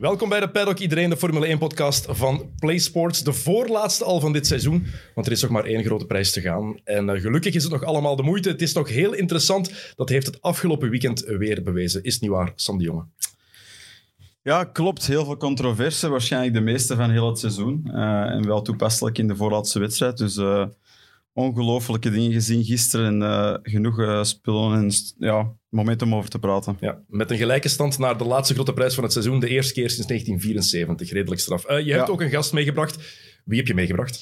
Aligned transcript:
Welkom 0.00 0.28
bij 0.28 0.40
de 0.40 0.50
Paddock, 0.50 0.78
iedereen, 0.78 1.10
de 1.10 1.16
Formule 1.16 1.56
1-podcast 1.56 2.06
van 2.08 2.50
PlaySports. 2.58 3.22
De 3.22 3.32
voorlaatste 3.32 4.04
al 4.04 4.20
van 4.20 4.32
dit 4.32 4.46
seizoen, 4.46 4.86
want 5.14 5.26
er 5.26 5.32
is 5.32 5.42
nog 5.42 5.50
maar 5.50 5.64
één 5.64 5.84
grote 5.84 6.06
prijs 6.06 6.32
te 6.32 6.40
gaan. 6.40 6.80
En 6.84 7.08
uh, 7.08 7.20
gelukkig 7.20 7.54
is 7.54 7.62
het 7.62 7.72
nog 7.72 7.84
allemaal 7.84 8.16
de 8.16 8.22
moeite. 8.22 8.48
Het 8.48 8.62
is 8.62 8.72
nog 8.72 8.88
heel 8.88 9.12
interessant. 9.12 9.92
Dat 9.96 10.08
heeft 10.08 10.26
het 10.26 10.42
afgelopen 10.42 10.90
weekend 10.90 11.20
weer 11.20 11.62
bewezen. 11.62 12.02
Is 12.02 12.20
niet 12.20 12.30
waar, 12.30 12.52
Sam 12.54 12.78
de 12.78 12.84
Jonge? 12.84 13.04
Ja, 14.42 14.64
klopt. 14.64 15.06
Heel 15.06 15.24
veel 15.24 15.36
controverse. 15.36 16.08
Waarschijnlijk 16.08 16.54
de 16.54 16.60
meeste 16.60 16.96
van 16.96 17.10
heel 17.10 17.26
het 17.26 17.38
seizoen. 17.38 17.82
Uh, 17.86 18.22
en 18.22 18.46
wel 18.46 18.62
toepasselijk 18.62 19.18
in 19.18 19.28
de 19.28 19.36
voorlaatste 19.36 19.78
wedstrijd. 19.78 20.18
Dus 20.18 20.36
uh, 20.36 20.66
ongelooflijke 21.32 22.10
dingen 22.10 22.32
gezien 22.32 22.64
gisteren. 22.64 23.22
En 23.22 23.60
genoeg 23.62 24.26
spullen 24.26 24.78
en 24.78 24.90
ja, 25.18 25.52
moment 25.70 26.02
om 26.02 26.14
over 26.14 26.30
te 26.30 26.38
praten. 26.38 26.76
Ja, 26.80 26.98
met 27.08 27.30
een 27.30 27.36
gelijke 27.36 27.68
stand 27.68 27.98
naar 27.98 28.18
de 28.18 28.24
laatste 28.24 28.54
grote 28.54 28.72
prijs 28.72 28.94
van 28.94 29.04
het 29.04 29.12
seizoen. 29.12 29.40
De 29.40 29.48
eerste 29.48 29.72
keer 29.72 29.90
sinds 29.90 30.06
1974. 30.06 31.10
Redelijk 31.10 31.40
straf. 31.40 31.70
Uh, 31.70 31.80
je 31.86 31.92
hebt 31.92 32.06
ja. 32.06 32.12
ook 32.12 32.20
een 32.20 32.30
gast 32.30 32.52
meegebracht. 32.52 32.98
Wie 33.44 33.58
heb 33.58 33.66
je 33.66 33.74
meegebracht? 33.74 34.20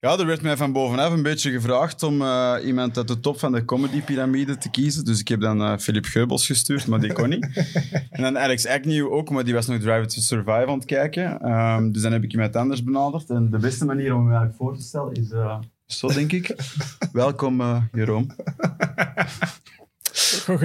Ja, 0.00 0.18
er 0.18 0.26
werd 0.26 0.42
mij 0.42 0.56
van 0.56 0.72
bovenaf 0.72 1.12
een 1.12 1.22
beetje 1.22 1.50
gevraagd 1.50 2.02
om 2.02 2.22
uh, 2.22 2.54
iemand 2.64 2.96
uit 2.96 3.08
de 3.08 3.20
top 3.20 3.38
van 3.38 3.52
de 3.52 3.64
comedy-pyramide 3.64 4.58
te 4.58 4.70
kiezen. 4.70 5.04
Dus 5.04 5.20
ik 5.20 5.28
heb 5.28 5.40
dan 5.40 5.60
uh, 5.60 5.76
Philip 5.76 6.04
Geubels 6.04 6.46
gestuurd, 6.46 6.86
maar 6.86 7.00
die 7.00 7.12
kon 7.12 7.28
niet. 7.28 7.48
en 8.10 8.22
dan 8.22 8.38
Alex 8.38 8.66
Agnew 8.66 9.12
ook, 9.12 9.30
maar 9.30 9.44
die 9.44 9.54
was 9.54 9.66
nog 9.66 9.80
Drive 9.80 10.06
to 10.06 10.20
Survive 10.20 10.66
aan 10.66 10.78
het 10.78 10.84
kijken. 10.84 11.50
Um, 11.50 11.92
dus 11.92 12.02
dan 12.02 12.12
heb 12.12 12.22
ik 12.22 12.32
iemand 12.32 12.56
anders 12.56 12.84
benaderd. 12.84 13.30
En 13.30 13.50
de 13.50 13.58
beste 13.58 13.84
manier 13.84 14.14
om 14.14 14.20
hem 14.20 14.28
eigenlijk 14.28 14.56
voor 14.56 14.76
te 14.76 14.82
stellen 14.82 15.12
is 15.12 15.98
zo, 15.98 16.08
denk 16.08 16.32
ik. 16.32 16.56
Welkom, 17.12 17.88
Jeroen. 17.92 18.30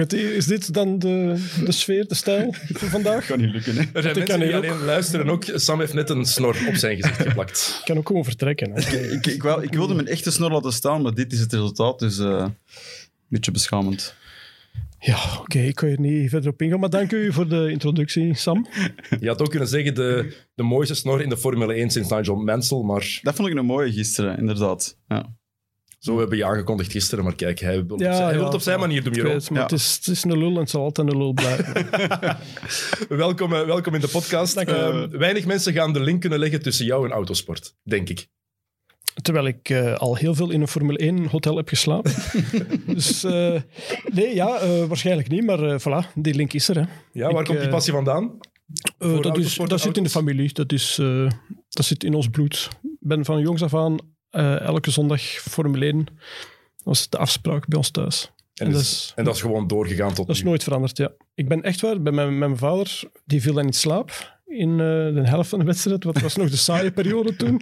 Is 0.08 0.46
dit 0.46 0.74
dan 0.74 0.98
de, 0.98 1.44
de 1.64 1.72
sfeer, 1.72 2.08
de 2.08 2.14
stijl 2.14 2.54
van 2.72 2.88
vandaag? 2.88 3.26
Kan 3.26 3.40
niet 3.40 3.52
lukken, 3.52 3.76
hè? 3.76 3.82
Er 3.92 4.02
zijn 4.02 4.16
mensen 4.16 4.40
die 4.40 4.56
alleen 4.56 4.84
luisteren. 4.84 5.28
Ook 5.28 5.44
Sam 5.54 5.80
heeft 5.80 5.94
net 5.94 6.10
een 6.10 6.24
snor 6.24 6.56
op 6.68 6.74
zijn 6.74 6.96
gezicht 6.96 7.22
geplakt. 7.22 7.74
Ik 7.80 7.84
kan 7.84 7.96
ook 7.98 8.06
gewoon 8.06 8.24
vertrekken. 8.24 8.70
Hè? 8.72 8.80
Ik, 8.80 9.12
ik, 9.12 9.26
ik, 9.26 9.42
wil, 9.42 9.62
ik 9.62 9.72
wilde 9.72 9.94
mijn 9.94 10.06
echte 10.06 10.30
snor 10.30 10.50
laten 10.50 10.72
staan, 10.72 11.02
maar 11.02 11.14
dit 11.14 11.32
is 11.32 11.40
het 11.40 11.52
resultaat. 11.52 11.98
Dus 11.98 12.18
uh, 12.18 12.26
een 12.26 12.54
beetje 13.28 13.50
beschamend. 13.50 14.14
Ja, 14.98 15.24
oké, 15.32 15.40
okay, 15.40 15.66
ik 15.66 15.74
kan 15.74 15.88
hier 15.88 16.00
niet 16.00 16.30
verder 16.30 16.50
op 16.50 16.62
ingaan, 16.62 16.80
maar 16.80 16.90
dank 16.90 17.12
u 17.12 17.32
voor 17.32 17.48
de 17.48 17.70
introductie, 17.70 18.34
Sam. 18.34 18.66
Je 19.20 19.28
had 19.28 19.40
ook 19.40 19.50
kunnen 19.50 19.68
zeggen 19.68 19.94
de, 19.94 20.36
de 20.54 20.62
mooiste 20.62 20.94
snor 20.94 21.22
in 21.22 21.28
de 21.28 21.36
Formule 21.36 21.74
1 21.74 21.90
sinds 21.90 22.10
Nigel 22.10 22.36
Mansell, 22.36 22.82
maar... 22.82 23.18
Dat 23.22 23.34
vond 23.34 23.48
ik 23.48 23.56
een 23.56 23.66
mooie 23.66 23.92
gisteren, 23.92 24.38
inderdaad. 24.38 24.96
Ja. 25.08 25.34
Zo 26.04 26.18
hebben 26.18 26.36
je 26.36 26.44
aangekondigd 26.44 26.92
gisteren, 26.92 27.24
maar 27.24 27.34
kijk, 27.34 27.58
hij 27.58 27.86
wil, 27.86 28.00
ja, 28.00 28.08
op, 28.08 28.14
zijn, 28.14 28.26
hij 28.26 28.34
wil 28.34 28.44
het 28.44 28.54
op 28.54 28.60
zijn 28.60 28.80
manier 28.80 29.02
doen. 29.02 29.12
Weet, 29.12 29.50
maar 29.50 29.62
het, 29.62 29.72
is, 29.72 29.94
het 29.94 30.06
is 30.06 30.24
een 30.24 30.38
lul 30.38 30.50
en 30.50 30.58
het 30.58 30.70
zal 30.70 30.82
altijd 30.82 31.10
een 31.10 31.16
lul 31.16 31.32
blijven. 31.32 31.88
welkom, 33.26 33.52
uh, 33.52 33.64
welkom 33.64 33.94
in 33.94 34.00
de 34.00 34.08
podcast. 34.08 34.56
Uh, 34.56 35.04
weinig 35.10 35.46
mensen 35.46 35.72
gaan 35.72 35.92
de 35.92 36.00
link 36.00 36.20
kunnen 36.20 36.38
leggen 36.38 36.62
tussen 36.62 36.86
jou 36.86 37.04
en 37.04 37.12
autosport, 37.12 37.76
denk 37.82 38.08
ik. 38.08 38.26
Terwijl 39.22 39.46
ik 39.46 39.68
uh, 39.68 39.94
al 39.94 40.16
heel 40.16 40.34
veel 40.34 40.50
in 40.50 40.60
een 40.60 40.68
Formule 40.68 40.98
1 40.98 41.26
hotel 41.26 41.56
heb 41.56 41.68
geslapen. 41.68 42.12
dus 42.94 43.22
nee, 44.12 44.34
ja, 44.34 44.66
waarschijnlijk 44.86 45.28
niet, 45.28 45.44
maar 45.44 45.80
voilà, 45.80 46.12
die 46.14 46.34
link 46.34 46.52
is 46.52 46.68
er. 46.68 46.76
Hè. 46.76 46.84
Ja, 47.12 47.30
waar 47.30 47.40
ik, 47.40 47.46
komt 47.46 47.60
die 47.60 47.68
passie 47.68 47.92
vandaan? 47.92 48.38
dat 48.98 49.38
is, 49.38 49.54
dat 49.56 49.80
zit 49.80 49.96
in 49.96 50.02
de 50.02 50.10
familie, 50.10 50.52
dat, 50.52 50.72
is, 50.72 50.94
dat 51.68 51.84
zit 51.84 52.04
in 52.04 52.14
ons 52.14 52.28
bloed. 52.28 52.68
Ik 52.82 53.08
ben 53.08 53.24
van 53.24 53.40
jongs 53.40 53.62
af 53.62 53.74
aan 53.74 54.13
uh, 54.34 54.60
elke 54.60 54.90
zondag 54.90 55.22
Formule 55.22 55.84
1. 55.84 56.04
Dat 56.04 56.14
was 56.84 57.08
de 57.08 57.18
afspraak 57.18 57.68
bij 57.68 57.78
ons 57.78 57.90
thuis. 57.90 58.32
En, 58.54 58.74
is, 58.74 59.12
en 59.16 59.24
dat 59.24 59.34
is 59.34 59.40
gewoon 59.40 59.66
doorgegaan 59.66 60.14
tot 60.14 60.26
Dat 60.26 60.36
is 60.36 60.42
nooit 60.42 60.62
veranderd, 60.62 60.96
ja. 60.96 61.12
Ik 61.34 61.48
ben 61.48 61.62
echt 61.62 61.80
waar, 61.80 62.02
bij 62.02 62.12
mijn, 62.12 62.38
mijn 62.38 62.56
vader, 62.56 63.02
die 63.24 63.42
viel 63.42 63.54
dan 63.54 63.66
in 63.66 63.72
slaap 63.72 64.34
in 64.46 64.70
uh, 64.70 64.76
de 65.14 65.22
helft 65.24 65.48
van 65.48 65.58
de 65.58 65.64
wedstrijd. 65.64 66.04
Wat 66.04 66.20
was 66.20 66.36
nog 66.36 66.50
de 66.50 66.56
saaie 66.56 66.92
periode 67.00 67.36
toen. 67.36 67.60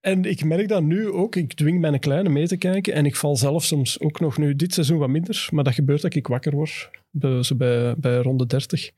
En 0.00 0.24
ik 0.24 0.44
merk 0.44 0.68
dat 0.68 0.82
nu 0.82 1.08
ook. 1.08 1.36
Ik 1.36 1.54
dwing 1.54 1.80
mijn 1.80 1.98
kleine 1.98 2.28
mee 2.28 2.46
te 2.46 2.56
kijken. 2.56 2.92
En 2.92 3.06
ik 3.06 3.16
val 3.16 3.36
zelf 3.36 3.64
soms 3.64 4.00
ook 4.00 4.20
nog 4.20 4.38
nu 4.38 4.56
dit 4.56 4.74
seizoen 4.74 4.98
wat 4.98 5.08
minder. 5.08 5.48
Maar 5.50 5.64
dat 5.64 5.74
gebeurt 5.74 6.02
dat 6.02 6.14
ik 6.14 6.26
wakker 6.26 6.54
word. 6.54 6.90
Bij, 7.10 7.42
zo 7.42 7.54
bij, 7.54 7.94
bij 7.96 8.16
ronde 8.16 8.46
30. 8.46 8.90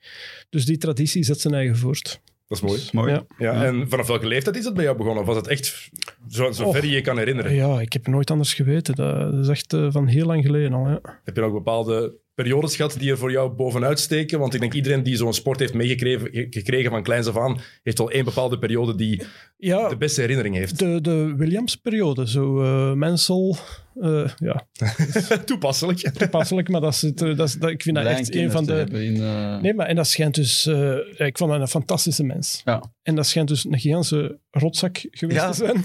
Dus 0.51 0.65
die 0.65 0.79
traditie 0.79 1.25
zet 1.25 1.41
zijn 1.41 1.55
eigen 1.55 1.77
voort. 1.77 2.21
Dat 2.53 2.71
is 2.71 2.91
mooi. 2.93 3.07
mooi. 3.07 3.13
Ja. 3.13 3.53
ja. 3.53 3.65
En 3.65 3.89
vanaf 3.89 4.07
welke 4.07 4.27
leeftijd 4.27 4.57
is 4.57 4.65
het 4.65 4.75
bij 4.75 4.85
jou 4.85 4.97
begonnen? 4.97 5.23
Of 5.23 5.29
was 5.29 5.37
het 5.37 5.47
echt 5.47 5.91
zo, 6.29 6.51
zo 6.51 6.71
ver 6.71 6.85
je 6.85 6.91
je 6.91 7.01
kan 7.01 7.19
herinneren? 7.19 7.55
Ja, 7.55 7.81
ik 7.81 7.93
heb 7.93 8.07
nooit 8.07 8.31
anders 8.31 8.55
geweten. 8.55 8.95
Dat 8.95 9.35
is 9.35 9.49
echt 9.49 9.73
uh, 9.73 9.87
van 9.91 10.07
heel 10.07 10.27
lang 10.27 10.45
geleden 10.45 10.73
al. 10.73 10.89
Ja. 10.89 11.01
Heb 11.25 11.37
je 11.37 11.43
ook 11.43 11.53
bepaalde 11.53 12.15
periodes 12.35 12.77
gehad 12.77 12.97
die 12.99 13.11
er 13.11 13.19
voor 13.19 13.31
jou 13.31 13.51
bovenuit 13.51 14.01
steken? 14.01 14.39
Want 14.39 14.55
ik 14.55 14.61
denk 14.61 14.75
iedereen 14.75 15.03
die 15.03 15.17
zo'n 15.17 15.35
sport 15.35 15.59
heeft 15.59 15.75
meegekregen 15.75 16.91
van 16.91 17.03
kleins 17.03 17.27
af 17.27 17.37
aan, 17.37 17.61
heeft 17.83 17.99
wel 17.99 18.11
één 18.11 18.25
bepaalde 18.25 18.59
periode 18.59 18.95
die 18.95 19.23
ja, 19.57 19.89
de 19.89 19.97
beste 19.97 20.21
herinnering 20.21 20.55
heeft. 20.55 20.79
De, 20.79 21.01
de 21.01 21.35
Williams-periode. 21.37 22.29
Zo 22.29 22.63
uh, 22.63 22.93
Mensel, 22.93 23.57
uh, 23.95 24.29
ja. 24.37 24.67
Toepasselijk. 25.45 25.99
Toepasselijk, 25.99 26.69
maar 26.69 26.81
dat 26.81 26.93
is, 26.93 27.03
het, 27.03 27.19
dat 27.19 27.49
is, 27.49 27.55
dat, 27.55 27.71
ik 27.71 27.83
vind 27.83 27.97
dat 27.97 28.07
echt 28.07 28.35
een 28.35 28.51
van 28.51 28.65
de... 28.65 28.87
In, 28.91 29.17
uh... 29.17 29.61
Nee, 29.61 29.75
maar 29.75 29.87
en 29.87 29.97
dat 29.97 30.07
schijnt 30.07 30.35
dus... 30.35 30.67
Uh, 30.67 30.97
ik 31.17 31.39
vond 31.39 31.51
dat 31.51 31.61
een 31.61 31.69
fantastische 31.69 32.25
mens. 32.25 32.63
Ja. 32.65 32.93
En 33.03 33.15
dat 33.15 33.27
schijnt 33.27 33.49
dus 33.49 33.65
een 33.65 33.79
gigantische 33.79 34.39
rotzak 34.51 35.07
geweest 35.11 35.41
ja. 35.41 35.51
te 35.51 35.57
zijn. 35.57 35.85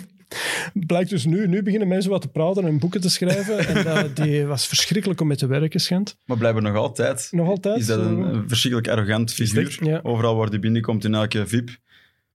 Blijkt 0.73 1.09
dus 1.09 1.25
nu, 1.25 1.47
nu 1.47 1.63
beginnen 1.63 1.87
mensen 1.87 2.11
wat 2.11 2.21
te 2.21 2.27
praten 2.27 2.65
en 2.65 2.79
boeken 2.79 3.01
te 3.01 3.09
schrijven. 3.09 3.67
En 3.67 3.83
dat, 3.83 4.15
die 4.15 4.45
was 4.45 4.67
verschrikkelijk 4.67 5.21
om 5.21 5.27
mee 5.27 5.37
te 5.37 5.47
werken, 5.47 5.79
schijnt. 5.79 6.17
Maar 6.25 6.37
blijkbaar 6.37 6.63
nog 6.63 6.75
altijd. 6.75 7.27
Nog 7.31 7.47
altijd. 7.47 7.79
Is 7.79 7.85
dat 7.85 7.99
een, 7.99 8.19
een 8.19 8.47
verschrikkelijk 8.47 8.91
arrogant 8.91 9.33
figuur. 9.33 9.77
Ja. 9.81 9.99
Overal 10.03 10.35
waar 10.35 10.47
hij 10.47 10.59
binnenkomt, 10.59 11.03
in 11.03 11.13
elke 11.13 11.47
VIP. 11.47 11.69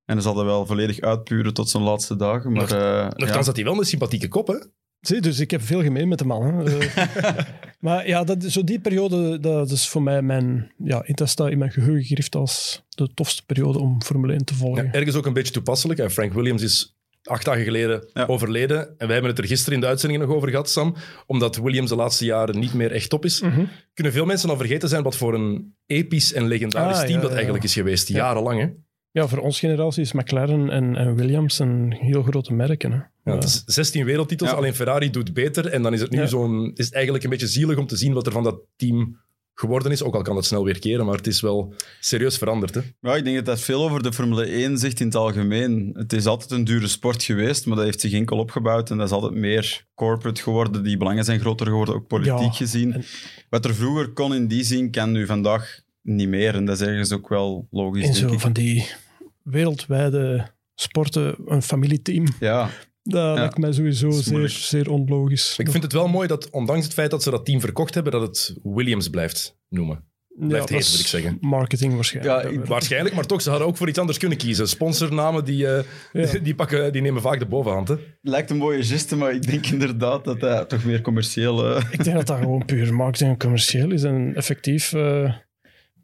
En 0.04 0.14
dan 0.14 0.22
zal 0.22 0.34
dat 0.34 0.44
wel 0.44 0.66
volledig 0.66 1.00
uitpuren 1.00 1.54
tot 1.54 1.69
zijn 1.69 1.82
laatste 1.82 2.16
dagen. 2.16 2.53
Maar, 2.53 2.72
uh, 2.72 3.03
Nochtans 3.03 3.30
ja. 3.30 3.44
had 3.44 3.56
hij 3.56 3.64
wel 3.64 3.78
een 3.78 3.84
sympathieke 3.84 4.28
kop, 4.28 4.47
hè? 4.47 4.56
Zie, 5.00 5.20
dus 5.20 5.41
ik 5.41 5.50
heb 5.50 5.62
veel 5.62 5.82
gemeen 5.82 6.09
met 6.09 6.19
de 6.19 6.24
man. 6.24 6.42
Hè. 6.42 6.78
maar 7.80 8.09
ja, 8.09 8.24
dat, 8.24 8.44
zo 8.44 8.64
die 8.64 8.80
periode, 8.80 9.41
dat 9.41 9.70
is 9.70 9.88
voor 9.88 10.03
mij 10.03 10.22
mijn... 10.22 10.72
Ja, 10.84 11.04
dat 11.06 11.28
staat 11.28 11.50
in 11.50 11.59
mijn 11.59 11.70
geheugen 11.70 12.04
gegrift 12.04 12.34
als 12.34 12.82
de 12.88 13.14
tofste 13.14 13.44
periode 13.47 13.78
om 13.78 14.03
Formule 14.03 14.32
1 14.32 14.44
te 14.44 14.54
volgen. 14.54 14.84
Ja, 14.84 14.92
ergens 14.92 15.16
ook 15.16 15.26
een 15.26 15.32
beetje 15.32 15.53
toepasselijk. 15.53 16.10
Frank 16.10 16.32
Williams 16.32 16.62
is 16.62 16.97
acht 17.22 17.44
dagen 17.44 17.65
geleden 17.65 18.09
ja. 18.12 18.27
overleden. 18.27 18.78
En 18.78 19.06
wij 19.06 19.12
hebben 19.12 19.31
het 19.31 19.38
er 19.38 19.47
gisteren 19.47 19.75
in 19.75 19.81
de 19.81 19.87
uitzending 19.87 20.22
nog 20.22 20.31
over 20.31 20.49
gehad, 20.49 20.71
Sam. 20.71 20.94
Omdat 21.27 21.56
Williams 21.56 21.88
de 21.88 21.97
laatste 21.97 22.25
jaren 22.25 22.59
niet 22.59 22.75
meer 22.75 22.93
echt 22.93 23.10
top 23.10 23.25
is. 23.25 23.41
Mm 23.41 23.50
-hmm. 23.50 23.69
Kunnen 23.94 24.12
veel 24.12 24.25
mensen 24.25 24.50
al 24.50 24.56
vergeten 24.56 24.88
zijn 24.88 25.03
wat 25.03 25.16
voor 25.16 25.34
een 25.34 25.77
episch 25.87 26.33
en 26.33 26.47
legendarisch 26.47 26.97
ah, 26.97 27.05
team 27.05 27.21
ja, 27.21 27.21
dat 27.21 27.33
eigenlijk 27.33 27.65
is 27.65 27.72
geweest. 27.72 28.09
Jarenlang, 28.09 28.60
hè? 28.60 28.69
Ja, 29.10 29.28
voor 29.28 29.38
onze 29.38 29.59
generatie 29.59 30.03
is 30.03 30.12
McLaren 30.12 30.71
en, 30.71 30.97
en 30.97 31.15
Williams 31.15 31.59
een 31.59 31.93
heel 31.93 32.22
grote 32.22 32.53
merken. 32.53 32.93
Hè. 32.93 32.99
Ja, 33.25 33.34
het 33.34 33.44
is 33.44 33.62
16 33.66 34.04
wereldtitels, 34.04 34.50
ja. 34.50 34.56
alleen 34.56 34.75
Ferrari 34.75 35.10
doet 35.10 35.34
beter. 35.34 35.66
En 35.66 35.83
dan 35.83 35.93
is 35.93 36.00
het 36.00 36.10
nu 36.10 36.28
zo'n... 36.28 36.71
is 36.75 36.84
het 36.84 36.94
eigenlijk 36.94 37.25
een 37.25 37.31
beetje 37.31 37.47
zielig 37.47 37.77
om 37.77 37.87
te 37.87 37.97
zien 37.97 38.12
wat 38.12 38.27
er 38.27 38.33
van 38.33 38.43
dat 38.43 38.60
team 38.77 39.22
geworden 39.55 39.93
is. 39.93 40.03
Ook 40.03 40.15
al 40.15 40.23
kan 40.23 40.37
het 40.37 40.45
snel 40.45 40.65
weer 40.65 40.79
keren, 40.79 41.07
maar 41.07 41.17
het 41.17 41.27
is 41.27 41.41
wel 41.41 41.75
serieus 42.01 42.39
veranderd. 42.39 42.75
Hè? 42.75 42.81
Ja, 43.01 43.17
ik 43.17 43.25
denk 43.25 43.37
dat 43.37 43.45
dat 43.45 43.61
veel 43.61 43.83
over 43.83 44.03
de 44.03 44.13
Formule 44.13 44.45
1 44.45 44.79
zegt 44.79 45.01
in 45.01 45.07
het 45.07 45.15
algemeen. 45.15 45.91
Het 45.95 46.13
is 46.13 46.27
altijd 46.27 46.51
een 46.51 46.65
dure 46.65 46.89
sport 46.89 47.23
geweest, 47.23 47.67
maar 47.67 47.77
dat 47.77 47.85
heeft 47.85 48.01
zich 48.01 48.13
enkel 48.13 48.39
opgebouwd. 48.39 48.91
En 48.91 48.97
dat 48.97 49.07
is 49.07 49.13
altijd 49.13 49.35
meer 49.35 49.87
corporate 49.95 50.43
geworden. 50.43 50.83
Die 50.83 50.97
belangen 50.97 51.25
zijn 51.25 51.41
groter 51.41 51.67
geworden, 51.67 51.95
ook 51.95 52.07
politiek 52.07 52.39
ja, 52.39 52.51
gezien. 52.51 52.93
En... 52.93 53.05
Wat 53.51 53.65
er 53.65 53.75
vroeger 53.75 54.09
kon 54.09 54.35
in 54.35 54.47
die 54.47 54.65
zin, 54.65 54.91
kan 54.91 55.13
nu 55.13 55.27
vandaag 55.27 55.81
niet 56.03 56.29
meer. 56.29 56.55
En 56.55 56.65
dat 56.65 56.81
is 56.81 56.87
ergens 56.87 57.13
ook 57.13 57.29
wel 57.29 57.67
logisch. 57.71 58.07
En 58.07 58.15
zo 58.15 58.33
ik. 58.33 58.41
van 58.41 58.53
die 58.53 58.89
wereldwijde 59.43 60.51
sporten, 60.75 61.34
een 61.47 61.63
familieteam. 61.63 62.27
Ja. 62.41 62.71
Dat 63.03 63.23
ja. 63.23 63.35
lijkt 63.35 63.59
mij 63.59 63.73
sowieso 63.73 64.11
zeer, 64.11 64.49
zeer 64.49 64.91
onlogisch. 64.91 65.55
Ik 65.59 65.71
vind 65.71 65.83
het 65.83 65.93
wel 65.93 66.09
mooi 66.09 66.29
dat, 66.29 66.51
ondanks 66.51 66.85
het 66.85 66.95
feit 66.95 67.11
dat 67.11 67.23
ze 67.23 67.31
dat 67.31 67.45
team 67.45 67.61
verkocht 67.61 67.95
hebben, 67.95 68.13
dat 68.13 68.22
het 68.22 68.57
Williams 68.63 69.09
blijft 69.09 69.57
noemen. 69.69 70.10
Blijft 70.34 70.69
ja, 70.69 70.75
heten, 70.75 70.91
wil 70.91 71.01
ik 71.01 71.07
zeggen. 71.07 71.39
Marketing 71.41 71.95
waarschijnlijk. 71.95 72.43
Ja, 72.43 72.51
ik, 72.51 72.65
waarschijnlijk, 72.65 73.15
maar 73.15 73.27
toch, 73.27 73.43
ze 73.43 73.51
hadden 73.51 73.69
ook 73.69 73.77
voor 73.77 73.89
iets 73.89 73.99
anders 73.99 74.19
kunnen 74.19 74.39
kiezen. 74.39 74.69
Sponsornamen, 74.69 75.45
die, 75.45 75.65
uh, 75.65 75.78
ja. 76.13 76.39
die, 76.43 76.54
pakken, 76.54 76.93
die 76.93 77.03
nemen 77.03 77.22
vaak 77.22 77.39
de 77.39 77.47
bovenhand. 77.47 77.89
Hè? 77.89 77.95
Lijkt 78.21 78.51
een 78.51 78.57
mooie 78.57 78.84
geste, 78.84 79.16
maar 79.16 79.34
ik 79.34 79.47
denk 79.47 79.66
inderdaad 79.66 80.25
dat 80.25 80.41
dat 80.41 80.69
toch 80.69 80.84
meer 80.84 81.01
commercieel... 81.01 81.71
Uh... 81.71 81.84
Ik 81.91 82.05
denk 82.05 82.16
dat 82.16 82.27
dat 82.27 82.39
gewoon 82.39 82.65
puur 82.65 82.95
marketing 82.95 83.31
en 83.31 83.39
commercieel 83.39 83.91
is. 83.91 84.03
En 84.03 84.34
effectief... 84.34 84.93
Uh, 84.93 85.33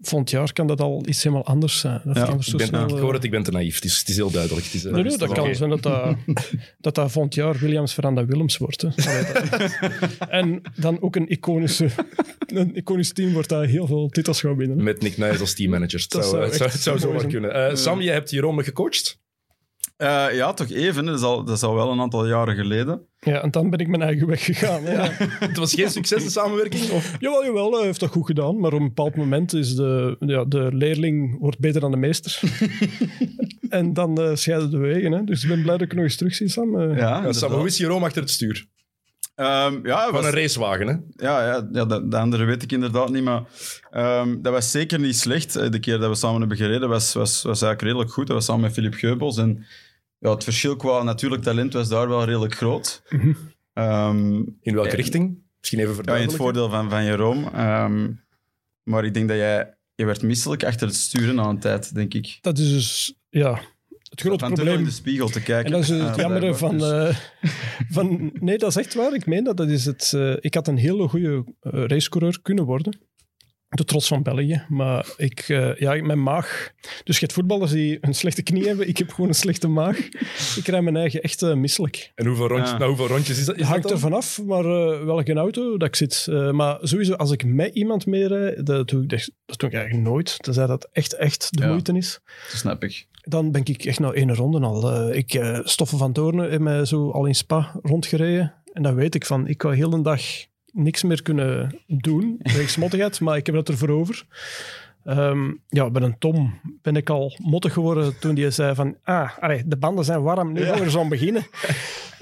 volgend 0.01 0.31
jaar 0.31 0.53
kan 0.53 0.67
dat 0.67 0.81
al 0.81 1.03
iets 1.07 1.23
helemaal 1.23 1.47
anders 1.47 1.81
zijn. 1.81 2.01
Dat 2.05 2.17
ja, 2.17 2.25
zo 2.27 2.33
ik, 2.33 2.57
ben, 2.57 2.67
snel, 2.67 2.97
ik 2.97 3.03
hoor 3.03 3.15
het, 3.15 3.25
ik 3.25 3.31
ben 3.31 3.43
te 3.43 3.51
naïef. 3.51 3.75
Het 3.75 3.85
is, 3.85 3.99
het 3.99 4.09
is 4.09 4.17
heel 4.17 4.31
duidelijk. 4.31 4.65
Het 4.65 4.75
is, 4.75 4.83
nee, 4.83 4.93
nee, 4.93 5.17
dat 5.17 5.33
kan 5.33 5.39
okay. 5.39 5.55
zijn 5.55 5.71
dat 5.71 5.83
dat, 5.83 6.17
dat 6.79 6.95
dat 6.95 7.13
volgend 7.13 7.35
jaar 7.35 7.59
Williams 7.59 7.95
Veranda 7.95 8.27
Willems 8.27 8.57
wordt. 8.57 8.83
Hè. 8.83 8.89
en 10.29 10.63
dan 10.77 11.03
ook 11.03 11.17
een 11.17 11.29
iconische 11.29 11.91
een 12.55 12.77
iconisch 12.77 13.13
team 13.13 13.33
wordt 13.33 13.49
daar 13.49 13.65
heel 13.65 13.87
veel 13.87 14.09
titels 14.09 14.41
gaan 14.41 14.57
winnen. 14.57 14.83
Met 14.83 15.03
Nick 15.03 15.17
Nijs 15.17 15.41
als 15.41 15.55
teammanager. 15.55 16.01
Het 16.01 16.13
zou, 16.13 16.25
zou, 16.25 16.43
het 16.43 16.55
zou, 16.55 16.71
het 16.71 16.81
zou 16.81 16.99
zomaar 16.99 17.27
kunnen. 17.27 17.71
Uh, 17.71 17.77
Sam, 17.77 18.01
je 18.01 18.11
hebt 18.11 18.31
Jeroen 18.31 18.65
gecoacht. 18.65 19.21
Eh, 19.99 20.27
ja, 20.33 20.53
toch 20.53 20.71
even. 20.71 21.05
Dat 21.05 21.15
is, 21.19 21.23
al, 21.23 21.45
dat 21.45 21.57
is 21.57 21.63
al 21.63 21.75
wel 21.75 21.91
een 21.91 22.01
aantal 22.01 22.27
jaren 22.27 22.57
geleden. 22.57 23.01
Ja, 23.21 23.43
en 23.43 23.51
dan 23.51 23.71
ben 23.71 23.79
ik 23.79 23.89
mijn 23.89 24.03
eigen 24.03 24.27
weg 24.27 24.45
gegaan. 24.45 24.83
Ja. 24.83 25.09
Het 25.19 25.57
was 25.57 25.75
geen 25.75 25.91
succes, 25.91 26.25
de 26.25 26.31
samenwerking? 26.31 26.91
Of? 26.91 27.17
Jawel, 27.19 27.45
jawel, 27.45 27.73
hij 27.77 27.85
heeft 27.85 28.01
dat 28.01 28.11
goed 28.11 28.27
gedaan. 28.27 28.61
Maar 28.61 28.73
op 28.73 28.81
een 28.81 28.87
bepaald 28.87 29.17
moment 29.17 29.53
is 29.53 29.75
de, 29.75 30.17
ja, 30.21 30.45
de 30.45 30.69
leerling 30.73 31.39
wordt 31.41 31.59
beter 31.59 31.81
dan 31.81 31.91
de 31.91 31.97
meester. 31.97 32.41
en 33.69 33.93
dan 33.93 34.21
eh, 34.21 34.35
scheiden 34.35 34.71
de 34.71 34.77
wegen. 34.79 35.13
Hè. 35.13 35.25
Dus 35.25 35.43
ik 35.43 35.49
ben 35.49 35.63
blij 35.63 35.77
dat 35.77 35.87
ik 35.87 35.95
nog 35.95 36.05
eens 36.05 36.17
terug 36.17 36.35
zie, 36.35 36.49
Sam. 36.49 36.81
Eh, 36.81 36.97
Ja, 36.97 37.23
Ja. 37.23 37.33
Sam, 37.33 37.53
hoe 37.53 37.67
is 37.67 37.77
Jeroen 37.77 38.03
achter 38.03 38.23
het 38.23 38.31
stuur? 38.31 38.67
Ehm, 39.35 39.87
ja, 39.87 40.05
Van 40.05 40.13
was- 40.13 40.25
een 40.25 40.33
racewagen, 40.33 40.87
hè? 40.87 40.93
Ja, 41.27 41.47
ja, 41.47 41.69
ja 41.73 41.85
de, 41.85 42.09
de 42.09 42.17
andere 42.17 42.45
weet 42.45 42.63
ik 42.63 42.73
inderdaad 42.73 43.11
niet, 43.11 43.23
maar 43.25 43.43
ehm, 43.91 44.37
dat 44.43 44.53
was 44.53 44.71
zeker 44.71 44.99
niet 45.01 45.17
slecht. 45.17 45.73
De 45.73 45.79
keer 45.79 45.99
dat 45.99 46.09
we 46.11 46.15
samen 46.17 46.39
hebben 46.41 46.57
gereden 46.57 46.89
was, 46.89 47.13
was, 47.13 47.43
was 47.43 47.63
eigenlijk 47.63 47.83
redelijk 47.83 48.11
goed. 48.11 48.27
Dat 48.27 48.37
was 48.37 48.45
samen 48.45 48.63
met 48.63 48.73
Filip 48.73 48.95
Geubels. 48.95 49.37
En 49.39 49.65
ja, 50.19 50.31
het 50.31 50.45
verschil 50.45 50.77
qua 50.77 51.03
natuurlijk 51.03 51.43
talent 51.43 51.73
was 51.73 51.89
daar 51.89 52.09
wel 52.09 52.25
redelijk 52.25 52.55
groot. 52.55 53.03
Ehm, 53.73 54.35
In 54.61 54.75
welke 54.75 54.89
Ja. 54.91 54.95
richting? 54.97 55.39
Misschien 55.59 55.81
even 55.81 56.05
ja, 56.05 56.17
in 56.17 56.27
het 56.27 56.37
voordeel 56.37 56.69
van, 56.71 56.91
van 56.91 57.05
Jeroen. 57.05 57.53
Ehm, 57.53 58.11
maar 58.83 59.05
ik 59.05 59.15
denk 59.15 59.29
dat 59.29 59.37
jij... 59.37 59.77
Je 59.95 60.05
werd 60.05 60.23
misselijk 60.23 60.65
achter 60.65 60.87
het 60.87 60.97
sturen 60.97 61.35
na 61.35 61.45
een 61.49 61.59
tijd, 61.59 61.95
denk 61.95 62.15
ik. 62.15 62.39
Dat 62.41 62.59
is 62.59 62.71
dus 62.73 63.15
ja, 63.29 63.61
het 64.09 64.21
grote 64.21 64.45
Van 64.45 64.55
probleem. 64.55 64.79
in 64.79 64.85
de 64.85 64.91
spiegel 64.91 65.29
te 65.29 65.43
kijken. 65.43 65.65
En 65.65 65.71
dat 65.73 65.81
is 65.83 65.89
het 65.89 66.09
Eh, 66.09 66.17
jammere 66.17 66.55
van. 66.55 66.79
Dus- 66.79 66.91
eh, 66.91 67.17
van... 67.89 68.31
Nee, 68.33 68.59
dat 68.59 68.69
is 68.69 68.77
echt 68.77 68.95
waar. 68.95 69.15
Ik 69.15 69.27
meen 69.27 69.45
dat. 69.45 69.57
dat 69.57 69.69
is 69.69 69.85
het, 69.85 70.13
eh, 70.15 70.35
ik 70.41 70.55
had 70.55 70.69
een 70.69 70.77
hele 70.77 71.09
goede 71.09 71.45
eh, 71.61 71.85
racecoureur 71.87 72.39
kunnen 72.43 72.65
worden. 72.65 72.99
De 73.69 73.85
trots 73.85 74.09
van 74.09 74.23
België. 74.23 74.65
Maar 74.69 75.07
ik, 75.17 75.41
eh, 75.49 75.77
ja, 75.77 76.03
mijn 76.05 76.23
maag... 76.23 76.73
Dus 77.05 77.15
je 77.19 77.21
hebt 77.21 77.33
voetballers 77.33 77.71
die 77.73 77.99
een 78.01 78.15
slechte 78.15 78.43
knie 78.43 78.67
hebben. 78.67 78.89
Ik 78.89 78.99
heb 78.99 79.11
gewoon 79.11 79.29
een 79.29 79.35
slechte 79.35 79.69
maag. 79.69 79.99
Ik 80.57 80.67
rij 80.67 80.83
mijn 80.83 80.97
eigen 80.97 81.23
echt 81.23 81.43
eh, 81.43 81.55
misselijk. 81.55 82.13
En 82.15 82.27
hoeveel 82.27 82.49
rondjes, 82.49 82.71
Ja. 82.71 82.77
nou, 82.79 82.89
hoeveel 82.89 83.07
rondjes 83.09 83.39
is 83.39 83.45
dat? 83.45 83.55
Is 83.55 83.61
Het 83.61 83.71
hangt 83.71 83.83
dat 83.83 83.93
er 83.93 83.99
vanaf, 83.99 84.43
maar 84.43 84.65
eh, 84.65 85.05
welke 85.05 85.33
auto 85.35 85.77
dat 85.77 85.89
ik 85.89 85.97
zit. 85.97 86.27
Eh, 86.31 86.51
maar 86.51 86.79
sowieso, 86.81 87.15
als 87.15 87.31
ik 87.31 87.45
met 87.45 87.75
iemand 87.75 88.07
meerijd, 88.07 88.67
dat 88.67 88.89
doe 88.89 89.03
ik, 89.03 89.09
dat 89.47 89.59
doe 89.59 89.69
ik 89.69 89.75
eigenlijk 89.75 90.07
nooit. 90.09 90.37
Tenzij 90.43 90.67
dat 90.67 90.89
echt, 90.93 91.13
echt 91.17 91.57
de 91.57 91.63
Ja. 91.63 91.69
moeite 91.69 91.93
is. 91.93 92.21
Dat 92.51 92.59
snap 92.59 92.83
ik. 92.85 93.07
Dan 93.23 93.53
ben 93.53 93.61
ik 93.65 93.85
echt 93.85 93.99
na 93.99 94.13
één 94.13 94.35
ronde 94.35 94.61
al. 94.61 94.93
eh, 94.93 95.17
ik, 95.17 95.61
Stoffen 95.65 95.99
van 95.99 96.13
Doornen 96.13 96.49
heeft 96.49 96.61
mij 96.61 96.85
zo 96.85 97.11
al 97.11 97.27
in 97.27 97.35
Spa 97.35 97.79
rondgereden. 97.83 98.55
En 98.73 98.83
dan 98.83 98.95
weet 98.95 99.15
ik 99.15 99.27
van, 99.27 99.47
ik 99.49 99.59
kan 99.59 99.73
heel 99.73 99.91
de 99.91 100.01
dag 100.03 100.23
niks 100.79 101.03
meer 101.03 101.23
kunnen 101.23 101.79
doen. 101.87 102.37
Wegens 102.43 102.77
mottigheid, 102.77 103.21
maar 103.21 103.37
ik 103.37 103.47
heb 103.47 103.55
dat 103.55 103.69
ervoor 103.69 103.89
over. 103.91 104.25
Ehm, 105.05 105.51
ja, 105.69 105.91
bij 105.91 106.03
een 106.03 106.19
Tom 106.19 106.61
ben 106.83 106.97
ik 106.97 107.11
al 107.11 107.37
mottig 107.43 107.73
geworden 107.73 108.19
toen 108.19 108.35
die 108.35 108.51
zei 108.51 108.75
van 108.75 108.97
ah, 109.05 109.39
allee, 109.39 109.63
de 109.67 109.77
banden 109.77 110.05
zijn 110.05 110.23
warm, 110.23 110.53
nu 110.53 110.65
gaan 110.65 110.79
we 110.79 110.85
er 110.85 110.91
zo 110.91 111.01
aan 111.01 111.09
beginnen. 111.09 111.47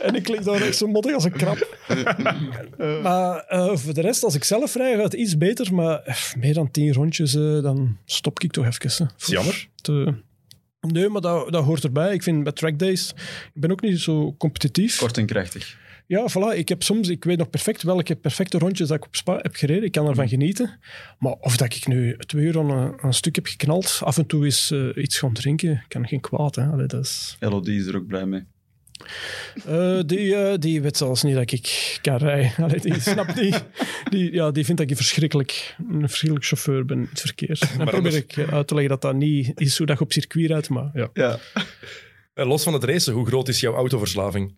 en 0.03 0.15
ik 0.15 0.29
lig 0.29 0.41
daar 0.41 0.61
echt 0.61 0.77
zo 0.77 0.87
mottig 0.87 1.15
als 1.15 1.25
een 1.25 1.33
krab. 1.33 1.77
maar 3.03 3.39
eh, 3.39 3.77
voor 3.77 3.95
de 3.95 4.01
rest, 4.01 4.25
als 4.25 4.35
ik 4.35 4.45
zelf 4.45 4.75
rij, 4.75 4.95
gaat 4.95 5.03
het 5.03 5.13
iets 5.13 5.39
beter. 5.39 5.75
Maar 5.75 6.03
eh, 6.03 6.17
meer 6.39 6.55
dan 6.55 6.71
tien 6.71 6.93
rondjes, 6.93 7.35
eh, 7.35 7.63
dan 7.63 7.97
stop 8.05 8.41
ik 8.41 8.53
toch 8.53 8.67
even. 8.67 9.11
jammer. 9.17 9.69
Te- 9.75 10.15
Nee, 10.81 11.09
maar 11.09 11.21
dat, 11.21 11.53
dat 11.53 11.65
hoort 11.65 11.85
erbij. 11.85 12.15
Ik 12.15 12.23
vind 12.23 12.43
bij 12.43 12.53
trackdays, 12.53 13.11
ik 13.55 13.61
ben 13.61 13.71
ook 13.71 13.81
niet 13.81 14.01
zo 14.01 14.35
competitief. 14.39 14.99
Kort 14.99 15.19
en 15.19 15.27
krachtig. 15.27 15.77
Ja, 16.07 16.27
voilà. 16.31 16.57
Ik 16.57 16.69
heb 16.69 16.83
soms, 16.83 17.09
ik 17.09 17.25
weet 17.25 17.39
nog 17.39 17.51
perfect 17.51 17.83
welke 17.83 18.17
perfecte 18.17 18.59
rondjes 18.59 18.89
dat 18.89 18.97
ik 18.97 19.05
op 19.05 19.17
Spa 19.17 19.39
heb 19.43 19.55
gereden. 19.55 19.85
Ik 19.85 19.93
kan 19.93 20.09
ervan 20.09 20.29
genieten. 20.29 20.79
Maar 21.19 21.33
of 21.33 21.57
dat 21.57 21.75
ik 21.75 21.87
nu 21.87 22.17
twee 22.17 22.45
uur 22.45 22.59
aan 22.59 22.71
een, 22.71 22.93
aan 23.01 23.09
een 23.09 23.15
stuk 23.15 23.35
heb 23.35 23.47
geknald, 23.47 24.01
af 24.05 24.19
en 24.19 24.27
toe 24.27 24.45
eens 24.45 24.71
eh, 24.71 24.89
iets 24.95 25.19
gaan 25.19 25.33
drinken, 25.33 25.85
kan 25.89 26.09
geen 26.09 26.21
kwaad. 26.21 26.55
Hè. 26.55 26.67
Allee, 26.67 26.87
dat 26.87 27.05
is, 27.05 27.37
Elodie 27.41 27.81
is 27.81 27.87
er 27.87 27.97
ook 27.97 28.07
blij 28.07 28.27
mee. 28.27 28.45
Eh, 29.67 30.01
die, 30.07 30.35
eh, 30.35 30.59
die 30.59 30.83
weet 30.83 30.97
zelfs 30.97 31.23
niet 31.23 31.35
dat 31.35 31.53
ik 31.53 31.99
kan 32.03 32.17
rijden. 32.17 32.53
Allee, 32.65 32.81
die 32.81 33.01
snapt 33.01 33.41
niet. 33.41 33.65
Die, 34.11 34.33
ja, 34.33 34.51
die 34.51 34.65
vindt 34.65 34.81
dat 34.81 34.91
ik 34.91 34.97
verschrikkelijk, 34.97 35.77
een 35.91 36.09
verschrikkelijk 36.09 36.47
chauffeur 36.47 36.85
ben 36.85 36.99
in 36.99 37.07
het 37.11 37.21
verkeer. 37.21 37.59
Dan 37.59 37.77
probeer 37.77 37.95
anders- 37.95 38.15
ik 38.15 38.39
uit 38.51 38.67
te 38.67 38.75
leggen 38.75 38.93
dat 38.93 39.03
dat 39.03 39.15
niet 39.15 39.61
is 39.61 39.79
hoe 39.79 39.87
dat 39.87 39.99
je 39.99 40.05
op 40.05 40.13
circuit 40.13 40.47
rijdt. 40.47 40.69
Maar 40.69 40.91
ja. 40.95 41.09
Ja. 41.13 41.39
Los 42.35 42.63
van 42.63 42.73
het 42.73 42.85
racen, 42.85 43.13
hoe 43.13 43.27
groot 43.27 43.49
is 43.49 43.61
jouw 43.61 43.75
autoverslaving? 43.75 44.55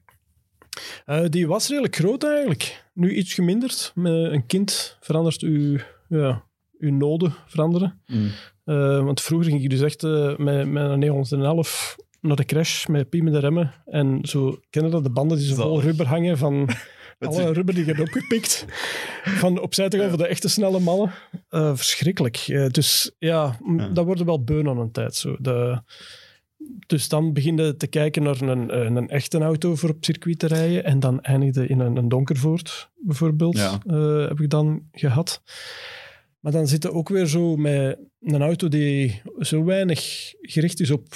Eh, 1.05 1.25
die 1.29 1.47
was 1.47 1.69
redelijk 1.69 1.97
groot 1.97 2.25
eigenlijk. 2.25 2.85
Nu 2.93 3.15
iets 3.15 3.35
geminderd. 3.35 3.93
Met 3.95 4.13
een 4.13 4.47
kind 4.47 4.97
verandert 5.01 5.41
uw, 5.41 5.79
ja, 6.09 6.45
uw 6.79 6.93
noden 6.93 7.35
veranderen. 7.47 8.03
Mm. 8.07 8.31
Eh, 8.65 9.05
want 9.05 9.21
vroeger 9.21 9.51
ging 9.51 9.63
ik 9.63 9.71
dus 9.71 9.81
echt 9.81 10.05
eh, 10.05 10.37
met, 10.37 10.69
met 10.69 10.91
een 10.91 10.99
911 10.99 11.97
naar 12.21 12.37
de 12.37 12.45
crash 12.45 12.87
met 12.87 13.09
piemende 13.09 13.39
remmen. 13.39 13.73
En 13.87 14.19
zo, 14.23 14.59
kennen 14.71 14.91
dat? 14.91 15.05
De 15.05 15.11
banden 15.11 15.39
die 15.39 15.47
zo 15.47 15.55
vol 15.55 15.81
rubber 15.81 16.07
hangen 16.07 16.39
van 16.39 16.69
alle 17.19 17.53
rubber 17.53 17.75
die 17.75 17.85
je 17.85 17.93
hebt 17.93 18.09
opgepikt. 18.09 18.65
Van 19.25 19.61
opzij 19.61 19.89
te 19.89 19.99
gaan 19.99 20.09
voor 20.09 20.19
de 20.19 20.27
echte 20.27 20.49
snelle 20.49 20.81
mannen. 20.81 21.13
Verschrikkelijk. 21.77 22.45
Dus 22.71 23.11
ja, 23.19 23.59
dat 23.93 24.05
worden 24.05 24.27
wel 24.27 24.45
beun 24.45 24.69
aan 24.69 24.79
een 24.79 24.93
tijd. 24.93 25.15
Zo. 25.15 25.37
De, 25.39 25.83
dus 26.87 27.09
dan 27.09 27.33
begin 27.33 27.57
je 27.57 27.77
te 27.77 27.87
kijken 27.87 28.23
naar 28.23 28.41
een, 28.41 28.79
een, 28.87 28.97
een 28.97 29.09
echte 29.09 29.39
auto 29.39 29.75
voor 29.75 29.89
op 29.91 30.05
circuit 30.05 30.39
te 30.39 30.47
rijden. 30.47 30.85
En 30.85 31.01
dan 31.01 31.21
eindigde 31.23 31.67
in 31.67 31.81
een, 31.81 31.97
een 31.97 32.09
Donkervoort, 32.09 32.91
bijvoorbeeld. 32.97 33.57
Ja. 33.57 33.81
eh, 33.87 34.29
heb 34.29 34.41
ik 34.41 34.51
dan 34.51 34.83
gehad. 34.93 35.43
Maar 36.41 36.53
dan 36.53 36.67
zit 36.69 36.85
er 36.85 36.93
ook 36.93 37.09
weer 37.09 37.27
zo 37.27 37.57
met 37.57 37.99
een 38.21 38.43
auto 38.43 38.69
die 38.69 39.23
zo 39.39 39.65
weinig 39.65 40.33
gericht 40.41 40.81
is 40.81 40.91
op 40.91 41.07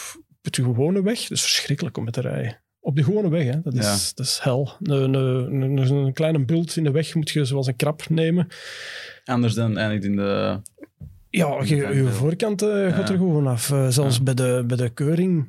het 0.42 0.56
gewone 0.56 1.02
weg. 1.02 1.20
Dat 1.20 1.30
is 1.30 1.42
verschrikkelijk 1.42 1.96
om 1.96 2.04
met 2.04 2.12
te 2.12 2.20
rijden. 2.20 2.60
Op 2.80 2.96
de 2.96 3.04
gewone 3.04 3.28
weg, 3.28 3.44
hè. 3.44 3.60
Dat, 3.62 3.74
is, 3.74 3.84
Ja. 3.84 3.96
dat 4.14 4.26
is 4.26 4.38
hel. 4.42 4.70
Een, 4.82 5.14
een, 5.14 5.76
een, 5.76 5.90
een 5.92 6.12
kleine 6.12 6.44
bult 6.44 6.76
in 6.76 6.84
de 6.84 6.90
weg 6.90 7.14
moet 7.14 7.30
je 7.30 7.44
zoals 7.44 7.66
een 7.66 7.76
krab 7.76 8.08
nemen. 8.08 8.46
Anders 9.24 9.54
dan 9.54 9.76
eigenlijk 9.76 10.04
in 10.04 10.16
de... 10.16 10.60
Ja, 11.32 11.62
je, 11.64 11.76
je 11.76 12.08
voorkant 12.10 12.62
eh, 12.62 12.94
gaat 12.94 13.08
er 13.08 13.16
gewoon 13.16 13.46
af. 13.46 13.70
Eh, 13.70 13.88
zelfs 13.88 14.16
Ja. 14.16 14.22
bij, 14.22 14.34
de, 14.34 14.64
bij 14.66 14.76
de 14.76 14.88
keuring 14.90 15.48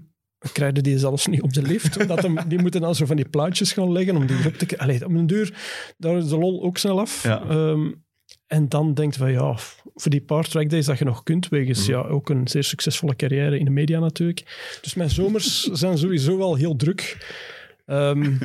krijg 0.53 0.75
je 0.75 0.81
die 0.81 0.97
zelfs 0.99 1.27
niet 1.27 1.41
op 1.41 1.53
de 1.53 1.61
lift. 1.61 2.01
omdat 2.01 2.21
hem, 2.21 2.37
die 2.47 2.59
moeten 2.61 2.81
dan 2.81 2.95
zo 2.95 3.05
van 3.05 3.15
die 3.15 3.29
plaatjes 3.29 3.71
gaan 3.73 3.91
leggen 3.91 4.15
om 4.15 4.25
die 4.25 4.37
erop 4.37 4.53
te... 4.53 4.77
Allee, 4.77 5.05
op 5.05 5.11
een 5.13 5.27
duur, 5.27 5.53
daar 5.97 6.17
is 6.17 6.27
de 6.27 6.37
lol 6.37 6.63
ook 6.63 6.77
snel 6.77 6.99
af. 6.99 7.23
Ja. 7.23 7.43
Ehm, 7.49 7.91
en 8.47 8.69
dan 8.69 8.93
denkt 8.93 9.17
van 9.17 9.31
ja, 9.31 9.55
voor 9.95 10.11
die 10.11 10.21
paar 10.21 10.47
trackdays 10.47 10.85
dat 10.85 10.97
je 10.97 11.05
nog 11.05 11.23
kunt, 11.23 11.49
wegens 11.49 11.81
Mhm. 11.87 11.91
ja, 11.91 12.01
ook 12.01 12.29
een 12.29 12.47
zeer 12.47 12.63
succesvolle 12.63 13.15
carrière 13.15 13.59
in 13.59 13.65
de 13.65 13.71
media 13.71 13.99
natuurlijk. 13.99 14.77
Dus 14.81 14.93
mijn 14.93 15.09
zomers 15.09 15.61
zijn 15.81 15.97
sowieso 15.97 16.37
wel 16.37 16.55
heel 16.55 16.75
druk. 16.75 17.27
Ehm, 17.85 18.37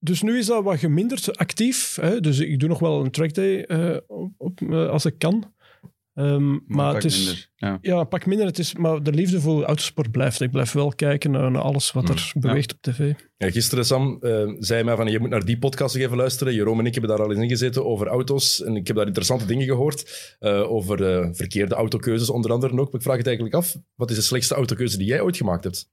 dus 0.00 0.22
nu 0.22 0.38
is 0.38 0.46
dat 0.46 0.64
wat 0.64 0.78
geminderd 0.78 1.36
actief. 1.36 1.96
Hè? 2.00 2.20
Dus 2.20 2.38
ik 2.38 2.60
doe 2.60 2.68
nog 2.68 2.78
wel 2.78 3.04
een 3.04 3.10
trackday 3.10 3.62
eh, 3.62 3.96
op, 4.06 4.30
op, 4.38 4.72
als 4.72 5.04
ik 5.04 5.18
kan. 5.18 5.52
Ehm, 6.18 6.50
maar 6.66 6.92
pak 6.92 6.94
het 6.94 7.04
is... 7.04 7.16
minder. 7.56 7.80
Ja. 7.82 8.04
Pak 8.04 8.26
minder. 8.26 8.46
Het 8.46 8.58
is, 8.58 8.74
maar 8.74 9.02
de 9.02 9.12
liefde 9.12 9.40
voor 9.40 9.62
autosport 9.62 10.10
blijft. 10.10 10.40
Ik 10.40 10.50
blijf 10.50 10.72
wel 10.72 10.92
kijken 10.94 11.30
naar, 11.30 11.58
alles 11.58 11.92
wat 11.92 12.08
er 12.08 12.32
beweegt 12.34 12.72
op 12.72 12.78
tv. 12.80 13.12
Ja, 13.36 13.50
gisteren, 13.50 13.84
Sam, 13.84 14.18
eh, 14.20 14.52
zei 14.58 14.84
mij 14.84 14.96
van 14.96 15.10
je 15.10 15.18
moet 15.18 15.30
naar 15.30 15.44
die 15.44 15.58
podcast 15.58 15.94
even 15.94 16.16
luisteren. 16.16 16.54
Jeroen 16.54 16.78
en 16.78 16.86
ik 16.86 16.92
hebben 16.92 17.10
daar 17.16 17.26
al 17.26 17.32
eens 17.32 17.42
in 17.42 17.48
gezeten 17.48 17.84
over 17.86 18.06
auto's. 18.06 18.62
En 18.62 18.76
ik 18.76 18.86
heb 18.86 18.96
daar 18.96 19.06
interessante 19.06 19.44
dingen 19.46 19.66
gehoord. 19.66 20.36
eh, 20.38 20.70
over 20.72 21.04
eh, 21.04 21.28
verkeerde 21.32 21.74
autokeuzes 21.74 22.30
onder 22.30 22.52
andere 22.52 22.72
ook. 22.72 22.86
Maar 22.86 22.94
ik 23.00 23.02
vraag 23.02 23.16
het 23.16 23.26
eigenlijk 23.26 23.56
af. 23.56 23.76
Wat 23.94 24.10
is 24.10 24.16
de 24.16 24.22
slechtste 24.22 24.54
autokeuze 24.54 24.98
die 24.98 25.06
jij 25.06 25.20
ooit 25.20 25.36
gemaakt 25.36 25.64
hebt? 25.64 25.90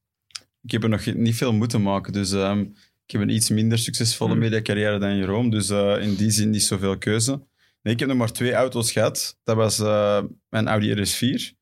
Ik 0.63 0.71
heb 0.71 0.83
er 0.83 0.89
nog 0.89 1.13
niet 1.13 1.35
veel 1.35 1.53
moeten 1.53 1.81
maken, 1.81 2.13
dus 2.13 2.31
ehm, 2.31 2.59
ik 3.05 3.11
heb 3.11 3.21
een 3.21 3.29
iets 3.29 3.49
minder 3.49 3.77
succesvolle 3.79 4.31
Hmm. 4.31 4.39
mediacarrière 4.39 4.99
dan 4.99 5.17
Jeroen. 5.17 5.49
Dus 5.49 5.69
eh, 5.69 5.95
in 6.01 6.15
die 6.15 6.31
zin 6.31 6.49
niet 6.49 6.63
zoveel 6.63 6.97
keuze. 6.97 7.41
Nee, 7.85 7.93
ik 7.93 7.99
heb 7.99 8.09
nog 8.09 8.17
maar 8.17 8.31
twee 8.31 8.53
auto's 8.53 8.91
gehad. 8.91 9.37
Dat 9.43 9.55
was 9.55 9.79
eh, 9.79 10.23
mijn 10.49 10.67
Audi 10.67 10.93
RS4. 10.93 11.55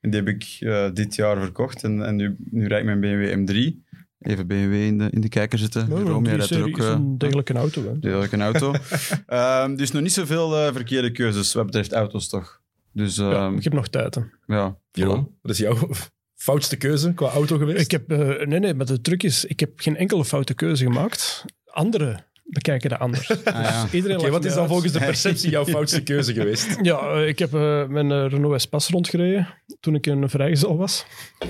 En 0.00 0.10
die 0.10 0.20
heb 0.20 0.28
ik 0.28 0.56
eh, 0.60 0.86
dit 0.92 1.14
jaar 1.14 1.40
verkocht. 1.40 1.82
En, 1.82 2.06
en 2.06 2.16
nu, 2.16 2.36
nu 2.50 2.66
rijd 2.66 2.80
ik 2.80 2.86
mijn 2.86 3.00
BMW 3.00 3.50
M3. 3.50 3.82
Even 4.18 4.46
BMW 4.46 4.72
in 4.72 4.98
de, 4.98 5.08
in 5.10 5.20
de 5.20 5.28
kijker 5.28 5.58
zitten. 5.58 5.86
Jeroen, 5.88 6.24
jij 6.24 6.36
rijdt 6.36 6.50
er 6.50 6.62
ook... 6.62 6.78
is 6.78 6.84
eh, 6.84 6.90
een 6.90 7.18
degelijke 7.18 7.52
auto. 7.52 7.84
Hè. 7.84 7.98
degelijk 7.98 8.32
een 8.32 8.42
auto. 8.42 8.74
Ehm, 9.26 9.74
dus 9.74 9.90
nog 9.90 10.02
niet 10.02 10.12
zoveel 10.12 10.56
eh, 10.56 10.72
verkeerde 10.72 11.12
keuzes 11.12 11.52
wat 11.52 11.66
betreft 11.66 11.92
auto's, 11.92 12.28
toch? 12.28 12.60
Dus 12.92 13.16
Ja, 13.16 13.30
ehm, 13.32 13.56
ik 13.56 13.64
heb 13.64 13.72
nog 13.72 13.88
tijd. 13.88 14.14
Hè. 14.14 14.22
ja. 14.46 14.76
Jeroen, 14.92 15.36
wat 15.42 15.52
is 15.52 15.58
jouw 15.58 15.88
foutste 16.34 16.76
keuze 16.76 17.12
qua 17.14 17.28
auto 17.28 17.58
geweest? 17.58 17.80
Ik 17.80 17.90
heb, 17.90 18.10
eh, 18.10 18.46
nee, 18.46 18.58
nee, 18.58 18.74
maar 18.74 18.86
de 18.86 19.00
truc 19.00 19.22
is, 19.22 19.44
ik 19.44 19.60
heb 19.60 19.80
geen 19.80 19.96
enkele 19.96 20.24
foute 20.24 20.54
keuze 20.54 20.84
gemaakt. 20.84 21.44
Anderen 21.64 22.26
bekijken 22.44 22.90
dat 22.90 22.98
anders. 22.98 23.30
Ah, 23.44 23.62
ja. 23.62 23.82
Dus 23.82 23.92
iedereen 23.92 24.30
wat 24.30 24.44
is 24.44 24.50
dan 24.52 24.60
uit. 24.60 24.70
volgens 24.70 24.92
de 24.92 24.98
perceptie 24.98 25.50
jouw 25.50 25.64
foutste 25.64 26.02
keuze 26.12 26.32
geweest? 26.32 26.78
Ja, 26.82 26.98
eh, 26.98 27.28
ik 27.28 27.38
heb 27.38 27.54
eh, 27.54 27.86
mijn 27.86 28.10
eh, 28.12 28.26
Renault 28.28 28.54
Espace 28.54 28.92
rondgereden 28.92 29.48
toen 29.80 29.94
ik 29.94 30.06
een 30.06 30.28
vrijgezel 30.28 30.76
was. 30.76 31.06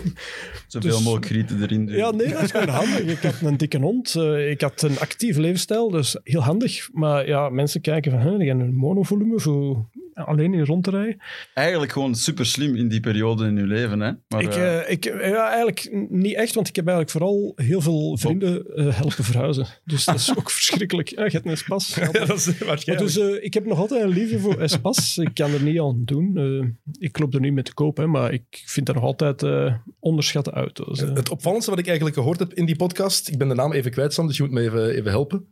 Zoveel 0.66 0.90
Dus- 0.90 1.02
mogelijk 1.02 1.26
grieten 1.26 1.62
erin. 1.62 1.86
doen. 1.86 1.96
Ja, 1.96 2.10
nee, 2.10 2.28
dat 2.28 2.42
is 2.42 2.50
gewoon 2.50 2.68
handig. 2.68 3.00
Ik 3.00 3.18
had 3.22 3.34
een 3.42 3.56
dikke 3.56 3.78
hond, 3.78 4.14
ik 4.48 4.60
had 4.60 4.82
een 4.82 4.98
actief 4.98 5.36
levensstijl, 5.36 5.90
dus 5.90 6.16
heel 6.22 6.42
handig. 6.42 6.88
Maar 6.92 7.26
ja, 7.26 7.48
mensen 7.48 7.80
kijken 7.80 8.10
van, 8.10 8.20
hè, 8.20 8.38
die 8.38 8.48
hebben 8.48 8.66
een 8.66 8.74
monovolume 8.74 9.40
voor 9.40 9.88
alleen 10.14 10.54
in 10.54 10.64
rond 10.64 10.85
te 10.85 10.90
rijden. 10.90 11.16
Eigenlijk 11.54 11.92
gewoon 11.92 12.14
super 12.14 12.47
slim 12.47 12.76
in 12.76 12.88
die 12.88 13.00
periode 13.00 13.47
in 13.47 13.56
je 13.56 13.66
leven. 13.66 14.00
Hè? 14.00 14.12
Maar, 14.28 14.42
ik, 14.42 14.54
eh, 14.54 14.78
eh, 14.80 14.90
ik, 14.90 15.04
ja, 15.04 15.49
eigenlijk 15.49 16.09
niet 16.09 16.35
echt, 16.35 16.54
want 16.54 16.68
ik 16.68 16.76
heb 16.76 16.87
eigenlijk 16.87 17.16
vooral 17.16 17.52
heel 17.56 17.80
veel 17.80 18.16
vrienden 18.18 18.76
eh, 18.76 18.97
helpen 18.97 19.25
verhuizen. 19.25 19.66
Dus 19.85 20.04
dat 20.04 20.14
is 20.14 20.37
ook 20.37 20.50
verschrikkelijk. 20.61 21.09
Ja, 21.09 21.25
je 21.25 21.30
hebt 21.30 21.44
een 21.44 21.52
Espas. 21.52 21.94
Ja, 22.04 22.26
dat 22.26 22.37
is 22.37 22.59
waarschijnlijk. 22.59 23.14
dus 23.14 23.40
ik 23.40 23.54
heb 23.54 23.64
nog 23.66 23.78
altijd 23.78 24.02
een 24.02 24.09
liefde 24.09 24.38
voor 24.38 24.61
Espas. 24.61 25.18
ik 25.18 25.35
kan 25.35 25.52
er 25.52 25.62
niet 25.62 25.80
aan 25.80 26.02
doen. 26.04 26.37
Eh, 26.37 26.92
ik 26.99 27.18
loop 27.18 27.35
er 27.35 27.40
niet 27.40 27.52
mee 27.52 27.62
te 27.62 27.75
koop, 27.75 27.97
hè, 27.97 28.06
maar 28.06 28.33
ik 28.33 28.62
vind 28.66 28.87
dat 28.87 28.94
nog 28.94 29.04
altijd 29.04 29.42
eh, 29.42 29.75
onderschatte 29.99 30.50
auto's. 30.50 31.00
Het 31.00 31.28
opvallendste 31.28 31.71
wat 31.71 31.80
ik 31.80 31.87
eigenlijk 31.87 32.16
gehoord 32.16 32.38
heb 32.38 32.54
in 32.54 32.66
die 32.66 32.76
podcast, 32.76 33.28
ik 33.28 33.38
ben 33.38 33.49
de 33.49 33.54
naam 33.54 33.73
even 33.73 33.90
kwijt, 33.90 34.14
Sam, 34.14 34.26
dus 34.26 34.37
je 34.37 34.42
moet 34.42 34.52
me 34.52 34.61
even, 34.61 34.90
even 34.90 35.11
helpen. 35.11 35.47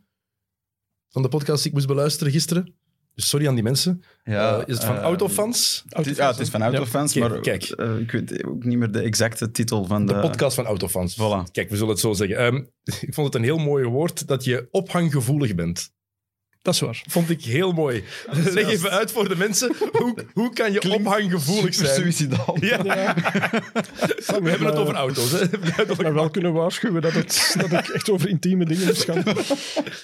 Van 1.09 1.21
de 1.21 1.27
podcast 1.27 1.57
die 1.57 1.67
ik 1.67 1.73
moest 1.73 1.87
beluisteren 1.87 2.33
gisteren. 2.33 2.75
Dus 3.15 3.29
sorry 3.29 3.47
aan 3.47 3.53
die 3.53 3.63
mensen. 3.63 4.03
ja, 4.23 4.57
Eh, 4.57 4.67
is 4.67 4.75
het 4.75 4.83
van 4.83 4.95
eh, 4.95 5.01
autofans? 5.01 5.83
Ja, 6.15 6.27
het 6.27 6.39
is 6.39 6.49
van 6.49 6.61
autofans, 6.63 7.13
Ja. 7.13 7.27
maar 7.27 7.39
Kijk, 7.39 7.63
eh, 7.63 7.97
ik 7.97 8.11
weet 8.11 8.43
ook 8.45 8.63
niet 8.63 8.77
meer 8.77 8.91
de 8.91 8.99
exacte 9.01 9.51
titel 9.51 9.85
van 9.85 10.05
de... 10.05 10.13
De 10.13 10.19
podcast 10.19 10.55
van 10.55 10.65
autofans. 10.65 11.13
Voilà. 11.13 11.51
Kijk, 11.51 11.69
we 11.69 11.75
zullen 11.75 11.91
het 11.91 11.99
zo 11.99 12.13
zeggen. 12.13 12.37
Ehm, 12.37 12.55
ik 13.07 13.13
vond 13.13 13.27
het 13.27 13.35
een 13.35 13.43
heel 13.43 13.57
mooi 13.57 13.85
woord 13.85 14.27
dat 14.27 14.43
je 14.43 14.67
ophanggevoelig 14.71 15.55
bent. 15.55 15.91
Dat 16.63 16.73
is 16.73 16.79
waar. 16.79 17.03
Vond 17.07 17.29
ik 17.29 17.43
heel 17.43 17.71
mooi. 17.71 18.03
Leg 18.31 18.69
even 18.69 18.89
uit 18.89 19.11
voor 19.11 19.29
de 19.29 19.35
mensen. 19.35 19.71
Hoe, 19.91 20.15
hoe 20.33 20.53
kan 20.53 20.71
je 20.71 20.93
ophanggevoelig 20.93 21.73
zijn? 21.75 21.95
suicidaal. 21.95 22.57
Ja, 22.59 22.83
we 24.41 24.49
hebben 24.49 24.67
het 24.67 24.75
over 24.75 24.93
auto's. 24.93 25.31
Hè? 25.31 25.45
maar 26.01 26.13
wel 26.13 26.29
kunnen 26.29 26.53
waarschuwen 26.53 27.01
dat, 27.01 27.11
het, 27.11 27.55
dat 27.59 27.71
ik 27.71 27.87
echt 27.87 28.09
over 28.09 28.29
intieme 28.29 28.65
dingen 28.65 28.85
moet 28.85 29.03
gaan. 29.03 29.23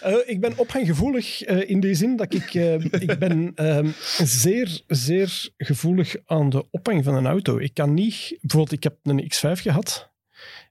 Eh, 0.02 0.16
ik 0.26 0.40
ben 0.40 0.54
ophanggevoelig 0.56 1.42
eh, 1.42 1.70
in 1.70 1.80
die 1.80 1.94
zin 1.94 2.16
dat 2.16 2.34
ik, 2.34 2.54
eh, 2.54 2.74
ik 2.74 3.20
ben 3.20 3.52
ehm, 3.56 3.88
zeer, 4.24 4.82
zeer 4.88 5.50
gevoelig 5.58 6.16
aan 6.26 6.50
de 6.50 6.66
ophang 6.72 7.04
van 7.04 7.16
een 7.16 7.28
auto. 7.28 7.58
Ik 7.58 7.74
kan 7.74 7.94
niet... 7.94 8.38
Bijvoorbeeld, 8.42 8.72
ik 8.72 8.84
heb 8.84 8.96
een 9.04 9.32
X5 9.34 9.62
gehad 9.62 10.10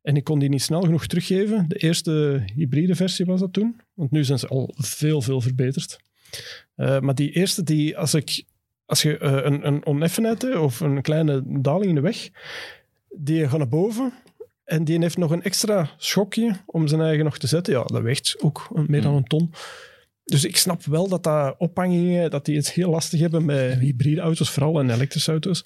en 0.02 0.16
ik 0.16 0.24
kon 0.24 0.38
die 0.38 0.48
niet 0.48 0.62
snel 0.62 0.80
genoeg 0.80 1.06
teruggeven. 1.06 1.64
De 1.68 1.76
eerste 1.76 2.44
hybride 2.54 2.94
versie 2.94 3.24
was 3.24 3.40
dat 3.40 3.52
toen. 3.52 3.80
Want 3.94 4.10
nu 4.10 4.24
zijn 4.24 4.38
ze 4.38 4.48
al 4.48 4.74
veel, 4.76 5.22
veel 5.22 5.40
verbeterd. 5.40 5.98
Eh, 6.74 7.00
maar 7.00 7.14
die 7.14 7.30
eerste, 7.30 7.62
die, 7.62 7.98
als, 7.98 8.14
ik, 8.14 8.44
als 8.84 9.02
je 9.02 9.18
eh, 9.18 9.32
een, 9.32 9.66
een 9.66 9.86
oneffenheid 9.86 10.42
hebt, 10.42 10.56
of 10.56 10.80
een 10.80 11.02
kleine 11.02 11.42
daling 11.60 11.88
in 11.88 11.94
de 11.94 12.00
weg, 12.00 12.28
die 13.08 13.48
gaat 13.48 13.58
naar 13.58 13.68
boven 13.68 14.12
en 14.64 14.84
die 14.84 14.98
heeft 14.98 15.16
nog 15.16 15.30
een 15.30 15.42
extra 15.42 15.90
schokje 15.96 16.56
om 16.66 16.86
zijn 16.86 17.00
eigen 17.00 17.24
nog 17.24 17.38
te 17.38 17.46
zetten. 17.46 17.72
Ja, 17.72 17.82
dat 17.82 18.02
weegt 18.02 18.36
ook 18.38 18.68
meer 18.86 19.02
dan 19.02 19.14
een 19.14 19.24
ton. 19.24 19.52
Dus 20.24 20.44
ik 20.44 20.56
snap 20.56 20.84
wel 20.84 21.08
dat 21.08 21.22
dat 21.22 21.54
ophangingen, 21.58 22.30
dat 22.30 22.44
die 22.44 22.56
het 22.56 22.72
heel 22.72 22.90
lastig 22.90 23.20
hebben 23.20 23.44
met 23.44 23.78
hybride 23.78 24.20
auto's, 24.20 24.50
vooral 24.50 24.78
en 24.78 24.90
elektrische 24.90 25.30
auto's. 25.30 25.64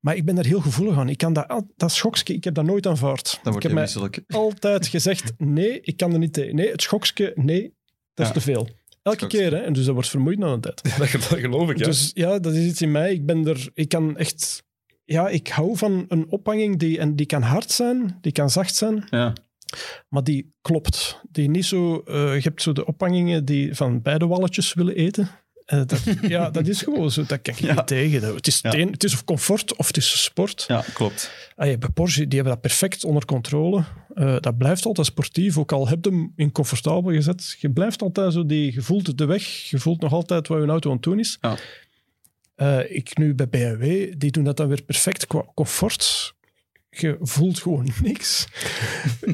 Maar 0.00 0.16
ik 0.16 0.24
ben 0.24 0.34
daar 0.34 0.44
heel 0.44 0.60
gevoelig 0.60 0.98
aan. 0.98 1.08
Ik 1.08 1.18
kan 1.18 1.32
dat, 1.32 1.64
dat 1.76 1.92
schokje, 1.92 2.34
ik 2.34 2.44
heb 2.44 2.54
dat 2.54 2.64
nooit 2.64 2.86
aanvaard. 2.86 3.24
Dan 3.24 3.32
ik 3.36 3.42
wordt 3.42 3.54
heb 3.62 3.62
je 3.62 3.72
mij 3.72 3.82
misselijk. 3.82 4.20
altijd 4.28 4.86
gezegd, 4.96 5.32
nee, 5.38 5.80
ik 5.80 5.96
kan 5.96 6.12
er 6.12 6.18
niet 6.18 6.32
tegen. 6.32 6.54
Nee, 6.54 6.70
het 6.70 6.82
schokje, 6.82 7.32
nee, 7.34 7.62
dat 8.14 8.26
is 8.26 8.26
Ja. 8.26 8.32
te 8.32 8.40
veel. 8.40 8.68
Elke 9.02 9.26
keer, 9.26 9.50
hè. 9.52 9.58
En 9.58 9.72
dus 9.72 9.84
dat 9.84 9.94
wordt 9.94 10.08
vermoeid 10.08 10.38
na 10.38 10.46
een 10.46 10.60
tijd. 10.60 10.82
Dat, 10.98 11.10
dat 11.12 11.24
geloof 11.38 11.70
ik, 11.70 11.78
ja. 11.78 11.84
Dus 11.84 12.10
ja, 12.14 12.38
dat 12.38 12.54
is 12.54 12.66
iets 12.66 12.82
in 12.82 12.90
mij. 12.90 13.12
Ik 13.12 13.26
ben 13.26 13.46
er, 13.46 13.68
ik 13.74 13.88
kan 13.88 14.16
echt, 14.16 14.62
ja, 15.04 15.28
ik 15.28 15.48
hou 15.48 15.76
van 15.76 16.04
een 16.08 16.30
ophanging 16.30 16.78
die, 16.78 16.98
en 16.98 17.16
die 17.16 17.26
kan 17.26 17.42
hard 17.42 17.70
zijn, 17.70 18.18
die 18.20 18.32
kan 18.32 18.50
zacht 18.50 18.74
zijn, 18.74 19.06
Ja. 19.10 19.32
maar 20.08 20.24
die 20.24 20.52
klopt. 20.60 21.20
Die 21.30 21.50
niet 21.50 21.64
zo, 21.64 21.98
eh, 22.00 22.34
je 22.34 22.40
hebt 22.42 22.62
zo 22.62 22.72
de 22.72 22.86
ophangingen 22.86 23.44
die 23.44 23.74
van 23.74 24.02
beide 24.02 24.26
walletjes 24.26 24.74
willen 24.74 24.94
eten. 24.96 25.28
Eh, 25.66 25.80
dat, 25.86 26.02
ja, 26.22 26.50
dat 26.50 26.66
is 26.66 26.82
gewoon 26.82 27.10
zo. 27.10 27.24
Dat 27.26 27.42
kan 27.42 27.54
ik 27.54 27.60
Ja. 27.60 27.74
niet 27.74 27.86
tegen. 27.86 28.34
Het 28.34 28.46
is, 28.46 28.58
Ja. 28.62 28.70
het 28.70 28.78
een- 28.78 28.90
het 28.90 29.04
is 29.04 29.12
of 29.14 29.24
comfort 29.24 29.76
of 29.76 29.86
het 29.86 29.96
is 29.96 30.22
sport. 30.22 30.64
ja, 30.68 30.84
klopt. 30.94 31.30
Ah, 31.56 31.78
bij 31.78 31.88
Porsche, 31.94 32.20
die 32.28 32.34
hebben 32.34 32.52
dat 32.52 32.60
perfect 32.62 33.04
onder 33.04 33.24
controle. 33.24 33.84
Eh, 34.14 34.36
dat 34.40 34.58
blijft 34.58 34.84
altijd 34.86 35.06
sportief, 35.06 35.58
ook 35.58 35.72
al 35.72 35.88
heb 35.88 36.04
je 36.04 36.10
hem 36.10 36.32
in 36.36 36.52
comfortabel 36.52 37.12
gezet. 37.12 37.56
Je 37.60 37.70
blijft 37.70 38.02
altijd 38.02 38.32
zo, 38.32 38.46
die, 38.46 38.72
je 38.74 38.82
voelt 38.82 39.18
de 39.18 39.24
weg, 39.24 39.42
je 39.44 39.78
voelt 39.78 40.00
nog 40.00 40.12
altijd 40.12 40.48
wat 40.48 40.62
je 40.62 40.66
auto 40.68 40.88
aan 40.88 40.94
het 40.96 41.04
doen 41.04 41.18
is. 41.18 41.38
Ja. 41.40 41.56
Eh, 42.54 42.96
ik 42.96 43.16
nu 43.18 43.34
bij 43.34 43.48
BMW, 43.48 44.12
die 44.18 44.30
doen 44.30 44.44
dat 44.44 44.56
dan 44.56 44.68
weer 44.68 44.82
perfect 44.82 45.26
qua 45.26 45.44
comfort. 45.54 46.34
Je 46.98 47.16
voelt 47.20 47.58
gewoon 47.58 47.88
niks. 48.02 48.46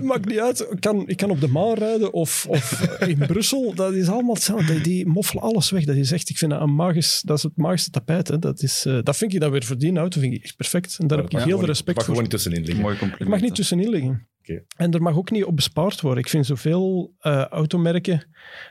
Maakt 0.02 0.26
niet 0.26 0.38
uit. 0.38 0.66
Ik 0.70 0.80
kan, 0.80 1.08
ik 1.08 1.16
kan 1.16 1.30
op 1.30 1.40
de 1.40 1.48
Maan 1.48 1.74
rijden 1.74 2.12
of, 2.12 2.46
of 2.48 2.80
in 3.00 3.18
Brussel. 3.18 3.74
Dat 3.74 3.92
is 3.92 4.08
allemaal 4.08 4.34
hetzelfde. 4.34 4.72
Die, 4.72 4.82
die 4.82 5.06
moffelen 5.06 5.42
alles 5.42 5.70
weg. 5.70 5.84
Dat 5.84 5.96
is 5.96 6.12
echt, 6.12 6.30
ik 6.30 6.38
vind 6.38 6.50
dat 6.50 6.60
een 6.60 6.74
magisch, 6.74 7.22
dat 7.24 7.36
is 7.36 7.42
het 7.42 7.56
magische 7.56 7.90
tapijt. 7.90 8.28
Hè. 8.28 8.38
Dat, 8.38 8.62
is, 8.62 8.84
eh, 8.86 8.98
dat 9.02 9.16
vind 9.16 9.34
ik 9.34 9.40
dan 9.40 9.50
weer 9.50 9.64
voor 9.64 9.78
die 9.78 9.96
auto 9.96 10.20
vind 10.20 10.34
ik 10.34 10.42
echt 10.42 10.56
perfect. 10.56 10.96
En 11.00 11.06
daar 11.06 11.18
heb 11.18 11.26
ik 11.26 11.32
Ja, 11.32 11.38
heel 11.38 11.48
veel 11.48 11.56
Mag 11.58 11.66
respect 11.66 11.96
voor. 11.96 12.04
gewoon 12.06 12.22
niet 12.22 12.30
tussenin 12.30 12.62
liggen. 12.64 12.82
Mooi 12.82 12.96
compliment. 12.96 13.20
Ik 13.22 13.28
mag 13.28 13.40
niet 13.40 13.54
tussenin 13.54 13.88
liggen. 13.88 14.26
Oké. 14.40 14.62
En 14.76 14.92
er 14.92 15.02
mag 15.02 15.16
ook 15.16 15.30
niet 15.30 15.44
op 15.44 15.56
bespaard 15.56 16.00
worden. 16.00 16.22
Ik 16.24 16.30
vind 16.30 16.46
zoveel 16.46 17.14
eh 17.20 17.44
automerken 17.44 18.26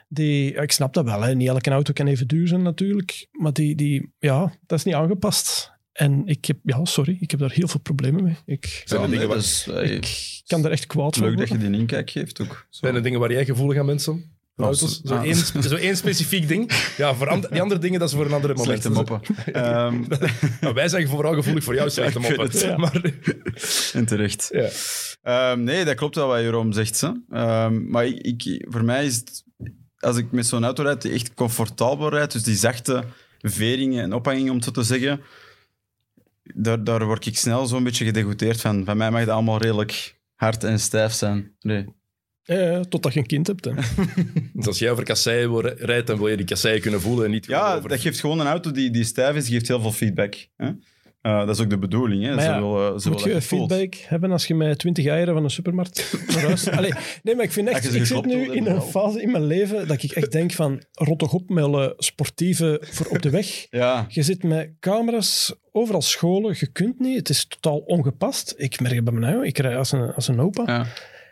die... 0.10 0.53
ik 0.53 0.71
snap 0.71 0.93
dat 0.93 1.05
wel, 1.05 1.21
hè. 1.21 1.36
niet 1.36 1.48
elke 1.48 1.69
auto 1.69 1.93
kan 1.93 2.07
even 2.07 2.27
duur 2.27 2.48
zijn 2.48 2.62
natuurlijk. 2.62 3.27
Maar 3.31 3.53
die, 3.53 3.75
die, 3.75 4.13
ja, 4.19 4.53
dat 4.65 4.77
is 4.79 4.86
niet 4.86 4.95
aangepast. 4.95 5.71
En 5.91 6.21
ik 6.25 6.45
heb, 6.45 6.57
ja, 6.63 6.86
sorry, 6.86 7.17
ik 7.19 7.31
heb 7.31 7.39
daar 7.39 7.51
heel 7.51 7.67
veel 7.67 7.79
problemen 7.79 8.24
mee. 8.24 8.36
Ik, 8.45 8.81
Zijn 8.86 9.00
Ja, 9.00 9.05
er 9.05 9.12
dingen 9.12 9.27
waar- 9.27 9.83
eh, 9.83 9.91
ik 9.95 10.41
kan 10.48 10.62
daar 10.62 10.71
echt 10.71 10.86
kwaad 10.88 11.15
van 11.17 11.27
leuk 11.27 11.38
dat 11.38 11.48
je 11.48 11.57
die 11.57 11.71
inkijk 11.79 12.10
geeft 12.10 12.41
ook. 12.41 12.67
Zo. 12.69 12.79
Zijn 12.81 12.95
er 12.95 13.03
dingen 13.03 13.19
waar 13.19 13.31
jij 13.31 13.45
gevoelig 13.45 13.79
aan 13.79 13.86
bent, 13.86 14.01
Sam? 14.01 14.24
Van 14.55 14.65
Als- 14.65 14.79
auto's? 14.81 15.01
Zo 15.03 15.13
ah. 15.15 15.24
één, 15.24 15.63
zo 15.63 15.75
één 15.75 15.98
specifiek 15.98 16.48
ding. 16.48 16.71
Ja, 16.98 17.15
voor 17.15 17.27
and- 17.29 17.50
die 17.51 17.62
andere 17.62 17.79
dingen, 17.79 18.00
dat 18.00 18.10
is 18.10 18.15
voor 18.15 18.25
een 18.25 18.31
andere 18.33 18.53
moment. 18.53 18.81
Slechte 18.81 18.89
moppen. 19.00 19.21
Ehm, 19.53 20.01
Nou, 20.62 20.74
wij 20.74 20.88
zijn 20.88 21.07
vooral 21.07 21.33
gevoelig 21.33 21.63
voor 21.63 21.75
jou, 21.75 21.89
slechte 21.89 22.19
Ja, 22.21 22.27
moppen. 22.27 22.45
het. 22.45 22.62
Ja. 22.62 22.77
Maar, 22.77 23.01
en 23.93 24.05
terecht. 24.05 24.50
ja. 24.51 24.69
Ehm, 25.21 25.63
nee, 25.63 25.86
dat 25.86 25.95
klopt 25.95 26.15
wel 26.15 26.27
wat 26.27 26.39
Jeroen 26.39 26.74
zegt. 26.74 27.01
Hè. 27.01 27.10
Ehm, 27.29 27.89
maar 27.89 28.05
ik, 28.05 28.43
ik- 28.43 28.65
voor 28.69 28.83
mij 28.83 29.05
is 29.05 29.15
het... 29.15 29.43
Als 29.98 30.17
ik 30.17 30.31
met 30.31 30.45
zo'n 30.45 30.63
auto 30.63 30.83
rijd 30.83 31.01
die 31.01 31.12
echt 31.12 31.33
comfortabel 31.33 32.10
rijdt, 32.10 32.31
dus 32.31 32.43
die 32.43 32.55
zachte 32.55 33.03
veringen 33.39 34.03
en 34.03 34.13
ophangingen, 34.13 34.50
om 34.50 34.55
het 34.55 34.65
zo 34.65 34.71
te 34.71 34.83
zeggen, 34.83 35.21
daar, 36.55 36.84
daar 36.84 37.05
word 37.05 37.25
ik 37.25 37.38
snel 37.38 37.65
zo'n 37.65 37.84
beetje 37.84 38.05
gedegoûteerd 38.05 38.62
van. 38.62 38.86
Van 38.86 38.98
mij 38.98 39.12
mag 39.12 39.25
dat 39.25 39.34
allemaal 39.34 39.62
redelijk 39.62 40.20
hard 40.36 40.63
en 40.63 40.79
stijf 40.79 41.12
zijn. 41.12 41.55
Nee. 41.60 41.86
Ja, 42.43 42.60
ja, 42.60 42.84
totdat 42.84 43.13
je 43.13 43.20
een 43.20 43.25
kind 43.25 43.48
hebt. 43.48 43.65
Hè. 43.65 43.72
Dus 44.53 44.67
als 44.67 44.79
jij 44.79 44.91
over 44.91 45.03
kasseien 45.03 45.62
rijdt, 45.62 46.08
dan 46.08 46.17
wil 46.17 46.27
je 46.27 46.38
die 46.38 46.46
kasseien 46.46 46.81
kunnen 46.81 47.01
voelen 47.01 47.25
en 47.25 47.31
niet 47.31 47.46
Ja, 47.46 47.75
over... 47.75 47.89
dat 47.89 48.00
geeft 48.00 48.20
gewoon 48.20 48.39
een 48.39 48.48
auto 48.48 48.72
die, 48.72 48.91
die 48.91 49.03
stijf 49.03 49.36
is, 49.36 49.48
geeft 49.48 49.67
heel 49.67 49.81
veel 49.81 49.91
feedback. 49.91 50.48
Hè. 50.55 50.72
Eh, 51.22 51.46
dat 51.46 51.50
is 51.50 51.60
ook 51.63 51.70
de 51.70 51.78
bedoeling. 51.78 52.24
Hè. 52.24 52.36
Maar 52.36 52.44
ja, 52.44 52.54
ze 52.54 52.62
willen, 52.62 53.00
ze 53.01 53.10
Moet 53.10 53.24
je 53.24 53.42
voelt. 53.42 53.72
feedback 53.72 53.96
hebben 53.96 54.32
als 54.32 54.46
je 54.48 54.56
met 54.56 54.80
20 54.80 55.06
eieren 55.06 55.34
van 55.34 55.44
een 55.44 55.50
supermarkt. 55.50 56.13
Allee, 56.78 56.94
nee, 57.24 57.36
maar 57.36 57.46
ik 57.46 57.51
vind 57.51 57.68
echt... 57.68 57.96
Ik 57.96 58.06
zit 58.06 58.25
nu 58.25 58.51
in 58.51 58.66
een 58.66 58.82
fase 58.82 59.22
in 59.22 59.32
mijn 59.32 59.46
leven 59.46 59.88
dat 59.88 60.04
ik 60.04 60.12
echt 60.12 60.32
denk 60.32 60.51
van... 60.51 60.82
Rot 60.92 61.20
toch 61.20 61.34
op 61.34 61.50
met 61.50 61.63
alle 61.63 61.94
sportieve 61.98 62.82
voor 62.92 63.06
op 63.06 63.22
de 63.22 63.30
weg. 63.30 63.66
Ja, 63.70 64.06
Je 64.10 64.22
zit 64.24 64.44
met 64.44 64.70
camera's 64.80 65.54
overal 65.72 66.01
scholen. 66.01 66.56
Je 66.60 66.68
kunt 66.68 67.00
niet. 67.00 67.18
Het 67.18 67.30
is 67.30 67.46
totaal 67.46 67.78
ongepast. 67.78 68.54
Ik 68.58 68.80
merk 68.80 68.96
het 68.96 69.04
bij 69.04 69.13
mij. 69.13 69.48
Ik 69.48 69.58
rij 69.58 69.78
als 69.78 69.92
een, 69.92 70.13
als 70.13 70.28
een 70.28 70.40
opa. 70.40 70.63
ja. 70.66 70.82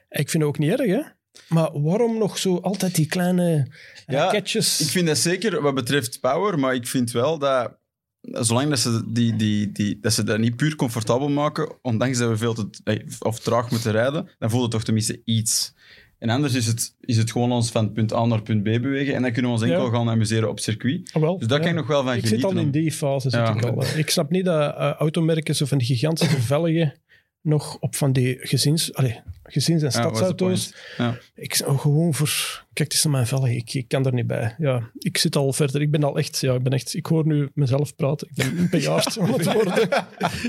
Ik 0.10 0.30
vind 0.30 0.44
het 0.44 0.52
ook 0.52 0.58
niet 0.58 0.72
erg, 0.80 0.88
hè. 0.90 1.02
Maar 1.48 1.82
waarom 1.82 2.18
nog 2.18 2.38
zo 2.38 2.58
altijd 2.58 2.96
die 2.96 3.08
kleine 3.08 3.68
Ja, 4.08 4.24
raketjes? 4.24 4.82
Ik 4.82 4.88
vind 4.88 5.08
dat 5.08 5.18
zeker 5.18 5.62
wat 5.62 5.76
betreft 5.76 6.20
power, 6.20 6.60
maar 6.60 6.74
ik 6.76 6.88
vind 6.88 7.12
wel 7.12 7.38
dat 7.40 7.78
zolang 8.22 8.70
dat 8.70 8.80
ze, 8.80 9.04
die, 9.08 9.36
die, 9.36 9.72
die, 9.72 9.98
dat, 10.02 10.14
ze 10.14 10.24
dat 10.24 10.40
niet 10.40 10.56
puur 10.56 10.76
comfortabel 10.76 11.30
maken, 11.30 11.72
ondanks 11.82 12.18
dat 12.18 12.30
we 12.30 12.38
veel 12.38 12.54
te, 12.54 13.06
of 13.20 13.40
traag 13.40 13.72
moeten 13.72 13.92
rijden, 13.92 14.30
dan 14.40 14.50
voelt 14.50 14.62
het 14.64 14.72
toch 14.72 14.84
tenminste 14.84 15.22
iets. 15.26 15.74
En 16.20 16.30
anders 16.30 16.54
is 16.54 16.66
het, 16.66 16.96
is 17.02 17.18
het 17.18 17.32
gewoon 17.32 17.52
ons 17.52 17.72
van 17.72 17.92
punt 17.92 18.14
A 18.14 18.26
naar 18.26 18.42
punt 18.42 18.62
B 18.62 18.66
bewegen 18.66 19.16
en 19.16 19.22
dan 19.22 19.32
kunnen 19.32 19.52
we 19.52 19.58
ons 19.58 19.66
enkel 19.68 19.86
Ja. 19.86 19.92
gaan 19.92 20.10
amuseren 20.10 20.50
op 20.50 20.60
circuit. 20.60 21.10
Ah, 21.14 21.38
Dus 21.40 21.48
daar 21.48 21.58
ja. 21.58 21.64
kan 21.64 21.74
ik 21.74 21.80
nog 21.80 21.88
wel 21.88 22.04
van 22.04 22.14
Ik 22.14 22.20
genieten. 22.26 22.50
zit 22.50 22.58
al 22.58 22.64
in 22.64 22.72
die 22.72 22.92
fase. 22.92 23.30
Zit 23.30 23.40
Ja. 23.40 23.56
ik, 23.56 23.66
al. 23.66 23.84
ik 23.98 24.10
snap 24.10 24.30
niet 24.30 24.46
dat 24.46 24.76
eh, 24.76 24.92
automerken 24.92 25.56
zo 25.56 25.66
van 25.66 25.82
gigantische 25.82 26.42
velgen 26.52 26.94
nog 27.42 27.78
op 27.80 27.96
van 27.96 28.14
die 28.14 28.38
gezins, 28.42 28.94
allee, 28.94 29.20
gezins- 29.44 29.82
en 29.84 29.90
Ja, 29.90 30.00
stadsauto's. 30.00 30.74
Ja. 30.98 31.18
Ik 31.36 31.54
zou 31.54 31.78
gewoon 31.78 32.14
voor... 32.14 32.28
Kijk, 32.74 32.90
het 32.90 32.94
is 32.94 33.04
naar 33.04 33.12
mijn 33.14 33.28
velgen. 33.28 33.56
Ik, 33.56 33.74
ik 33.74 33.88
kan 33.88 34.06
er 34.06 34.14
niet 34.14 34.28
bij. 34.28 34.56
Ja, 34.58 34.90
ik 34.98 35.18
zit 35.18 35.36
al 35.36 35.54
verder. 35.54 35.82
Ik 35.82 35.92
ben 35.92 36.04
al 36.04 36.18
echt... 36.18 36.40
Ja, 36.40 36.54
ik 36.54 36.64
ben 36.64 36.74
echt... 36.74 36.94
Ik 36.96 37.06
hoor 37.06 37.26
nu 37.28 37.50
mezelf 37.54 37.96
praten. 37.96 38.28
Ik 38.28 38.36
ben 38.36 38.58
een 38.58 38.70
bejaard 38.80 39.16
worden. 39.16 39.54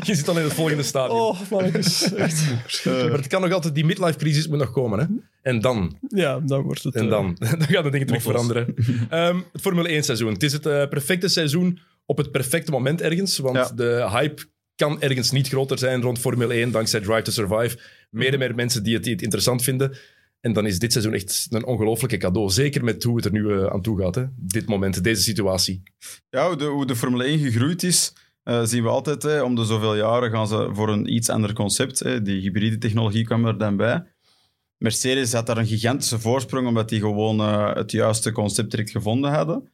Je 0.07 0.15
zit 0.15 0.25
dan 0.27 0.37
in 0.39 0.45
het 0.45 0.53
volgende 0.53 0.83
stadium. 0.83 1.19
Oh, 1.19 1.41
man, 1.51 1.65
het 1.65 1.75
is 1.87 2.13
echt... 2.15 2.45
Maar 2.85 2.95
het 3.19 3.27
kan 3.27 3.41
nog 3.41 3.53
altijd, 3.53 3.75
die 3.75 3.85
midlife-crisis 3.85 4.49
moet 4.49 4.59
nog 4.59 4.71
komen. 4.71 4.99
Hè? 4.99 5.07
En 5.43 5.61
dan, 5.61 5.99
Ja, 6.09 6.41
dan 6.41 6.63
wordt 6.63 6.83
het... 6.83 6.95
en 6.95 7.05
eh, 7.05 7.11
dan, 7.11 7.37
dan 7.39 7.63
gaan 7.63 7.83
de 7.83 7.91
dingen 7.91 8.07
terug 8.07 8.23
veranderen. 8.23 8.75
Ehm, 9.11 9.41
het 9.53 9.61
Formule 9.61 9.89
1 9.89 10.03
seizoen. 10.03 10.33
Het 10.33 10.43
is 10.43 10.53
het 10.53 10.67
eh, 10.67 10.89
perfecte 10.89 11.29
seizoen 11.29 11.79
op 12.07 12.17
het 12.17 12.31
perfecte 12.31 12.71
moment 12.71 13.01
ergens. 13.01 13.39
Want 13.39 13.57
Ja. 13.57 13.71
de 13.75 14.09
hype 14.11 14.43
kan 14.81 15.01
ergens 15.01 15.31
niet 15.31 15.49
groter 15.49 15.79
zijn 15.79 16.03
rond 16.03 16.19
Formule 16.19 16.55
1 16.55 16.71
dankzij 16.71 17.01
Drive 17.01 17.23
to 17.23 17.33
Survive. 17.33 17.79
Meer 18.11 18.33
en 18.33 18.39
meer 18.39 18.55
mensen 18.55 18.83
die 18.83 18.95
het, 18.95 19.05
die 19.05 19.13
het 19.13 19.23
interessant 19.23 19.63
vinden. 19.63 19.97
En 20.41 20.53
dan 20.53 20.67
is 20.67 20.79
dit 20.79 20.93
seizoen 20.93 21.15
echt 21.15 21.47
een 21.51 21.65
ongelooflijke 21.65 22.17
cadeau. 22.17 22.51
Zeker 22.51 22.85
met 22.85 23.03
hoe 23.03 23.17
het 23.17 23.25
er 23.25 23.33
nu 23.33 23.53
eh, 23.53 23.67
aan 23.67 23.83
toe 23.83 24.01
gaat. 24.01 24.15
Hè. 24.15 24.25
Dit 24.37 24.67
moment, 24.67 25.05
deze 25.05 25.23
situatie. 25.23 25.83
Ja, 26.31 26.47
hoe 26.47 26.57
de, 26.57 26.65
hoe 26.65 26.87
de 26.87 26.97
Formule 26.97 27.25
1 27.25 27.39
gegroeid 27.39 27.83
is, 27.83 28.13
eh, 28.43 28.63
zien 28.65 28.83
we 28.83 28.89
altijd. 28.89 29.23
Hè, 29.23 29.43
om 29.43 29.55
de 29.55 29.65
zoveel 29.65 29.97
jaren 29.97 30.31
gaan 30.31 30.49
ze 30.49 30.71
voor 30.73 30.89
een 30.89 31.15
iets 31.15 31.29
ander 31.29 31.53
concept. 31.53 31.99
Hè. 31.99 32.23
Die 32.23 32.41
hybride 32.41 32.79
technologie 32.79 33.25
kwam 33.25 33.47
er 33.47 33.59
dan 33.59 33.77
bij. 33.77 34.05
Mercedes 34.77 35.33
had 35.33 35.47
daar 35.47 35.59
een 35.59 35.67
gigantische 35.67 36.19
voorsprong, 36.19 36.67
omdat 36.67 36.89
die 36.89 37.01
gewoon 37.01 37.41
eh, 37.41 37.75
het 37.75 37.91
juiste 37.91 38.33
concept 38.33 38.71
direct 38.71 38.91
gevonden 38.91 39.31
hadden. 39.31 39.71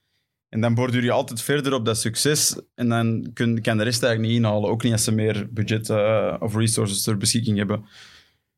En 0.49 0.61
dan 0.61 0.75
borduur 0.75 1.05
je 1.05 1.11
altijd 1.11 1.43
verder 1.43 1.73
op 1.75 1.85
dat 1.85 1.99
succes. 1.99 2.61
En 2.75 2.88
dan 2.88 3.31
kun, 3.33 3.62
kan 3.62 3.76
de 3.76 3.85
rest 3.85 4.03
eigenlijk 4.03 4.33
niet 4.33 4.43
inhalen. 4.43 4.71
Ook 4.71 4.83
niet 4.83 4.93
als 4.93 5.05
ze 5.05 5.12
meer 5.12 5.49
budget 5.53 5.91
eh, 5.91 6.37
of 6.38 6.55
resources 6.55 7.03
ter 7.03 7.17
beschikking 7.17 7.59
hebben. 7.59 7.85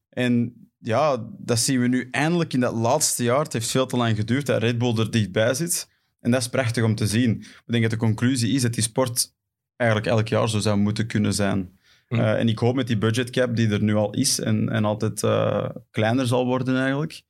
En 0.08 0.54
ja, 0.78 1.26
dat 1.38 1.58
zien 1.58 1.80
we 1.80 1.88
nu 1.88 2.08
eindelijk 2.10 2.52
in 2.52 2.60
dat 2.60 2.74
laatste 2.74 3.22
jaar. 3.22 3.42
Het 3.42 3.52
heeft 3.52 3.70
veel 3.70 3.86
te 3.86 3.96
lang 3.96 4.16
geduurd 4.16 4.46
dat 4.46 4.62
Red 4.62 4.78
Bull 4.78 4.98
er 4.98 5.10
dichtbij 5.10 5.54
zit. 5.54 5.88
En 6.20 6.30
dat 6.30 6.40
is 6.40 6.48
prachtig 6.48 6.84
om 6.84 6.94
te 6.94 7.06
zien. 7.06 7.40
Ik 7.40 7.62
denk 7.66 7.82
dat 7.82 7.90
de 7.90 7.96
conclusie 7.96 8.54
is 8.54 8.62
dat 8.62 8.74
die 8.74 8.82
sport 8.82 9.34
eigenlijk 9.76 10.10
elk 10.10 10.28
jaar 10.28 10.48
zo 10.48 10.58
zou 10.58 10.78
moeten 10.78 11.06
kunnen 11.06 11.34
zijn. 11.34 11.78
Mhm. 12.08 12.20
Uh, 12.20 12.38
en 12.38 12.48
ik 12.48 12.58
hoop 12.58 12.74
met 12.74 12.86
die 12.86 12.98
budget 12.98 13.30
cap 13.30 13.56
die 13.56 13.68
er 13.68 13.82
nu 13.82 13.94
al 13.94 14.14
is 14.14 14.40
en, 14.40 14.68
en 14.68 14.84
altijd 14.84 15.22
uh, 15.22 15.68
kleiner 15.90 16.26
zal 16.26 16.46
worden 16.46 16.76
eigenlijk, 16.76 17.22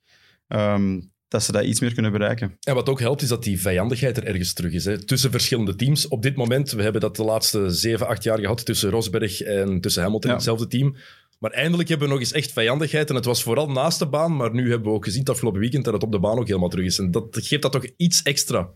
um, 0.49 1.12
dat 1.29 1.43
ze 1.43 1.53
dat 1.53 1.65
iets 1.65 1.81
meer 1.81 1.95
kunnen 1.95 2.13
bereiken. 2.13 2.57
En 2.63 2.75
wat 2.75 2.89
ook 2.89 3.01
helpt, 3.01 3.23
is 3.23 3.29
dat 3.29 3.43
die 3.45 3.61
vijandigheid 3.61 4.17
er 4.17 4.25
ergens 4.25 4.53
terug 4.53 4.73
is. 4.73 4.85
Hè? 4.85 5.05
Tussen 5.05 5.31
verschillende 5.31 5.75
teams. 5.75 6.09
Op 6.09 6.23
dit 6.23 6.37
moment, 6.37 6.71
we 6.71 6.83
hebben 6.83 7.01
dat 7.01 7.17
de 7.17 7.25
laatste 7.25 7.71
zeven, 7.71 8.07
acht 8.07 8.23
jaar 8.23 8.39
gehad 8.39 8.65
tussen 8.65 8.91
Rosberg 8.91 9.41
en 9.43 9.81
tussen 9.81 10.03
Hamilton, 10.03 10.31
Ja. 10.31 10.37
hetzelfde 10.37 10.67
team. 10.67 10.97
Maar 11.39 11.51
eindelijk 11.51 11.89
hebben 11.89 12.07
we 12.07 12.13
nog 12.13 12.23
eens 12.23 12.33
echt 12.33 12.53
vijandigheid. 12.53 13.09
En 13.09 13.15
het 13.15 13.25
was 13.25 13.43
vooral 13.43 13.71
naast 13.71 13.99
de 13.99 14.07
baan, 14.09 14.37
maar 14.37 14.55
nu 14.55 14.71
hebben 14.71 14.89
we 14.89 14.95
ook 14.97 15.05
gezien 15.05 15.21
het 15.21 15.31
afgelopen 15.31 15.61
weekend 15.61 15.85
dat 15.85 15.95
het 15.95 16.03
op 16.03 16.13
de 16.13 16.19
baan 16.19 16.39
ook 16.39 16.47
helemaal 16.47 16.69
terug 16.69 16.85
is. 16.87 16.99
En 16.99 17.11
dat 17.11 17.27
geeft 17.31 17.63
dat 17.63 17.73
toch 17.73 17.87
iets 17.97 18.23
extra. 18.23 18.69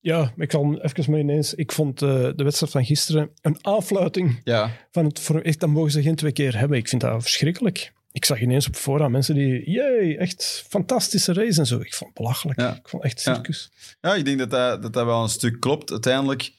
Ja, 0.00 0.32
ik 0.36 0.50
zal 0.50 0.80
even 0.80 1.10
maar 1.10 1.20
ineens. 1.20 1.54
Ik 1.54 1.72
vond 1.72 2.02
eh, 2.02 2.08
de 2.08 2.44
wedstrijd 2.44 2.72
van 2.72 2.84
gisteren 2.84 3.30
een 3.40 3.58
aanfluiting 3.60 4.40
Ja, 4.44 4.76
van 4.90 5.04
het. 5.04 5.20
Voor, 5.20 5.40
echt, 5.40 5.60
dat 5.60 5.68
mogen 5.68 5.90
ze 5.90 6.02
geen 6.02 6.14
twee 6.14 6.32
keer 6.32 6.58
hebben. 6.58 6.78
Ik 6.78 6.88
vind 6.88 7.00
dat 7.00 7.22
verschrikkelijk. 7.22 7.92
Ik 8.14 8.24
zag 8.24 8.40
ineens 8.40 8.66
op 8.66 8.76
voorhand 8.76 9.12
mensen 9.12 9.34
die. 9.34 9.70
Jee, 9.70 10.18
echt 10.18 10.64
fantastische 10.68 11.32
race 11.32 11.60
en 11.60 11.66
zo. 11.66 11.80
Ik 11.80 11.94
vond 11.94 12.10
het 12.10 12.18
belachelijk. 12.18 12.60
Ja. 12.60 12.74
Ik 12.74 12.88
vond 12.88 13.02
echt 13.02 13.20
circus. 13.20 13.70
ja 14.00 14.14
ik 14.14 14.24
denk 14.24 14.38
dat 14.38 14.50
dat, 14.50 14.82
dat 14.82 14.92
dat 14.92 15.04
wel 15.04 15.22
een 15.22 15.28
stuk 15.28 15.60
klopt. 15.60 15.90
Uiteindelijk, 15.90 16.52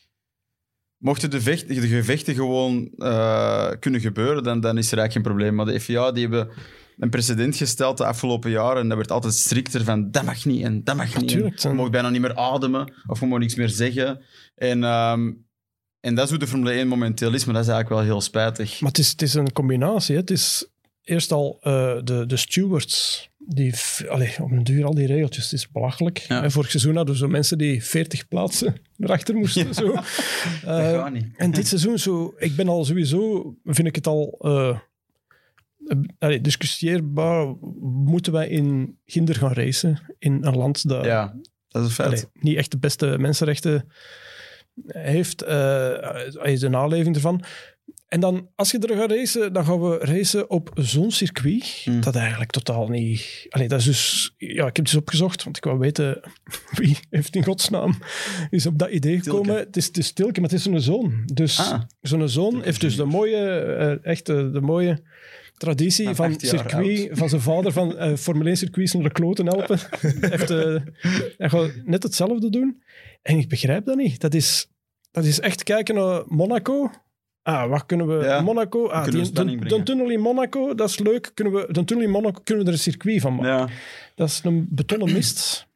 mochten 0.98 1.30
de, 1.30 1.42
vecht, 1.42 1.68
de 1.68 1.88
gevechten 1.88 2.36
gewoon 2.36 2.90
eh, 2.98 3.72
kunnen 3.80 4.02
gebeuren, 4.02 4.44
dan, 4.44 4.60
dan 4.60 4.78
is 4.78 4.92
er 4.92 4.98
eigenlijk 4.98 5.12
geen 5.12 5.22
probleem. 5.22 5.56
Maar 5.56 5.66
de 5.66 5.80
FIA 5.80 6.12
die 6.12 6.22
hebben 6.22 6.50
een 6.98 7.10
precedent 7.10 7.56
gesteld 7.56 7.98
de 7.98 8.06
afgelopen 8.06 8.52
jaren 8.52 8.82
en 8.82 8.88
dat 8.88 8.98
werd 8.98 9.12
altijd 9.12 9.34
strikter 9.34 9.84
van 9.84 10.12
dat 10.12 10.24
mag 10.24 10.46
niet 10.46 10.64
en 10.64 10.84
dat 10.84 10.96
mag 10.96 11.06
niet. 11.06 11.16
Natuurlijk, 11.16 11.60
Je 11.60 11.70
mag 11.70 11.90
bijna 11.90 12.10
niet 12.10 12.22
meer 12.22 12.36
ademen 12.36 12.94
of 13.08 13.20
je 13.20 13.26
mag 13.26 13.40
niks 13.40 13.56
meer 13.56 13.70
zeggen. 13.70 14.22
En, 14.56 14.84
ehm, 14.84 15.32
en 16.00 16.16
dat 16.16 16.24
is 16.24 16.30
hoe 16.30 16.40
de 16.40 16.48
Formule 16.48 16.74
1 16.74 16.88
momenteel 16.88 17.34
is, 17.34 17.46
maar 17.46 17.54
dat 17.54 17.64
is 17.64 17.70
eigenlijk 17.70 18.02
wel 18.02 18.12
heel 18.12 18.22
spijtig. 18.22 18.82
Maar 18.82 18.90
het 18.90 19.00
is, 19.00 19.12
het 19.12 19.22
is 19.22 19.34
een 19.34 19.52
combinatie. 19.52 20.16
Hè. 20.16 20.22
Het 20.22 20.32
is 20.32 20.70
eerst 21.06 21.32
al 21.32 21.58
eh, 21.62 21.98
de, 22.04 22.26
de 22.26 22.38
stewards. 22.38 23.30
Die, 23.48 23.74
allee, 24.10 24.34
op 24.42 24.52
een 24.52 24.64
duur 24.64 24.86
al 24.86 24.94
die 24.94 25.08
regeltjes. 25.08 25.44
Het 25.44 25.54
is 25.54 25.72
belachelijk. 25.72 26.18
Ja. 26.18 26.44
En 26.44 26.52
vorig 26.52 26.70
seizoen 26.70 26.96
hadden 26.96 27.14
we 27.14 27.20
zo 27.20 27.28
mensen 27.28 27.58
die 27.58 27.84
40 27.84 28.28
plaatsen 28.28 28.76
erachter 28.98 29.36
moesten. 29.36 29.74
Zo. 29.74 29.94
dat 29.94 30.04
Eh, 30.66 31.10
niet. 31.10 31.28
En 31.36 31.52
dit 31.52 31.68
seizoen, 31.68 32.00
zo, 32.00 32.34
ik 32.38 32.56
ben 32.56 32.68
al 32.68 32.86
sowieso, 32.86 33.56
vind 33.64 33.88
ik 33.88 33.96
het 33.96 34.08
al 34.08 34.38
allee, 36.20 36.42
discussieerbaar. 36.42 37.56
Moeten 37.82 38.32
wij 38.34 38.48
in 38.48 38.98
Ginder 39.06 39.36
gaan 39.36 39.54
racen? 39.54 40.00
In 40.20 40.44
een 40.44 40.56
land 40.56 40.88
dat 40.88 41.06
Ja, 41.06 41.36
dat 41.68 41.86
is 41.90 42.00
allee, 42.00 42.24
niet 42.34 42.58
echt 42.58 42.72
de 42.72 42.78
beste 42.78 43.16
mensenrechten 43.20 43.88
heeft. 44.88 45.42
eh 45.42 46.28
is 46.44 46.60
de 46.60 46.70
naleving 46.70 47.16
ervan. 47.16 47.44
En 48.08 48.20
dan, 48.20 48.50
als 48.56 48.72
je 48.72 48.80
er 48.80 48.98
gaat 48.98 49.12
racen, 49.12 49.54
dan 49.54 49.66
gaan 49.66 49.82
we 49.82 49.98
racen 49.98 50.50
op 50.50 50.72
zo'n 50.76 51.12
circuit. 51.12 51.82
Hmm. 51.84 52.02
Dat 52.02 52.16
eigenlijk 52.16 52.52
totaal 52.52 52.88
niet... 52.88 53.46
Allee, 53.50 53.68
dat 53.68 53.80
is 53.80 53.86
dus... 53.86 54.34
Ja, 54.38 54.48
ik 54.68 54.76
heb 54.76 54.76
het 54.76 54.86
dus 54.86 54.96
opgezocht, 54.96 55.44
want 55.44 55.58
ik 55.58 55.64
wou 55.64 55.78
weten 55.80 56.20
wie 56.80 56.98
heeft 57.10 57.36
in 57.36 57.44
godsnaam 57.44 57.98
is 58.50 58.66
op 58.66 58.78
dat 58.80 58.90
idee 58.90 59.20
Tilke. 59.20 59.30
gekomen. 59.30 59.56
Het 59.56 59.78
is, 59.78 59.86
het 59.86 59.98
is 59.98 60.12
Tilke, 60.12 60.42
maar 60.42 60.50
het 60.50 60.58
is 60.60 60.64
zo'n 60.66 60.80
zoon. 60.80 61.24
Dus 61.34 61.60
Ah. 61.60 61.82
zo'n 62.02 62.30
zoon 62.30 62.64
heeft 62.64 62.82
dus 62.82 62.96
de 62.96 63.06
mooie, 63.06 63.48
eh, 63.48 64.12
echt 64.12 64.30
eh, 64.30 64.52
de 64.52 64.62
mooie 64.62 65.04
traditie 65.58 66.10
Van 66.10 66.36
circuit, 66.40 67.10
van 67.12 67.30
zijn 67.30 67.42
vader 67.42 67.72
van 67.72 67.98
eh 67.98 68.16
Formule 68.16 68.50
1 68.50 68.58
circuits 68.58 68.94
naar 68.94 69.04
de 69.04 69.12
kloten 69.12 69.46
helpen. 69.46 69.80
heeft, 70.30 70.50
eh, 70.50 70.76
hij 71.38 71.50
gaat 71.50 71.72
net 71.86 72.04
hetzelfde 72.04 72.50
doen. 72.50 72.84
En 73.22 73.38
ik 73.38 73.50
begrijp 73.50 73.86
dat 73.86 73.96
niet. 73.96 74.20
Dat 74.22 74.34
is, 74.34 74.68
dat 75.12 75.26
is 75.26 75.40
echt 75.40 75.64
kijken 75.64 75.96
naar 75.96 76.24
Monaco. 76.28 76.92
Ah, 77.48 77.70
wat 77.70 77.86
kunnen 77.86 78.08
we... 78.18 78.24
Ja, 78.26 78.42
Monaco, 78.42 78.88
ah, 78.88 79.04
kunnen 79.04 79.34
we 79.34 79.46
die, 79.46 79.58
de, 79.60 79.66
de 79.78 79.84
tunnel 79.84 80.10
in 80.10 80.20
Monaco, 80.20 80.74
dat 80.76 80.90
is 80.90 81.00
leuk. 81.00 81.32
Kunnen 81.34 81.54
we, 81.54 81.68
de 81.72 81.84
tunnel 81.84 82.06
in 82.06 82.12
Monaco 82.12 82.42
kunnen 82.44 82.64
we 82.66 82.70
er 82.72 82.78
een 82.78 82.84
circuit 82.84 83.22
van 83.22 83.36
maken. 83.36 83.50
Ja. 83.52 83.68
Dat 84.16 84.30
is 84.30 84.40
een 84.44 84.68
betonnen 84.70 85.14
mist. 85.14 85.68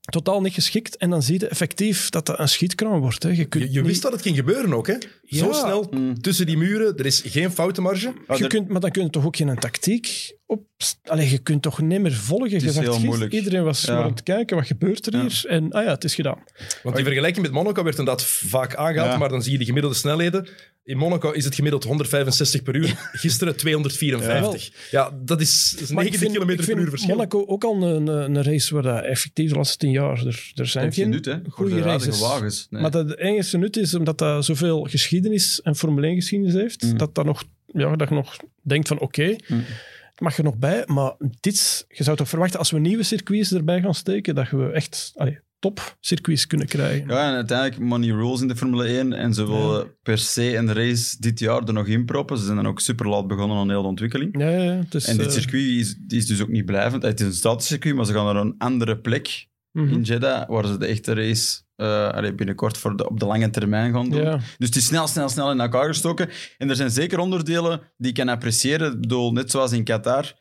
Totaal 0.00 0.40
niet 0.40 0.52
geschikt. 0.54 0.96
En 0.96 1.10
dan 1.10 1.22
zie 1.22 1.40
je 1.40 1.46
effectief 1.48 2.08
dat 2.10 2.26
dat 2.26 2.38
een 2.38 2.48
schietkraan 2.48 2.98
wordt. 3.00 3.22
Hè. 3.22 3.28
Je, 3.28 3.44
kunt 3.44 3.64
Je, 3.64 3.70
je 3.72 3.78
niet- 3.78 3.86
wist 3.88 4.02
dat 4.02 4.12
het 4.12 4.22
ging 4.22 4.36
gebeuren 4.36 4.74
ook, 4.74 4.86
hè? 4.86 4.94
Zo 5.24 5.52
snel 5.52 5.86
Mm. 5.90 6.20
tussen 6.20 6.46
die 6.46 6.56
muren. 6.56 6.96
Er 6.96 7.06
is 7.06 7.22
geen 7.26 7.50
foutenmarge. 7.50 8.12
Ah, 8.26 8.36
je 8.36 8.42
er- 8.42 8.48
kunt, 8.48 8.68
maar 8.68 8.80
dan 8.80 8.90
kun 8.90 9.02
je 9.02 9.10
toch 9.10 9.24
ook 9.26 9.36
geen 9.36 9.56
tactiek 9.58 10.32
op... 10.46 10.62
Allee, 11.04 11.30
je 11.30 11.38
kunt 11.38 11.62
toch 11.62 11.80
niet 11.80 12.00
meer 12.00 12.12
volgen. 12.12 12.50
Je 12.50 12.56
is 12.56 12.62
zegt, 12.62 12.78
heel 12.78 13.00
moeilijk. 13.00 13.32
Iedereen 13.32 13.62
was 13.64 13.84
Ja. 13.84 13.94
maar 13.94 14.02
aan 14.02 14.10
het 14.10 14.22
kijken, 14.22 14.56
wat 14.56 14.66
gebeurt 14.66 15.06
er 15.06 15.12
Ja. 15.16 15.20
hier? 15.20 15.42
En 15.46 15.72
ah 15.72 15.84
ja, 15.84 15.90
het 15.90 16.04
is 16.04 16.14
gedaan. 16.14 16.38
Want 16.82 16.96
die 16.96 17.04
vergelijking 17.04 17.44
met 17.46 17.54
Monaco 17.54 17.82
werd 17.82 17.98
inderdaad 17.98 18.24
vaak 18.24 18.74
aangehaald, 18.74 19.12
Ja. 19.12 19.18
maar 19.18 19.28
dan 19.28 19.42
zie 19.42 19.52
je 19.52 19.58
die 19.58 19.66
gemiddelde 19.66 19.96
snelheden. 19.96 20.48
In 20.84 20.96
Monaco 20.96 21.30
is 21.30 21.44
het 21.44 21.54
gemiddeld 21.54 21.84
165 21.84 22.62
per 22.62 22.74
uur, 22.76 23.08
gisteren 23.12 23.56
254. 23.56 24.90
Ja, 24.90 25.10
dat 25.22 25.40
is, 25.40 25.70
dat 25.70 25.80
is 25.82 25.88
Maar 25.90 26.04
90 26.04 26.12
ik 26.12 26.18
vind, 26.18 26.44
km 26.44 26.50
ik 26.50 26.56
per 26.56 26.64
vind 26.64 26.78
uur 26.78 26.88
verschil. 26.88 27.14
Monaco 27.14 27.44
ook 27.46 27.64
al 27.64 27.82
een, 27.82 28.06
een 28.06 28.42
race 28.42 28.74
waar 28.74 28.82
dat 28.82 29.04
effectief 29.04 29.50
de 29.50 29.56
laatste 29.56 29.76
tien 29.76 29.90
jaar... 29.90 30.26
Er, 30.26 30.52
er 30.54 30.66
zijn 30.66 30.84
heeft 30.84 30.96
geen 30.96 31.04
geen 31.04 31.12
nut, 31.12 31.24
hè, 31.24 31.38
goede 31.50 31.80
races. 31.80 32.20
wagens. 32.20 32.66
Nee. 32.70 32.82
Maar 32.82 32.90
dat 32.90 33.08
het 33.08 33.18
enige 33.18 33.58
nut 33.58 33.76
is 33.76 33.94
omdat 33.94 34.18
dat 34.18 34.44
zoveel 34.44 34.82
geschiedenis 34.82 35.60
en 35.62 35.76
Formule 35.76 36.06
1 36.06 36.14
geschiedenis 36.14 36.54
heeft, 36.54 36.82
Mm. 36.82 36.98
dat, 36.98 37.14
dat, 37.14 37.24
nog, 37.24 37.44
ja, 37.66 37.96
dat 37.96 38.08
je 38.08 38.14
nog 38.14 38.36
denkt 38.62 38.88
van 38.88 38.98
oké, 38.98 39.36
Mm. 39.48 39.64
het 40.10 40.20
mag 40.20 40.38
er 40.38 40.44
nog 40.44 40.56
bij. 40.56 40.82
Maar 40.86 41.14
dit, 41.40 41.84
je 41.88 42.04
zou 42.04 42.16
toch 42.16 42.28
verwachten 42.28 42.58
als 42.58 42.70
we 42.70 42.78
nieuwe 42.78 43.02
circuits 43.02 43.52
erbij 43.52 43.80
gaan 43.80 43.94
steken, 43.94 44.34
dat 44.34 44.50
we 44.50 44.70
echt 44.72 45.12
allee, 45.14 45.38
top 45.60 45.96
circuits 46.00 46.46
kunnen 46.46 46.66
krijgen. 46.66 47.08
Ja, 47.08 47.28
en 47.28 47.34
uiteindelijk 47.34 47.78
money 47.78 48.08
rules 48.08 48.40
in 48.40 48.48
de 48.48 48.56
Formule 48.56 48.84
1. 48.84 49.12
En 49.12 49.34
ze 49.34 49.46
willen 49.46 49.94
per 50.02 50.18
se 50.18 50.56
een 50.56 50.72
race 50.72 51.16
dit 51.18 51.38
jaar 51.38 51.62
er 51.62 51.72
nog 51.72 51.86
in 51.86 52.04
proppen. 52.04 52.38
Ze 52.38 52.44
zijn 52.44 52.56
dan 52.56 52.66
ook 52.66 52.80
super 52.80 53.08
laat 53.08 53.26
begonnen 53.26 53.56
aan 53.56 53.70
heel 53.70 53.82
de 53.82 53.88
ontwikkeling. 53.88 54.38
Ja, 54.38 54.48
ja, 54.48 54.70
En 54.70 55.16
dit 55.16 55.26
eh, 55.26 55.30
circuit 55.30 55.64
is, 55.64 55.96
is 56.08 56.26
dus 56.26 56.40
ook 56.40 56.48
niet 56.48 56.64
blijvend. 56.64 57.02
Het 57.02 57.20
is 57.20 57.26
een 57.26 57.32
statisch 57.32 57.66
circuit, 57.66 57.94
maar 57.94 58.04
ze 58.04 58.12
gaan 58.12 58.24
naar 58.24 58.36
een 58.36 58.54
andere 58.58 58.98
plek 58.98 59.48
mhm. 59.72 59.88
in 59.88 60.02
Jeddah, 60.02 60.48
waar 60.48 60.66
ze 60.66 60.78
de 60.78 60.86
echte 60.86 61.12
race 61.12 61.60
eh, 61.76 62.34
binnenkort 62.36 62.78
voor 62.78 62.96
de, 62.96 63.08
op 63.08 63.20
de 63.20 63.26
lange 63.26 63.50
termijn 63.50 63.92
gaan 63.92 64.10
doen. 64.10 64.24
Dus 64.58 64.68
het 64.68 64.76
is 64.76 64.86
snel, 64.86 65.06
snel, 65.06 65.28
snel 65.28 65.50
in 65.50 65.60
elkaar 65.60 65.86
gestoken. 65.86 66.28
En 66.58 66.70
er 66.70 66.76
zijn 66.76 66.90
zeker 66.90 67.18
onderdelen 67.18 67.80
die 67.96 68.08
ik 68.08 68.14
kan 68.14 68.28
appreciëren. 68.28 68.92
Ik 68.92 69.00
bedoel, 69.00 69.32
net 69.32 69.50
zoals 69.50 69.72
in 69.72 69.84
Qatar, 69.84 70.34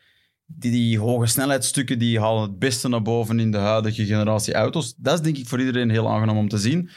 die, 0.58 0.72
die 0.72 1.00
hoge 1.00 1.26
snelheidsstukken 1.26 2.00
die 2.00 2.20
halen 2.20 2.42
het 2.42 2.60
beste 2.60 2.88
naar 2.88 3.02
boven 3.02 3.40
in 3.40 3.52
de 3.52 3.58
huidige 3.58 4.06
generatie 4.06 4.54
auto's. 4.54 4.94
Dat 4.98 5.14
is 5.14 5.22
denk 5.22 5.38
ik 5.38 5.48
voor 5.48 5.60
iedereen 5.60 5.90
heel 5.90 6.10
aangenaam 6.10 6.38
om 6.38 6.50
te 6.50 6.58
zien. 6.58 6.90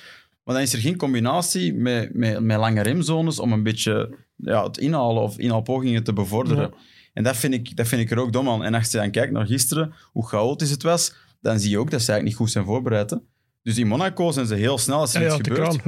Maar 0.44 0.54
dan 0.54 0.64
is 0.64 0.72
er 0.72 0.78
geen 0.78 0.96
combinatie 0.96 1.74
met, 1.74 2.14
met, 2.14 2.40
met 2.40 2.56
lange 2.58 2.82
remzones 2.82 3.38
om 3.38 3.52
een 3.52 3.62
beetje 3.62 4.16
ja, 4.36 4.64
het 4.64 4.78
inhalen 4.78 5.22
of 5.22 5.38
inhaalpogingen 5.38 6.02
te 6.04 6.12
bevorderen. 6.12 6.62
Ja. 6.62 6.76
En 7.12 7.22
dat 7.22 7.36
vind, 7.36 7.54
ik, 7.54 7.76
dat 7.76 7.88
vind 7.88 8.00
ik 8.02 8.10
er 8.10 8.18
ook 8.18 8.32
dom 8.32 8.48
aan. 8.48 8.64
En 8.64 8.74
als 8.74 8.90
je 8.90 8.96
dan 8.98 9.10
kijkt 9.10 9.32
naar 9.32 9.46
gisteren, 9.46 9.94
hoe 10.12 10.26
chaotisch 10.26 10.70
het 10.70 10.82
was, 10.82 11.14
dan 11.40 11.60
zie 11.60 11.70
je 11.70 11.78
ook 11.78 11.90
dat 11.90 12.02
ze 12.02 12.10
eigenlijk 12.12 12.24
niet 12.24 12.34
goed 12.46 12.50
zijn 12.50 12.64
voorbereid. 12.64 13.10
hè. 13.10 13.16
Dus 13.62 13.78
in 13.78 13.86
Monaco 13.86 14.30
zijn 14.30 14.46
ze 14.46 14.54
heel 14.54 14.78
snel 14.78 14.98
als 14.98 15.14
er 15.14 15.20
Ja, 15.20 15.26
iets 15.26 15.36
ja, 15.36 15.42
gebeurt. 15.42 15.68
kraan, 15.68 15.80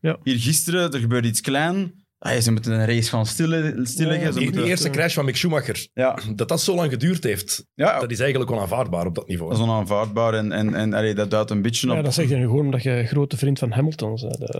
hup. 0.00 0.20
Hier 0.22 0.38
gisteren, 0.38 0.92
er 0.92 1.00
gebeurt 1.00 1.24
iets 1.26 1.40
klein. 1.40 2.06
Ah, 2.18 2.40
ze 2.40 2.52
moeten 2.52 2.72
een 2.72 2.86
race 2.86 3.08
gaan 3.08 3.26
stille- 3.26 3.80
stilleggen. 3.82 4.26
Ja, 4.26 4.32
ze 4.32 4.36
Die, 4.38 4.44
moeten... 4.44 4.62
die 4.62 4.70
eerste 4.70 4.90
crash 4.90 5.14
van 5.14 5.24
Mick 5.24 5.36
Schumacher, 5.36 5.86
ja, 5.94 6.18
dat 6.34 6.48
dat 6.48 6.60
zo 6.60 6.74
lang 6.74 6.90
geduurd 6.90 7.24
heeft, 7.24 7.66
ja, 7.74 8.00
dat 8.00 8.10
is 8.10 8.20
eigenlijk 8.20 8.50
onaanvaardbaar 8.50 9.06
op 9.06 9.14
dat 9.14 9.28
niveau. 9.28 9.50
dat 9.50 9.58
is 9.58 9.64
onaanvaardbaar. 9.64 10.34
En, 10.34 10.52
en, 10.52 10.74
en 10.74 10.92
allee, 10.94 11.14
dat 11.14 11.30
duidt 11.30 11.50
een 11.50 11.62
beetje 11.62 11.88
op. 11.90 11.96
Ja, 11.96 12.02
dat 12.02 12.14
zeg 12.14 12.28
je 12.28 12.36
nu 12.36 12.42
gewoon 12.42 12.64
omdat 12.64 12.82
je 12.82 13.04
grote 13.06 13.36
vriend 13.36 13.58
van 13.58 13.70
Hamilton 13.70 14.14
bent. 14.14 14.38
Dat, 14.38 14.52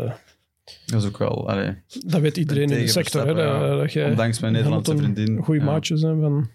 Dat 0.86 1.02
is 1.02 1.04
ook 1.08 1.18
wel... 1.18 1.48
Allee, 1.48 1.74
dat 2.06 2.20
weet 2.20 2.36
iedereen 2.36 2.70
in 2.70 2.78
de 2.80 2.86
sector. 2.86 3.26
Hè, 3.26 3.34
dat, 3.34 3.44
ja. 3.44 3.76
dat 3.76 3.92
je 3.92 4.04
ondanks 4.04 4.40
mijn 4.40 4.52
Nederlandse 4.52 4.90
Hamilton 4.92 5.14
vriendin. 5.14 5.36
een 5.38 5.44
goede 5.44 5.60
ja, 5.60 5.66
maatjes 5.66 6.00
zijn 6.00 6.20
van... 6.20 6.50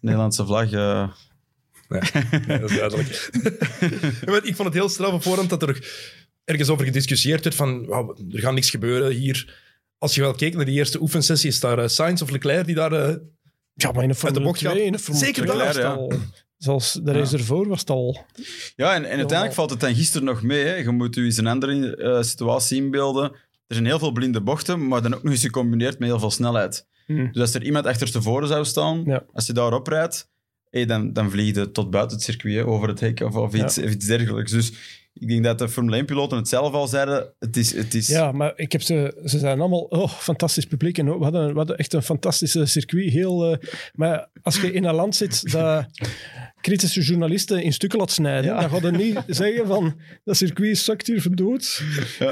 Nederlandse 0.00 0.44
vlag. 0.46 0.70
Ja, 0.70 1.12
dat 2.46 2.70
is 2.70 2.76
duidelijk. 2.76 3.30
Ja, 4.24 4.30
maar 4.30 4.44
ik 4.44 4.54
vond 4.56 4.68
het 4.68 4.74
heel 4.74 4.88
straf 4.88 5.12
op 5.12 5.22
voorhand 5.22 5.50
dat 5.50 5.62
er 5.62 5.88
ergens 6.44 6.68
over 6.68 6.84
gediscussieerd 6.84 7.44
werd 7.44 7.56
van 7.56 7.86
er 8.30 8.38
gaat 8.40 8.54
niks 8.54 8.70
gebeuren 8.70 9.12
hier. 9.12 9.68
Als 10.00 10.14
je 10.14 10.20
wel 10.20 10.34
keek 10.34 10.54
naar 10.54 10.64
die 10.64 10.74
eerste 10.76 11.00
oefensessie, 11.00 11.48
is 11.50 11.60
daar 11.60 11.78
eh, 11.78 11.88
Sainz 11.88 12.22
of 12.22 12.30
Leclerc 12.30 12.66
die 12.66 12.74
daar... 12.74 12.92
eh, 12.92 13.14
Ja, 13.74 13.92
maar 13.92 14.02
in 14.02 14.08
de 14.08 14.14
Formule 14.14 14.44
bocht 14.44 14.58
2, 14.58 14.72
gaat. 14.72 14.82
in 14.82 14.92
de 14.92 14.98
Formule 14.98 15.24
Zeker 15.24 15.44
2 15.46 15.56
daar, 15.58 15.68
is 15.68 15.74
het 15.74 15.84
ja. 15.84 15.90
al- 15.92 16.12
Zoals 16.56 16.92
de 17.02 17.12
race 17.12 17.36
ervoor 17.36 17.68
was 17.68 17.80
het 17.80 17.90
al... 17.90 18.24
Ja, 18.76 18.94
en, 18.94 19.04
en 19.04 19.16
uiteindelijk 19.16 19.54
valt 19.54 19.70
het 19.70 19.80
dan 19.80 19.94
gisteren 19.94 20.26
nog 20.26 20.42
mee. 20.42 20.64
Hè. 20.64 20.74
Je 20.74 20.90
moet 20.90 21.14
je 21.14 21.22
eens 21.22 21.36
een 21.36 21.46
andere 21.46 21.96
eh, 21.96 22.22
situatie 22.22 22.76
inbeelden. 22.82 23.32
Er 23.66 23.74
zijn 23.74 23.86
heel 23.86 23.98
veel 23.98 24.12
blinde 24.12 24.40
bochten, 24.40 24.88
maar 24.88 25.02
dan 25.02 25.14
ook 25.14 25.22
nog 25.22 25.32
eens 25.32 25.42
gecombineerd 25.42 25.98
met 25.98 26.08
heel 26.08 26.18
veel 26.18 26.30
snelheid. 26.30 26.86
Hmm. 27.06 27.32
Dus 27.32 27.40
als 27.40 27.54
er 27.54 27.62
iemand 27.64 27.86
achterstevoren 27.86 28.48
zou 28.48 28.64
staan, 28.64 29.02
Ja. 29.06 29.24
als 29.32 29.46
je 29.46 29.52
daarop 29.52 29.86
rijdt, 29.86 30.28
hey, 30.70 30.86
dan, 30.86 31.12
dan 31.12 31.30
vlieg 31.30 31.54
je 31.54 31.70
tot 31.70 31.90
buiten 31.90 32.16
het 32.16 32.26
circuit, 32.26 32.54
hè, 32.54 32.66
over 32.66 32.88
het 32.88 33.00
hek 33.00 33.20
of, 33.20 33.34
of, 33.34 33.54
iets, 33.54 33.78
of 33.78 33.90
iets 33.90 34.06
dergelijks. 34.06 34.52
Dus 34.52 34.72
ik 35.12 35.28
denk 35.28 35.44
dat 35.44 35.58
de 35.58 35.68
Formule 35.68 36.02
1-piloten 36.02 36.36
het 36.38 36.48
zelf 36.48 36.72
al 36.72 36.86
zeiden. 36.88 37.32
Het 37.38 37.56
is, 37.56 37.74
het 37.74 37.94
is, 37.94 38.08
Ja, 38.08 38.32
maar 38.32 38.52
ik 38.56 38.72
heb 38.72 38.82
ze, 38.82 39.20
ze 39.24 39.38
zijn 39.38 39.60
allemaal, 39.60 39.80
oh, 39.80 40.10
fantastisch 40.10 40.66
publiek. 40.66 40.98
En 40.98 41.18
we 41.18 41.22
hadden, 41.24 41.48
we 41.50 41.56
hadden 41.56 41.76
echt 41.76 41.92
een 41.92 42.02
fantastische 42.02 42.66
circuit. 42.66 43.12
Heel, 43.12 43.52
eh, 43.52 43.68
maar 43.94 44.28
als 44.42 44.60
je 44.60 44.72
in 44.72 44.84
een 44.84 44.94
land 44.94 45.16
zit 45.16 45.50
dat 45.52 45.86
kritische 46.60 47.00
journalisten 47.00 47.62
in 47.62 47.72
stukken 47.72 47.98
laat 47.98 48.10
snijden, 48.10 48.50
Ja. 48.54 48.60
dan 48.68 48.70
ga 48.80 48.86
je 48.86 48.92
niet 48.92 49.18
zeggen 49.26 49.66
van, 49.66 49.94
dat 50.24 50.36
circuit 50.36 50.78
zakt 50.78 51.06
hier 51.06 51.20
verdood. 51.20 51.82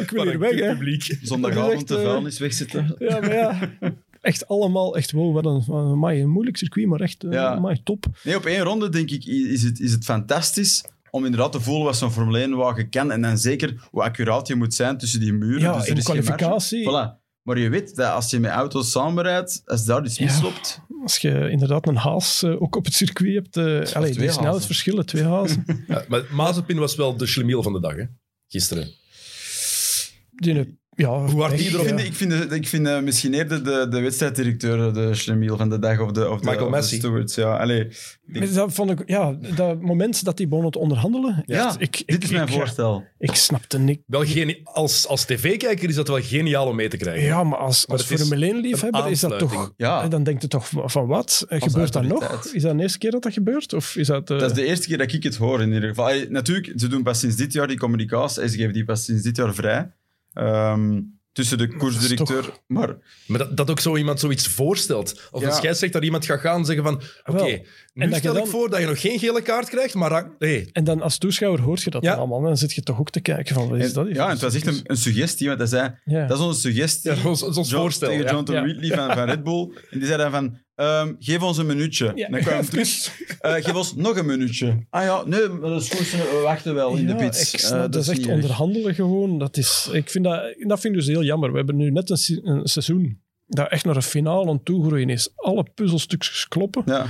ik 0.01 0.11
wil 0.11 0.23
hier 0.25 0.39
weg, 0.39 0.73
publiek. 0.73 1.19
Zondagavond 1.23 1.89
de 1.89 1.97
eh, 1.97 2.03
vuilnis 2.03 2.39
wegzitten. 2.39 2.95
Ja, 2.99 3.21
maar 3.21 3.35
ja, 3.35 3.73
echt 4.21 4.49
allemaal, 4.49 4.97
echt, 4.97 5.13
wow, 5.13 5.35
wat 5.35 5.45
een, 5.45 5.63
wat 5.67 5.85
een, 5.85 5.91
amai, 5.91 6.21
een 6.23 6.29
moeilijk 6.31 6.57
circuit, 6.57 6.87
maar 6.87 7.01
echt, 7.01 7.25
eh, 7.25 7.33
Ja. 7.33 7.47
amai, 7.55 7.81
top. 7.83 8.07
Nee, 8.25 8.37
op 8.37 8.45
één 8.47 8.61
ronde 8.63 8.89
denk 8.89 9.11
ik 9.11 9.25
is 9.27 9.63
het, 9.63 9.81
is 9.81 9.93
het 9.93 10.05
fantastisch 10.05 10.85
om 11.11 11.25
inderdaad 11.25 11.53
te 11.53 11.61
voelen 11.61 11.85
wat 11.85 11.97
zo'n 11.97 12.11
Formule 12.13 12.47
1-wagen 12.49 12.91
kan. 12.91 13.13
En 13.13 13.23
dan 13.23 13.39
zeker 13.39 13.87
hoe 13.91 14.03
accuraat 14.03 14.49
je 14.49 14.55
moet 14.55 14.75
zijn 14.75 14.99
tussen 14.99 15.21
die 15.21 15.33
muren. 15.33 15.61
Ja, 15.61 15.79
dus 15.79 15.87
in 15.87 16.03
kwalificatie. 16.03 16.83
Voilà. 16.89 17.27
Maar 17.43 17.59
je 17.59 17.69
weet 17.69 17.97
dat 17.97 18.13
als 18.13 18.31
je 18.31 18.39
met 18.41 18.51
auto's 18.51 18.91
samenrijdt, 18.91 19.63
als 19.65 19.85
daar 19.85 20.05
iets 20.05 20.19
Ja. 20.19 20.25
misloopt... 20.25 20.81
Als 21.03 21.17
je 21.19 21.51
inderdaad 21.51 21.87
een 21.89 21.97
haas 21.97 22.43
eh, 22.43 22.63
ook 22.63 22.77
op 22.77 22.85
het 22.85 22.95
circuit 22.95 23.35
hebt, 23.35 23.57
eh 23.57 23.65
allee, 23.97 24.13
twee 24.13 24.27
die 24.27 24.31
snelheidsverschillen, 24.31 25.07
twee 25.07 25.25
hazen. 25.25 25.65
Ja, 25.89 26.05
maar 26.09 26.23
Mazepin 26.31 26.79
was 26.79 26.97
wel 26.97 27.17
de 27.17 27.27
schlemiel 27.27 27.63
van 27.63 27.73
de 27.73 27.81
dag, 27.81 27.95
hè? 27.97 28.05
Gisteren. 28.49 28.89
Die, 30.35 30.79
ja, 30.99 31.09
Hoe 31.27 31.41
hard 31.41 31.57
die 31.57 31.67
Ik 31.67 31.73
erop- 31.73 31.87
ja. 31.87 31.97
vind, 31.97 32.09
ik 32.09 32.15
vind, 32.15 32.53
ik 32.53 32.69
vind 32.69 32.87
eh, 32.87 33.01
misschien 33.01 33.35
eerder 33.35 33.65
de, 33.65 33.87
de 33.91 34.01
wedstrijddirecteur 34.01 34.93
de 34.93 35.15
schlemiel 35.15 35.57
van 35.57 35.69
de 35.71 35.79
dag 35.79 36.01
of 36.01 36.13
de, 36.13 36.31
of 36.31 36.41
de, 36.41 36.47
Michael 36.47 36.67
of 36.67 36.71
de 36.73 36.77
Messi. 36.79 36.97
stewards. 36.97 37.35
Ja, 37.35 37.57
allee, 37.57 37.81
ik 37.87 38.19
denk- 38.27 38.55
Dat 38.55 38.73
vond 38.73 38.91
ik, 38.91 39.03
ja, 39.07 39.39
dat 39.57 39.81
moment 39.81 40.25
dat 40.25 40.37
die 40.37 40.47
begonnen 40.49 40.73
te 40.73 40.79
onderhandelen. 40.79 41.43
ja 41.47 41.67
echt, 41.67 41.81
ik, 41.81 41.97
dit 41.97 42.15
ik- 42.17 42.23
is 42.25 42.31
mijn 42.31 42.47
ik- 42.49 42.53
voorstel. 42.53 43.05
Ik 43.19 43.35
snapte. 43.35 44.01
Wel 44.07 44.25
geni- 44.25 44.61
als, 44.65 45.07
als 45.07 45.25
tv-kijker 45.25 45.89
is 45.89 45.95
dat 45.95 46.09
wel 46.09 46.21
geniaal 46.23 46.67
om 46.67 46.77
mee 46.77 46.89
te 46.89 46.97
krijgen. 46.97 47.25
Ja, 47.27 47.45
maar 47.45 47.59
als, 47.59 47.87
Maar 47.87 47.97
als 47.97 48.07
Formule 48.07 48.53
1-liefhebber 48.53 49.05
een 49.05 49.11
is 49.11 49.21
dat 49.21 49.39
toch... 49.39 49.73
Ja. 49.77 50.09
Dan 50.09 50.23
denkt 50.23 50.43
je 50.43 50.49
toch 50.49 50.69
van 50.73 51.07
wat? 51.07 51.45
Eh, 51.49 51.61
Gebeurt 51.63 51.93
dat 51.93 52.03
nog? 52.03 52.45
Is 52.53 52.63
dat 52.63 52.77
de 52.77 52.83
eerste 52.83 52.99
keer 52.99 53.11
dat 53.11 53.23
dat 53.23 53.33
gebeurt? 53.33 53.73
Of 53.73 53.97
is 53.97 54.07
dat... 54.07 54.31
eh, 54.31 54.39
Dat 54.39 54.51
is 54.51 54.57
de 54.57 54.65
eerste 54.65 54.87
keer 54.89 54.99
dat 54.99 55.13
ik 55.13 55.23
het 55.23 55.37
hoor, 55.37 55.63
in 55.63 55.73
ieder 55.73 55.89
geval. 55.89 56.05
Allee, 56.07 56.31
natuurlijk, 56.31 56.73
ze 56.81 56.89
doen 56.89 57.03
pas 57.03 57.19
sinds 57.19 57.37
dit 57.37 57.53
jaar 57.53 57.67
die 57.69 57.79
communicatie 57.79 58.49
ze 58.49 58.57
geven 58.57 58.73
die 58.73 58.85
pas 58.85 59.05
sinds 59.05 59.23
dit 59.23 59.37
jaar 59.37 59.55
vrij. 59.55 59.91
Ehm, 60.33 61.01
tussen 61.33 61.59
de 61.59 61.77
koersdirecteur. 61.77 62.53
Maar 62.67 62.97
Maar 63.27 63.39
dat, 63.39 63.57
dat 63.57 63.71
ook 63.71 63.81
zo 63.81 63.97
iemand 63.97 64.21
zoiets 64.21 64.47
voorstelt. 64.49 65.29
Of 65.31 65.41
Ja. 65.41 65.47
een 65.47 65.53
scheidsrechter 65.55 66.03
iemand 66.05 66.25
gaat 66.27 66.41
gaan 66.41 66.65
zeggen 66.67 66.85
van... 66.85 66.95
Oké, 67.25 67.45
Wel. 67.45 67.47
nu 67.47 67.63
En 67.95 68.11
dat 68.11 68.19
stel 68.19 68.37
ik 68.37 68.47
voor 68.47 68.71
dat 68.71 68.81
je 68.81 68.87
nog 68.87 69.01
geen 69.01 69.19
gele 69.19 69.43
kaart 69.43 69.69
krijgt, 69.69 69.95
maar... 69.95 70.31
En 70.73 70.85
dan 70.85 71.03
als 71.03 71.19
toeschouwer 71.19 71.61
hoort 71.61 71.83
je 71.83 71.91
dat 71.91 72.03
Ja. 72.03 72.15
allemaal. 72.15 72.41
Dan 72.43 72.57
zit 72.57 72.73
je 72.73 72.83
toch 72.83 72.99
ook 73.01 73.11
te 73.11 73.21
kijken 73.21 73.55
van, 73.55 73.69
wat 73.69 73.79
is 73.79 73.87
en- 73.89 73.93
dat? 73.93 74.15
ja, 74.15 74.25
en 74.25 74.31
het 74.31 74.41
was 74.41 74.55
echt 74.55 74.67
een, 74.67 74.81
een 74.83 74.97
suggestie, 74.97 75.47
want 75.47 75.59
hij 75.59 75.69
zei, 75.69 75.95
Ja. 76.05 76.27
dat 76.27 76.39
is 76.39 76.45
onze 76.45 76.61
suggestie. 76.61 77.11
ja, 77.11 77.23
dat 77.23 77.33
is 77.35 77.41
dat 77.41 77.51
is 77.51 77.57
ons 77.57 77.71
John- 77.71 77.81
voorstel. 77.83 78.09
Tegen 78.09 78.25
ja. 78.25 78.31
Jonathan 78.31 78.55
Ja. 78.55 78.63
Wheatley 78.63 78.97
van, 78.97 79.15
van 79.17 79.25
Red 79.25 79.43
Bull. 79.43 79.71
En 79.91 79.99
die 79.99 80.07
zei 80.07 80.19
dan 80.19 80.31
van, 80.31 80.59
ehm, 80.79 81.15
geef 81.19 81.43
ons 81.43 81.59
een 81.59 81.67
minuutje. 81.67 82.13
Ja. 82.15 82.29
Dan 82.29 82.41
kwam 82.41 82.63
terug, 82.63 82.89
eh, 83.41 83.55
geef 83.55 83.75
ons 83.75 83.95
nog 83.95 84.17
een 84.17 84.27
minuutje. 84.27 84.87
Ah 84.91 85.03
ja, 85.03 85.25
nee, 85.27 85.49
maar 85.49 85.71
dat 85.71 85.83
is 85.83 85.89
goed, 85.89 86.11
we 86.11 86.41
wachten 86.43 86.75
wel 86.75 86.97
in 86.97 87.07
de 87.07 87.15
pits. 87.15 87.55
ik 87.55 87.61
Eh, 87.61 87.81
dat 87.81 87.95
is 87.97 88.09
echt 88.09 88.27
onderhandelen 88.27 88.95
gewoon. 88.95 89.39
Dat, 89.39 89.57
is, 89.57 89.89
ik 89.93 90.11
vind 90.11 90.25
dat, 90.25 90.55
dat 90.59 90.81
vind 90.81 90.95
ik 90.95 91.01
dus 91.01 91.09
heel 91.09 91.23
jammer. 91.25 91.51
We 91.51 91.57
hebben 91.57 91.77
nu 91.77 91.91
net 91.91 92.11
een, 92.11 92.17
se- 92.17 92.41
een 92.43 92.67
seizoen 92.69 93.23
dat 93.47 93.71
echt 93.71 93.85
naar 93.85 93.97
een 93.97 94.03
finale 94.03 94.49
aan 94.51 94.63
toegroeien 94.63 95.09
is. 95.11 95.31
Alle 95.35 95.67
puzzelstukjes 95.75 96.49
kloppen. 96.49 96.83
Ja. 96.87 97.07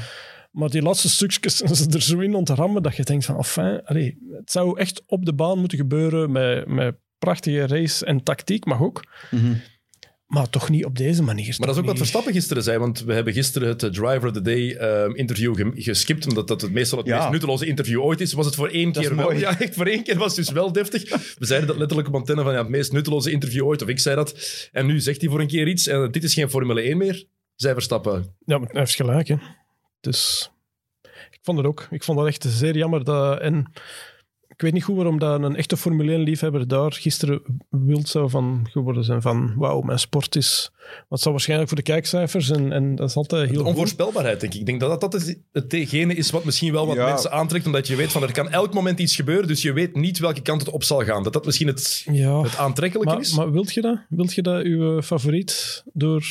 Maar 0.50 0.70
die 0.70 0.82
laatste 0.82 1.08
stukjes 1.10 1.56
zijn 1.56 1.74
ze 1.76 1.86
er 1.90 2.02
zo 2.02 2.18
in 2.18 2.34
om 2.34 2.44
te 2.44 2.54
rammen 2.54 2.82
dat 2.82 2.96
je 2.96 3.02
denkt 3.04 3.24
van, 3.24 3.36
enfin, 3.36 3.80
allee, 3.84 4.18
het 4.36 4.50
zou 4.50 4.78
echt 4.78 5.02
op 5.06 5.24
de 5.24 5.32
baan 5.34 5.58
moeten 5.58 5.78
gebeuren 5.78 6.32
met, 6.32 6.66
met 6.66 6.96
prachtige 7.18 7.66
race 7.66 8.04
en 8.06 8.22
tactiek, 8.22 8.64
mag 8.64 8.80
ook. 8.82 9.04
Mhm. 9.30 9.52
Maar 10.28 10.50
toch 10.50 10.68
niet 10.68 10.84
op 10.84 10.96
deze 10.96 11.22
manier. 11.22 11.54
Maar 11.58 11.66
dat 11.66 11.76
is 11.76 11.80
ook 11.82 11.86
wat 11.88 11.96
Verstappen 11.96 12.32
gisteren 12.32 12.62
zei, 12.62 12.78
want 12.78 13.00
we 13.04 13.12
hebben 13.12 13.32
gisteren 13.32 13.68
het 13.68 13.78
Driver 13.78 14.26
of 14.26 14.32
the 14.32 14.42
Day 14.42 14.70
ehm, 14.74 15.10
interview 15.14 15.56
ge- 15.56 15.72
geskipt, 15.74 16.26
omdat 16.26 16.48
dat 16.48 16.60
het 16.60 16.72
meestal 16.72 16.98
het 16.98 17.06
Ja. 17.06 17.16
meest 17.18 17.30
nutteloze 17.30 17.66
interview 17.66 18.00
ooit 18.00 18.20
is. 18.20 18.32
Was 18.32 18.46
het 18.46 18.54
voor 18.54 18.68
één 18.68 18.92
Dat 18.92 19.02
keer 19.06 19.16
wel? 19.16 19.32
Ja, 19.44 19.58
echt 19.60 19.74
voor 19.74 19.86
één 19.86 20.02
keer 20.02 20.18
was 20.18 20.36
het 20.36 20.46
dus 20.46 20.54
wel 20.54 20.72
deftig. 20.72 21.02
We 21.38 21.46
zeiden 21.46 21.68
dat 21.68 21.76
letterlijk 21.78 22.08
op 22.08 22.14
antenne 22.14 22.42
van 22.42 22.52
ja, 22.52 22.58
het 22.58 22.68
meest 22.68 22.92
nutteloze 22.92 23.30
interview 23.30 23.64
ooit, 23.64 23.82
of 23.82 23.88
ik 23.88 23.98
zei 23.98 24.16
dat. 24.16 24.34
En 24.72 24.86
nu 24.86 25.00
zegt 25.00 25.20
hij 25.20 25.30
voor 25.30 25.40
een 25.40 25.46
keer 25.46 25.68
iets 25.68 25.86
en 25.86 26.10
dit 26.10 26.24
is 26.24 26.34
geen 26.34 26.50
Formule 26.50 26.80
1 26.82 26.96
meer. 26.96 27.24
Zij 27.54 27.72
Verstappen. 27.72 28.36
Ja, 28.44 28.58
maar 28.58 28.68
hij 28.70 28.80
heeft 28.80 28.94
gelijk, 28.94 29.28
hè. 29.28 29.36
Dus 30.00 30.50
ik 31.30 31.38
vond 31.42 31.58
het 31.58 31.66
ook. 31.66 31.86
Ik 31.90 32.04
vond 32.04 32.18
dat 32.18 32.26
echt 32.26 32.44
zeer 32.48 32.76
jammer. 32.76 33.04
Dat, 33.04 33.40
en 33.40 33.72
ik 34.58 34.64
weet 34.64 34.72
niet 34.72 34.84
goed 34.84 34.96
waarom 34.96 35.18
dat 35.18 35.42
een 35.42 35.56
echte 35.56 35.76
Formule 35.76 36.18
1-liefhebber 36.18 36.66
daar 36.66 36.92
gisteren 36.92 37.40
wild 37.70 38.08
zou 38.08 38.30
van 38.30 38.66
geworden 38.70 39.04
zijn. 39.04 39.22
Van, 39.22 39.54
wauw, 39.56 39.80
mijn 39.80 39.98
sport 39.98 40.36
is... 40.36 40.70
Wat 41.08 41.20
zal 41.20 41.32
waarschijnlijk 41.32 41.68
voor 41.68 41.78
de 41.78 41.84
kijkcijfers 41.84 42.50
en, 42.50 42.72
en 42.72 42.94
dat 42.94 43.08
is 43.08 43.14
altijd 43.14 43.42
heel 43.42 43.52
De 43.52 43.58
goed. 43.58 43.68
onvoorspelbaarheid, 43.68 44.40
denk 44.40 44.52
ik. 44.54 44.60
Ik 44.60 44.66
denk 44.66 44.80
dat 44.80 45.00
dat, 45.00 45.12
dat 45.12 45.34
hetgene 45.72 46.14
is 46.14 46.30
wat 46.30 46.44
misschien 46.44 46.72
wel 46.72 46.86
wat 46.86 46.96
Ja. 46.96 47.08
mensen 47.08 47.30
aantrekt, 47.32 47.66
omdat 47.66 47.86
je 47.86 47.96
weet 47.96 48.12
van 48.12 48.22
er 48.22 48.32
kan 48.32 48.48
elk 48.50 48.74
moment 48.74 48.98
iets 49.00 49.16
gebeuren, 49.16 49.48
dus 49.48 49.62
je 49.62 49.72
weet 49.72 49.94
niet 49.96 50.18
welke 50.18 50.42
kant 50.42 50.60
het 50.60 50.70
op 50.70 50.84
zal 50.84 51.04
gaan. 51.04 51.22
Dat 51.22 51.32
dat 51.32 51.44
misschien 51.44 51.66
het, 51.66 52.02
Ja, 52.12 52.40
het 52.42 52.56
aantrekkelijke 52.56 53.12
maar, 53.12 53.20
is. 53.22 53.36
maar 53.36 53.52
wilt 53.52 53.74
je 53.74 53.80
dat? 53.80 53.98
Wilt 54.08 54.34
je 54.34 54.42
dat 54.42 54.62
uw 54.62 55.02
favoriet 55.02 55.82
door... 55.92 56.24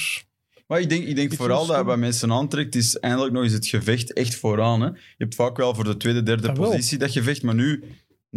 Maar 0.68 0.80
ik 0.80 0.90
denk, 0.90 1.06
ik 1.06 1.16
denk 1.16 1.34
vooral 1.34 1.66
dat 1.66 1.86
wat 1.86 1.98
mensen 1.98 2.32
aantrekt, 2.32 2.76
is 2.76 2.98
eindelijk 3.00 3.34
nog 3.34 3.44
eens 3.44 3.54
het 3.54 3.68
gevecht 3.68 4.14
echt 4.14 4.36
vooraan. 4.36 4.82
Hè. 4.82 4.88
Je 4.88 4.94
hebt 5.18 5.36
vaak 5.36 5.58
wel 5.58 5.76
voor 5.76 5.84
de 5.84 5.98
tweede, 5.98 6.24
derde 6.24 6.48
Ah, 6.50 6.56
positie 6.56 6.98
dat 6.98 7.12
gevecht, 7.12 7.44
maar 7.44 7.56
nu, 7.56 7.84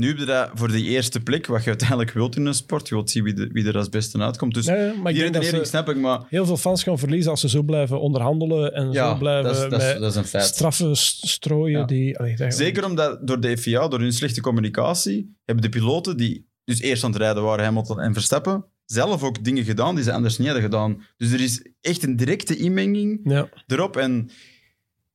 nu 0.00 0.08
heb 0.08 0.18
je 0.18 0.24
dat 0.24 0.50
voor 0.54 0.70
die 0.70 0.84
eerste 0.88 1.20
plek, 1.20 1.46
wat 1.46 1.62
je 1.62 1.68
uiteindelijk 1.68 2.10
wilt 2.12 2.36
in 2.36 2.46
een 2.46 2.54
sport. 2.54 2.88
Je 2.88 2.94
wilt 2.94 3.10
zien 3.10 3.24
wie, 3.24 3.34
de, 3.34 3.48
wie 3.52 3.66
er 3.66 3.76
als 3.76 3.88
beste 3.88 4.18
uitkomt. 4.18 4.54
Dus 4.54 4.64
Ja, 4.66 4.74
ja, 4.74 4.92
maar 5.02 5.12
die 5.12 5.22
redenering 5.22 5.66
snap 5.66 5.88
ik, 5.88 5.96
maar 5.96 6.20
heel 6.28 6.46
veel 6.46 6.56
fans 6.56 6.82
gaan 6.82 6.98
verliezen 6.98 7.30
als 7.30 7.40
ze 7.40 7.48
zo 7.48 7.62
blijven 7.62 8.00
onderhandelen 8.00 8.74
en 8.74 8.92
ja, 8.92 9.12
zo 9.12 9.18
blijven 9.18 9.44
dat, 9.44 9.54
is, 9.64 9.70
dat, 9.70 9.80
is, 9.80 9.86
met 9.92 10.00
dat 10.00 10.10
is 10.10 10.16
een 10.16 10.24
feit. 10.24 10.44
straffen 10.44 10.96
st- 10.96 11.26
strooien. 11.28 11.78
Ja. 11.80 11.86
Die, 11.86 12.18
allee, 12.18 12.36
dat- 12.36 12.54
Zeker 12.54 12.84
omdat 12.84 13.26
door 13.26 13.40
de 13.40 13.58
FIA, 13.58 13.88
door 13.88 14.00
hun 14.00 14.12
slechte 14.12 14.40
communicatie, 14.40 15.36
hebben 15.44 15.64
de 15.70 15.78
piloten 15.78 16.16
die 16.16 16.48
dus 16.64 16.80
eerst 16.80 17.04
aan 17.04 17.10
het 17.12 17.20
rijden 17.20 17.42
waren, 17.42 17.64
Hamilton 17.64 18.00
en 18.00 18.12
Verstappen, 18.12 18.64
zelf 18.84 19.22
ook 19.22 19.44
dingen 19.44 19.64
gedaan 19.64 19.94
die 19.94 20.04
ze 20.04 20.12
anders 20.12 20.38
niet 20.38 20.46
hadden 20.46 20.64
gedaan. 20.64 21.02
Dus 21.16 21.32
er 21.32 21.40
is 21.40 21.66
echt 21.80 22.02
een 22.02 22.16
directe 22.16 22.56
inmenging 22.56 23.20
Ja. 23.24 23.48
erop 23.66 23.96
en 23.96 24.30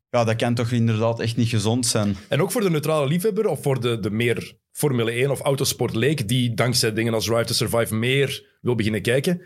ja, 0.10 0.24
dat 0.24 0.36
kan 0.36 0.54
toch 0.56 0.72
inderdaad 0.72 1.20
echt 1.20 1.36
niet 1.38 1.48
gezond 1.50 1.86
zijn. 1.86 2.16
En 2.30 2.42
ook 2.42 2.52
voor 2.52 2.62
de 2.62 2.70
neutrale 2.70 3.08
liefhebber 3.08 3.48
of 3.48 3.62
voor 3.62 3.82
de, 3.82 4.00
de 4.00 4.10
meer 4.12 4.54
Formule 4.76 5.12
1 5.12 5.32
of 5.32 5.40
autosportleek 5.40 6.28
die 6.28 6.54
dankzij 6.54 6.94
dingen 6.94 7.14
als 7.14 7.26
Drive 7.26 7.46
to 7.46 7.54
Survive 7.54 7.96
meer 7.96 8.58
wil 8.62 8.76
beginnen 8.76 9.02
kijken, 9.02 9.42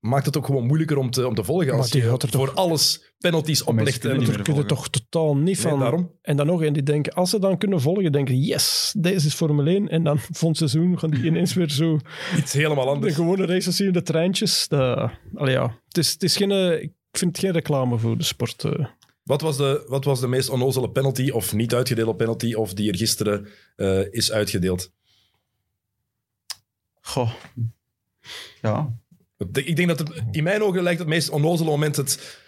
maakt 0.00 0.26
het 0.26 0.36
ook 0.36 0.46
gewoon 0.46 0.66
moeilijker 0.66 0.96
om 0.96 1.10
te, 1.10 1.26
om 1.26 1.34
te 1.34 1.44
volgen. 1.44 1.66
Maar 1.66 1.76
Als 1.76 1.90
die 1.90 2.02
gaat 2.02 2.22
er 2.22 2.28
voor 2.28 2.46
toch- 2.46 2.54
alles 2.56 3.14
penalties 3.18 3.62
oplegt. 3.64 3.98
kunnen 3.98 4.10
En, 4.18 4.24
niet 4.24 4.26
Daar 4.26 4.36
meer 4.36 4.44
kun 4.44 4.54
je 4.54 4.60
volgen. 4.68 4.76
toch 4.92 5.02
totaal 5.10 5.36
niet 5.36 5.44
Nee, 5.44 5.58
van. 5.58 5.78
daarom. 5.80 6.12
En 6.22 6.36
dan 6.36 6.46
nog, 6.46 6.62
en 6.62 6.72
die 6.72 6.82
denken, 6.82 7.12
als 7.12 7.30
ze 7.30 7.38
dan 7.38 7.58
kunnen 7.58 7.80
volgen, 7.80 8.12
denken 8.12 8.40
yes, 8.40 8.94
deze 8.98 9.26
is 9.26 9.34
Formule 9.34 9.70
1. 9.70 9.88
En 9.88 10.04
dan 10.04 10.18
volgend 10.30 10.56
seizoen 10.56 10.98
gaan 10.98 11.10
die 11.10 11.24
ineens 11.24 11.54
weer 11.54 11.70
zo 11.70 11.98
iets 12.36 12.52
helemaal 12.52 12.84
de 12.84 12.90
anders. 12.90 13.14
gewone 13.14 13.46
races 13.46 13.76
zien, 13.76 13.92
de 13.92 14.02
treintjes. 14.02 14.68
De, 14.68 15.10
ja. 15.34 15.80
het, 15.88 15.96
is, 15.98 16.12
het 16.12 16.22
is 16.22 16.36
geen, 16.36 16.50
eh, 16.50 16.82
ik 16.82 16.92
vind 17.12 17.36
het 17.36 17.44
geen 17.44 17.52
reclame 17.54 17.98
voor 17.98 18.18
de 18.18 18.24
sport. 18.24 18.64
Wat 19.26 19.40
was, 19.40 19.56
de, 19.56 19.84
wat 19.88 20.04
was 20.04 20.20
de 20.20 20.28
meest 20.28 20.48
onnozele 20.48 20.90
penalty 20.90 21.30
of 21.30 21.52
niet 21.52 21.74
uitgedeelde 21.74 22.14
penalty 22.14 22.54
of 22.54 22.74
die 22.74 22.90
er 22.90 22.96
gisteren 22.96 23.48
eh, 23.76 24.12
is 24.12 24.32
uitgedeeld? 24.32 24.92
Goh. 27.00 27.32
Ja. 28.62 28.92
Ik 29.52 29.76
denk 29.76 29.88
dat 29.88 29.98
het, 29.98 30.22
in 30.30 30.42
mijn 30.42 30.62
ogen 30.62 30.82
lijkt 30.82 30.98
het 30.98 31.08
meest 31.08 31.30
onnozele 31.30 31.70
moment 31.70 31.96
het 31.96 32.44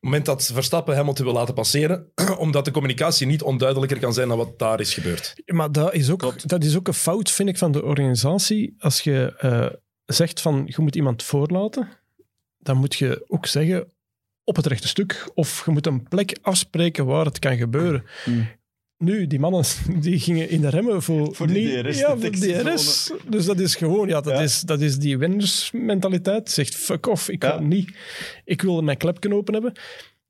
moment 0.00 0.26
dat 0.26 0.50
Verstappen 0.52 0.96
Hamilton 0.96 1.24
wil 1.24 1.34
laten 1.34 1.54
passeren, 1.54 2.12
omdat 2.38 2.64
de 2.64 2.70
communicatie 2.70 3.26
niet 3.26 3.42
onduidelijker 3.42 3.98
kan 3.98 4.12
zijn 4.12 4.28
dan 4.28 4.36
wat 4.36 4.58
daar 4.58 4.80
is 4.80 4.94
gebeurd. 4.94 5.34
Maar 5.46 5.72
dat 5.72 5.94
is, 5.94 6.10
ook, 6.10 6.48
dat 6.48 6.64
is 6.64 6.76
ook 6.76 6.88
een 6.88 6.94
fout, 6.94 7.30
vind 7.30 7.48
ik, 7.48 7.58
van 7.58 7.72
de 7.72 7.82
organisatie. 7.82 8.74
Als 8.78 9.00
je 9.00 9.34
eh, 9.38 9.68
zegt 10.04 10.40
van, 10.40 10.62
je 10.66 10.82
moet 10.82 10.96
iemand 10.96 11.22
voorlaten, 11.22 11.88
dan 12.58 12.76
moet 12.76 12.94
je 12.94 13.24
ook 13.28 13.46
zeggen 13.46 13.92
op 14.44 14.56
het 14.56 14.66
rechte 14.66 14.88
stuk. 14.88 15.30
Of 15.34 15.62
je 15.64 15.70
moet 15.70 15.86
een 15.86 16.08
plek 16.08 16.36
afspreken 16.42 17.06
waar 17.06 17.24
het 17.24 17.38
kan 17.38 17.56
gebeuren. 17.56 18.04
Hmm. 18.24 18.48
Nu, 18.98 19.26
die 19.26 19.38
mannen 19.40 19.64
die 20.00 20.20
gingen 20.20 20.48
in 20.48 20.60
de 20.60 20.68
remmen 20.68 21.02
voor, 21.02 21.34
Voor 21.34 21.46
die 21.46 21.74
niet- 21.76 21.84
DRS 21.84 21.98
Ja, 21.98 22.16
voor. 22.18 22.30
DRS. 22.30 23.10
Dus 23.28 23.44
dat 23.44 23.60
is 23.60 23.74
gewoon, 23.74 24.08
ja, 24.08 24.20
dat, 24.20 24.32
Ja. 24.32 24.40
Is, 24.40 24.60
dat 24.60 24.80
is 24.80 24.98
die 24.98 25.18
winnersmentaliteit. 25.18 26.50
Zegt, 26.50 26.74
fuck 26.74 27.06
off, 27.06 27.28
ik, 27.28 27.42
Ja. 27.42 27.50
ga 27.50 27.60
niet, 27.60 27.90
ik 28.44 28.62
wil 28.62 28.82
mijn 28.82 28.96
klepje 28.96 29.34
open 29.34 29.52
hebben. 29.54 29.72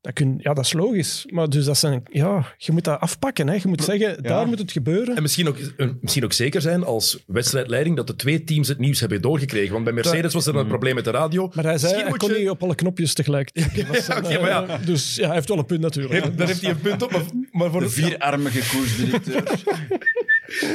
Dat, 0.02 0.12
kun, 0.12 0.34
ja, 0.38 0.54
dat 0.54 0.64
is 0.64 0.72
logisch. 0.72 1.26
Maar 1.30 1.48
dus 1.48 1.64
dat 1.64 1.78
zijn, 1.78 2.02
ja, 2.10 2.54
je 2.56 2.72
moet 2.72 2.84
dat 2.84 3.00
afpakken. 3.00 3.48
Hè. 3.48 3.54
Je 3.54 3.68
moet 3.68 3.84
zeggen, 3.84 4.22
daar 4.22 4.46
moet 4.46 4.58
het 4.58 4.72
gebeuren. 4.72 5.16
En 5.16 5.22
misschien 5.22 5.48
ook, 5.48 5.56
eh, 5.76 5.88
misschien 6.00 6.24
ook 6.24 6.32
zeker 6.32 6.60
zijn 6.60 6.84
als 6.84 7.22
wedstrijdleiding 7.26 7.96
dat 7.96 8.06
de 8.06 8.16
twee 8.16 8.44
teams 8.44 8.68
het 8.68 8.78
nieuws 8.78 9.00
hebben 9.00 9.22
doorgekregen. 9.22 9.72
Want 9.72 9.84
bij 9.84 9.92
Mercedes 9.92 10.32
was 10.34 10.46
er 10.46 10.56
een 10.56 10.66
probleem 10.66 10.94
met 10.94 11.04
de 11.04 11.10
radio. 11.10 11.50
Maar 11.54 11.64
hij 11.64 11.78
zei, 11.78 11.92
Misschien 11.92 12.00
hij 12.00 12.08
moet 12.10 12.18
kon 12.18 12.32
je- 12.32 12.38
niet 12.38 12.50
op 12.50 12.62
alle 12.62 12.74
knopjes 12.74 13.14
tegelijk. 13.14 13.50
oké, 14.18 14.38
maar 14.40 14.48
ja. 14.48 14.66
eh, 14.66 14.86
Dus 14.86 15.14
ja, 15.14 15.26
hij 15.26 15.34
heeft 15.34 15.48
wel 15.48 15.58
een 15.58 15.66
punt 15.66 15.80
natuurlijk. 15.80 16.36
Daar 16.38 16.46
heeft 16.46 16.60
hij 16.62 16.70
een 16.70 16.80
punt 16.80 17.02
op. 17.02 17.10
Maar, 17.10 17.22
maar 17.52 17.70
voor 17.70 17.80
De 17.80 17.88
vierarmige 17.90 18.76
koersdirecteur. 18.76 19.42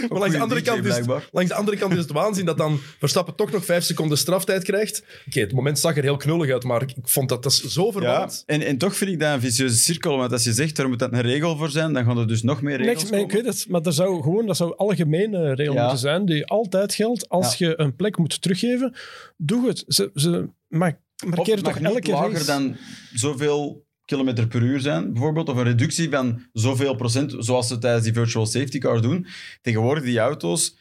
Maar 0.10 0.20
langs 0.20 0.36
de, 0.36 0.42
andere 0.42 0.60
DJ 0.62 0.66
kant 0.70 0.86
is, 0.86 0.92
blijkbaar. 0.94 1.28
langs 1.32 1.50
de 1.50 1.56
andere 1.56 1.78
kant 1.78 1.94
is 1.94 2.00
het 2.00 2.12
waanzin 2.12 2.46
dat 2.46 2.58
dan 2.58 2.80
Verstappen 3.00 3.36
toch 3.36 3.52
nog 3.52 3.66
vijf 3.66 3.84
seconden 3.84 4.18
straftijd 4.18 4.64
krijgt. 4.64 5.04
Oké, 5.28 5.40
het 5.40 5.52
moment 5.54 5.80
zag 5.80 5.98
er 5.98 6.04
heel 6.04 6.18
knullig 6.18 6.52
uit, 6.52 6.64
maar 6.64 6.82
ik 6.82 6.94
vond 7.04 7.30
dat, 7.30 7.44
dat 7.44 7.52
is 7.52 7.64
zo 7.64 7.86
Ja, 7.86 7.92
verwarrend. 7.92 8.44
en, 8.46 8.62
en 8.62 8.78
toch 8.78 8.96
vind 8.96 9.12
ik 9.12 9.20
dat 9.20 9.34
een 9.34 9.42
vicieuze 9.42 9.76
cirkel. 9.76 10.18
Want 10.18 10.32
als 10.32 10.44
je 10.44 10.54
zegt, 10.54 10.78
er 10.78 10.88
moet 10.90 11.00
dat 11.00 11.12
een 11.14 11.22
regel 11.22 11.58
voor 11.58 11.70
zijn, 11.70 11.94
dan 11.94 12.06
gaan 12.06 12.18
er 12.18 12.28
dus 12.28 12.42
nog 12.44 12.62
meer 12.62 12.78
regels 12.78 13.10
maar 13.10 13.20
ik 13.20 13.28
komen. 13.28 13.44
weet 13.44 13.54
het, 13.54 13.66
maar 13.70 13.82
dat 13.82 13.94
zou 13.96 14.22
gewoon 14.22 14.46
dat 14.46 14.58
zou 14.58 14.76
algemene 14.78 15.54
regel 15.56 15.74
Ja. 15.74 15.82
moeten 15.82 16.00
zijn, 16.00 16.26
die 16.26 16.46
altijd 16.46 16.94
geldt. 16.94 17.30
Als 17.30 17.56
je 17.56 17.80
een 17.80 17.96
plek 17.96 18.18
moet 18.18 18.42
teruggeven, 18.42 18.94
doe 19.38 19.68
het. 19.68 19.84
Ze, 19.88 20.12
ze 20.14 20.50
maar, 20.68 21.00
markeer 21.26 21.56
het 21.56 21.64
toch 21.64 21.74
mag 21.80 21.82
niet 21.94 21.94
elke 22.06 22.12
lager 22.12 22.32
race. 22.32 22.46
dan 22.46 22.76
zoveel 23.14 23.86
kilometer 24.08 24.48
per 24.48 24.62
uur 24.62 24.80
zijn, 24.80 25.14
bijvoorbeeld. 25.14 25.50
Of 25.50 25.58
een 25.58 25.64
reductie 25.64 26.10
van 26.10 26.42
zoveel 26.54 26.96
procent, 26.96 27.36
zoals 27.38 27.68
ze 27.68 27.78
tijdens 27.78 28.04
die 28.04 28.14
virtual 28.14 28.46
safety 28.46 28.78
car 28.78 29.02
doen. 29.02 29.28
Tegenwoordig, 29.62 30.04
die 30.04 30.20
auto's, 30.20 30.78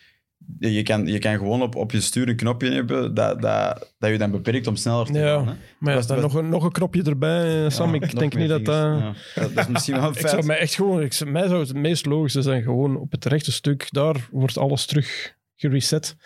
je 0.58 0.82
kan, 0.82 1.06
je 1.06 1.18
kan 1.18 1.36
gewoon 1.38 1.62
op, 1.62 1.74
op 1.74 1.92
je 1.92 2.00
stuur 2.00 2.28
een 2.28 2.36
knopje 2.36 2.70
hebben 2.72 3.14
dat, 3.14 3.42
dat, 3.42 3.92
dat 3.98 4.10
je 4.10 4.18
dan 4.18 4.30
beperkt 4.30 4.66
om 4.66 4.76
sneller 4.76 5.06
te 5.06 5.18
Ja. 5.18 5.36
gaan. 5.36 5.46
Hè? 5.48 5.54
Maar 5.78 5.92
ja, 5.92 5.98
is- 5.98 6.06
dan 6.06 6.20
dat- 6.20 6.32
nog 6.32 6.42
een, 6.42 6.48
nog 6.48 6.64
een 6.64 6.72
knopje 6.72 7.02
erbij, 7.02 7.64
eh, 7.64 7.70
Sam. 7.70 7.94
Ja, 7.94 8.00
ik 8.00 8.18
denk 8.18 8.34
niet 8.34 8.48
dat 8.48 8.64
dat... 8.64 8.74
Ja. 8.74 9.14
Dat 9.34 9.50
is 9.56 9.66
misschien 9.66 9.94
wel 9.94 10.04
een 10.08 10.12
Ik 10.14 10.18
zou 10.20 10.32
feit. 10.32 10.44
mij 10.44 10.58
echt 10.58 10.74
gewoon, 10.74 11.02
ik, 11.02 11.12
zou- 11.12 11.30
mij 11.30 11.48
zou 11.48 11.60
het 11.60 11.74
meest 11.74 12.06
logische 12.06 12.42
zijn 12.42 12.62
gewoon 12.62 12.96
op 12.96 13.10
het 13.12 13.24
rechte 13.24 13.52
stuk, 13.52 13.86
daar 13.90 14.28
wordt 14.30 14.58
alles 14.58 14.86
terug 14.86 15.34
gereset. 15.56 16.16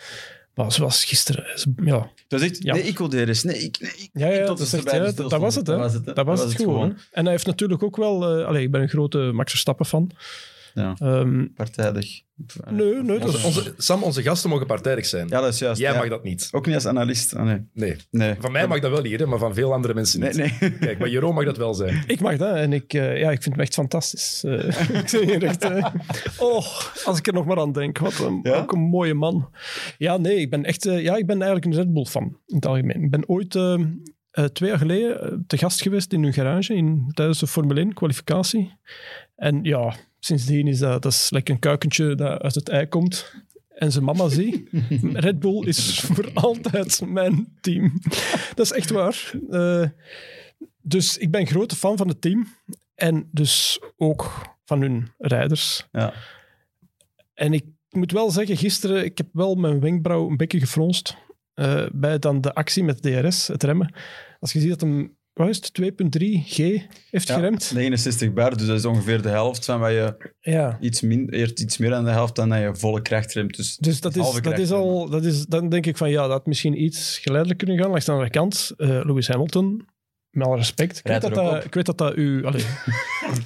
Maar 0.55 0.71
zoals 0.71 1.05
gisteren, 1.05 1.45
is- 1.53 1.65
ja. 1.83 2.09
Dat 2.31 2.41
is 2.41 2.49
echt, 2.49 2.63
Ja. 2.63 2.73
nee, 2.73 2.83
ik 2.83 2.97
wil 2.97 3.07
DRS. 3.07 3.43
Nee, 3.43 3.57
ik, 3.57 3.79
nee, 3.79 3.91
ik, 3.97 4.09
Ja, 4.13 4.27
ja, 4.27 4.45
dat, 4.45 4.59
is 4.59 4.73
echt, 4.73 4.91
ja, 4.91 5.11
dat, 5.11 5.31
was 5.39 5.55
het, 5.55 5.67
hè. 5.67 5.73
Dat 5.73 5.81
was 5.81 5.93
het, 5.93 6.05
hè. 6.05 6.13
Dat 6.13 6.25
was 6.25 6.43
het 6.43 6.55
gewoon. 6.55 6.97
En 7.11 7.23
hij 7.23 7.31
heeft 7.31 7.45
natuurlijk 7.45 7.83
ook 7.83 7.95
wel... 7.97 8.39
eh 8.39 8.45
allee, 8.45 8.63
ik 8.63 8.71
ben 8.71 8.81
een 8.81 8.89
grote 8.89 9.17
Max 9.17 9.51
Verstappen-fan. 9.51 10.11
Ja. 10.73 10.95
Ehm, 10.99 11.45
Partijdig. 11.55 12.21
nee, 12.69 12.93
nee, 13.03 13.19
dat 13.19 13.43
Onze, 13.43 13.73
Sam, 13.77 14.03
onze 14.03 14.21
gasten 14.21 14.49
mogen 14.49 14.65
partijdig 14.67 15.05
zijn. 15.05 15.27
Ja, 15.27 15.41
dat 15.41 15.53
is 15.53 15.59
juist. 15.59 15.79
Jij 15.79 15.91
ja. 15.91 15.97
mag 15.97 16.09
dat 16.09 16.23
niet. 16.23 16.49
Ook 16.51 16.65
niet 16.65 16.75
als 16.75 16.85
analist. 16.85 17.35
Ah, 17.35 17.43
nee. 17.45 17.65
Nee. 17.73 17.95
Nee. 18.11 18.35
Van 18.39 18.51
mij 18.51 18.67
mag 18.67 18.79
dat 18.79 18.91
wel 18.91 19.03
hier, 19.03 19.19
hè, 19.19 19.25
maar 19.25 19.39
van 19.39 19.53
veel 19.53 19.73
andere 19.73 19.93
mensen 19.93 20.19
niet. 20.19 20.35
nee. 20.35 20.71
Kijk, 20.79 20.99
maar 20.99 21.09
Jeroen 21.09 21.33
mag 21.33 21.45
dat 21.45 21.57
wel 21.57 21.73
zijn. 21.73 22.03
Ik 22.07 22.19
mag 22.19 22.37
dat 22.37 22.55
en 22.55 22.73
ik, 22.73 22.93
eh, 22.93 23.19
ja, 23.19 23.31
ik 23.31 23.41
vind 23.41 23.55
hem 23.55 23.63
echt 23.63 23.73
fantastisch. 23.73 24.43
Eh, 24.43 24.67
ik 25.01 25.07
zeg 25.07 25.25
je 25.25 25.37
echt, 25.37 25.63
eh, 25.63 25.85
oh, 26.37 26.65
als 27.05 27.17
ik 27.17 27.27
er 27.27 27.33
nog 27.33 27.45
maar 27.45 27.59
aan 27.59 27.71
denk, 27.71 27.97
wat 27.97 28.19
een, 28.19 28.39
Ja? 28.43 28.55
ook 28.57 28.71
een 28.71 28.79
mooie 28.79 29.13
man. 29.13 29.49
Ja, 29.97 30.17
nee, 30.17 30.35
ik 30.37 30.49
ben 30.49 30.63
echt, 30.63 30.83
ja, 30.83 31.15
ik 31.15 31.25
ben 31.25 31.41
eigenlijk 31.41 31.65
een 31.65 31.73
Red 31.83 31.93
Bull 31.93 32.05
fan 32.05 32.23
in 32.47 32.55
het 32.55 32.65
algemeen. 32.65 33.03
Ik 33.03 33.09
ben 33.11 33.29
ooit 33.29 33.49
twee 34.53 34.69
jaar 34.69 34.77
geleden 34.77 35.43
te 35.47 35.57
gast 35.57 35.81
geweest 35.81 36.13
in 36.13 36.23
hun 36.23 36.33
garage 36.33 36.73
in, 36.73 37.11
tijdens 37.13 37.39
de 37.39 37.47
Formule 37.47 37.79
1 37.79 37.93
kwalificatie. 37.93 38.73
En 39.35 39.59
ja, 39.63 39.93
sindsdien 40.25 40.67
is 40.67 40.79
dat, 40.79 41.01
dat 41.01 41.11
is 41.11 41.29
lekker 41.29 41.53
een 41.53 41.59
kuikentje 41.59 42.15
dat 42.15 42.41
uit 42.41 42.55
het 42.55 42.69
ei 42.69 42.87
komt. 42.87 43.33
En 43.69 43.91
zijn 43.91 44.03
mama 44.03 44.29
zie. 44.29 44.67
Red 45.13 45.39
Bull 45.39 45.65
is 45.67 45.99
voor 45.99 46.31
altijd 46.33 47.01
mijn 47.05 47.57
team. 47.61 47.93
Dat 48.55 48.65
is 48.65 48.71
echt 48.71 48.89
waar. 48.89 49.31
Eh, 49.49 49.83
dus 50.81 51.17
ik 51.17 51.31
ben 51.31 51.47
grote 51.47 51.75
fan 51.75 51.97
van 51.97 52.07
het 52.07 52.21
team. 52.21 52.47
En 52.95 53.29
dus 53.31 53.81
ook 53.97 54.31
van 54.65 54.81
hun 54.81 55.07
rijders. 55.17 55.87
Ja. 55.91 56.13
En 57.33 57.53
ik 57.53 57.65
moet 57.89 58.11
wel 58.11 58.31
zeggen, 58.31 58.57
gisteren, 58.57 59.05
ik 59.05 59.17
heb 59.17 59.27
wel 59.31 59.55
mijn 59.55 59.79
wenkbrauw 59.79 60.29
een 60.29 60.37
beetje 60.37 60.59
gefronst. 60.59 61.17
eh, 61.53 61.85
bij 61.93 62.19
dan 62.19 62.41
de 62.41 62.53
actie 62.53 62.83
met 62.83 63.01
DRS, 63.01 63.47
het 63.47 63.63
remmen. 63.63 63.93
Als 64.39 64.53
je 64.53 64.59
ziet 64.59 64.69
dat 64.69 64.81
hem, 64.81 65.15
wat 65.33 65.49
is 65.49 65.55
het, 65.55 65.71
2.3 65.81 66.27
G 66.45 66.57
heeft 66.57 67.27
Ja, 67.27 67.33
geremd. 67.35 67.71
69 67.73 68.33
bar, 68.33 68.57
dus 68.57 68.67
dat 68.67 68.77
is 68.77 68.85
ongeveer 68.85 69.21
de 69.21 69.29
helft 69.29 69.65
van 69.65 69.79
wat 69.79 69.91
je 69.91 70.31
Ja. 70.39 70.77
iets, 70.81 71.01
min, 71.01 71.29
eerst 71.29 71.59
iets 71.59 71.77
meer 71.77 71.89
dan 71.89 72.03
de 72.03 72.11
helft 72.11 72.35
dan 72.35 72.49
dat 72.49 72.59
je 72.59 72.75
volle 72.75 73.01
kracht 73.01 73.33
remt. 73.33 73.55
Dus, 73.57 73.77
Dus 73.77 74.01
dat 74.01 74.15
is, 74.15 74.41
dat 74.41 74.59
is 74.59 74.71
al, 74.71 75.09
dat 75.09 75.25
is, 75.25 75.45
dan 75.45 75.69
denk 75.69 75.85
ik 75.85 75.97
van 75.97 76.09
ja, 76.09 76.21
dat 76.21 76.31
had 76.31 76.45
misschien 76.45 76.83
iets 76.83 77.17
geleidelijk 77.17 77.59
kunnen 77.59 77.77
gaan. 77.77 77.89
Langs 77.89 78.05
de 78.05 78.11
andere 78.11 78.29
kant, 78.29 78.71
eh, 78.77 78.87
Lewis 78.87 79.27
Hamilton, 79.27 79.85
met 80.29 80.47
alle 80.47 80.55
respect. 80.55 80.97
Ik 80.97 81.07
weet, 81.07 81.21
dat 81.21 81.33
dat, 81.33 81.65
ik 81.65 81.73
weet 81.73 81.85
dat 81.85 81.97
dat 81.97 82.13
uw, 82.13 82.45
allee, 82.45 82.63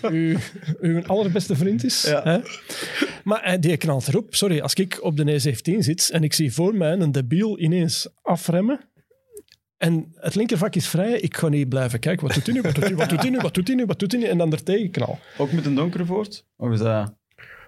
uw, 0.11 0.37
uw 0.79 1.03
allerbeste 1.05 1.55
vriend 1.55 1.83
is. 1.83 2.01
Ja. 2.01 2.21
Hè? 2.23 2.39
Maar 3.23 3.41
eh, 3.41 3.59
die 3.59 3.77
knalt 3.77 4.07
erop. 4.07 4.35
Sorry, 4.35 4.59
als 4.59 4.73
ik 4.73 4.97
op 5.03 5.17
de 5.17 5.23
E17 5.41 5.77
zit 5.79 6.09
en 6.11 6.23
ik 6.23 6.33
zie 6.33 6.53
voor 6.53 6.75
mij 6.75 6.91
een 6.91 7.11
debiel 7.11 7.59
ineens 7.59 8.07
afremmen. 8.21 8.79
En 9.77 10.13
het 10.15 10.35
linkervak 10.35 10.75
is 10.75 10.87
vrij. 10.87 11.19
Ik 11.19 11.37
ga 11.37 11.47
niet 11.47 11.69
blijven 11.69 11.99
kijken. 11.99 12.27
Wat 12.27 12.35
doet 12.35 12.45
hij 12.45 12.53
nu? 12.55 12.61
Wat 12.61 12.75
doet 12.75 12.83
hij? 12.83 12.95
Wat 12.95 13.09
doet 13.09 13.21
hij 13.21 13.29
nu? 13.29 13.37
Wat 13.37 13.53
doet 13.53 13.67
hij 13.67 13.75
nu? 13.75 13.85
Wat 13.85 13.99
doet 13.99 14.11
hij 14.11 14.21
nu? 14.21 14.27
En 14.27 14.37
dan 14.37 14.51
er 14.51 14.63
tegen 14.63 14.91
knal. 14.91 15.19
Ook 15.37 15.51
met 15.51 15.65
een 15.65 15.75
donkere 15.75 16.05
voort? 16.05 16.45
Of 16.57 16.71
is 16.71 16.79
dat... 16.79 17.13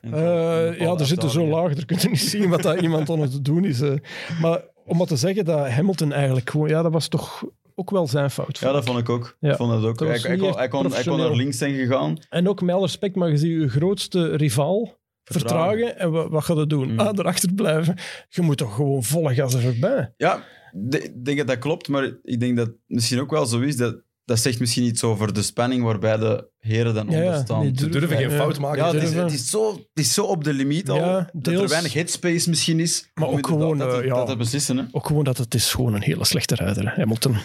Eh, 0.01 0.79
ja, 0.79 0.93
er 0.93 1.05
zitten 1.05 1.29
zo 1.29 1.45
laag, 1.47 1.77
er 1.77 1.85
kun 1.85 1.97
je 2.01 2.09
niet 2.09 2.19
zien 2.19 2.49
wat 2.49 2.61
dat 2.63 2.81
iemand 2.81 3.09
aan 3.09 3.19
het 3.19 3.45
doen 3.45 3.65
is. 3.65 3.81
eh. 3.81 3.93
Maar 4.41 4.61
om 4.85 4.97
maar 4.97 5.07
te 5.07 5.15
zeggen 5.15 5.45
dat 5.45 5.69
Hamilton 5.69 6.13
eigenlijk 6.13 6.49
gewoon, 6.49 6.69
ja, 6.69 6.81
dat 6.81 6.91
was 6.91 7.07
toch 7.07 7.43
ook 7.75 7.89
wel 7.89 8.07
zijn 8.07 8.29
fout. 8.31 8.57
Ja, 8.59 8.71
dat 8.71 8.85
vond 8.85 8.99
ik 8.99 9.09
ook. 9.09 9.37
Ja. 9.39 9.51
Ik 9.51 9.55
vond 9.55 9.71
dat 9.71 9.83
ook. 9.83 9.99
Hij, 9.99 10.07
hij 10.07 10.17
kon, 10.17 10.29
hij, 10.29 10.37
kon, 10.37 10.57
hij 10.57 10.67
kon 10.67 10.81
professioneel. 10.81 11.27
naar 11.27 11.35
links 11.35 11.57
zijn 11.57 11.73
gegaan. 11.75 12.17
En 12.29 12.49
ook 12.49 12.61
met 12.61 12.75
alle 12.75 12.85
respect, 12.85 13.15
maar 13.15 13.29
je 13.29 13.37
ziet 13.37 13.61
je 13.61 13.69
grootste 13.69 14.35
rivaal 14.35 14.95
vertragen. 15.23 15.97
En 15.97 16.11
wat, 16.11 16.29
wat 16.29 16.43
gaat 16.43 16.57
het 16.57 16.69
doen? 16.69 16.91
Mm. 16.91 16.99
Ah, 16.99 17.17
erachter 17.17 17.53
blijven. 17.53 17.95
Je 18.29 18.41
moet 18.41 18.57
toch 18.57 18.75
gewoon 18.75 19.03
volle 19.03 19.33
gas 19.33 19.53
er 19.53 19.61
voorbij. 19.61 20.13
Ja, 20.17 20.43
ik 20.89 21.25
denk 21.25 21.37
dat 21.37 21.47
dat 21.47 21.57
klopt, 21.57 21.87
maar 21.87 22.11
ik 22.23 22.39
denk 22.39 22.57
dat 22.57 22.67
het 22.67 22.75
misschien 22.87 23.19
ook 23.19 23.31
wel 23.31 23.45
zo 23.45 23.59
is 23.59 23.77
dat 23.77 24.05
dat 24.25 24.39
zegt 24.39 24.59
misschien 24.59 24.83
iets 24.83 25.03
over 25.03 25.33
de 25.33 25.41
spanning 25.41 25.83
waarbij 25.83 26.17
de 26.17 26.49
heren 26.59 26.93
dan 26.93 27.09
Ja, 27.09 27.17
onder 27.25 27.39
staan. 27.39 27.71
Ze 27.75 27.89
durven 27.89 28.17
geen 28.17 28.29
Ja. 28.29 28.35
fout 28.35 28.59
maken. 28.59 28.77
Ja, 28.77 28.85
het 28.85 28.95
is, 28.95 29.01
durven. 29.01 29.23
het, 29.23 29.33
is 29.33 29.49
zo, 29.49 29.71
het 29.71 29.87
is 29.93 30.13
zo 30.13 30.23
op 30.23 30.43
de 30.43 30.53
limiet 30.53 30.89
al, 30.89 30.97
Ja, 30.97 31.29
dat 31.33 31.53
er 31.53 31.67
weinig 31.67 31.93
headspace 31.93 32.49
misschien 32.49 32.79
is. 32.79 33.11
Maar 33.13 33.27
ook 33.27 33.47
gewoon, 33.47 33.77
dat, 33.77 33.99
eh, 33.99 34.05
ja. 34.05 34.15
dat 34.15 34.27
te 34.27 34.35
beslissen, 34.35 34.77
hè. 34.77 34.83
Ook 34.91 35.05
gewoon 35.07 35.23
dat 35.23 35.37
het 35.37 35.53
is 35.53 35.71
gewoon 35.73 35.93
een 35.93 36.01
hele 36.01 36.25
slechte 36.25 36.55
rijder, 36.55 36.93
Hamilton. 36.95 37.35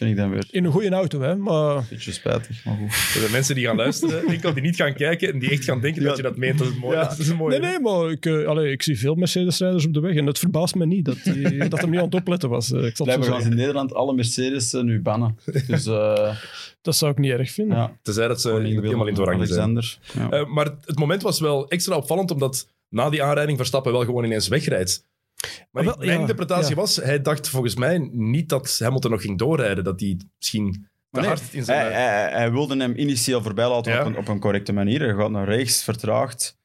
Vind 0.00 0.10
ik 0.10 0.16
dan 0.16 0.30
weer 0.30 0.44
In 0.50 0.64
een 0.64 0.72
goede 0.72 0.90
auto, 0.90 1.20
hè. 1.20 1.36
Maar 1.36 1.76
een 1.76 1.84
beetje 1.90 2.12
spijtig. 2.12 2.64
Maar 2.64 2.76
goed. 2.76 2.88
Er 3.14 3.20
zijn 3.20 3.30
mensen 3.32 3.54
die 3.54 3.64
gaan 3.66 3.76
luisteren, 3.76 4.26
enkel 4.26 4.52
die 4.54 4.62
niet 4.62 4.76
gaan 4.76 4.94
kijken 4.94 5.32
en 5.32 5.38
die 5.38 5.50
echt 5.50 5.64
gaan 5.64 5.80
denken 5.80 6.02
dat 6.02 6.16
je 6.16 6.22
dat 6.22 6.36
meent. 6.36 6.58
Dat 6.58 6.68
is 6.68 6.74
mooi. 6.78 6.96
Ja. 6.96 7.04
Dat 7.08 7.18
is 7.18 7.34
mooi. 7.34 7.58
Nee, 7.58 7.70
nee, 7.70 7.80
maar 7.80 8.10
ik, 8.10 8.26
allee, 8.26 8.72
ik 8.72 8.82
zie 8.82 8.98
veel 8.98 9.14
Mercedes-rijders 9.14 9.86
op 9.86 9.94
de 9.94 10.00
weg 10.00 10.16
en 10.16 10.26
het 10.26 10.38
verbaast 10.38 10.74
me 10.74 10.86
niet 10.86 11.04
dat, 11.04 11.16
die, 11.24 11.68
dat 11.68 11.80
hem 11.80 11.90
niet 11.90 11.98
aan 11.98 12.04
het 12.04 12.14
opletten 12.14 12.48
was. 12.48 12.72
eh, 12.72 12.84
ik 12.84 12.96
zal 12.96 13.06
Blijkbaar 13.06 13.28
gaan 13.40 13.50
in 13.50 13.56
Nederland 13.56 13.94
alle 13.94 14.14
Mercedes 14.14 14.72
eh, 14.72 14.82
nu 14.82 15.00
bannen. 15.02 15.38
Dus 15.66 15.86
uh, 15.86 16.36
Dat 16.82 16.96
zou 16.96 17.12
ik 17.12 17.18
niet 17.18 17.30
erg 17.30 17.50
vinden. 17.50 17.76
ja, 17.76 17.92
Tenzij 18.02 18.28
dat 18.28 18.40
ze 18.40 18.48
helemaal 18.50 19.06
in 19.06 19.12
het 19.12 19.22
oranje 19.22 19.46
zijn. 19.46 19.60
Alexander. 19.60 19.98
Eh, 20.30 20.46
maar 20.46 20.64
het 20.84 20.98
moment 20.98 21.22
was 21.22 21.40
wel 21.40 21.68
extra 21.68 21.96
opvallend, 21.96 22.30
omdat 22.30 22.68
na 22.88 23.10
die 23.10 23.22
aanrijding 23.22 23.56
Verstappen 23.58 23.92
wel 23.92 24.04
gewoon 24.04 24.24
ineens 24.24 24.48
wegrijdt. 24.48 25.08
Maar 25.40 25.50
Maar 25.70 25.84
wel, 25.84 25.92
ik- 25.92 25.98
mijn 25.98 26.10
ja, 26.12 26.18
interpretatie 26.20 26.68
ja. 26.74 26.74
was, 26.80 26.96
hij 26.96 27.20
dacht 27.22 27.48
volgens 27.48 27.74
mij 27.76 27.98
niet 28.12 28.48
dat 28.48 28.76
Hamilton 28.78 29.10
nog 29.10 29.20
ging 29.22 29.38
doorrijden. 29.38 29.84
Dat 29.84 30.00
hij 30.00 30.20
misschien 30.38 30.86
te 31.10 31.20
nee, 31.20 31.28
hard 31.28 31.42
in 31.50 31.64
zijn... 31.64 31.92
hij, 31.92 32.02
hij, 32.02 32.30
hij 32.30 32.52
wilde 32.52 32.76
hem 32.76 32.92
initieel 32.96 33.42
voorbij 33.42 33.68
laten 33.68 33.92
Ja. 33.92 34.00
op, 34.00 34.06
een, 34.06 34.16
op 34.16 34.28
een 34.28 34.40
correcte 34.40 34.72
manier. 34.72 35.00
Hij 35.00 35.14
gaat 35.14 35.30
naar 35.30 35.48
rechts, 35.48 35.82
vertraagt. 35.84 36.58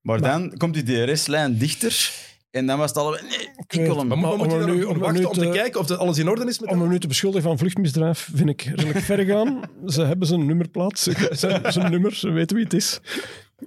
Maar, 0.00 0.20
Maar- 0.20 0.30
dan 0.30 0.56
komt 0.56 0.74
die 0.74 1.06
DRS-lijn 1.06 1.58
dichter. 1.58 2.10
En 2.50 2.66
dan 2.66 2.78
was 2.78 2.88
het 2.88 2.98
allebei... 2.98 3.22
Nee, 3.28 3.48
ik 3.66 3.86
wil 3.86 3.98
hem. 3.98 4.06
maar 4.06 4.16
moet, 4.18 4.26
Maar 4.28 4.36
moet 4.36 4.46
om 4.46 4.52
je 4.52 4.58
er 4.60 4.66
dan 4.66 4.76
nu- 4.76 4.80
nog 4.82 4.90
om 4.90 4.98
wachten 4.98 5.20
nu 5.20 5.26
om 5.26 5.32
te 5.32 5.40
te- 5.40 5.48
kijken 5.50 5.80
of 5.80 5.86
dat 5.86 5.98
alles 5.98 6.18
in 6.18 6.28
orde 6.28 6.46
is 6.46 6.58
met 6.58 6.68
Om 6.68 6.74
hem? 6.74 6.82
hem 6.84 6.92
nu 6.92 6.98
te 7.00 7.06
beschuldigen 7.08 7.48
van 7.48 7.58
vluchtmisdrijf 7.58 8.28
vind 8.34 8.48
ik 8.48 8.62
redelijk 8.62 8.98
ver 8.98 9.24
gaan. 9.24 9.60
Ze 9.86 10.02
hebben 10.02 10.26
zijn 10.26 10.46
nummerplaat, 10.46 10.98
ze- 10.98 11.28
zijn, 11.30 11.72
zijn 11.72 11.90
nummer, 11.90 12.14
ze 12.14 12.30
weten 12.30 12.56
wie 12.56 12.64
het 12.64 12.74
is. 12.74 13.00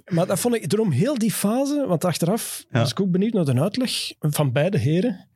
Maar 0.08 0.26
dat 0.26 0.40
vond 0.40 0.54
ik 0.54 0.68
daarom 0.70 0.90
heel 0.90 1.18
die 1.18 1.32
fase, 1.32 1.84
want 1.88 2.04
achteraf 2.04 2.64
Ja. 2.70 2.78
was 2.80 2.90
ik 2.90 3.00
ook 3.00 3.10
benieuwd 3.10 3.32
naar 3.32 3.44
de 3.44 3.60
uitleg 3.60 4.12
van 4.20 4.52
beide 4.52 4.78
heren. 4.78 5.26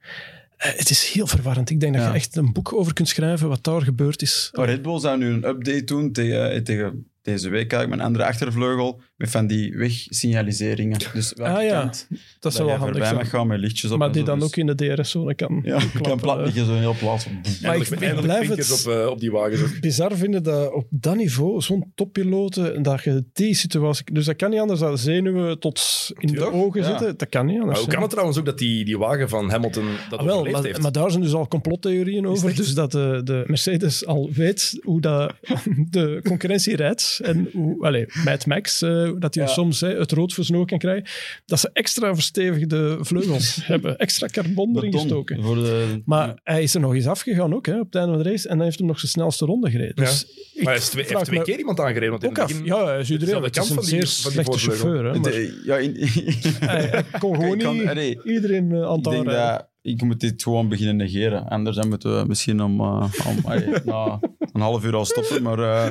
Eh, 0.57 0.73
het 0.75 0.91
is 0.91 1.11
heel 1.13 1.27
verwarrend. 1.27 1.71
Ik 1.71 1.81
denk 1.81 1.93
dat 1.95 2.03
Ja. 2.03 2.09
je 2.09 2.15
echt 2.15 2.37
een 2.37 2.53
boek 2.53 2.73
over 2.73 2.93
kunt 2.93 3.09
schrijven 3.09 3.49
wat 3.49 3.65
daar 3.65 3.83
gebeurd 3.83 4.23
is. 4.23 4.49
Maar 4.53 4.67
Red 4.67 4.83
Bull 4.83 4.99
zou 5.01 5.19
nu 5.19 5.27
een 5.27 5.45
update 5.49 5.85
doen 5.85 6.13
tegen, 6.13 6.65
tegen 6.65 7.07
deze 7.23 7.49
week 7.49 7.73
eigenlijk 7.73 7.89
mijn 7.89 8.01
andere 8.01 8.25
achtervleugel 8.25 9.01
met 9.23 9.31
van 9.31 9.47
die 9.47 9.77
wegsignaliseringen. 9.77 10.99
Dus 11.13 11.33
welke 11.37 11.53
Ah, 11.53 11.63
ja. 11.63 11.81
kant 11.81 12.07
Dat 12.41 12.53
zou 12.55 12.69
wel 12.69 12.77
handig 12.77 12.95
voorbij 12.97 13.13
mag 13.15 13.21
zijn. 13.27 13.37
gaan 13.41 13.47
met 13.47 13.59
lichtjes 13.59 13.91
op 13.91 13.99
Maar 13.99 14.13
die 14.13 14.21
zo, 14.21 14.27
dan 14.27 14.39
dus- 14.39 14.49
ook 14.49 14.57
in 14.57 14.67
de 14.67 14.75
DRS-zone 14.75 15.35
kan 15.35 15.61
Ja, 15.65 15.79
kan 16.03 16.21
plat 16.21 16.45
liggen 16.45 16.67
zo 16.67 16.75
heel 16.75 16.95
plaats. 16.99 17.27
Maar 17.63 17.77
ik- 17.77 17.89
ik 17.89 18.21
blijf 18.21 18.49
het- 18.49 18.85
op, 18.87 18.93
eh, 18.93 19.07
op 19.07 19.21
die 19.21 19.31
wagens. 19.31 19.63
ook. 19.63 19.81
bizar 19.81 20.17
vinden 20.17 20.43
dat 20.43 20.73
op 20.73 20.87
dat 20.91 21.17
niveau, 21.17 21.61
zo'n 21.61 21.93
toppiloten, 21.95 22.83
dat 22.83 23.03
je 23.05 23.25
die 23.33 23.55
situatie... 23.55 24.05
Dus 24.13 24.25
dat 24.25 24.37
kan 24.37 24.51
niet 24.51 24.61
anders 24.61 24.81
dan 24.81 24.99
zenuwen 24.99 25.59
tot 25.59 26.11
in 26.19 26.33
de 26.33 26.53
ogen 26.53 26.81
Ja. 26.81 26.87
zitten. 26.87 27.17
Dat 27.17 27.29
kan 27.29 27.47
niet 27.47 27.55
anders. 27.61 27.71
Maar 27.73 27.81
hoe 27.85 27.93
kan 27.93 28.01
het 28.03 28.11
trouwens 28.11 28.39
ook 28.39 28.45
dat 28.45 28.59
die, 28.59 28.85
die 28.85 28.99
wagen 28.99 29.29
van 29.29 29.51
Hamilton 29.51 29.85
dat 30.11 30.19
Ah, 30.19 30.25
wel, 30.25 30.35
overleefd 30.35 30.57
maar, 30.57 30.67
heeft? 30.67 30.83
maar 30.83 30.93
daar 30.93 31.11
zijn 31.11 31.23
dus 31.23 31.33
al 31.33 31.49
complottheorieën 31.49 32.27
over. 32.27 32.49
echt? 32.49 32.57
Dus 32.57 32.75
dat 32.75 32.93
de, 32.93 33.21
de 33.25 33.45
Mercedes 33.47 34.07
al 34.07 34.31
weet 34.33 34.79
hoe 34.83 35.01
dat 35.01 35.35
de 35.91 36.21
concurrentie 36.25 36.77
rijdt. 36.77 37.21
En 37.23 37.49
hoe, 37.53 37.85
allez, 37.87 38.25
Mad 38.25 38.47
Max, 38.47 38.83
dat 39.19 39.35
hij 39.35 39.45
Ja. 39.45 39.51
soms 39.51 39.81
hè, 39.81 39.89
het 39.99 40.13
rood 40.13 40.33
voor 40.35 40.45
zijn 40.45 40.59
oog 40.59 40.67
kan 40.67 40.79
krijgen. 40.79 41.05
Dat 41.47 41.61
ze 41.61 41.71
extra 41.73 42.15
verstevigde 42.15 42.97
vleugels 43.01 43.59
hebben. 43.67 43.99
Extra 43.99 44.27
carbon 44.27 44.69
erin 44.77 44.91
Beton 44.91 45.01
gestoken. 45.01 45.43
Voor 45.43 45.55
de, 45.55 46.03
Maar 46.05 46.39
hij 46.43 46.63
is 46.63 46.75
er 46.75 46.81
nog 46.81 46.95
eens 46.95 47.07
afgegaan 47.07 47.55
ook, 47.55 47.67
hè, 47.67 47.79
op 47.79 47.85
het 47.87 47.95
einde 47.95 48.13
van 48.15 48.23
de 48.23 48.29
race. 48.31 48.49
En 48.49 48.57
dan 48.57 48.65
heeft 48.67 48.79
hem 48.79 48.87
nog 48.87 48.99
zijn 48.99 49.11
snelste 49.13 49.45
ronde 49.45 49.71
gereden. 49.71 50.05
Ja. 50.05 50.11
Dus 50.11 50.25
ik 50.55 50.63
Maar 50.63 50.73
hij 50.73 50.83
is 50.83 50.89
twee, 50.89 51.05
vraag 51.05 51.17
heeft 51.19 51.31
twee 51.31 51.43
keer 51.43 51.59
iemand 51.59 51.81
aangereden. 51.81 52.11
Want 52.11 52.27
ook 52.27 52.39
af. 52.39 52.47
begin, 52.49 52.65
Ja, 52.65 52.85
hij 52.87 53.01
is 53.01 53.11
iedereen. 53.11 53.43
Het 53.43 53.57
is 53.57 53.69
een 53.69 53.75
van 53.75 53.85
die- 53.85 53.93
zeer 53.93 54.07
slechte 54.07 54.59
chauffeur. 54.59 55.05
Hè, 55.05 55.19
maar 55.19 55.31
de- 55.31 55.63
ja, 55.65 55.77
in, 55.77 55.97
hij, 56.71 56.83
hij 56.85 57.05
kon 57.19 57.35
gewoon 57.35 57.59
kan- 57.59 57.77
niet 57.77 57.87
allee, 57.87 58.21
iedereen 58.25 58.73
eh, 58.73 58.83
aan 58.83 58.99
ik 58.99 59.05
het 59.05 59.05
denk 59.05 59.27
aanrijden. 59.27 59.53
dat 59.57 59.71
ik 59.83 60.03
moet 60.03 60.21
dit 60.21 60.43
gewoon 60.43 60.69
beginnen 60.69 60.97
negeren. 60.97 61.49
Anders 61.49 61.77
dan 61.77 61.89
moeten 61.89 62.21
we 62.21 62.27
misschien 62.27 62.63
om, 62.63 62.81
eh, 62.81 63.13
om 63.27 63.39
allee, 63.45 63.69
een 64.53 64.61
half 64.61 64.85
uur 64.85 64.95
al 64.95 65.05
stoppen. 65.05 65.43
Maar 65.43 65.59
eh, 65.59 65.87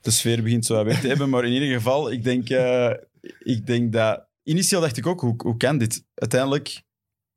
de 0.00 0.10
sfeer 0.10 0.42
begint 0.42 0.66
zo 0.66 0.84
weg 0.84 1.00
te 1.00 1.06
hebben. 1.08 1.28
Maar 1.30 1.44
in 1.44 1.52
ieder 1.52 1.68
geval, 1.68 2.12
ik 2.12 2.24
denk, 2.24 2.48
eh, 2.50 2.90
ik 3.38 3.66
denk 3.66 3.92
dat... 3.92 4.28
Initieel 4.42 4.80
dacht 4.80 4.96
ik 4.96 5.06
ook, 5.06 5.20
hoe, 5.20 5.34
hoe 5.36 5.56
kan 5.56 5.78
dit? 5.78 6.04
Uiteindelijk, 6.14 6.82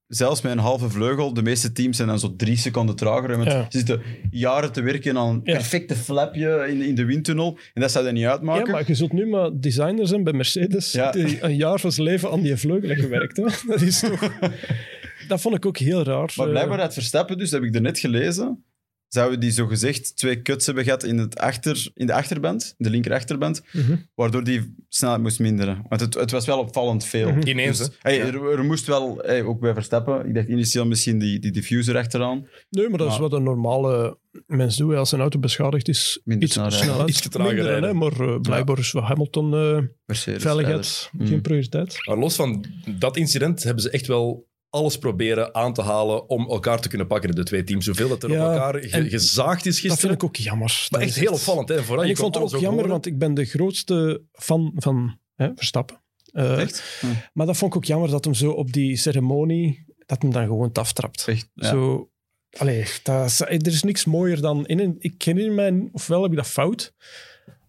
zelfs 0.08 0.42
met 0.42 0.52
een 0.52 0.58
halve 0.58 0.90
vleugel, 0.90 1.34
de 1.34 1.42
meeste 1.42 1.72
teams 1.72 1.96
zijn 1.98 2.08
dan 2.08 2.20
zo 2.20 2.36
drie 2.36 2.58
seconden 2.58 2.96
trager. 2.96 3.46
Ja. 3.46 3.62
Ze 3.70 3.78
zitten 3.78 4.02
jaren 4.32 4.72
te 4.72 4.82
werken 4.82 5.18
aan 5.18 5.28
een 5.30 5.42
perfecte 5.42 5.96
flapje 5.96 6.66
in, 6.70 6.82
in 6.82 6.96
de 6.96 7.06
windtunnel. 7.06 7.58
En 7.74 7.82
dat 7.82 7.92
zou 7.92 8.06
er 8.06 8.14
niet 8.14 8.26
uitmaken. 8.26 8.66
Ja, 8.66 8.72
maar 8.72 8.84
je 8.88 8.94
zult 8.96 9.12
nu 9.14 9.26
maar 9.28 9.50
designer 9.60 10.08
zijn 10.08 10.24
bij 10.24 10.34
Mercedes 10.34 10.92
Ja. 10.92 11.12
die 11.12 11.44
een 11.44 11.56
jaar 11.56 11.80
van 11.80 11.92
zijn 11.92 12.08
leven 12.08 12.32
aan 12.32 12.42
die 12.42 12.56
vleugel 12.58 12.90
heeft 12.90 13.02
gewerkt. 13.02 13.38
Hè? 13.38 13.44
Dat 13.68 13.82
is 13.82 14.00
toch... 14.00 14.32
Dat 15.28 15.42
vond 15.42 15.56
ik 15.56 15.66
ook 15.66 15.78
heel 15.78 16.04
raar. 16.04 16.34
Maar 16.36 16.46
Eh, 16.46 16.52
blijkbaar 16.52 16.80
uit 16.80 16.94
Verstappen, 16.94 17.38
dus 17.38 17.50
dat 17.50 17.60
heb 17.60 17.70
ik 17.70 17.76
er 17.76 17.82
net 17.82 18.00
gelezen, 18.00 18.64
zouden 19.14 19.40
die 19.40 19.52
zogezegd 19.52 20.18
twee 20.18 20.42
cuts 20.42 20.66
hebben 20.66 20.84
gehad 20.84 21.04
in, 21.04 21.18
het 21.18 21.38
achter, 21.38 21.92
in 21.94 22.08
de 22.08 22.14
achterband, 22.14 22.74
in 22.78 22.86
de 22.86 22.90
linker 22.90 23.14
achterband, 23.14 23.62
mhm. 23.72 23.96
waardoor 24.16 24.44
die 24.44 24.76
snelheid 24.90 25.22
moest 25.22 25.40
minderen. 25.40 25.86
Want 25.90 26.02
het, 26.02 26.14
het 26.14 26.32
was 26.32 26.46
wel 26.46 26.60
opvallend 26.60 27.06
veel. 27.06 27.32
Mhm. 27.32 27.48
Ineens, 27.48 27.78
Dus, 27.78 27.90
hey, 28.00 28.22
er, 28.22 28.52
er 28.52 28.64
moest 28.64 28.86
wel, 28.86 29.18
hey, 29.18 29.44
ook 29.44 29.60
bij 29.60 29.74
Verstappen, 29.74 30.28
ik 30.28 30.34
dacht 30.34 30.48
initieel 30.48 30.86
misschien 30.86 31.20
die, 31.20 31.40
die 31.40 31.52
diffuser 31.52 31.98
achteraan. 31.98 32.48
Nee, 32.70 32.90
maar 32.90 32.98
dat 32.98 33.12
is 33.12 33.18
wat 33.18 33.34
een 33.34 33.44
normale 33.44 34.18
mens 34.48 34.78
doet. 34.78 34.96
Als 34.96 35.12
een 35.12 35.20
auto 35.20 35.40
beschadigd 35.40 35.88
is, 35.88 36.22
Minder 36.24 36.48
iets 36.48 36.54
snel 36.54 36.72
sneller. 36.72 37.08
Iets 37.08 37.30
trager 37.30 37.54
Minder, 37.54 37.72
rijden. 37.72 37.98
maar 37.98 38.20
eh, 38.20 38.40
blijkbaar 38.40 38.80
is 38.80 38.90
voor 38.90 39.02
Hamilton 39.02 39.54
eh, 39.54 39.80
Mercedes. 40.06 40.42
veiligheid 40.42 41.10
Mm. 41.12 41.28
geen 41.28 41.42
prioriteit. 41.42 41.98
Maar 42.08 42.18
los 42.18 42.36
van 42.36 42.66
dat 42.98 43.18
incident 43.18 43.64
hebben 43.64 43.84
ze 43.84 43.90
echt 43.90 44.08
wel 44.08 44.52
alles 44.74 44.98
proberen 44.98 45.56
aan 45.56 45.74
te 45.74 45.82
halen 45.82 46.30
om 46.30 46.50
elkaar 46.50 46.80
te 46.82 46.88
kunnen 46.90 47.08
pakken, 47.08 47.36
de 47.36 47.44
twee 47.44 47.64
teams. 47.64 47.86
Zoveel 47.86 48.08
dat 48.08 48.24
er 48.24 48.30
Ja, 48.32 48.46
op 48.46 48.52
elkaar 48.54 48.82
ge- 48.84 49.10
gezaagd 49.10 49.66
is 49.66 49.72
Dat 49.74 49.82
vind 49.82 49.92
gisteren. 49.92 50.16
ik 50.16 50.24
ook 50.24 50.36
jammer. 50.36 50.68
Maar 50.68 50.88
Dat 50.90 51.02
echt 51.02 51.10
is 51.10 51.16
heel 51.24 51.32
opvallend. 51.34 51.70
Hè? 51.70 51.84
Vooral, 51.84 52.04
En 52.04 52.10
ik 52.10 52.18
vond 52.18 52.36
het 52.36 52.44
ook 52.44 52.50
jammer, 52.52 52.72
horen. 52.74 52.90
want 52.90 53.06
ik 53.06 53.18
ben 53.18 53.34
de 53.34 53.46
grootste 53.46 54.22
fan 54.32 54.72
van 54.76 55.18
hè, 55.36 55.50
Verstappen. 55.56 56.02
Eh, 56.32 56.62
Echt? 56.62 56.98
Hm. 57.00 57.08
Maar 57.34 57.46
dat 57.46 57.58
vond 57.58 57.72
ik 57.72 57.78
ook 57.78 57.86
jammer 57.86 58.10
dat 58.10 58.26
hem 58.26 58.34
zo 58.34 58.52
op 58.52 58.74
die 58.74 58.96
ceremonie, 58.98 59.86
dat 60.06 60.22
hem 60.22 60.32
dan 60.32 60.46
gewoon 60.46 60.70
aftrapt. 60.74 61.28
Echt, 61.28 61.50
ja. 61.54 61.70
Zo, 61.70 62.10
allee, 62.58 62.86
dat 63.04 63.26
is, 63.26 63.40
er 63.42 63.68
is 63.68 63.84
niks 63.84 64.06
mooier 64.06 64.42
dan... 64.42 64.66
In 64.66 64.80
een, 64.80 64.96
ik 65.00 65.18
ken 65.18 65.38
in 65.38 65.56
mijn... 65.56 65.90
Ofwel 65.92 66.22
heb 66.22 66.32
ik 66.32 66.38
dat 66.38 66.48
fout, 66.48 66.94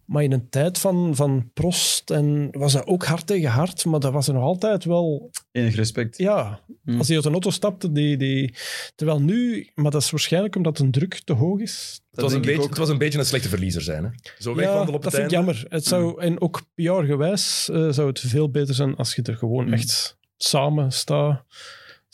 maar 0.05 0.23
in 0.23 0.31
een 0.31 0.49
tijd 0.49 0.77
van, 0.77 1.15
van 1.15 1.49
Prost 1.53 2.11
en 2.11 2.47
was 2.51 2.73
dat 2.73 2.85
ook 2.87 3.05
hard 3.05 3.27
tegen 3.27 3.49
hard, 3.49 3.85
maar 3.85 3.99
dat 3.99 4.11
was 4.13 4.27
er 4.27 4.33
nog 4.33 4.43
altijd 4.43 4.85
wel... 4.85 5.31
Enig 5.51 5.75
respect. 5.75 6.17
Ja, 6.17 6.59
Hmm. 6.83 6.97
als 6.97 7.07
hij 7.07 7.15
uit 7.15 7.25
een 7.25 7.31
auto 7.31 7.49
stapte, 7.49 7.91
die, 7.91 8.17
die... 8.17 8.55
Terwijl 8.95 9.21
nu... 9.21 9.69
Maar 9.75 9.91
dat 9.91 10.01
is 10.01 10.09
waarschijnlijk 10.09 10.55
omdat 10.55 10.79
een 10.79 10.91
druk 10.91 11.21
te 11.23 11.33
hoog 11.33 11.59
is. 11.59 12.01
Het 12.11 12.21
was, 12.21 12.33
een 12.33 12.41
beetje, 12.41 12.61
ook. 12.61 12.69
het 12.69 12.77
was 12.77 12.89
een 12.89 12.97
beetje 12.97 13.19
een 13.19 13.25
slechte 13.25 13.49
verliezer 13.49 13.81
zijn. 13.81 14.03
Hè? 14.03 14.09
Zo 14.39 14.49
Ja, 14.49 14.55
wegwandelen 14.55 14.95
op 14.95 15.03
dat 15.03 15.11
het 15.11 15.21
vind 15.21 15.25
ik 15.31 15.37
jammer. 15.37 15.65
Het 15.69 15.85
zou, 15.85 16.21
En 16.21 16.41
ook 16.41 16.61
PR-gewijs 16.75 17.69
eh, 17.69 17.89
zou 17.91 18.07
het 18.07 18.19
veel 18.19 18.49
beter 18.51 18.75
zijn 18.75 18.95
als 18.95 19.15
je 19.15 19.21
er 19.21 19.35
gewoon 19.35 19.65
Mm. 19.65 19.73
echt 19.73 20.17
samen 20.37 20.91
staat. 20.91 21.43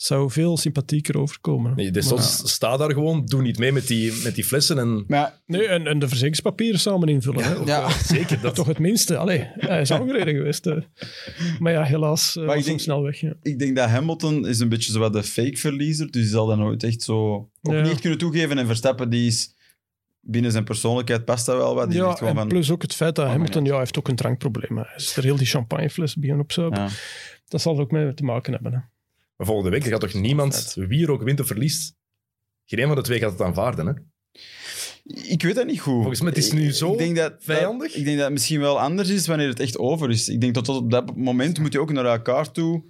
Zou 0.02 0.30
veel 0.30 0.56
sympathieker 0.56 1.18
overkomen. 1.18 1.74
Nee, 1.76 1.90
dus 1.90 2.40
sta 2.50 2.76
daar 2.76 2.92
gewoon, 2.92 3.24
doe 3.24 3.42
niet 3.42 3.58
mee 3.58 3.72
met 3.72 3.86
die, 3.86 4.12
met 4.24 4.34
die 4.34 4.44
flessen. 4.44 4.78
En 4.78 5.04
Maar 5.06 5.40
Nee, 5.46 5.66
en, 5.66 5.86
en 5.86 5.98
de 5.98 6.06
verzekeringspapieren 6.06 6.80
samen 6.80 7.08
invullen. 7.08 7.44
hè. 7.44 7.56
Ook, 7.58 7.66
ja. 7.66 7.82
eh, 7.82 7.90
zeker, 7.98 8.40
dat, 8.40 8.54
Toch 8.62 8.66
het 8.66 8.78
minste. 8.78 9.16
Allee, 9.16 9.48
hij 9.54 9.80
is 9.80 9.90
aangereden 9.90 10.34
geweest. 10.34 10.66
eh. 10.66 10.76
Maar 11.58 11.72
ja, 11.72 11.82
helaas 11.82 12.36
uh, 12.36 12.46
Maar 12.46 12.56
ik 12.56 12.64
denk- 12.64 12.80
snel 12.80 13.02
weg. 13.02 13.20
Ja. 13.20 13.34
ik 13.42 13.58
denk 13.58 13.76
dat 13.76 13.88
Hamilton 13.88 14.46
is 14.46 14.58
een 14.58 14.68
beetje 14.68 14.92
zo 14.92 14.98
wat 14.98 15.12
de 15.12 15.22
fake 15.22 15.56
verliezer. 15.56 16.10
Dus 16.10 16.22
die 16.22 16.30
zal 16.30 16.46
dat 16.46 16.58
nooit 16.58 16.82
echt 16.82 17.02
zo 17.02 17.32
ook 17.62 17.72
Ja. 17.72 17.82
niet 17.82 18.00
kunnen 18.00 18.18
toegeven. 18.18 18.58
En 18.58 18.66
Verstappen, 18.66 19.10
die 19.10 19.26
is 19.26 19.54
binnen 20.20 20.50
zijn 20.52 20.64
persoonlijkheid 20.64 21.24
past 21.24 21.46
dat 21.46 21.56
wel 21.56 21.74
wat. 21.74 21.90
Die 21.90 21.98
Ja, 22.00 22.16
en 22.18 22.34
van... 22.34 22.48
plus 22.48 22.70
ook 22.70 22.82
het 22.82 22.94
feit 22.94 23.14
dat 23.14 23.24
Oh, 23.26 23.30
Hamilton 23.30 23.64
ja. 23.64 23.78
heeft 23.78 23.98
ook 23.98 24.08
een 24.08 24.16
drankprobleem. 24.16 24.76
Hij 24.76 24.86
is 24.96 25.16
er 25.16 25.22
heel 25.22 25.36
die 25.36 25.46
champagnefles 25.46 26.14
beginnen 26.16 26.42
opzuipen. 26.42 26.80
Ja. 26.82 26.88
Dat 27.48 27.60
zal 27.60 27.74
er 27.74 27.80
ook 27.80 27.90
mee 27.90 28.14
te 28.14 28.24
maken 28.24 28.52
hebben. 28.52 28.72
Hè. 28.72 28.78
Maar 29.42 29.50
volgende 29.52 29.78
week 29.78 29.84
gaat 29.84 30.00
toch 30.00 30.14
niemand, 30.14 30.74
wie 30.88 31.02
er 31.02 31.10
ook 31.10 31.22
wint 31.22 31.40
of 31.40 31.46
verliest, 31.46 31.94
geen 32.64 32.78
een 32.80 32.86
van 32.86 32.96
de 32.96 33.02
twee 33.02 33.18
gaat 33.18 33.32
het 33.32 33.40
aanvaarden. 33.40 33.86
Hè? 33.86 33.92
Ik 35.28 35.42
weet 35.42 35.54
dat 35.54 35.66
niet 35.66 35.80
goed. 35.80 35.92
Volgens 35.94 36.20
mij, 36.20 36.28
het 36.28 36.38
is 36.38 36.52
nu 36.52 36.66
Ik- 36.66 36.74
zo 36.74 36.92
ik 36.92 36.98
denk 36.98 37.16
dat, 37.16 37.34
vijandig. 37.38 37.88
dat- 37.90 37.98
ik 37.98 38.04
denk 38.04 38.16
dat 38.16 38.24
het 38.24 38.32
misschien 38.34 38.60
wel 38.60 38.80
anders 38.80 39.08
is 39.08 39.26
wanneer 39.26 39.48
het 39.48 39.60
echt 39.60 39.78
over 39.78 40.10
is. 40.10 40.28
Ik 40.28 40.40
denk 40.40 40.54
dat 40.54 40.64
tot 40.64 40.76
op 40.76 40.90
dat 40.90 41.16
moment 41.16 41.58
moet 41.58 41.72
je 41.72 41.80
ook 41.80 41.92
naar 41.92 42.04
elkaar 42.04 42.50
toe... 42.52 42.82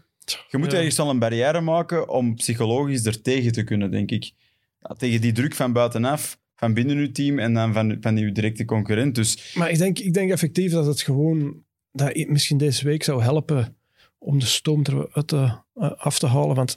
Je 0.49 0.59
moet 0.59 0.71
Ja. 0.73 0.77
ergens 0.79 0.99
al 0.99 1.11
een 1.11 1.19
barrière 1.19 1.61
maken 1.61 2.09
om 2.09 2.35
psychologisch 2.35 3.05
er 3.05 3.23
tegen 3.23 3.53
te 3.53 3.62
kunnen, 3.65 3.91
denk 3.91 4.11
ik. 4.11 4.33
Ja, 4.81 4.95
tegen 4.95 5.21
die 5.21 5.33
druk 5.33 5.55
van 5.55 5.73
buitenaf, 5.73 6.38
van 6.57 6.75
binnen 6.75 6.97
uw 6.97 7.12
team 7.12 7.38
en 7.38 7.55
dan 7.55 7.73
van, 7.73 7.97
van 8.01 8.17
uw 8.17 8.33
directe 8.33 8.65
concurrent. 8.65 9.15
Dus 9.15 9.55
Maar 9.55 9.71
ik 9.71 9.79
denk, 9.79 9.99
ik 9.99 10.15
denk 10.15 10.31
effectief 10.31 10.73
dat 10.73 10.87
het 10.87 11.03
gewoon 11.03 11.62
dat 11.93 12.27
misschien 12.27 12.57
deze 12.59 12.85
week 12.85 13.03
zou 13.03 13.23
helpen 13.23 13.77
om 14.22 14.38
de 14.38 14.46
stoom 14.46 14.82
eruit 14.82 15.26
te, 15.26 15.50
eh, 15.74 15.90
af 15.96 16.18
te 16.18 16.26
halen. 16.26 16.56
Want 16.56 16.76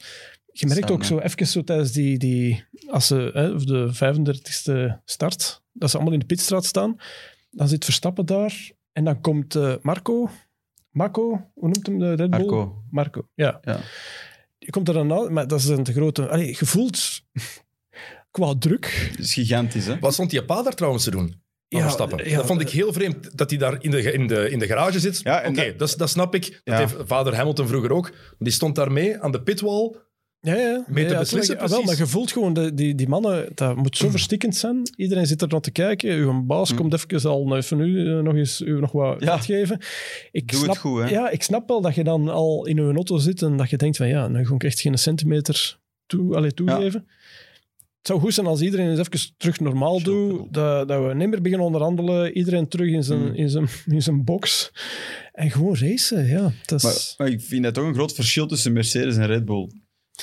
je 0.51 0.67
merkt 0.67 0.91
ook 0.91 1.03
zo 1.03 1.19
even 1.19 1.47
zo 1.47 1.63
tijdens 1.63 1.91
die, 1.91 2.17
die 2.17 2.63
als 2.89 3.07
ze 3.07 3.29
hè, 3.33 3.55
de 3.55 3.93
35e 3.93 5.01
start, 5.05 5.63
dat 5.73 5.89
ze 5.89 5.95
allemaal 5.95 6.13
in 6.13 6.19
de 6.19 6.25
pitstraat 6.25 6.65
staan, 6.65 6.97
dan 7.49 7.67
zit 7.67 7.83
Verstappen 7.83 8.25
daar 8.25 8.71
en 8.91 9.03
dan 9.03 9.21
komt 9.21 9.55
eh, 9.55 9.73
Marco, 9.81 10.29
Marco, 10.89 11.51
hoe 11.53 11.69
noemt 11.69 11.85
hem 11.85 11.99
de 11.99 12.13
Red 12.13 12.29
Bull? 12.29 12.39
Marco, 12.39 12.83
Marco, 12.89 13.27
ja. 13.33 13.59
Ja. 13.61 13.79
Je 14.57 14.71
komt 14.71 14.87
er 14.87 14.93
dan 14.93 15.13
aan, 15.13 15.33
maar 15.33 15.47
dat 15.47 15.59
is 15.59 15.67
een 15.67 15.83
te 15.83 15.93
grote... 15.93 16.29
Allee, 16.29 16.47
je 16.47 16.65
voelt 16.65 17.21
qua 18.31 18.53
druk... 18.59 19.09
het 19.11 19.19
is 19.19 19.33
gigantisch, 19.33 19.85
hè? 19.85 19.99
Wat 19.99 20.13
stond 20.13 20.29
die 20.29 20.45
pa 20.45 20.63
daar 20.63 20.73
trouwens 20.75 21.03
te 21.03 21.11
doen? 21.11 21.43
Van 21.69 22.21
Ja, 22.23 22.35
dat 22.35 22.45
vond 22.45 22.61
ik 22.61 22.69
heel 22.69 22.93
vreemd, 22.93 23.37
dat 23.37 23.49
hij 23.49 23.59
daar 23.59 23.77
in 23.79 23.91
de, 23.91 24.11
in 24.13 24.27
de, 24.27 24.49
in 24.49 24.59
de 24.59 24.67
garage 24.67 24.99
zit. 24.99 25.19
Ja, 25.23 25.43
Oké, 25.47 25.53
dat- 25.65 25.77
dat, 25.77 25.93
dat 25.97 26.09
snap 26.09 26.35
ik. 26.35 26.41
Dat 26.41 26.59
Ja. 26.63 26.77
heeft 26.77 26.95
vader 27.05 27.35
Hamilton 27.35 27.67
vroeger 27.67 27.91
ook. 27.91 28.11
Die 28.39 28.53
stond 28.53 28.75
daar 28.75 28.91
mee 28.91 29.19
aan 29.19 29.31
de 29.31 29.41
pitwall. 29.41 29.95
Ja, 30.39 30.55
ja. 30.55 30.83
Mee 30.87 31.05
te 31.05 31.11
ja, 31.13 31.19
beslissen. 31.19 31.55
Ah, 31.55 31.59
wel, 31.61 31.69
precies. 31.69 31.85
maar 31.85 32.05
je 32.05 32.11
voelt 32.11 32.31
gewoon, 32.31 32.53
de, 32.53 32.73
die, 32.73 32.95
die 32.95 33.07
mannen, 33.07 33.47
dat 33.55 33.75
moet 33.75 33.97
zo 33.97 34.09
verstikkend 34.09 34.55
zijn. 34.55 34.81
Iedereen 34.95 35.25
zit 35.25 35.41
er 35.41 35.47
naar 35.47 35.61
te 35.61 35.71
kijken. 35.71 36.09
Uw 36.09 36.43
baas 36.45 36.71
Mm. 36.71 36.77
komt 36.77 36.93
even 36.93 37.29
al 37.29 37.57
even 37.57 37.79
u, 37.79 38.07
eh, 38.17 38.23
nog 38.23 38.35
eens 38.35 38.61
u 38.61 38.79
nog 38.79 38.91
wat 38.91 39.23
Ja. 39.23 39.35
vet 39.37 39.45
geven. 39.45 39.79
Ik 40.31 40.47
Doe 40.51 40.59
snap, 40.59 40.69
het 40.69 40.77
goed, 40.77 41.01
hè? 41.01 41.09
Ja, 41.09 41.29
ik 41.29 41.43
snap 41.43 41.67
wel 41.67 41.81
dat 41.81 41.95
je 41.95 42.03
dan 42.03 42.29
al 42.29 42.65
in 42.65 42.77
uw 42.79 42.93
auto 42.93 43.17
zit 43.17 43.41
en 43.41 43.57
dat 43.57 43.69
je 43.69 43.77
denkt 43.77 43.97
van 43.97 44.07
ja, 44.07 44.27
nu 44.27 44.45
ga 44.47 44.53
ik 44.55 44.63
echt 44.63 44.79
geen 44.79 44.97
centimeter 44.97 45.77
toe, 46.05 46.35
allee, 46.35 46.53
toegeven. 46.53 47.07
Zou 48.07 48.19
goed 48.19 48.33
zijn 48.33 48.45
als 48.45 48.61
iedereen 48.61 48.89
eens 48.89 48.99
even 48.99 49.33
terug 49.37 49.59
normaal 49.59 50.01
doet. 50.01 50.53
Dat, 50.53 50.87
dat 50.87 51.05
we 51.07 51.13
niet 51.13 51.29
meer 51.29 51.41
beginnen 51.41 51.65
onderhandelen. 51.65 52.37
Iedereen 52.37 52.67
terug 52.67 52.91
in 52.91 53.03
zijn, 53.03 53.19
Mm. 53.19 53.33
in 53.33 53.49
zijn, 53.49 53.67
in 53.85 54.01
zijn 54.01 54.23
box. 54.23 54.71
En 55.31 55.51
gewoon 55.51 55.75
racen, 55.77 56.25
ja. 56.27 56.51
Dat 56.65 56.83
is... 56.83 56.83
Maar, 56.83 57.13
maar 57.17 57.27
ik 57.37 57.41
vind 57.41 57.63
dat 57.63 57.73
toch 57.73 57.85
een 57.85 57.93
groot 57.93 58.13
verschil 58.13 58.47
tussen 58.47 58.73
Mercedes 58.73 59.15
en 59.17 59.25
Red 59.25 59.45
Bull. 59.45 59.69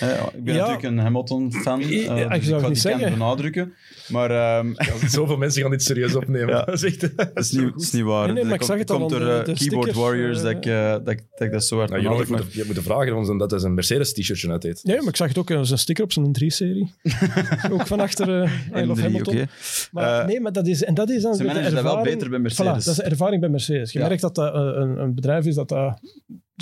Ja, 0.00 0.09
ja, 0.09 0.14
ik 0.35 0.44
ben 0.44 0.55
Ja. 0.55 0.61
natuurlijk 0.61 0.83
een 0.88 0.98
Hamilton-fan. 0.98 1.81
Ik- 1.81 1.88
eh, 1.88 1.96
ik 1.96 2.07
dus 2.07 2.09
zou 2.09 2.31
het 2.31 2.44
ik 2.44 2.48
ga 2.48 2.57
niet 2.57 2.66
die 2.66 2.76
zeggen. 2.76 3.00
kant 3.00 3.12
benadrukken. 3.18 3.72
Maar 4.09 4.31
ehm, 4.31 4.72
Zoveel 5.09 5.37
mensen 5.37 5.62
gaan 5.62 5.70
dit 5.70 5.83
serieus 5.83 6.14
opnemen. 6.14 6.48
Ja. 6.55 6.62
Dat 6.72 6.74
is 6.74 6.83
echt... 6.85 7.00
dat 7.16 7.31
is 7.35 7.50
niet, 7.52 7.72
dat 7.72 7.83
is 7.83 7.90
niet 7.90 8.02
waar. 8.02 8.24
Nee, 8.26 8.35
nee, 8.35 8.44
maar 8.44 8.59
dat 8.59 8.61
ik 8.61 8.66
zag 8.66 8.76
komt- 8.76 8.88
het 8.88 8.90
al 8.90 8.98
komt 8.98 9.12
aan 9.12 9.18
door 9.18 9.28
de- 9.28 9.35
eh, 9.35 9.44
de 9.44 9.52
Keyboard 9.52 9.85
stickers, 9.88 9.96
Warriors 10.07 10.38
eh, 10.38 10.42
dat, 10.44 10.52
ik, 10.52 10.66
eh, 10.66 10.90
dat, 10.90 11.09
ik- 11.09 11.24
dat 11.35 11.46
ik 11.46 11.52
dat 11.52 11.64
zo 11.64 11.76
hard 11.78 11.90
Nou, 11.90 12.02
je 12.02 12.09
moet, 12.09 12.52
je 12.52 12.64
moet 12.66 12.78
vragen 12.83 13.14
want 13.14 13.38
dat 13.38 13.50
hij 13.50 13.61
een 13.61 13.74
Mercedes-t-shirtje 13.74 14.50
uit 14.50 14.62
deed. 14.62 14.81
Nee, 14.85 14.96
maar 14.98 15.09
ik 15.09 15.16
zag 15.16 15.28
het 15.28 15.38
ook 15.38 15.50
als 15.50 15.70
een 15.70 15.78
sticker 15.78 16.05
op 16.05 16.12
zijn 16.12 16.26
3-serie. 16.42 16.94
ook 17.72 17.87
van 17.87 18.00
achter 18.00 18.42
eh 18.42 18.83
I 18.83 18.87
Love 18.87 19.00
M3, 19.00 19.05
Hamilton. 19.05 19.35
oké. 19.35 19.46
Maar, 19.90 20.26
nee, 20.26 20.40
maar 20.40 20.52
dat 20.52 20.66
is, 20.66 20.85
en 20.85 20.94
dat 20.94 21.11
is 21.11 21.22
dan 21.22 21.35
Ze 21.35 21.42
de 21.42 21.48
managen 21.48 21.74
dat 21.74 21.83
wel 21.83 21.92
ervaring- 21.92 22.14
beter 22.14 22.31
bij 22.31 22.38
Voilà, 22.38 22.42
Mercedes. 22.42 22.85
dat 22.85 22.94
is 22.96 23.00
de 23.05 23.11
ervaring 23.11 23.40
bij 23.40 23.50
Mercedes. 23.50 23.92
Je 23.92 23.98
Ja. 23.98 24.07
merkt 24.07 24.22
dat 24.22 24.35
dat 24.35 24.55
een, 24.55 24.98
een 24.98 25.14
bedrijf 25.14 25.44
is 25.46 25.55
dat 25.55 25.71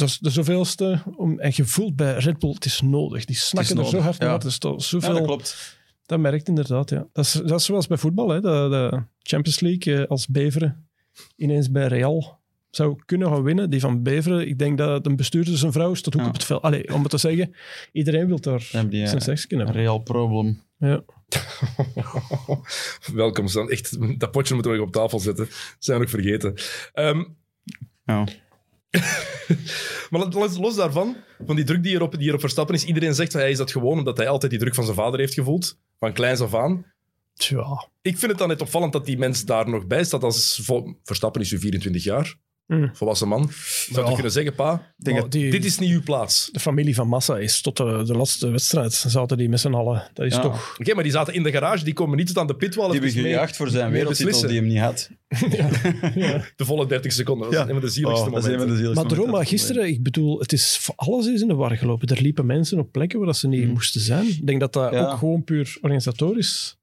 dat... 0.00 0.08
Dat 0.08 0.08
is 0.08 0.18
de 0.18 0.30
zoveelste. 0.30 1.02
Om, 1.16 1.38
en 1.38 1.50
je 1.54 1.64
voelt 1.64 1.96
bij 1.96 2.14
Red 2.18 2.38
Bull, 2.38 2.50
het 2.52 2.64
is 2.64 2.80
nodig. 2.80 3.24
Die 3.24 3.36
snakken 3.36 3.78
er 3.78 3.86
zo 3.86 3.98
hard 3.98 4.16
ja. 4.18 4.24
naar. 4.24 4.34
Het 4.34 4.44
is 4.44 4.58
toch 4.58 4.72
Ja, 4.76 4.82
zoveel, 4.84 5.08
dat 5.08 5.18
dat, 5.18 5.26
klopt. 5.26 5.78
merkt 6.22 6.48
inderdaad, 6.48 6.90
ja. 6.90 7.06
Dat 7.12 7.24
is, 7.24 7.32
dat 7.32 7.60
is 7.60 7.64
zoals 7.64 7.86
bij 7.86 7.96
voetbal, 7.96 8.28
hè. 8.28 8.40
De, 8.40 8.48
de 8.70 9.02
Champions 9.22 9.60
League 9.60 9.96
eh, 10.02 10.08
als 10.08 10.26
Beveren 10.26 10.88
ineens 11.36 11.70
bij 11.70 11.86
Real 11.86 12.38
zou 12.70 12.98
kunnen 13.06 13.28
gaan 13.28 13.42
winnen. 13.42 13.70
Die 13.70 13.80
van 13.80 14.02
Beveren, 14.02 14.48
ik 14.48 14.58
denk 14.58 14.78
dat 14.78 15.06
een 15.06 15.16
bestuurder 15.16 15.58
zijn 15.58 15.72
vrouw 15.72 15.94
staat 15.94 16.14
ook 16.14 16.20
Ja. 16.20 16.26
op 16.28 16.32
het 16.32 16.44
veld. 16.44 16.62
Allee, 16.62 16.94
om 16.94 17.00
het 17.02 17.10
te 17.10 17.18
zeggen, 17.18 17.54
iedereen 17.92 18.26
wil 18.26 18.40
daar 18.40 18.68
Dan 18.72 18.88
zijn 18.90 19.06
eh, 19.06 19.20
seks 19.20 19.46
kunnen 19.46 19.66
een 19.66 19.72
hebben. 19.74 19.90
real 19.92 19.98
problem. 20.02 20.62
Ja. 20.78 21.02
Welkom, 23.14 23.48
Stan. 23.48 23.70
Echt, 23.70 24.18
dat 24.20 24.30
potje 24.30 24.54
moeten 24.54 24.72
we 24.72 24.78
nog 24.78 24.86
op 24.86 24.92
tafel 24.92 25.18
zetten. 25.20 25.44
Dat 25.44 25.54
zijn 25.78 25.98
we 25.98 26.02
nog 26.02 26.12
vergeten. 26.12 26.54
Ehm, 26.92 27.24
Ja. 28.04 28.26
maar 30.10 30.26
los, 30.28 30.58
los 30.58 30.74
daarvan, 30.76 31.16
van 31.46 31.56
die 31.56 31.64
druk 31.64 31.82
die 31.82 31.94
erop, 31.94 32.18
die 32.18 32.28
erop 32.28 32.40
Verstappen 32.40 32.74
is, 32.74 32.84
iedereen 32.84 33.14
zegt 33.14 33.32
dat 33.32 33.40
hij 33.40 33.50
is 33.50 33.58
dat 33.58 33.70
gewoon 33.70 33.98
omdat 33.98 34.16
hij 34.16 34.28
altijd 34.28 34.50
die 34.50 34.60
druk 34.60 34.74
van 34.74 34.84
zijn 34.84 34.96
vader 34.96 35.20
heeft 35.20 35.34
gevoeld. 35.34 35.78
Van 35.98 36.12
kleins 36.12 36.40
af 36.40 36.54
aan. 36.54 36.84
Tja. 37.34 37.88
Ik 38.02 38.18
vind 38.18 38.30
het 38.30 38.40
dan 38.40 38.48
net 38.48 38.60
opvallend 38.60 38.92
dat 38.92 39.04
die 39.04 39.18
mens 39.18 39.44
daar 39.44 39.68
nog 39.68 39.86
bij 39.86 40.04
staat. 40.04 40.22
Als 40.22 40.70
Verstappen 41.04 41.40
is 41.40 41.52
nu 41.52 41.58
24 41.58 42.04
jaar, 42.04 42.34
Mm. 42.70 42.90
volwassen 42.92 43.28
man. 43.28 43.50
Zou 43.90 44.00
je 44.04 44.08
Ja. 44.08 44.14
kunnen 44.14 44.32
zeggen, 44.32 44.54
pa, 44.54 44.92
die, 45.28 45.50
dit 45.50 45.64
is 45.64 45.78
niet 45.78 45.90
uw 45.90 46.02
plaats. 46.02 46.48
De 46.52 46.60
familie 46.60 46.94
van 46.94 47.08
Massa 47.08 47.38
is 47.38 47.60
tot 47.60 47.76
de, 47.76 48.02
de 48.06 48.14
laatste 48.16 48.48
wedstrijd. 48.50 48.92
Zaten 48.92 49.36
die 49.36 49.48
met 49.48 49.60
z'n 49.60 49.72
allen. 49.74 50.10
Dat 50.14 50.26
is 50.26 50.34
Ja. 50.34 50.40
toch... 50.40 50.76
Oké, 50.78 50.94
maar 50.94 51.02
die 51.02 51.12
zaten 51.12 51.34
in 51.34 51.42
de 51.42 51.50
garage, 51.50 51.84
die 51.84 51.94
komen 51.94 52.16
niet 52.16 52.26
tot 52.26 52.38
aan 52.38 52.46
de 52.46 52.56
pitwall. 52.56 52.90
Die 52.90 53.00
hebben 53.00 53.14
mee 53.22 53.22
gejaagd 53.32 53.56
voor 53.56 53.68
zijn 53.68 53.90
wereldtitel 53.90 54.40
die 54.48 54.56
hem 54.58 54.66
niet 54.66 54.78
had. 54.78 55.10
Ja. 56.14 56.44
De 56.56 56.64
volle 56.64 56.86
30 56.86 57.12
seconden. 57.12 57.44
Dat 57.50 57.52
is 57.52 57.58
Ja. 57.60 57.66
een 57.66 57.72
van 57.80 57.80
de 57.80 57.88
zieligste 57.92 58.26
Oh, 58.26 58.32
dat 58.32 58.38
is 58.44 58.44
een 58.44 58.50
momenten. 58.50 58.58
van 58.58 58.68
de 58.68 58.76
zieligste 58.76 59.00
Maar 59.00 59.08
daarom, 59.08 59.30
maar 59.30 59.40
momenten. 59.40 59.58
gisteren, 59.58 59.88
ik 59.88 60.02
bedoel, 60.02 60.38
het 60.38 60.52
is, 60.52 60.88
alles 60.96 61.26
is 61.26 61.40
in 61.40 61.48
de 61.48 61.54
war 61.54 61.76
gelopen. 61.76 62.08
Er 62.08 62.22
liepen 62.22 62.46
mensen 62.46 62.78
op 62.78 62.92
plekken 62.92 63.18
waar 63.18 63.26
dat 63.26 63.36
ze 63.36 63.48
niet 63.48 63.68
moesten 63.68 64.00
zijn. 64.00 64.26
Ik 64.28 64.46
denk 64.46 64.60
dat 64.60 64.72
dat 64.72 64.92
Ja. 64.92 65.10
ook 65.10 65.18
gewoon 65.18 65.44
puur 65.44 65.76
organisatorisch... 65.80 66.78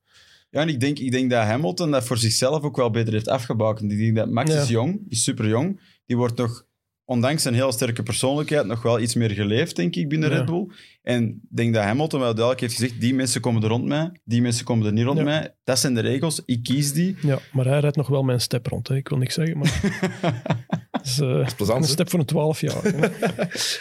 Ja, 0.57 0.63
en 0.63 0.69
ik 0.69 0.79
denk, 0.79 0.99
ik 0.99 1.11
denk 1.11 1.29
dat 1.29 1.43
Hamilton 1.43 1.91
dat 1.91 2.05
voor 2.05 2.17
zichzelf 2.17 2.63
ook 2.63 2.75
wel 2.75 2.89
beter 2.89 3.13
heeft 3.13 3.27
afgebakend. 3.27 3.91
Ik 3.91 3.97
denk 3.97 4.15
dat 4.15 4.29
Max 4.29 4.51
Ja. 4.53 4.61
is 4.61 4.67
jong, 4.69 4.99
is 5.09 5.23
super 5.23 5.47
jong. 5.47 5.79
Die 6.05 6.17
wordt 6.17 6.37
nog, 6.37 6.65
ondanks 7.05 7.41
zijn 7.41 7.53
heel 7.53 7.71
sterke 7.71 8.03
persoonlijkheid, 8.03 8.65
nog 8.65 8.81
wel 8.81 8.99
iets 8.99 9.15
meer 9.15 9.29
geleefd, 9.31 9.75
denk 9.75 9.95
ik, 9.95 10.09
binnen 10.09 10.29
Ja. 10.29 10.35
Red 10.35 10.45
Bull. 10.45 10.67
En 11.03 11.27
ik 11.27 11.35
denk 11.57 11.73
dat 11.73 11.83
Hamilton 11.83 12.19
wel 12.19 12.31
duidelijk 12.33 12.59
heeft 12.61 12.73
gezegd, 12.73 13.01
die 13.01 13.13
mensen 13.13 13.41
komen 13.41 13.63
er 13.63 13.69
rond 13.69 13.85
mij, 13.85 14.11
die 14.23 14.41
mensen 14.41 14.65
komen 14.65 14.85
er 14.85 14.91
niet 14.93 15.05
rond 15.05 15.17
Ja. 15.17 15.23
mij. 15.23 15.55
Dat 15.63 15.79
zijn 15.79 15.93
de 15.93 16.01
regels, 16.01 16.41
ik 16.45 16.63
kies 16.63 16.93
die. 16.93 17.15
Ja, 17.21 17.39
maar 17.53 17.65
hij 17.65 17.79
rijdt 17.79 17.95
nog 17.95 18.07
wel 18.07 18.23
mijn 18.23 18.41
step 18.41 18.67
rond. 18.67 18.87
Hè. 18.87 18.95
Ik 18.95 19.07
wil 19.09 19.17
niks 19.17 19.33
zeggen, 19.33 19.57
maar... 19.57 19.79
Het 20.91 21.05
is, 21.05 21.19
eh, 21.19 21.47
plezant, 21.55 21.77
een 21.81 21.85
hè? 21.87 21.91
step 21.91 22.09
voor 22.09 22.19
een 22.19 22.25
12 22.25 22.61
jaar. 22.61 22.83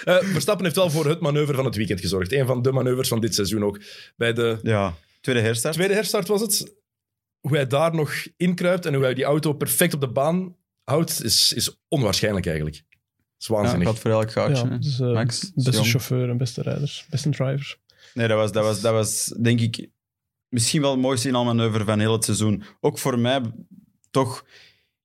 Eh, 0.04 0.16
Verstappen 0.16 0.64
heeft 0.64 0.76
wel 0.76 0.90
voor 0.90 1.06
het 1.06 1.20
manoeuvre 1.20 1.54
van 1.56 1.64
het 1.64 1.76
weekend 1.76 2.00
gezorgd. 2.00 2.32
Een 2.32 2.46
van 2.46 2.62
de 2.62 2.72
manoeuvres 2.72 3.08
van 3.08 3.20
dit 3.20 3.34
seizoen 3.34 3.64
ook. 3.64 3.80
Bij 4.16 4.32
de 4.32 4.58
Ja, 4.62 4.94
tweede 5.26 5.46
herstart. 5.48 5.74
tweede 5.74 5.94
herstart 5.94 6.28
was 6.28 6.40
het. 6.40 6.74
Hoe 7.40 7.56
hij 7.56 7.66
daar 7.66 7.94
nog 7.94 8.12
inkruipt 8.36 8.86
en 8.86 8.94
hoe 8.94 9.02
hij 9.04 9.14
die 9.14 9.24
auto 9.24 9.52
perfect 9.52 9.94
op 9.94 10.00
de 10.00 10.08
baan 10.08 10.56
houdt, 10.84 11.24
is, 11.24 11.52
is 11.52 11.76
onwaarschijnlijk 11.88 12.46
eigenlijk. 12.46 12.76
Dat 12.76 12.94
is 13.38 13.46
Ja, 13.46 13.54
waanzinnig. 13.54 13.88
gaat 13.88 13.98
voor 13.98 14.10
elk 14.10 14.32
gaatje. 14.32 14.64
ja, 14.64 14.70
hè. 14.70 14.78
dus, 14.78 15.00
eh, 15.00 15.12
Max, 15.12 15.42
is 15.42 15.50
beste 15.54 15.70
jong. 15.70 15.86
chauffeur 15.86 16.28
en 16.30 16.36
beste 16.36 16.62
rijder. 16.62 17.04
Beste 17.10 17.30
driver. 17.30 17.78
Nee, 18.14 18.28
dat 18.28 18.36
was, 18.36 18.52
dat, 18.52 18.64
was, 18.64 18.80
dat 18.80 18.92
was 18.92 19.24
denk 19.40 19.60
ik 19.60 19.88
misschien 20.48 20.80
wel 20.80 20.90
het 20.90 21.00
mooiste 21.00 21.28
inhaalmanoeuvre 21.28 21.84
van 21.84 21.98
heel 22.00 22.12
het 22.12 22.24
seizoen. 22.24 22.62
Ook 22.80 22.98
voor 22.98 23.18
mij 23.18 23.40
toch 24.10 24.44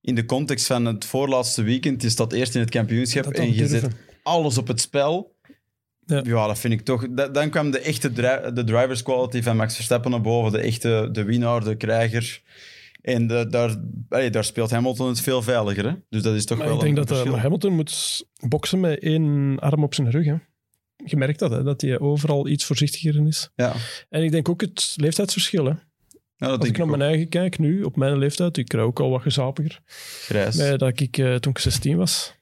in 0.01 0.15
de 0.15 0.25
context 0.25 0.65
van 0.65 0.85
het 0.85 1.05
voorlaatste 1.05 1.61
weekend. 1.63 2.01
Je 2.01 2.09
staat 2.09 2.33
eerst 2.33 2.55
in 2.55 2.61
het 2.61 2.69
kampioenschap 2.69 3.23
Dat 3.23 3.33
en 3.33 3.53
je 3.53 3.57
durven. 3.57 3.79
zet 3.79 3.91
alles 4.23 4.57
op 4.57 4.67
het 4.67 4.81
spel. 4.81 5.30
Ja. 6.11 6.21
Ja, 6.23 6.47
dat 6.47 6.59
vind 6.59 6.73
ik 6.73 6.81
toch... 6.81 7.07
dan 7.31 7.49
kwam 7.49 7.71
de 7.71 7.79
echte 7.79 8.11
dri- 8.11 8.53
de 8.53 8.63
drivers 8.63 9.03
quality 9.03 9.41
van 9.41 9.55
Max 9.55 9.75
Verstappen 9.75 10.11
naar 10.11 10.21
boven. 10.21 10.51
De 10.51 10.57
echte 10.59 11.09
de 11.11 11.23
winnaar, 11.23 11.63
de 11.63 11.75
krijger. 11.75 12.41
En 13.01 13.27
de- 13.27 13.47
daar, 13.49 13.75
allee, 14.09 14.29
daar 14.29 14.43
speelt 14.43 14.71
Hamilton 14.71 15.07
het 15.07 15.21
veel 15.21 15.41
veiliger. 15.41 15.85
Hè? 15.85 15.93
Dus 16.09 16.21
dat 16.21 16.35
is 16.35 16.45
toch 16.45 16.57
Maar 16.57 16.67
wel 16.67 16.75
ik 16.75 16.81
denk 16.81 16.97
een 16.97 17.05
dat 17.05 17.25
eh. 17.27 17.41
Hamilton 17.41 17.73
moet 17.75 18.23
boksen 18.47 18.79
met 18.79 18.99
één 18.99 19.57
arm 19.59 19.83
op 19.83 19.93
zijn 19.93 20.09
rug. 20.11 20.25
Hè. 20.25 20.35
Je 21.05 21.17
merkt 21.17 21.39
dat, 21.39 21.51
hè, 21.51 21.63
dat 21.63 21.81
hij 21.81 21.99
overal 21.99 22.47
iets 22.47 22.65
voorzichtiger 22.65 23.27
is. 23.27 23.49
Ja, 23.55 23.73
En 24.09 24.23
ik 24.23 24.31
denk 24.31 24.49
ook 24.49 24.61
het 24.61 24.93
leeftijdsverschil. 24.95 25.65
Hè. 25.65 25.73
dat 26.37 26.49
Als 26.49 26.59
denk 26.59 26.71
ik 26.71 26.77
naar 26.77 26.87
ook. 26.91 26.97
mijn 26.97 27.09
eigen 27.09 27.29
kijk, 27.29 27.59
nu, 27.59 27.83
op 27.83 27.95
mijn 27.95 28.17
leeftijd, 28.17 28.57
ik 28.57 28.67
krijg 28.67 28.85
ook 28.85 28.99
al 28.99 29.09
wat 29.09 29.21
gezapiger. 29.21 29.79
Grijs. 30.25 30.55
Dat 30.77 30.99
ik 30.99 31.17
eh, 31.17 31.35
toen 31.35 31.51
ik 31.51 31.57
16 31.59 31.97
was. 31.97 32.33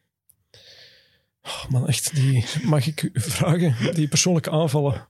Oh, 1.50 1.70
man, 1.70 1.88
echt, 1.88 2.16
die, 2.16 2.46
mag 2.64 2.88
ik 2.88 3.02
u 3.02 3.12
vragen, 3.14 3.94
die 3.94 4.08
persoonlijke 4.08 4.50
aanvallen 4.50 5.08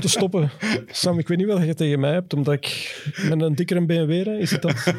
te 0.00 0.08
stoppen. 0.08 0.50
Sam, 0.86 1.18
ik 1.18 1.28
weet 1.28 1.38
niet 1.38 1.46
wat 1.46 1.64
je 1.64 1.74
tegen 1.74 2.00
mij 2.00 2.12
hebt, 2.12 2.34
omdat 2.34 2.54
ik 2.54 2.96
met 3.28 3.40
een 3.40 3.54
dikkere 3.54 3.86
BMW. 3.86 4.40
Is 4.40 4.50
het 4.50 4.62
dat? 4.62 4.94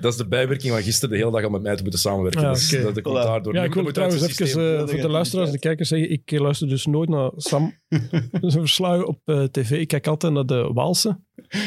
Dat 0.00 0.12
is 0.12 0.18
de 0.18 0.28
bijwerking 0.28 0.72
van 0.72 0.82
gisteren 0.82 1.10
de 1.10 1.16
hele 1.16 1.30
dag 1.30 1.44
om 1.44 1.52
met 1.52 1.62
mij 1.62 1.76
te 1.76 1.82
moeten 1.82 2.00
samenwerken. 2.00 2.40
Ja, 2.40 2.52
dus 2.52 2.70
dat 2.70 3.00
komt 3.00 3.18
Voilà. 3.18 3.22
daardoor. 3.22 3.54
Ja, 3.54 3.64
ik 3.64 3.74
wil 3.74 3.92
trouwens 3.92 4.38
even 4.40 4.72
eh, 4.72 4.78
dat 4.78 4.90
voor 4.90 5.00
de 5.00 5.08
luisteraars 5.08 5.46
en 5.46 5.52
de 5.54 5.58
kijkers 5.58 5.88
zeggen, 5.88 6.10
ik 6.10 6.30
luister 6.30 6.68
dus 6.68 6.86
nooit 6.86 7.08
naar 7.08 7.30
Sam 7.36 7.78
zijn 8.40 8.52
verslagen 8.52 9.06
op 9.06 9.20
eh, 9.24 9.44
tv. 9.44 9.70
Ik 9.70 9.88
kijk 9.88 10.06
altijd 10.06 10.32
naar 10.32 10.46
de 10.46 10.70
Waalse 10.72 11.20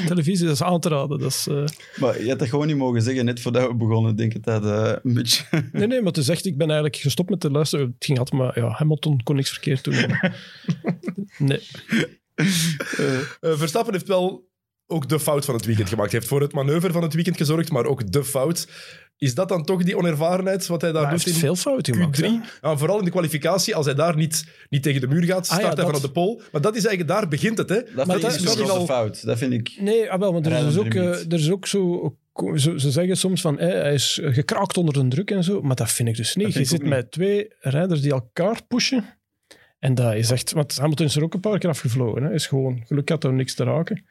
televisie, 0.05 0.45
dat 0.45 0.53
is 0.53 0.63
aan 0.63 0.79
te 0.79 0.89
raden. 0.89 1.19
Dat 1.19 1.29
is, 1.29 1.47
eh, 1.47 1.63
Maar 1.99 2.21
je 2.23 2.29
had 2.29 2.39
dat 2.39 2.47
gewoon 2.47 2.67
niet 2.67 2.77
mogen 2.77 3.01
zeggen, 3.01 3.25
net 3.25 3.39
voordat 3.39 3.67
we 3.67 3.75
begonnen. 3.75 4.15
Denk 4.15 4.34
ik 4.34 4.43
dat 4.43 4.65
eh, 4.65 4.93
een 5.03 5.13
beetje... 5.13 5.43
Nee, 5.71 5.88
nee, 5.88 5.97
maar 5.97 6.07
het 6.07 6.17
is 6.17 6.29
echt, 6.29 6.45
ik 6.45 6.57
ben 6.57 6.67
eigenlijk 6.67 6.95
gestopt 6.95 7.29
met 7.29 7.39
te 7.39 7.51
luisteren. 7.51 7.86
Het 7.86 8.05
ging 8.05 8.19
altijd 8.19 8.41
maar, 8.41 8.59
ja, 8.59 8.69
Hamilton 8.69 9.23
kon 9.23 9.36
niks 9.36 9.49
verkeerd 9.49 9.84
doen. 9.84 9.95
nee. 11.38 11.61
Verstappen 13.41 13.93
heeft 13.93 14.07
wel 14.07 14.49
ook 14.91 15.09
de 15.09 15.19
fout 15.19 15.45
van 15.45 15.55
het 15.55 15.65
weekend 15.65 15.89
gemaakt. 15.89 16.09
Hij 16.11 16.19
heeft 16.19 16.31
voor 16.31 16.41
het 16.41 16.53
manoeuvre 16.53 16.91
van 16.91 17.01
het 17.03 17.13
weekend 17.13 17.37
gezorgd, 17.37 17.71
maar 17.71 17.85
ook 17.85 18.11
de 18.11 18.23
fout. 18.23 18.67
Is 19.17 19.35
dat 19.35 19.49
dan 19.49 19.63
toch 19.65 19.83
die 19.83 19.97
onervarenheid 19.97 20.67
wat 20.67 20.81
hij 20.81 20.91
daar 20.91 21.01
Maar 21.01 21.09
hij 21.09 21.17
doet 21.17 21.25
heeft 21.25 21.35
in 21.37 21.43
veel 21.43 21.55
fouten 21.55 21.93
gemaakt. 21.93 22.17
Q3? 22.21 22.23
hè. 22.23 22.67
Ja, 22.69 22.77
vooral 22.77 22.99
in 22.99 23.05
de 23.05 23.11
kwalificatie, 23.11 23.75
als 23.75 23.85
hij 23.85 23.95
daar 23.95 24.15
niet, 24.15 24.45
niet 24.69 24.83
tegen 24.83 25.01
de 25.01 25.07
muur 25.07 25.23
gaat, 25.23 25.37
Ah 25.37 25.43
ja, 25.43 25.43
start 25.45 25.61
hij 25.65 25.75
dat- 25.75 25.85
vanaf 25.85 26.01
de 26.01 26.11
pol. 26.11 26.41
Maar 26.51 26.61
dat 26.61 26.75
is 26.75 26.85
eigenlijk, 26.85 27.13
daar 27.19 27.27
begint 27.27 27.57
het. 27.57 27.69
Hè? 27.69 27.75
Dat 27.95 28.07
Maar 28.07 28.19
dat- 28.19 28.31
is 28.33 28.39
misschien 28.41 28.63
is 28.63 28.69
al 28.69 28.85
fout. 28.85 29.25
Dat 29.25 29.37
vind 29.37 29.53
ik... 29.53 29.77
Nee, 29.79 30.11
ah, 30.11 30.19
wel, 30.19 30.33
want 30.33 30.45
er 30.45 30.67
is, 30.67 30.77
ook, 30.77 30.93
eh, 30.93 31.05
er 31.05 31.33
is 31.33 31.51
ook 31.51 31.67
zo, 31.67 32.13
zo... 32.55 32.77
Ze 32.77 32.91
zeggen 32.91 33.17
soms 33.17 33.41
van, 33.41 33.59
eh, 33.59 33.67
hij 33.69 33.93
is 33.93 34.19
gekraakt 34.23 34.77
onder 34.77 34.93
de 34.93 35.07
druk 35.07 35.31
en 35.31 35.43
zo. 35.43 35.61
Maar 35.61 35.75
dat 35.75 35.91
vind 35.91 36.09
ik 36.09 36.15
dus 36.15 36.35
niet. 36.35 36.53
Je 36.53 36.65
zit 36.65 36.83
met 36.85 37.11
twee 37.11 37.47
rijders 37.59 38.01
die 38.01 38.11
elkaar 38.11 38.59
pushen. 38.67 39.05
En 39.79 39.95
dat 39.95 40.13
is 40.13 40.31
echt... 40.31 40.51
Want 40.51 40.77
Hamilton 40.77 41.05
is 41.05 41.15
er 41.15 41.23
ook 41.23 41.33
een 41.33 41.39
paar 41.39 41.59
keer 41.59 41.69
afgevlogen. 41.69 42.23
Hè. 42.23 42.33
Is 42.33 42.47
gewoon, 42.47 42.83
geluk 42.85 43.09
had 43.09 43.23
er 43.23 43.33
niks 43.33 43.53
te 43.53 43.63
raken. 43.63 44.05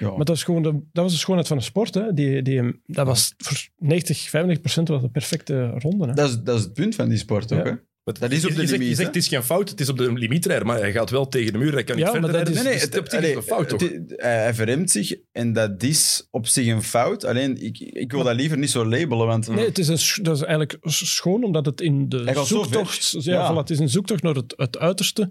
Ja. 0.00 0.10
Maar 0.16 0.24
dat, 0.24 0.36
is 0.36 0.44
gewoon 0.44 0.62
de, 0.62 0.72
dat 0.92 1.04
was 1.04 1.12
de 1.12 1.18
schoonheid 1.18 1.48
van 1.48 1.56
de 1.56 1.62
sport. 1.62 1.94
Hè. 1.94 2.14
Die, 2.14 2.42
die, 2.42 2.80
dat 2.86 3.06
was 3.06 3.34
voor 3.36 3.68
90, 3.78 4.18
95 4.18 4.60
procent 4.60 4.88
was 4.88 5.02
de 5.02 5.10
perfecte 5.10 5.66
ronde. 5.66 6.06
Hè. 6.06 6.14
Dat 6.14 6.28
is, 6.28 6.42
dat 6.42 6.58
is 6.58 6.64
het 6.64 6.72
punt 6.72 6.94
van 6.94 7.08
die 7.08 7.18
sport 7.18 7.52
ook, 7.52 7.64
hè? 7.64 7.72
Maar 8.04 8.18
Dat 8.18 8.30
is 8.30 8.44
op 8.44 8.50
je- 8.50 8.54
de 8.56 8.60
je 8.60 8.66
zegt, 8.66 8.78
limiet, 8.78 8.88
je 8.88 8.94
zegt 9.02 9.14
het 9.14 9.16
is 9.22 9.28
geen 9.28 9.42
fout, 9.42 9.68
het 9.68 9.80
is 9.80 9.88
op 9.88 9.96
de 9.98 10.12
limietrijder, 10.12 10.66
maar 10.66 10.78
hij 10.78 10.92
gaat 10.92 11.10
wel 11.10 11.28
tegen 11.28 11.52
de 11.52 11.58
muur, 11.58 11.72
hij 11.72 11.84
kan 11.84 11.96
niet 11.96 12.04
verder 12.08 12.30
rijden. 12.30 12.52
is- 12.52 12.62
Dus 12.62 12.82
het 13.00 13.12
is 13.12 13.34
een 13.34 13.42
fout, 13.42 13.68
toch? 13.68 13.80
het- 13.80 14.12
hij 14.16 14.54
verremt 14.54 14.90
zich 14.90 15.14
en 15.32 15.52
dat 15.52 15.82
is 15.82 16.28
op 16.30 16.46
zich 16.46 16.66
een 16.66 16.82
fout. 16.82 17.24
Alleen, 17.24 17.62
ik, 17.62 17.78
ik 17.78 18.12
wil 18.12 18.22
dat 18.24 18.34
liever 18.34 18.58
niet 18.58 18.70
zo 18.70 18.84
labelen, 18.86 19.26
want... 19.26 19.48
Nee, 19.48 19.64
het 19.64 19.78
is, 19.78 19.88
een, 19.88 20.22
dat 20.24 20.36
is 20.36 20.42
eigenlijk 20.42 20.76
schoon, 20.84 21.44
omdat 21.44 21.66
het 21.66 21.80
in 21.80 22.08
de 22.08 22.42
zoektocht... 22.44 23.10
Ja, 23.10 23.32
Ja. 23.32 23.52
Voilà, 23.52 23.56
het 23.56 23.70
is 23.70 23.78
een 23.78 23.88
zoektocht 23.88 24.22
naar 24.22 24.34
het, 24.34 24.54
het 24.56 24.78
uiterste. 24.78 25.28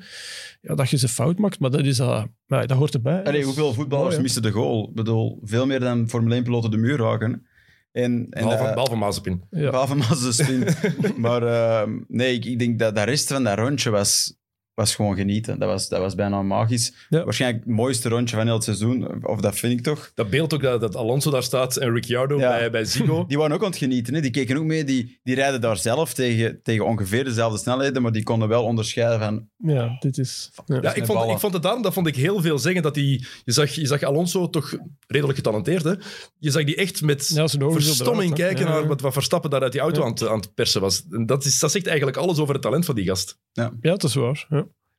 Ja, 0.62 0.76
dat 0.76 0.90
je 0.90 0.98
ze 0.98 1.08
fout 1.08 1.38
maakt, 1.40 1.60
maar 1.60 1.70
dat, 1.70 1.86
is, 1.86 2.00
uh, 2.00 2.24
ja, 2.48 2.66
dat 2.66 2.78
hoort 2.78 2.94
erbij. 2.94 3.24
Allee, 3.24 3.44
hoeveel 3.44 3.74
voetballers 3.74 4.20
missen 4.20 4.42
de 4.42 4.52
goal? 4.52 4.88
Ik 4.90 4.96
bedoel, 4.96 5.40
veel 5.44 5.66
meer 5.66 5.80
dan 5.80 6.10
Formule 6.10 6.36
1-piloten 6.42 6.72
de 6.72 6.78
muur 6.78 6.98
raken. 6.98 7.48
En, 7.92 8.12
en 8.12 8.28
Behalve, 8.30 8.64
dat- 8.64 8.74
behalve 8.74 8.96
Mazepin. 8.96 9.44
Ja. 9.50 9.70
Behalve 9.70 9.96
Mazda 9.96 10.32
spin. 10.32 10.68
maar 11.18 11.44
ehm, 11.44 12.00
nee, 12.08 12.34
ik, 12.34 12.46
ik 12.46 12.60
denk 12.60 12.80
dat 12.80 12.96
de 12.96 13.04
rest 13.04 13.28
van 13.28 13.44
dat 13.44 13.58
rondje 13.58 13.90
was, 13.90 14.34
was 14.80 14.96
gewoon 14.96 15.16
genieten. 15.16 15.60
Dat 15.60 15.70
was, 15.70 15.90
dat 15.90 16.00
was 16.00 16.16
bijna 16.16 16.42
magisch. 16.42 16.94
Ja. 17.10 17.24
Waarschijnlijk 17.24 17.64
het 17.66 17.74
mooiste 17.74 18.10
rondje 18.10 18.36
van 18.36 18.46
heel 18.46 18.54
het 18.56 18.64
seizoen. 18.64 19.26
Of 19.28 19.40
dat 19.42 19.56
vind 19.56 19.74
ik 19.74 19.82
toch. 19.84 20.12
Dat 20.16 20.30
beeld 20.30 20.54
ook 20.54 20.62
dat, 20.62 20.82
dat 20.82 20.96
Alonso 20.96 21.32
daar 21.32 21.44
staat 21.44 21.78
en 21.78 21.94
Ricciardo 21.94 22.40
Ja. 22.40 22.50
bij, 22.58 22.72
bij 22.72 22.86
Zigo. 22.86 23.26
Die 23.28 23.38
waren 23.38 23.56
ook 23.56 23.62
aan 23.64 23.70
het 23.70 23.78
genieten. 23.78 24.14
Hè? 24.14 24.22
Die 24.22 24.32
keken 24.32 24.58
ook 24.58 24.64
mee. 24.64 24.84
Die, 24.84 25.20
die 25.24 25.36
rijden 25.36 25.62
daar 25.62 25.78
zelf 25.78 26.14
tegen, 26.14 26.60
tegen 26.64 26.86
ongeveer 26.86 27.24
dezelfde 27.24 27.58
snelheden, 27.58 28.02
maar 28.02 28.12
die 28.12 28.24
konden 28.24 28.48
wel 28.48 28.64
onderscheiden 28.64 29.20
van... 29.20 29.48
Ja, 29.58 29.96
dit 30.00 30.18
is... 30.18 30.52
Ja. 30.66 30.78
Ja, 30.82 30.94
ik 30.94 31.06
vond, 31.06 31.30
ik 31.32 31.40
vond 31.40 31.54
het 31.54 31.64
daarom, 31.64 31.82
dat 31.82 31.94
vond 31.94 32.08
ik 32.08 32.16
heel 32.16 32.42
veel 32.42 32.60
zeggen, 32.60 32.82
dat 32.82 32.94
die, 32.94 33.28
je, 33.44 33.52
zag, 33.52 33.70
je 33.70 33.86
zag 33.88 34.04
Alonso 34.04 34.50
toch 34.50 34.78
redelijk 35.08 35.38
getalenteerd, 35.38 35.84
hè? 35.84 35.94
Je 36.38 36.52
zag 36.52 36.64
die 36.64 36.76
echt 36.76 37.02
met 37.02 37.28
Ja, 37.34 37.48
verstomming 37.48 38.34
kijken 38.34 38.66
Ja. 38.66 38.72
naar 38.72 38.88
wat, 38.88 39.02
wat 39.02 39.14
Verstappen 39.14 39.50
daar 39.50 39.62
uit 39.62 39.72
die 39.72 39.82
auto 39.82 40.00
Ja. 40.00 40.06
aan, 40.06 40.12
het, 40.12 40.28
aan 40.28 40.40
het 40.40 40.54
persen 40.54 40.82
was. 40.82 41.04
En 41.12 41.26
dat, 41.26 41.46
is, 41.46 41.60
dat 41.60 41.72
zegt 41.72 41.88
eigenlijk 41.88 42.18
alles 42.18 42.38
over 42.40 42.54
het 42.54 42.64
talent 42.64 42.86
van 42.86 42.96
die 42.96 43.06
gast. 43.06 43.38
Ja, 43.52 43.72
dat 43.82 44.04
is 44.04 44.14
waar. 44.14 44.48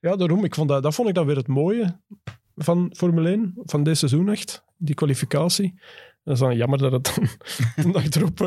Ja, 0.00 0.16
daarom. 0.16 0.44
Ik 0.44 0.54
vond 0.54 0.68
dat, 0.68 0.82
dat 0.82 0.94
vond 0.94 1.08
ik 1.08 1.14
dan 1.14 1.26
weer 1.26 1.36
het 1.36 1.48
mooie 1.48 2.00
van 2.56 2.90
Formule 2.96 3.28
1, 3.28 3.52
van 3.56 3.82
dit 3.82 3.98
seizoen 3.98 4.28
echt. 4.28 4.64
Die 4.76 4.94
kwalificatie. 4.94 5.80
Dat 6.24 6.34
is 6.34 6.40
dan 6.40 6.56
jammer 6.56 6.78
dat 6.78 6.92
het 6.92 7.14
dan 7.14 7.28
de 7.84 7.92
dag 7.92 8.10
erop 8.10 8.40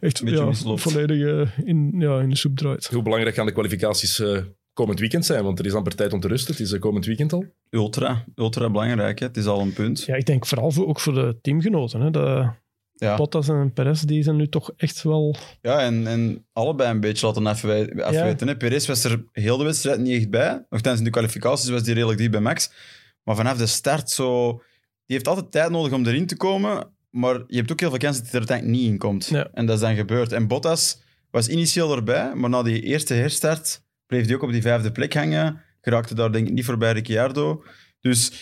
echt 0.00 0.22
ja, 0.24 0.52
volledig 0.52 1.26
eh, 1.26 1.66
in, 1.68 1.94
ja, 1.98 2.20
in 2.20 2.28
de 2.28 2.36
soep 2.36 2.56
draait. 2.56 2.86
Hoe 2.86 3.02
belangrijk 3.02 3.34
gaan 3.34 3.46
de 3.46 3.52
kwalificaties 3.52 4.20
eh, 4.20 4.42
komend 4.72 5.00
weekend 5.00 5.26
zijn? 5.26 5.44
Want 5.44 5.58
er 5.58 5.66
is 5.66 5.74
amper 5.74 5.94
tijd 5.94 6.12
om 6.12 6.20
te 6.20 6.28
rusten. 6.28 6.52
Het 6.52 6.62
is 6.62 6.72
eh, 6.72 6.80
komend 6.80 7.04
weekend 7.04 7.32
al. 7.32 7.44
Ultra, 7.70 8.24
ultra 8.34 8.70
belangrijk. 8.70 9.18
Hè? 9.18 9.26
Het 9.26 9.36
is 9.36 9.46
al 9.46 9.60
een 9.60 9.72
punt. 9.72 10.04
Ja, 10.04 10.14
ik 10.14 10.26
denk 10.26 10.46
vooral 10.46 10.70
voor, 10.70 10.86
ook 10.86 11.00
voor 11.00 11.14
de 11.14 11.38
teamgenoten. 11.40 12.00
Hè. 12.00 12.10
De, 12.10 12.50
Ja, 12.98 13.16
Bottas 13.16 13.48
en 13.48 13.72
Perez, 13.72 14.00
die 14.00 14.22
zijn 14.22 14.36
nu 14.36 14.48
toch 14.48 14.72
echt 14.76 15.02
wel... 15.02 15.36
ja 15.60 15.80
en, 15.80 16.06
en 16.06 16.46
allebei 16.52 16.90
een 16.90 17.00
beetje 17.00 17.26
laten 17.26 17.46
afwij- 17.46 18.02
afweten. 18.04 18.48
hè. 18.48 18.56
Perez 18.56 18.86
was 18.86 19.04
er 19.04 19.24
heel 19.32 19.56
de 19.56 19.64
wedstrijd 19.64 20.00
niet 20.00 20.18
echt 20.18 20.30
bij. 20.30 20.64
Nogthans, 20.70 20.98
in 20.98 21.04
de 21.04 21.10
kwalificaties 21.10 21.68
was 21.68 21.82
hij 21.82 21.94
redelijk 21.94 22.18
dicht 22.18 22.30
bij 22.30 22.40
Max. 22.40 22.70
Maar 23.22 23.36
vanaf 23.36 23.56
de 23.56 23.66
start 23.66 24.10
zo... 24.10 24.50
Die 25.06 25.16
heeft 25.16 25.28
altijd 25.28 25.50
tijd 25.52 25.70
nodig 25.70 25.92
om 25.92 26.06
erin 26.06 26.26
te 26.26 26.36
komen, 26.36 26.88
maar 27.10 27.42
je 27.46 27.56
hebt 27.56 27.72
ook 27.72 27.80
heel 27.80 27.88
veel 27.90 27.98
kans 27.98 28.16
dat 28.16 28.24
hij 28.24 28.32
er 28.32 28.38
uiteindelijk 28.38 28.78
niet 28.78 28.90
in 28.90 28.98
komt. 28.98 29.26
Ja. 29.26 29.48
En 29.52 29.66
dat 29.66 29.74
is 29.74 29.80
dan 29.80 29.94
gebeurd. 29.94 30.32
En 30.32 30.46
Bottas 30.46 31.02
was 31.30 31.48
initieel 31.48 31.96
erbij, 31.96 32.34
maar 32.34 32.50
na 32.50 32.62
die 32.62 32.82
eerste 32.82 33.14
herstart 33.14 33.82
bleef 34.06 34.26
hij 34.26 34.34
ook 34.34 34.42
op 34.42 34.52
die 34.52 34.62
vijfde 34.62 34.92
plek 34.92 35.14
hangen. 35.14 35.62
Geraakte 35.80 36.14
daar 36.14 36.32
denk 36.32 36.46
ik 36.46 36.52
niet 36.52 36.64
voorbij 36.64 36.92
Ricciardo. 36.92 37.64
Dus 38.00 38.32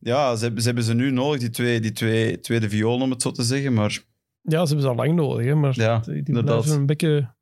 ja, 0.00 0.36
ze, 0.36 0.42
hebben- 0.44 0.60
ze 0.60 0.66
hebben 0.66 0.84
ze 0.84 0.94
nu 0.94 1.10
nodig, 1.10 1.40
die 1.40 1.50
twee, 1.50 1.80
die 1.80 1.92
twee 1.92 2.40
tweede 2.40 2.68
violen, 2.68 3.02
om 3.02 3.10
het 3.10 3.22
zo 3.22 3.30
te 3.30 3.42
zeggen. 3.42 3.72
Maar 3.72 4.04
Ja, 4.42 4.60
ze 4.60 4.66
hebben 4.74 4.80
ze 4.80 4.88
al 4.88 4.94
lang 4.94 5.14
nodig, 5.14 5.46
hè, 5.46 5.54
maar 5.54 5.72
Ja, 5.76 5.98
die, 5.98 6.12
die 6.14 6.22
inderdaad. 6.24 6.54
blijven 6.60 6.80
een 6.80 6.86
beetje... 6.86 7.34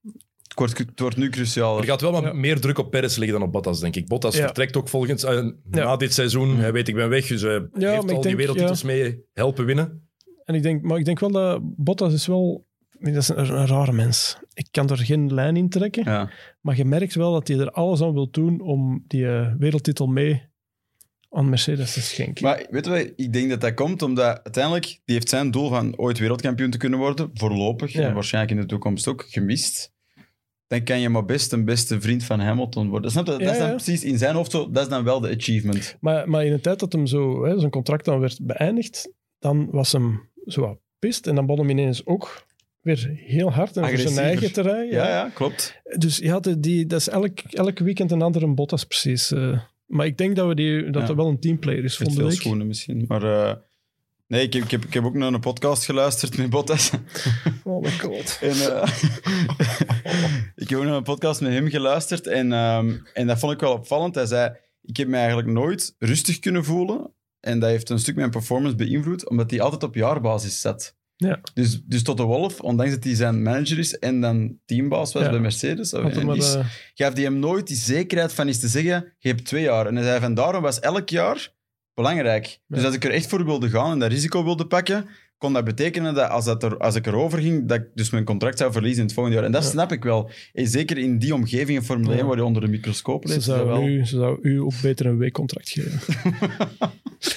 het 0.43 0.55
wordt, 0.55 0.79
het 0.79 1.01
wordt 1.01 1.17
nu 1.17 1.29
cruciaal. 1.29 1.79
Er 1.79 1.85
gaat 1.85 2.01
wel 2.01 2.13
wat 2.13 2.23
Ja. 2.23 2.33
meer 2.33 2.61
druk 2.61 2.79
op 2.79 2.91
Perez 2.91 3.17
liggen 3.17 3.39
dan 3.39 3.47
op 3.47 3.53
Bottas, 3.53 3.81
denk 3.81 3.97
ik. 3.97 4.09
Bottas 4.09 4.37
Ja. 4.37 4.45
vertrekt 4.45 4.77
ook 4.77 4.89
volgens 4.89 5.25
eh, 5.25 5.47
na 5.71 5.97
dit 5.97 6.13
seizoen. 6.15 6.57
Hij 6.57 6.73
weet, 6.73 6.89
ik 6.89 6.95
ben 6.95 7.09
weg, 7.09 7.27
dus 7.27 7.43
hij 7.43 7.67
heeft 7.73 8.13
al 8.13 8.21
die 8.21 8.37
wereldtitels 8.37 8.83
mee 8.83 9.25
helpen 9.33 9.65
winnen. 9.65 10.09
En 10.45 10.55
ik 10.55 10.63
denk, 10.63 10.83
maar 10.83 10.99
ik 10.99 11.05
denk 11.05 11.21
wel 11.21 11.31
dat 11.31 11.61
Bottas 11.77 12.13
is 12.13 12.27
wel... 12.27 12.67
Dat 12.99 13.15
is 13.17 13.29
een, 13.29 13.39
een 13.39 13.67
rare 13.67 13.93
mens. 13.93 14.39
Ik 14.53 14.69
kan 14.71 14.89
er 14.89 14.97
geen 14.99 15.35
lijn 15.35 15.57
in 15.57 15.69
trekken. 15.69 16.05
Ja. 16.05 16.31
Maar 16.61 16.77
je 16.77 16.85
merkt 16.85 17.15
wel 17.15 17.33
dat 17.33 17.49
hij 17.49 17.59
er 17.59 17.71
alles 17.71 18.03
aan 18.03 18.13
wil 18.13 18.31
doen 18.31 18.61
om 18.61 19.05
die 19.07 19.27
eh, 19.29 19.53
wereldtitel 19.59 20.07
mee 20.07 20.43
aan 21.35 21.49
Mercedes 21.49 21.93
te 21.93 22.01
schenken. 22.03 22.45
Maar 22.45 22.66
weet 22.70 22.85
je 22.85 22.91
wat, 22.91 23.12
ik 23.16 23.32
denk 23.32 23.51
dat 23.51 23.61
dat 23.61 23.74
komt 23.74 24.03
omdat 24.03 24.41
uiteindelijk, 24.45 24.85
die 24.85 25.14
heeft 25.14 25.28
zijn 25.28 25.51
doel 25.51 25.68
van 25.68 25.99
ooit 25.99 26.18
wereldkampioen 26.18 26.70
te 26.70 26.78
kunnen 26.78 26.99
worden, 26.99 27.30
voorlopig, 27.35 27.93
Ja. 27.93 28.07
en 28.09 28.14
waarschijnlijk 28.14 28.55
in 28.55 28.61
de 28.61 28.66
toekomst 28.68 29.09
ook, 29.09 29.24
gemist. 29.28 29.93
Dan 30.66 30.82
kan 30.85 31.01
je 31.01 31.09
maar 31.09 31.24
best 31.24 31.53
een 31.53 31.64
beste 31.64 32.01
vriend 32.01 32.24
van 32.24 32.41
Hamilton 32.41 32.89
worden. 32.89 33.11
Snap 33.11 33.26
je? 33.26 33.30
Dat 33.32 33.41
Ja, 33.41 33.51
is 33.53 33.59
dan 33.59 33.66
ja. 33.66 33.72
precies 33.74 34.05
in 34.05 34.18
zijn 34.18 34.35
hoofd 34.35 34.51
zo, 34.51 34.70
dat 34.70 34.82
is 34.82 34.89
dan 34.89 35.05
wel 35.05 35.20
de 35.20 35.28
achievement. 35.37 35.97
Maar, 36.01 36.28
maar 36.28 36.45
in 36.45 36.53
de 36.53 36.61
tijd 36.61 36.78
dat 36.80 36.93
hem 36.93 37.07
zo, 37.07 37.45
hè, 37.45 37.59
zijn 37.59 37.70
contract 37.70 38.05
dan 38.05 38.20
werd 38.20 38.39
beëindigd, 38.43 39.12
dan 39.39 39.68
was 39.70 39.93
hem 39.93 40.30
zo 40.47 40.80
pist. 40.99 41.26
En 41.26 41.35
dan 41.35 41.47
begon 41.47 41.66
hem 41.66 41.78
ineens 41.78 42.07
ook 42.07 42.47
weer 42.80 43.11
heel 43.16 43.53
hard 43.53 43.76
en 43.76 43.89
voor 43.89 43.99
zijn 43.99 44.18
eigen 44.26 44.53
terrein. 44.53 44.87
Ja, 44.87 44.93
Ja. 44.93 45.09
ja, 45.09 45.28
klopt. 45.35 45.80
Dus 45.99 46.16
ja, 46.18 46.41
die, 46.41 46.87
dat 46.87 47.01
is 47.01 47.09
elk, 47.09 47.39
elk 47.51 47.78
weekend 47.78 48.11
een 48.11 48.22
andere 48.22 48.47
Bottas 48.55 48.85
precies. 48.85 49.30
eh. 49.32 49.59
Maar 49.87 50.07
ik 50.07 50.18
denk 50.18 50.37
dat, 50.37 50.49
we 50.49 50.55
die, 50.55 50.91
dat 50.91 51.03
Ja. 51.03 51.09
er 51.09 51.16
wel 51.16 51.28
een 51.28 51.41
teamplayer 51.41 51.85
is 51.85 51.97
volgende 51.97 52.20
veel 52.20 52.30
schoenen 52.30 52.66
misschien. 52.66 53.05
Maar 53.09 53.22
eh, 53.22 53.55
nee, 54.26 54.43
ik 54.43 54.53
heb, 54.53 54.62
ik, 54.64 54.70
heb, 54.70 54.85
ik 54.85 54.95
heb 54.95 55.05
ook 55.05 55.14
naar 55.14 55.32
een 55.32 55.41
podcast 55.41 55.85
geluisterd 55.85 56.37
met 56.37 56.51
Bottas. 56.51 56.91
Oh 57.66 57.82
my 57.82 57.91
god. 57.91 58.39
En, 58.41 58.51
eh, 58.51 58.89
ik 60.57 60.68
heb 60.68 60.78
ook 60.78 60.85
naar 60.85 60.97
een 60.97 61.03
podcast 61.03 61.41
met 61.41 61.53
hem 61.53 61.68
geluisterd 61.68 62.26
en, 62.26 62.53
ehm, 62.53 62.97
en 63.12 63.26
dat 63.26 63.39
vond 63.39 63.53
ik 63.53 63.61
wel 63.61 63.72
opvallend. 63.72 64.14
Hij 64.14 64.26
zei, 64.26 64.57
ik 64.82 64.97
heb 64.97 65.09
me 65.09 65.16
eigenlijk 65.16 65.49
nooit 65.49 65.95
rustig 65.99 66.39
kunnen 66.39 66.64
voelen 66.64 67.12
en 67.41 67.59
dat 67.59 67.70
heeft 67.70 67.91
een 67.91 67.99
stuk 67.99 68.16
mijn 68.16 68.30
performance 68.30 68.76
beïnvloed, 68.76 69.28
omdat 69.28 69.51
hij 69.51 69.61
altijd 69.61 69.82
op 69.82 69.95
jaarbasis 69.95 70.61
zat. 70.61 70.97
Ja. 71.17 71.41
Dus, 71.55 71.81
dus 71.85 72.03
tot 72.03 72.17
de 72.17 72.23
Wolf, 72.23 72.61
ondanks 72.61 72.93
dat 72.93 73.05
hij 73.05 73.15
zijn 73.15 73.43
manager 73.43 73.79
is 73.79 73.99
en 73.99 74.21
dan 74.21 74.59
teambaas 74.65 75.12
was 75.12 75.23
Ja. 75.23 75.31
bij 75.31 75.39
Mercedes, 75.39 75.93
en 75.93 76.27
maar, 76.27 76.37
is, 76.37 76.55
eh, 76.55 76.67
gaf 76.95 77.12
hij 77.12 77.23
hem 77.23 77.39
nooit 77.39 77.67
die 77.67 77.77
zekerheid 77.77 78.33
van 78.33 78.47
eens 78.47 78.61
te 78.61 78.69
zeggen, 78.69 79.12
je 79.19 79.29
hebt 79.29 79.45
twee 79.45 79.62
jaar. 79.62 79.87
En 79.87 79.95
hij 79.97 80.05
zei 80.05 80.21
van 80.21 80.35
daarom 80.35 80.62
was 80.62 80.81
elk 80.81 81.09
jaar 81.09 81.53
belangrijk. 81.95 82.61
Dus 82.67 82.85
als 82.85 82.95
ik 82.95 83.05
er 83.05 83.11
echt 83.11 83.27
voor 83.29 83.45
wilde 83.45 83.69
gaan 83.69 83.93
en 83.93 83.99
dat 83.99 84.11
risico 84.11 84.45
wilde 84.45 84.67
pakken, 84.67 85.09
kon 85.39 85.53
dat 85.53 85.64
betekenen 85.64 86.14
dat 86.14 86.30
als, 86.30 86.45
dat 86.45 86.62
er, 86.62 86.78
als 86.78 86.95
ik 86.95 87.07
erover 87.07 87.39
ging, 87.39 87.68
dat 87.68 87.78
ik 87.80 87.87
dus 87.95 88.11
mijn 88.11 88.24
contract 88.24 88.59
zou 88.59 88.72
verliezen 88.72 88.99
in 89.01 89.05
het 89.05 89.14
volgende 89.14 89.39
jaar. 89.39 89.47
En 89.47 89.53
dat 89.53 89.62
Ja. 89.62 89.68
snap 89.70 89.93
ik 89.93 90.03
wel. 90.03 90.30
En 90.53 90.66
zeker 90.68 90.99
in 90.99 91.18
die 91.18 91.35
omgeving 91.35 91.78
in 91.78 91.85
Formule 91.85 92.11
Ja. 92.12 92.18
1, 92.18 92.26
waar 92.26 92.37
je 92.37 92.45
onder 92.45 92.62
de 92.62 92.68
microscoop 92.68 93.22
ze, 93.26 93.28
leeft, 93.35 93.47
dat 93.47 93.57
zou 93.57 93.68
wel... 93.68 93.82
u, 93.89 94.05
ze 94.07 94.16
zou 94.16 94.39
u 94.43 94.61
ook 94.61 94.80
beter 94.82 95.07
een 95.07 95.18
weekcontract 95.18 95.68
geven. 95.68 96.01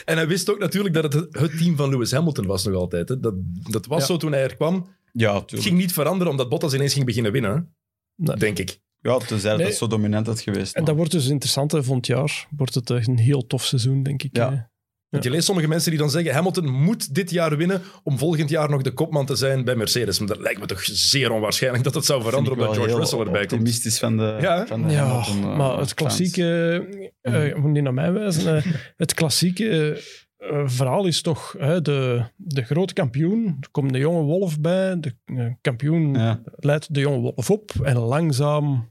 En 0.06 0.16
hij 0.18 0.28
wist 0.28 0.50
ook 0.50 0.60
natuurlijk 0.60 0.94
dat 0.94 1.14
het 1.14 1.28
het 1.40 1.58
team 1.58 1.76
van 1.76 1.90
Lewis 1.90 2.12
Hamilton 2.12 2.46
was 2.46 2.66
nog 2.66 2.76
altijd. 2.76 3.10
Hè. 3.10 3.20
Dat, 3.20 3.34
dat 3.70 3.86
was 3.86 4.00
Ja. 4.00 4.06
zo 4.06 4.18
toen 4.18 4.32
hij 4.32 4.44
er 4.44 4.56
kwam. 4.56 4.88
Ja, 5.14 5.36
Het 5.36 5.54
ging 5.64 5.78
niet 5.78 5.94
veranderen 5.94 6.32
omdat 6.32 6.50
Bottas 6.50 6.74
ineens 6.74 6.94
ging 6.94 7.06
beginnen 7.06 7.32
winnen. 7.32 7.76
Nee. 8.16 8.36
denk 8.36 8.60
ik. 8.60 8.80
Ja, 9.02 9.18
tenzij 9.18 9.50
dat 9.50 9.60
Nee. 9.60 9.68
het 9.68 9.78
zo 9.78 9.88
dominant 9.88 10.28
had 10.28 10.42
geweest. 10.42 10.74
En 10.76 10.80
maar- 10.82 10.86
dat 10.90 10.96
wordt 10.98 11.12
dus 11.12 11.28
interessant 11.28 11.72
hè, 11.72 11.84
volgend 11.84 12.08
jaar. 12.08 12.48
Wordt 12.58 12.74
het 12.76 12.90
echt 12.90 13.08
een 13.08 13.18
heel 13.18 13.46
tof 13.48 13.64
seizoen, 13.66 14.04
denk 14.04 14.24
ik. 14.24 14.36
Ja. 14.38 14.72
Want 15.10 15.24
je 15.24 15.30
leest 15.30 15.46
sommige 15.46 15.68
mensen 15.68 15.92
die 15.92 16.00
dan 16.00 16.10
zeggen 16.10 16.34
Hamilton 16.34 16.70
moet 16.70 17.16
dit 17.16 17.30
jaar 17.30 17.58
winnen 17.58 17.82
om 18.04 18.18
volgend 18.18 18.50
jaar 18.50 18.70
nog 18.70 18.82
de 18.82 18.92
kopman 18.92 19.26
te 19.26 19.36
zijn 19.36 19.64
bij 19.64 19.76
Mercedes. 19.76 20.20
Maar 20.20 20.28
dat 20.28 20.40
lijkt 20.40 20.60
me 20.60 20.66
toch 20.66 20.84
zeer 20.84 21.32
onwaarschijnlijk 21.32 21.84
dat 21.84 21.94
het 21.94 22.06
zou 22.06 22.22
veranderen 22.22 22.58
omdat 22.60 22.74
George 22.74 22.90
heel 22.90 23.00
Russell 23.00 23.20
erbij 23.20 23.40
komt. 23.40 23.52
optimistisch 23.52 24.00
van 24.00 24.18
de, 24.18 24.38
Ja, 24.42 24.66
van 24.66 24.84
de 24.88 24.94
Ja, 24.94 25.06
Hamilton, 25.06 25.52
eh, 25.52 25.58
maar 25.58 25.78
het 25.78 25.94
klassieke, 25.94 26.86
eh, 27.22 27.46
ik 27.46 27.58
moet 27.58 27.72
niet 27.72 27.84
naar 27.84 27.94
mij 27.94 28.12
wijzen, 28.12 28.56
eh, 28.58 28.66
het 28.98 29.14
klassieke 29.14 30.02
eh, 30.38 30.62
verhaal 30.66 31.06
is 31.06 31.22
toch 31.22 31.56
hè, 31.58 31.82
de, 31.82 32.24
de 32.36 32.64
grote 32.64 32.94
kampioen, 32.94 33.58
er 33.62 33.70
komt 33.72 33.94
de 33.94 34.00
jonge 34.00 34.22
wolf 34.22 34.60
bij, 34.60 35.00
de 35.00 35.14
kampioen 35.62 36.14
Ja, 36.14 36.42
leidt 36.56 36.94
de 36.94 37.00
jonge 37.00 37.20
wolf 37.20 37.52
op 37.52 37.72
en 37.84 37.98
langzaam 37.98 38.90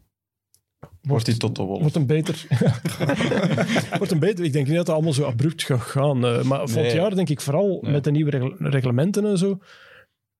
wordt 1.06 1.26
hij 1.26 1.36
tot 1.36 1.56
de 1.56 1.62
wolf. 1.62 1.80
wordt 1.80 1.96
een 1.96 2.06
beter. 2.06 2.46
wordt 3.98 4.12
een 4.12 4.18
beter. 4.18 4.44
Ik 4.44 4.52
denk 4.52 4.66
niet 4.66 4.76
dat 4.76 4.86
het 4.86 4.94
allemaal 4.94 5.12
zo 5.12 5.24
abrupt 5.24 5.62
gaat 5.64 5.80
gaan. 5.80 6.24
eh, 6.26 6.42
maar 6.42 6.58
volgend 6.58 6.74
Nee. 6.92 6.94
jaar 6.94 7.14
denk 7.14 7.28
ik 7.28 7.40
vooral 7.40 7.78
Nee. 7.82 7.92
met 7.92 8.04
de 8.04 8.10
nieuwe 8.10 8.54
reglementen 8.58 9.24
en 9.26 9.38
zo. 9.38 9.58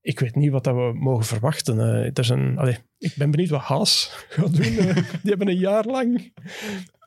Ik 0.00 0.20
weet 0.20 0.34
niet 0.34 0.50
wat 0.50 0.64
dat 0.64 0.74
we 0.74 0.92
mogen 0.94 1.24
verwachten. 1.24 1.78
eh. 1.80 1.86
er 2.04 2.18
is 2.18 2.28
een, 2.28 2.58
allee, 2.58 2.76
ik 2.98 3.12
ben 3.16 3.30
benieuwd 3.30 3.50
wat 3.50 3.60
Haas 3.60 4.10
gaat 4.28 4.54
doen. 4.56 4.64
eh. 4.64 4.94
die 4.94 5.30
hebben 5.30 5.48
een 5.48 5.58
jaar 5.58 5.84
lang 5.84 6.32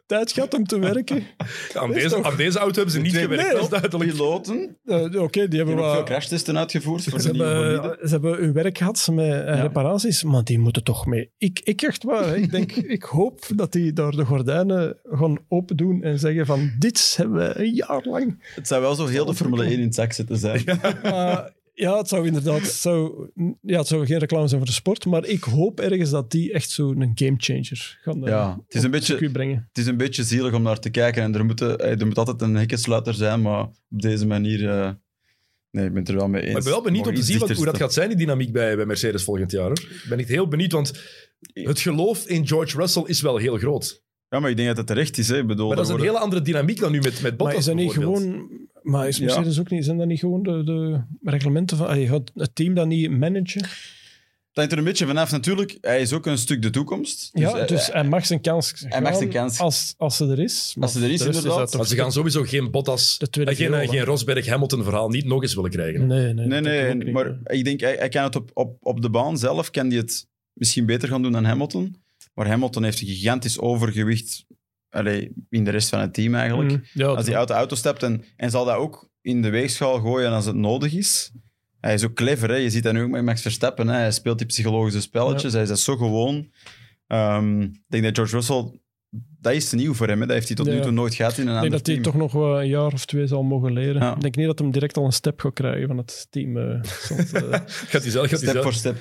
tijd 0.10 0.32
gehad 0.32 0.53
om 0.53 0.66
te 0.66 0.80
werken. 0.80 1.24
Aan 1.74 1.89
is 1.95 2.01
deze, 2.03 2.16
toch- 2.16 2.26
aan 2.26 2.36
deze 2.38 2.57
auto 2.60 2.76
hebben 2.76 2.93
ze 2.93 2.99
niet 2.99 3.12
Twee- 3.12 3.22
gewerkt, 3.24 3.43
Nee, 3.43 3.53
dat 3.53 3.64
is 3.64 3.70
duidelijk. 3.70 4.12
Piloten, 4.12 4.78
Eh, 4.86 5.22
Oké, 5.22 5.39
die 5.39 5.47
die 5.47 5.57
hebben 5.60 5.78
ook 5.86 5.93
veel 5.93 6.03
crashtesten 6.03 6.57
uitgevoerd 6.57 7.03
voor 7.03 7.20
Ze 7.22 7.28
hebben, 7.28 7.97
ze 8.01 8.07
hebben 8.10 8.36
hun 8.38 8.53
werk 8.53 8.78
gehad 8.78 9.07
met 9.12 9.26
eh, 9.26 9.32
Ja. 9.32 9.62
reparaties, 9.62 10.24
maar 10.24 10.43
die 10.43 10.60
moeten 10.60 10.84
toch 10.84 11.05
mee. 11.05 11.32
Ik, 11.38 11.60
ik 11.64 11.82
echt 11.82 12.03
waar. 12.03 12.28
hè. 12.28 12.36
Ik, 12.38 12.51
denk, 12.51 12.72
ik 12.72 13.03
hoop 13.03 13.45
dat 13.55 13.72
die 13.72 13.93
daar 13.93 14.12
de 14.12 14.26
gordijnen 14.26 14.97
gaan 15.03 15.38
open 15.47 15.78
doen 15.78 16.03
en 16.03 16.20
zeggen 16.20 16.45
van 16.45 16.72
dit 16.80 17.14
hebben 17.18 17.38
we 17.38 17.60
een 17.60 17.74
jaar 17.74 18.01
lang. 18.03 18.43
Het 18.55 18.68
zou 18.68 18.82
wel 18.82 18.95
zo 18.95 19.05
heel 19.05 19.26
de 19.26 19.34
Formule 19.34 19.64
1 19.64 19.72
in 19.74 19.82
het 19.82 19.95
zak 19.95 20.14
zetten 20.14 20.38
zijn. 20.38 20.64
Uh, 21.05 21.38
ja, 21.80 21.98
het 21.98 22.08
zou 22.08 22.26
inderdaad 22.26 22.62
het 22.62 22.72
zou, 22.72 23.30
ja, 23.62 23.78
het 23.78 23.88
zou 23.88 24.06
geen 24.06 24.18
reclame 24.18 24.48
zijn 24.48 24.60
voor 24.60 24.70
de 24.70 24.76
sport, 24.76 25.06
maar 25.06 25.26
ik 25.26 25.44
hoop 25.44 25.80
ergens 25.80 26.10
dat 26.10 26.32
die 26.32 26.54
echt 26.54 26.70
zo'n 26.70 27.12
gamechanger 27.16 28.00
gaan 28.02 28.24
eh, 28.24 28.30
Ja, 28.30 28.60
het 28.66 28.76
is, 28.76 28.84
een 28.84 28.92
beetje, 28.92 29.32
brengen. 29.32 29.66
het 29.68 29.78
is 29.78 29.86
een 29.86 29.98
beetje 29.98 30.24
zielig 30.24 30.54
om 30.54 30.62
naar 30.62 30.80
te 30.80 30.90
kijken. 30.90 31.24
En 31.24 31.36
er 31.36 31.46
moet, 31.46 31.62
er 31.62 32.06
moet 32.06 32.18
altijd 32.18 32.42
een 32.42 32.56
hekkensluiter 32.56 33.14
zijn, 33.14 33.42
maar 33.42 33.64
op 33.64 33.74
deze 33.88 34.28
manier... 34.28 34.70
eh, 34.70 34.90
nee, 35.72 35.86
ik 35.86 35.92
ben 35.92 36.00
het 36.02 36.10
er 36.10 36.16
wel 36.16 36.28
mee 36.28 36.42
eens. 36.42 36.52
Maar 36.52 36.58
ik 36.62 36.64
ben 36.64 36.74
wel 36.74 36.84
benieuwd 36.84 37.08
om 37.08 37.16
te 37.16 37.24
zien 37.24 37.40
wat, 37.40 37.50
hoe 37.52 37.66
dat 37.66 37.78
gaat 37.78 37.94
zijn, 37.94 38.08
die 38.10 38.18
dynamiek 38.18 38.52
bij, 38.52 38.76
bij 38.76 38.86
Mercedes 38.86 39.24
volgend 39.24 39.52
jaar. 39.52 39.66
Hoor. 39.68 39.80
Ik 39.80 40.06
ben 40.10 40.20
echt 40.20 40.30
heel 40.30 40.48
benieuwd, 40.48 40.72
want 40.72 40.92
het 41.54 41.80
geloof 41.80 42.28
in 42.28 42.48
George 42.48 42.78
Russell 42.78 43.04
is 43.06 43.22
wel 43.22 43.38
heel 43.38 43.58
groot. 43.58 44.04
Ja, 44.30 44.40
maar 44.40 44.50
ik 44.50 44.56
denk 44.56 44.68
dat 44.68 44.78
het 44.78 44.88
terecht 44.88 45.18
is. 45.18 45.28
Hè. 45.28 45.38
Ik 45.38 45.48
bedoel, 45.48 45.68
Maar 45.68 45.76
dat 45.76 45.86
is 45.86 45.92
een 45.92 45.98
worden- 45.98 46.14
hele 46.14 46.26
andere 46.26 46.42
dynamiek 46.42 46.80
dan 46.80 46.92
nu 46.92 47.00
met, 47.00 47.22
met 47.22 47.38
Bottas 47.38 47.46
Maar 47.46 47.56
is 47.56 47.66
dat 47.66 47.76
niet 47.76 47.92
gewoon... 47.94 48.50
Maar 48.90 49.08
is 49.08 49.18
Ja. 49.18 49.24
Mercedes 49.26 49.60
ook 49.60 49.70
niet... 49.70 49.86
Zijn 49.86 49.98
dat 49.98 50.08
niet 50.08 50.20
gewoon 50.20 50.44
de, 50.44 50.64
de 50.64 51.02
reglementen 51.24 51.78
van... 51.78 51.88
allee, 51.88 52.08
gaat 52.08 52.32
het 52.36 52.56
team 52.56 52.74
dat 52.74 52.88
niet 52.88 53.10
managen? 53.12 53.62
Dat 53.62 53.70
hangt 54.54 54.72
er 54.72 54.78
een 54.78 54.84
beetje 54.84 55.06
vanaf. 55.06 55.32
Natuurlijk, 55.32 55.78
hij 55.82 56.02
is 56.02 56.14
ook 56.14 56.26
een 56.26 56.38
stuk 56.38 56.62
de 56.62 56.70
toekomst. 56.70 57.30
ja, 57.34 57.52
hij- 57.52 57.66
dus 57.68 57.88
hij 57.92 58.04
mag 58.04 58.26
zijn 58.26 58.42
kans 58.42 58.74
Hij 58.88 59.02
mag 59.02 59.16
zijn 59.16 59.30
kans- 59.30 59.60
Als, 59.60 59.94
als 59.98 60.18
ze 60.18 60.26
er 60.28 60.40
is. 60.40 60.72
Maar 60.76 60.84
Als 60.84 60.94
ze 60.98 61.04
er 61.04 61.12
is, 61.12 61.20
inderdaad. 61.26 61.68
toch 61.72 61.78
Maar 61.80 61.88
ze 61.90 61.96
gaan 61.96 62.12
sowieso 62.12 62.44
geen 62.44 62.72
Bottas, 62.72 63.18
De 63.18 63.30
tweede 63.30 63.52
eh, 63.52 63.58
geen, 63.58 63.74
eh, 63.74 63.90
geen 63.90 64.04
Rosberg-Hamilton-verhaal 64.04 65.10
niet 65.10 65.26
nog 65.26 65.42
eens 65.42 65.54
willen 65.56 65.70
krijgen. 65.70 66.08
Nee, 66.08 66.34
nee. 66.34 67.12
Maar 67.12 67.38
ik 67.44 67.64
denk, 67.64 67.80
hij, 67.80 67.96
hij 67.96 68.10
kan 68.10 68.24
het 68.24 68.36
op, 68.36 68.52
op, 68.54 68.78
op 68.82 69.02
de 69.02 69.10
baan 69.10 69.38
zelf 69.38 69.70
kan 69.72 69.88
hij 69.88 69.98
het 69.98 70.28
misschien 70.54 70.86
beter 70.86 71.10
gaan 71.10 71.22
doen 71.22 71.32
dan 71.32 71.46
Hamilton. 71.46 71.96
Maar 72.34 72.48
Hamilton 72.48 72.84
heeft 72.84 73.02
een 73.02 73.08
gigantisch 73.08 73.60
overgewicht 73.60 74.46
allee, 74.90 75.32
in 75.50 75.64
de 75.64 75.72
rest 75.72 75.90
van 75.90 76.00
het 76.00 76.14
team 76.14 76.36
eigenlijk. 76.36 76.70
Mm, 76.72 76.82
ja, 76.94 77.08
Als 77.08 77.26
hij 77.28 77.38
uit 77.38 77.48
de 77.48 77.54
auto 77.54 77.76
stapt 77.76 78.04
en, 78.04 78.24
en 78.36 78.50
zal 78.50 78.66
dat 78.66 78.76
ook 78.76 79.10
in 79.22 79.42
de 79.42 79.50
weegschaal 79.50 80.00
gooien 80.00 80.32
als 80.32 80.46
het 80.46 80.56
nodig 80.56 80.94
is. 80.94 81.32
Hij 81.80 81.94
is 81.94 82.04
ook 82.06 82.14
clever, 82.14 82.50
hè? 82.50 82.56
je 82.56 82.70
ziet 82.70 82.84
dat 82.84 82.94
nu 82.94 83.02
ook 83.04 83.10
met 83.10 83.24
Max 83.24 83.42
Verstappen. 83.42 83.88
Hè? 83.88 83.96
Hij 83.96 84.12
speelt 84.12 84.38
die 84.38 84.48
psychologische 84.48 85.02
spelletjes, 85.02 85.54
hij 85.54 85.62
is 85.62 85.68
dat 85.68 85.80
zo 85.80 85.98
gewoon. 85.98 86.50
Ehm, 87.08 87.62
ik 87.62 87.82
denk 87.88 88.04
dat 88.04 88.16
George 88.16 88.36
Russell, 88.36 88.80
dat 89.42 89.54
is 89.54 89.70
te 89.70 89.76
nieuw 89.76 89.94
voor 89.94 90.08
hem. 90.08 90.20
Hè? 90.20 90.26
Dat 90.26 90.36
heeft 90.36 90.48
hij 90.48 90.56
tot 90.56 90.66
Ja. 90.68 90.74
nu 90.74 90.82
toe 90.82 90.92
nooit 90.92 91.14
gehad 91.16 91.38
in 91.38 91.48
een 91.48 91.48
Ik 91.48 91.54
denk 91.54 91.64
ander 91.64 91.78
dat 91.78 91.86
hij 91.88 91.96
team. 91.96 92.06
toch 92.06 92.22
nog 92.22 92.32
wel 92.32 92.60
een 92.62 92.68
jaar 92.68 92.94
of 92.94 93.06
twee 93.06 93.28
zal 93.28 93.44
mogen 93.44 93.74
leren. 93.74 94.02
Ja. 94.02 94.16
Ik 94.16 94.22
denk 94.22 94.36
niet 94.36 94.46
dat 94.46 94.60
hem 94.60 94.72
direct 94.72 94.98
al 94.98 95.06
een 95.06 95.12
step 95.12 95.40
gaat 95.40 95.54
krijgen 95.54 95.88
van 95.88 95.98
het 95.98 96.28
team. 96.30 96.58
eh, 96.58 96.84
soms, 97.08 97.32
eh. 97.32 97.42
Gaat 97.66 98.02
hij 98.02 98.12
zelf... 98.12 98.30
Gaat 98.30 98.42
hij 98.42 98.50
Step 98.50 98.64
voor 98.64 98.74
zelf 98.74 98.76
step. 98.76 98.98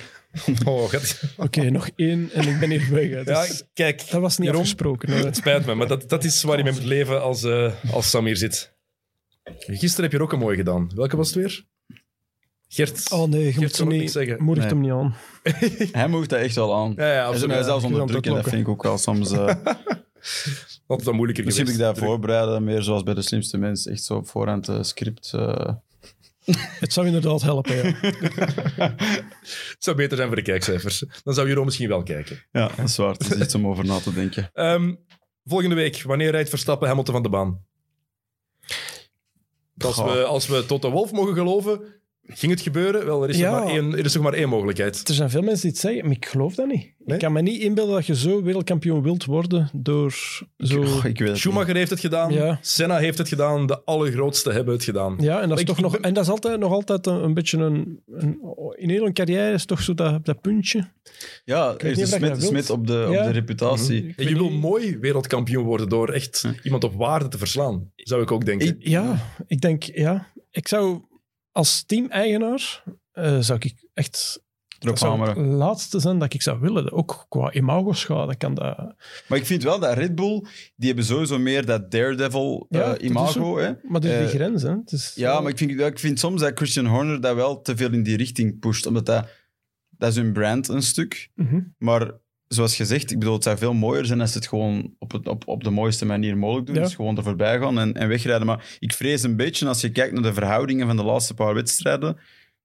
Oh, 0.65 0.91
hij- 0.91 1.01
Oké, 1.37 1.69
nog 1.69 1.89
één 1.95 2.29
en 2.33 2.47
ik 2.47 2.59
ben 2.59 2.69
hier 2.69 2.87
weg. 2.91 3.09
Ja, 3.09 3.23
Dus 3.23 3.63
kijk, 3.73 4.09
dat 4.09 4.21
was 4.21 4.37
niet 4.37 4.45
Jeroen, 4.47 4.61
afgesproken. 4.61 5.09
Het 5.25 5.35
spijt 5.35 5.65
me, 5.65 5.75
maar 5.75 5.87
dat, 5.87 6.09
dat 6.09 6.23
is 6.23 6.43
waar 6.43 6.57
je 6.57 6.63
mee 6.63 6.73
moet 6.73 6.83
leven 6.83 7.21
als, 7.21 7.43
eh, 7.43 7.73
als 7.93 8.09
Sam 8.09 8.25
hier 8.25 8.37
zit. 8.37 8.73
Gisteren 9.59 10.03
heb 10.03 10.11
je 10.11 10.17
er 10.17 10.23
ook 10.23 10.31
een 10.33 10.39
mooi 10.39 10.55
gedaan. 10.57 10.91
Welke 10.95 11.17
was 11.17 11.27
het 11.27 11.35
weer? 11.35 11.65
Gert. 12.67 13.11
Oh 13.11 13.27
nee, 13.29 13.43
je 13.43 13.51
Gert 13.53 13.61
moet 13.61 13.81
ook 13.81 13.87
niet, 13.89 14.11
zeggen. 14.11 14.43
moedigt 14.43 14.73
Nee. 14.73 14.75
hem 14.75 14.99
niet 15.03 15.13
aan. 15.83 15.91
Hij 16.01 16.07
mocht 16.07 16.29
dat 16.29 16.39
echt 16.39 16.55
wel 16.55 16.75
aan. 16.75 16.93
Ja, 16.95 17.05
ja, 17.05 17.11
Hij 17.11 17.15
zet 17.17 17.25
absoluut. 17.27 17.47
mij 17.55 17.63
zelfs 17.63 17.83
onder 17.83 18.07
druk 18.07 18.25
en 18.25 18.33
dat 18.33 18.43
vind 18.49 18.61
ik 18.61 18.67
ook 18.67 18.83
wel 18.83 18.97
soms... 18.97 19.31
eh, 19.31 19.55
Altijd 20.87 21.07
wel 21.07 21.15
moeilijker 21.17 21.45
misschien 21.45 21.65
moet 21.65 21.73
ik 21.75 21.79
dat 21.79 21.97
voorbereiden, 21.97 22.63
meer 22.63 22.81
zoals 22.81 23.03
bij 23.03 23.13
de 23.13 23.21
slimste 23.21 23.57
mensen. 23.57 23.91
Echt 23.91 24.03
zo 24.03 24.15
op 24.15 24.27
voorhand 24.27 24.67
eh, 24.67 24.77
script. 24.83 25.31
eh. 25.33 25.69
Het 26.57 26.93
zou 26.93 27.05
inderdaad 27.05 27.41
helpen, 27.41 27.75
ja. 27.75 27.83
Het 29.69 29.75
zou 29.77 29.95
beter 29.95 30.17
zijn 30.17 30.27
voor 30.27 30.37
de 30.37 30.43
kijkcijfers. 30.43 31.03
Dan 31.23 31.33
zou 31.33 31.47
Jeroen 31.47 31.65
misschien 31.65 31.87
wel 31.87 32.03
kijken. 32.03 32.45
ja, 32.51 32.71
dat 32.75 32.87
is 32.87 32.97
waar. 32.97 33.11
Het 33.11 33.35
is 33.35 33.41
iets 33.41 33.55
om 33.55 33.67
over 33.67 33.85
na 33.85 33.99
te 33.99 34.13
denken. 34.13 34.49
Ehm, 34.53 34.95
volgende 35.45 35.75
week, 35.75 36.01
wanneer 36.03 36.31
rijdt 36.31 36.49
Verstappen 36.49 36.87
Hamilton 36.87 37.13
van 37.13 37.23
de 37.23 37.29
baan? 37.29 37.65
Als 39.77 39.97
we, 39.97 40.23
als 40.23 40.47
we 40.47 40.65
tot 40.65 40.81
de 40.81 40.89
Wolf 40.89 41.11
mogen 41.11 41.33
geloven, 41.33 41.98
ging 42.33 42.51
het 42.51 42.61
gebeuren? 42.61 43.05
Wel, 43.05 43.23
er 43.23 43.29
is, 43.29 43.37
Ja. 43.37 43.51
nog, 43.51 43.63
maar 43.63 43.73
één, 43.73 43.97
er 43.97 44.05
is 44.05 44.13
nog 44.13 44.23
maar 44.23 44.33
één 44.33 44.49
mogelijkheid. 44.49 45.07
Er 45.09 45.13
zijn 45.13 45.29
veel 45.29 45.41
mensen 45.41 45.61
die 45.61 45.69
het 45.71 45.79
zeggen, 45.79 46.03
maar 46.03 46.15
ik 46.15 46.25
geloof 46.25 46.55
dat 46.55 46.67
niet. 46.67 46.93
Nee? 47.05 47.15
Ik 47.17 47.23
kan 47.23 47.31
me 47.33 47.41
niet 47.41 47.61
inbeelden 47.61 47.95
dat 47.95 48.05
je 48.05 48.15
zo 48.15 48.43
wereldkampioen 48.43 49.01
wilt 49.03 49.25
worden 49.25 49.69
door 49.73 50.11
zo... 50.57 50.79
Oh, 50.81 51.05
ik 51.05 51.19
weet 51.19 51.27
het 51.27 51.37
Schumacher 51.37 51.75
heeft 51.75 51.89
het 51.89 51.99
gedaan, 51.99 52.33
Ja. 52.33 52.57
Senna 52.61 52.97
heeft 52.97 53.17
het 53.17 53.27
gedaan, 53.27 53.65
de 53.67 53.81
allergrootste 53.83 54.51
hebben 54.51 54.73
het 54.73 54.83
gedaan. 54.83 55.15
Ja, 55.19 55.41
en 55.41 55.49
dat 55.49 55.57
is, 55.59 55.63
toch 55.65 55.75
ik 55.77 55.83
nog, 55.83 55.91
ben- 55.91 56.01
en 56.01 56.13
dat 56.13 56.23
is 56.23 56.29
altijd, 56.29 56.59
nog 56.59 56.71
altijd 56.71 57.07
een, 57.07 57.23
een 57.23 57.33
beetje 57.33 57.57
een, 57.57 57.99
een... 58.11 58.39
In 58.75 58.89
heel 58.89 59.05
een 59.05 59.13
carrière 59.13 59.53
is 59.53 59.65
toch 59.65 59.81
zo 59.81 59.93
dat, 59.93 60.25
dat 60.25 60.41
puntje. 60.41 60.89
Ja, 61.45 61.73
er 61.77 61.85
is 61.85 62.11
een 62.11 62.41
smit 62.41 62.69
op, 62.69 62.87
de, 62.87 62.93
Ja. 63.11 63.19
op 63.19 63.25
de 63.25 63.31
reputatie. 63.31 64.13
En 64.17 64.27
je 64.29 64.33
wil 64.35 64.49
niet- 64.49 64.59
mooi 64.61 64.97
wereldkampioen 64.97 65.63
worden 65.65 65.89
door 65.89 66.09
echt 66.09 66.47
iemand 66.63 66.83
op 66.83 66.93
waarde 66.93 67.27
te 67.27 67.37
verslaan, 67.37 67.91
zou 67.95 68.21
ik 68.21 68.31
ook 68.31 68.45
denken. 68.45 68.67
Ik- 68.67 68.75
Ja, 68.87 69.19
ik 69.47 69.61
denk, 69.61 69.83
ja. 69.83 70.27
Ik 70.51 70.67
zou 70.67 70.99
als 71.59 71.83
team-eigenaar, 71.83 72.83
eh, 73.11 73.39
zou 73.39 73.59
ik 73.61 73.73
echt... 73.93 74.41
Dat 74.79 74.99
zou 74.99 75.27
het 75.27 75.37
laatste 75.37 75.99
zijn 75.99 76.19
dat 76.19 76.33
ik 76.33 76.41
zou 76.41 76.59
willen. 76.59 76.91
Ook 76.91 77.25
qua 77.29 77.53
imago-schade 77.53 78.35
kan 78.35 78.53
dat... 78.53 78.77
Maar 79.27 79.37
ik 79.37 79.45
vind 79.45 79.63
wel 79.63 79.79
dat 79.79 79.93
Red 79.97 80.15
Bull, 80.15 80.45
die 80.75 80.87
hebben 80.87 81.05
sowieso 81.05 81.39
meer 81.39 81.65
dat 81.65 81.91
Daredevil 81.91 82.65
eh, 82.69 82.79
Ja, 82.79 82.85
dat 82.87 82.99
is 83.01 83.09
imago. 83.09 83.57
Hè? 83.57 83.71
Maar 83.83 84.01
dus 84.01 84.11
die 84.11 84.19
Eh, 84.19 84.27
grens, 84.27 84.61
hè. 84.61 84.69
Het 84.69 84.91
is, 84.91 85.11
Ja, 85.15 85.39
maar 85.39 85.51
ik 85.51 85.57
vind, 85.57 85.79
ik 85.79 85.99
vind 85.99 86.19
soms 86.19 86.41
dat 86.41 86.51
Christian 86.55 86.85
Horner 86.85 87.21
dat 87.21 87.35
wel 87.35 87.61
te 87.61 87.77
veel 87.77 87.91
in 87.91 88.03
die 88.03 88.17
richting 88.17 88.59
pusht. 88.59 88.85
Omdat 88.85 89.05
dat, 89.05 89.27
dat 89.89 90.09
is 90.09 90.15
hun 90.15 90.33
brand 90.33 90.67
een 90.67 90.83
stuk. 90.83 91.29
Mhm. 91.35 91.61
Maar 91.77 92.11
zoals 92.49 92.75
gezegd, 92.75 93.11
ik 93.11 93.19
bedoel, 93.19 93.33
het 93.33 93.43
zou 93.43 93.57
veel 93.57 93.73
mooier 93.73 94.05
zijn 94.05 94.21
als 94.21 94.31
ze 94.31 94.37
het 94.37 94.47
gewoon 94.47 94.93
op, 94.99 95.11
het, 95.11 95.27
op, 95.27 95.47
op 95.47 95.63
de 95.63 95.69
mooiste 95.69 96.05
manier 96.05 96.37
mogelijk 96.37 96.65
doen. 96.67 96.75
Ja. 96.75 96.81
Dus 96.81 96.95
gewoon 96.95 97.17
er 97.17 97.23
voorbij 97.23 97.59
gaan 97.59 97.79
en, 97.79 97.93
en 97.93 98.07
wegrijden. 98.07 98.45
Maar 98.47 98.77
ik 98.79 98.93
vrees 98.93 99.23
een 99.23 99.35
beetje, 99.35 99.67
als 99.67 99.81
je 99.81 99.91
kijkt 99.91 100.13
naar 100.13 100.23
de 100.23 100.33
verhoudingen 100.33 100.87
van 100.87 100.97
de 100.97 101.03
laatste 101.03 101.33
paar 101.33 101.53
wedstrijden, 101.53 102.17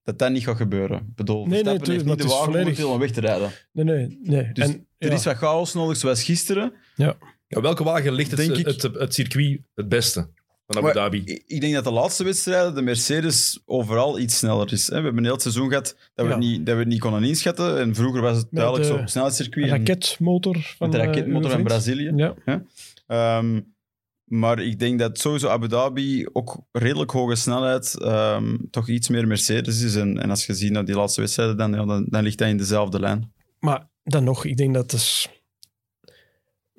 dat 0.03 0.19
dat 0.19 0.31
niet 0.31 0.45
gaat 0.45 0.57
gebeuren. 0.57 0.99
Ik 0.99 1.15
bedoel, 1.15 1.47
Nee, 1.47 1.63
nee, 1.63 1.63
Verstappen 1.63 1.91
heeft 1.93 2.01
tuurlijk, 2.05 2.19
niet 2.21 2.29
de 2.31 2.35
wagen 2.35 2.53
volledig- 2.53 2.85
om 2.85 2.99
weg 2.99 3.11
te 3.11 3.21
rijden. 3.21 3.51
Nee, 3.73 3.85
nee, 3.85 4.19
nee. 4.23 4.53
Dus 4.53 4.65
en, 4.65 4.87
er 4.99 5.09
ja. 5.09 5.15
is 5.15 5.25
wat 5.25 5.37
chaos 5.37 5.75
nodig, 5.75 5.97
zoals 5.97 6.23
gisteren. 6.25 6.73
Ja, 6.97 7.17
welke 7.49 7.85
wagen 7.85 8.13
ligt 8.13 8.31
het, 8.31 8.41
Denk 8.41 8.57
ik- 8.57 8.67
het, 8.67 8.83
het, 8.83 9.15
circuit 9.15 9.61
het 9.75 9.89
beste 9.89 10.29
van 10.67 10.77
Abu 10.77 10.85
Maar 10.85 10.95
Dhabi? 10.95 11.23
Ik 11.25 11.43
ik 11.47 11.61
denk 11.61 11.75
dat 11.75 11.85
de 11.85 11.91
laatste 11.93 12.25
wedstrijden 12.25 12.75
de 12.75 12.83
Mercedes 12.83 13.61
overal 13.65 14.19
iets 14.19 14.39
sneller 14.39 14.73
is. 14.73 14.87
hè. 14.87 14.97
We 14.97 15.03
hebben 15.03 15.19
een 15.19 15.25
heel 15.31 15.41
seizoen 15.41 15.69
gehad 15.69 15.97
dat 16.15 16.27
we, 16.27 16.33
Ja. 16.33 16.39
het 16.39 16.39
niet, 16.49 16.67
dat 16.67 16.75
we 16.75 16.81
het 16.81 16.89
niet 16.89 17.01
konden 17.01 17.23
inschatten. 17.25 17.79
En 17.81 17.95
vroeger 17.95 18.21
was 18.21 18.37
het 18.37 18.47
duidelijk 18.51 18.85
de 18.85 18.91
zo 18.95 18.99
op 19.01 19.09
snelheidscircuit. 19.09 19.67
en 19.71 19.77
raketmotor 19.77 20.59
van 20.77 20.89
Met 20.89 20.93
de 20.93 20.99
eh, 20.99 21.05
raketmotor 21.07 21.43
van 21.43 21.51
vriend. 21.51 21.67
Brazilië. 21.69 22.13
Ja. 22.17 22.35
Ehm, 23.07 23.61
maar 24.25 24.59
ik 24.59 24.79
denk 24.79 24.99
dat 24.99 25.19
sowieso 25.19 25.49
Abu 25.49 25.69
Dhabi 25.69 26.27
ook 26.33 26.59
redelijk 26.73 27.11
hoge 27.11 27.35
snelheid 27.35 27.99
ehm, 28.01 28.57
toch 28.71 28.89
iets 28.89 29.09
meer 29.09 29.27
Mercedes 29.27 29.83
is. 29.83 29.95
En, 29.97 30.23
en 30.23 30.31
als 30.31 30.47
je 30.47 30.55
ziet 30.55 30.73
naar 30.73 30.85
die 30.85 30.95
laatste 30.95 31.21
wedstrijden, 31.21 31.57
dan, 31.57 31.73
ja, 31.73 31.85
dan, 31.85 32.07
dan 32.09 32.23
ligt 32.23 32.39
dat 32.39 32.49
in 32.49 32.57
dezelfde 32.57 33.01
lijn. 33.01 33.33
Maar 33.61 33.89
dan 34.03 34.25
nog, 34.25 34.45
ik 34.45 34.57
denk 34.57 34.75
dat 34.75 34.93
is... 34.93 35.29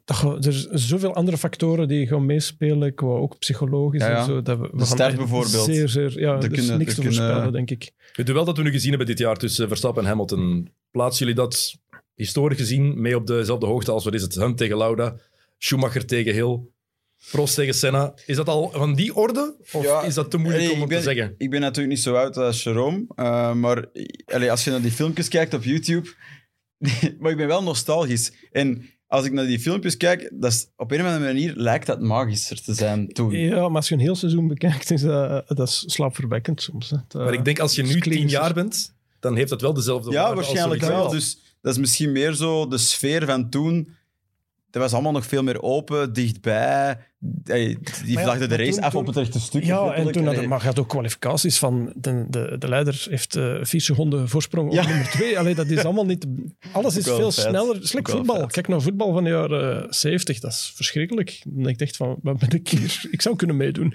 Er 0.05 0.53
zijn 0.53 0.79
zoveel 0.79 1.13
andere 1.13 1.37
factoren 1.37 1.87
die 1.87 2.07
gaan 2.07 2.25
meespelen, 2.25 2.93
qua 2.93 3.07
ook 3.07 3.37
psychologisch 3.39 4.01
Ja, 4.01 4.09
ja. 4.09 4.17
en 4.17 4.25
zo. 4.25 4.41
Dat 4.41 4.59
we, 4.59 4.69
we 4.71 4.95
De 4.95 5.03
echt 5.03 5.17
bijvoorbeeld. 5.17 5.63
Zeer, 5.65 5.89
zeer... 5.89 6.19
Ja, 6.19 6.31
Er 6.35 6.43
er 6.43 6.51
is 6.51 6.57
kunnen- 6.59 6.77
niks 6.77 6.89
er 6.89 6.95
te 6.95 7.01
kunnen- 7.01 7.19
voorspellen, 7.23 7.51
denk 7.53 7.71
ik. 7.71 7.91
Het 8.13 8.25
duel 8.25 8.45
dat 8.45 8.57
we 8.57 8.63
nu 8.63 8.71
gezien 8.71 8.89
hebben 8.89 9.07
dit 9.07 9.17
jaar 9.17 9.35
tussen 9.37 9.67
Verstappen 9.67 10.03
en 10.03 10.09
Hamilton, 10.09 10.69
plaatsen 10.91 11.25
jullie 11.25 11.41
dat 11.41 11.75
historisch 12.15 12.57
gezien 12.57 13.01
mee 13.01 13.15
op 13.15 13.27
dezelfde 13.27 13.65
hoogte 13.65 13.91
als 13.91 14.03
wat 14.03 14.13
is 14.13 14.21
het? 14.21 14.35
Hunt 14.35 14.57
tegen 14.57 14.77
Lauda, 14.77 15.15
Schumacher 15.57 16.05
tegen 16.05 16.33
Hill, 16.33 16.59
Prost 17.31 17.55
tegen 17.55 17.73
Senna. 17.73 18.13
Is 18.25 18.35
dat 18.35 18.47
al 18.47 18.69
van 18.69 18.93
die 18.95 19.15
orde? 19.15 19.55
Of 19.71 19.83
Ja, 19.83 20.01
is 20.01 20.13
dat 20.13 20.31
te 20.31 20.37
moeilijk 20.37 20.71
om 20.71 20.79
het 20.79 20.89
ben, 20.89 20.97
te 20.97 21.03
zeggen? 21.03 21.35
Ik 21.37 21.49
ben 21.49 21.61
natuurlijk 21.61 21.95
niet 21.95 22.03
zo 22.03 22.15
oud 22.15 22.37
als 22.37 22.63
Jerome, 22.63 23.05
eh, 23.15 23.53
maar 23.53 23.85
allee, 24.25 24.51
als 24.51 24.63
je 24.63 24.71
naar 24.71 24.81
die 24.81 24.91
filmpjes 24.91 25.27
kijkt 25.27 25.53
op 25.53 25.63
YouTube, 25.63 26.09
maar 27.19 27.31
ik 27.31 27.37
ben 27.37 27.47
wel 27.47 27.63
nostalgisch. 27.63 28.33
En 28.51 28.89
als 29.07 29.25
ik 29.25 29.31
naar 29.31 29.45
die 29.45 29.59
filmpjes 29.59 29.97
kijk, 29.97 30.31
dat 30.33 30.51
is, 30.51 30.67
op 30.75 30.91
een 30.91 30.99
of 31.01 31.05
andere 31.05 31.25
manier 31.25 31.53
lijkt 31.55 31.85
dat 31.85 32.01
magischer 32.01 32.61
te 32.63 32.73
zijn 32.73 33.07
toen. 33.07 33.31
Ja, 33.31 33.67
maar 33.67 33.75
als 33.75 33.87
je 33.87 33.93
een 33.95 33.99
heel 34.01 34.15
seizoen 34.15 34.47
bekijkt, 34.47 34.91
is 34.91 35.01
dat, 35.01 35.47
dat 35.47 35.67
is 35.67 35.83
slaapverwekkend 35.87 36.61
soms. 36.61 36.89
Hè. 36.89 36.97
Dat- 37.07 37.23
Maar 37.23 37.33
ik 37.33 37.45
denk 37.45 37.59
als 37.59 37.75
je 37.75 37.83
nu 37.83 37.99
tien 38.01 38.29
jaar 38.29 38.53
bent, 38.53 38.95
dan 39.19 39.35
heeft 39.35 39.49
dat 39.49 39.61
wel 39.61 39.73
dezelfde 39.73 40.11
Ja, 40.11 40.35
waarschijnlijk 40.35 40.81
wel. 40.81 41.09
Dus 41.09 41.39
dat 41.61 41.73
is 41.73 41.79
misschien 41.79 42.11
meer 42.11 42.33
zo 42.33 42.67
de 42.67 42.77
sfeer 42.77 43.25
van 43.25 43.49
toen. 43.49 43.89
Dat 44.69 44.81
was 44.83 44.93
allemaal 44.93 45.11
nog 45.11 45.25
veel 45.25 45.43
meer 45.43 45.61
open, 45.61 46.13
dichtbij. 46.13 46.97
Die 47.43 47.77
ja, 48.05 48.21
vlagde 48.21 48.47
de 48.47 48.55
race 48.55 48.71
toen- 48.71 48.83
af 48.83 48.95
op 48.95 49.05
het 49.07 49.15
rechte 49.15 49.39
stuk. 49.39 49.63
Ja, 49.63 49.93
en 49.93 50.11
toen 50.11 50.27
Allee. 50.27 50.47
maar 50.47 50.63
had 50.63 50.79
ook 50.79 50.89
kwalificaties 50.89 51.57
van 51.57 51.93
de, 51.95 52.25
de, 52.29 52.55
de 52.59 52.67
leider 52.67 53.05
heeft 53.09 53.35
eh 53.35 53.55
vier 53.61 53.81
seconden 53.81 54.29
voorsprong 54.29 54.67
op 54.67 54.73
Ja. 54.73 54.87
nummer 54.87 55.09
twee. 55.09 55.39
Allee, 55.39 55.55
dat 55.55 55.67
is 55.67 55.83
allemaal 55.83 56.05
niet... 56.05 56.25
Alles 56.71 56.97
is 56.97 57.03
veel 57.03 57.31
sneller. 57.31 57.79
Wel 57.91 58.01
voetbal. 58.03 58.47
Kijk 58.47 58.67
naar 58.67 58.81
voetbal 58.81 59.13
van 59.13 59.23
de 59.23 59.29
jaren 59.29 59.93
70. 59.93 60.39
Dat 60.39 60.51
is 60.51 60.71
verschrikkelijk. 60.75 61.41
Dan 61.43 61.63
denk 61.63 61.75
ik 61.75 61.81
echt 61.81 61.95
van, 61.97 62.17
wat 62.21 62.37
ben 62.39 62.49
ik 62.49 62.67
hier? 62.67 63.01
Ik 63.11 63.21
zou 63.21 63.35
kunnen 63.35 63.55
meedoen. 63.57 63.93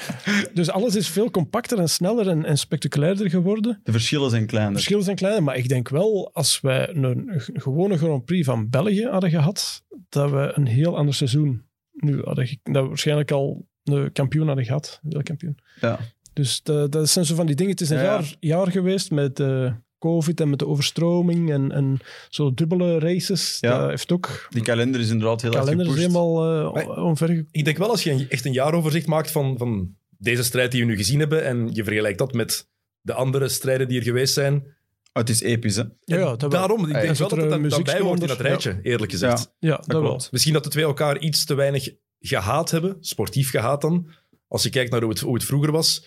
dus 0.54 0.70
alles 0.70 0.94
is 0.96 1.08
veel 1.08 1.30
compacter 1.30 1.78
en 1.78 1.88
sneller 1.88 2.28
en, 2.28 2.44
en 2.44 2.58
spectaculairder 2.58 3.30
geworden. 3.30 3.80
De 3.84 3.92
verschillen 3.92 4.30
zijn 4.30 4.46
kleiner. 4.46 4.72
Verschillen 4.74 5.04
zijn 5.04 5.16
kleiner, 5.16 5.42
maar 5.42 5.56
ik 5.56 5.68
denk 5.68 5.88
wel, 5.88 6.30
als 6.32 6.60
wij 6.60 6.88
een 6.94 7.32
g- 7.38 7.48
gewone 7.52 7.96
Grand 7.98 8.24
Prix 8.24 8.46
van 8.46 8.68
België 8.70 9.06
hadden 9.06 9.30
gehad, 9.30 9.82
dat 10.08 10.30
we 10.30 10.52
een 10.54 10.66
heel 10.66 10.96
ander 10.96 11.14
seizoen 11.14 11.62
nu 12.02 12.22
hadden. 12.24 12.58
Dat 12.62 12.86
waarschijnlijk 12.88 13.30
al 13.30 13.66
een 13.84 14.12
kampioen 14.12 14.46
hadden 14.46 14.64
gehad, 14.64 15.00
wereldkampioen. 15.02 15.58
Ja. 15.80 15.98
Dus 16.32 16.62
de- 16.62 16.86
dat 16.90 17.08
zijn 17.08 17.24
zo 17.24 17.34
van 17.34 17.46
die 17.46 17.54
dingen. 17.54 17.72
Het 17.72 17.80
is 17.80 17.90
een 17.90 17.96
Ja, 17.96 18.02
ja. 18.02 18.10
jaar, 18.10 18.34
jaar 18.40 18.70
geweest 18.70 19.10
met 19.10 19.40
eh, 19.40 19.72
COVID 19.98 20.40
en 20.40 20.50
met 20.50 20.58
de 20.58 20.66
overstroming 20.66 21.50
en, 21.50 21.72
en 21.72 21.98
zo 22.28 22.54
dubbele 22.54 22.98
races. 22.98 23.58
Ja. 23.60 23.78
Dat 23.78 23.88
heeft 23.88 24.12
ook... 24.12 24.46
Die 24.50 24.62
kalender 24.62 25.00
is 25.00 25.10
inderdaad 25.10 25.42
heel 25.42 25.50
erg 25.52 25.60
kalender 25.60 25.86
is 25.86 25.94
helemaal 25.94 26.66
uh, 26.76 27.14
Maar-. 27.20 27.44
Ik 27.50 27.64
denk 27.64 27.76
wel 27.78 27.90
als 27.90 28.02
je 28.02 28.10
een- 28.10 28.28
echt 28.28 28.44
een 28.44 28.52
jaaroverzicht 28.52 29.06
maakt 29.06 29.30
van, 29.30 29.58
van 29.58 29.94
deze 30.18 30.42
strijd 30.42 30.70
die 30.72 30.80
we 30.80 30.86
nu 30.86 30.96
gezien 30.96 31.18
hebben 31.18 31.44
en 31.44 31.68
je 31.72 31.84
vergelijkt 31.84 32.18
dat 32.18 32.32
met 32.32 32.68
de 33.00 33.12
andere 33.14 33.48
strijden 33.48 33.88
die 33.88 33.98
er 33.98 34.04
geweest 34.04 34.34
zijn. 34.34 34.64
Oh, 35.12 35.22
het 35.22 35.28
is 35.28 35.40
episch, 35.42 35.76
hè? 35.76 35.82
Ja, 36.04 36.16
ja, 36.18 36.24
dat 36.24 36.40
wel. 36.40 36.50
Daarom, 36.50 36.86
ik 36.86 36.92
denk 36.92 37.16
wel 37.16 37.28
dat 37.28 37.38
het 37.38 37.50
dat 37.50 37.70
daarbij 37.70 38.00
hoort 38.00 38.20
in 38.20 38.26
dat 38.26 38.40
rijtje, 38.40 38.78
eerlijk 38.82 39.10
gezegd. 39.10 39.52
Ja, 39.58 39.76
dat, 39.86 40.00
klopt. 40.00 40.32
Misschien 40.32 40.52
dat 40.52 40.64
de 40.64 40.70
twee 40.70 40.84
elkaar 40.84 41.18
iets 41.18 41.44
te 41.44 41.54
weinig 41.54 41.88
gehaat 42.20 42.70
hebben, 42.70 42.96
sportief 43.00 43.50
gehaat 43.50 43.80
dan. 43.80 44.08
Als 44.48 44.62
je 44.62 44.70
kijkt 44.70 44.90
naar 44.90 45.00
hoe 45.00 45.10
het, 45.10 45.20
hoe 45.20 45.34
het 45.34 45.44
vroeger 45.44 45.72
was. 45.72 46.06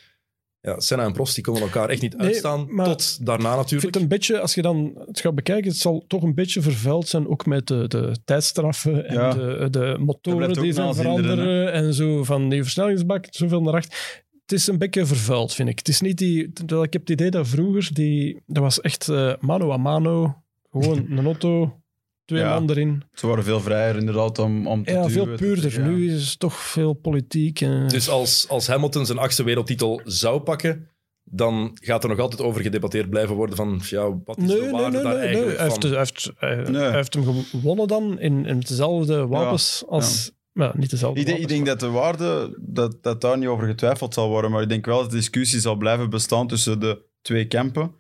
ja, 0.59 0.79
Senna 0.79 1.03
en 1.05 1.13
Prost 1.13 1.35
die 1.35 1.43
konden 1.43 1.63
elkaar 1.63 1.89
echt 1.89 2.01
niet 2.01 2.17
Nee, 2.17 2.27
uitstaan. 2.27 2.73
maar 2.75 2.85
tot 2.85 3.25
daarna 3.25 3.49
Ik 3.49 3.55
vind 3.55 3.61
natuurlijk. 3.61 3.93
het 3.93 4.03
een 4.03 4.07
beetje, 4.09 4.39
als 4.39 4.53
je 4.55 4.61
dan 4.61 4.93
het 5.07 5.19
gaat 5.19 5.35
bekijken, 5.35 5.69
het 5.71 5.79
zal 5.79 6.05
toch 6.07 6.23
een 6.23 6.33
beetje 6.35 6.61
vervuild 6.61 7.07
zijn, 7.07 7.27
ook 7.27 7.45
met 7.45 7.67
de, 7.67 7.87
de 7.87 8.15
tijdstraffen 8.25 9.05
en 9.07 9.13
Ja. 9.15 9.33
de, 9.33 9.67
de 9.69 9.95
motoren 9.99 10.53
die 10.53 10.73
zijn 10.73 10.95
veranderen 10.95 11.71
en 11.71 11.93
zo 11.93 12.23
van 12.23 12.49
die 12.49 12.61
versnellingsbak, 12.63 13.25
zoveel 13.29 13.61
naar 13.61 13.73
achter. 13.73 14.22
Het 14.45 14.51
is 14.51 14.67
een 14.67 14.77
beetje 14.77 15.05
vervuild, 15.05 15.53
vind 15.53 15.69
ik. 15.69 15.77
Het 15.77 15.87
is 15.87 16.01
niet 16.01 16.17
die... 16.17 16.43
Ik 16.67 16.93
heb 16.93 17.01
het 17.01 17.09
idee 17.09 17.29
dat 17.31 17.47
vroeger, 17.47 17.89
die, 17.93 18.41
dat 18.45 18.63
was 18.63 18.81
echt 18.81 19.09
eh, 19.09 19.33
mano 19.39 19.71
a 19.71 19.77
mano, 19.77 20.43
gewoon 20.71 21.05
een 21.17 21.25
auto, 21.25 21.81
twee 22.25 22.41
Ja. 22.41 22.59
man 22.59 22.69
erin. 22.69 23.03
Ze 23.13 23.27
waren 23.27 23.43
veel 23.43 23.59
vrijer 23.59 23.97
inderdaad 23.97 24.39
om, 24.39 24.67
om 24.67 24.83
te 24.83 24.91
Ja, 24.91 25.07
duwen, 25.07 25.11
veel 25.27 25.35
puurder. 25.35 25.79
ja. 25.79 25.87
Nu 25.87 26.13
is 26.13 26.29
het 26.29 26.39
toch 26.39 26.53
veel 26.55 26.93
politiek. 26.93 27.61
En, 27.61 27.87
Dus 27.87 28.09
als, 28.09 28.45
als 28.49 28.67
Hamilton 28.67 29.05
zijn 29.05 29.17
achtste 29.17 29.43
wereldtitel 29.43 30.01
zou 30.03 30.39
pakken, 30.41 30.87
dan 31.23 31.71
gaat 31.81 32.03
er 32.03 32.09
nog 32.09 32.19
altijd 32.19 32.41
over 32.41 32.61
gedebatteerd 32.61 33.09
blijven 33.09 33.35
worden 33.35 33.55
van, 33.55 33.81
ja, 33.85 34.17
wat 34.25 34.37
is 34.37 34.43
Nee, 34.43 34.59
de 34.59 34.69
waarde 34.69 34.91
nee, 34.97 35.03
daar 35.03 35.15
nee. 35.19 35.33
nee. 35.35 35.55
eigenlijk 35.55 35.83
Hij, 35.83 35.97
heeft, 35.97 36.21
van? 36.23 36.35
hij, 36.37 36.49
heeft, 36.55 36.65
hij, 36.65 36.71
Nee. 36.71 36.81
hij 36.81 36.95
heeft 36.95 37.13
hem 37.13 37.43
gewonnen 37.43 37.87
dan 37.87 38.19
in, 38.19 38.45
in 38.45 38.59
dezelfde 38.59 39.27
wapens 39.27 39.83
als... 39.87 40.31
Niet 40.53 40.89
dezelfde 40.89 41.19
Ik 41.19 41.25
denk, 41.25 41.39
ik 41.39 41.47
denk 41.47 41.65
dat 41.65 41.79
de 41.79 41.89
waarde, 41.89 42.57
dat, 42.61 43.03
dat 43.03 43.21
daar 43.21 43.37
niet 43.37 43.47
over 43.47 43.67
getwijfeld 43.67 44.13
zal 44.13 44.29
worden, 44.29 44.51
maar 44.51 44.61
ik 44.61 44.69
denk 44.69 44.85
wel 44.85 45.01
dat 45.01 45.09
de 45.09 45.15
discussie 45.15 45.59
zal 45.59 45.75
blijven 45.75 46.09
bestaan 46.09 46.47
tussen 46.47 46.79
de 46.79 47.01
twee 47.21 47.47
kampen 47.47 47.91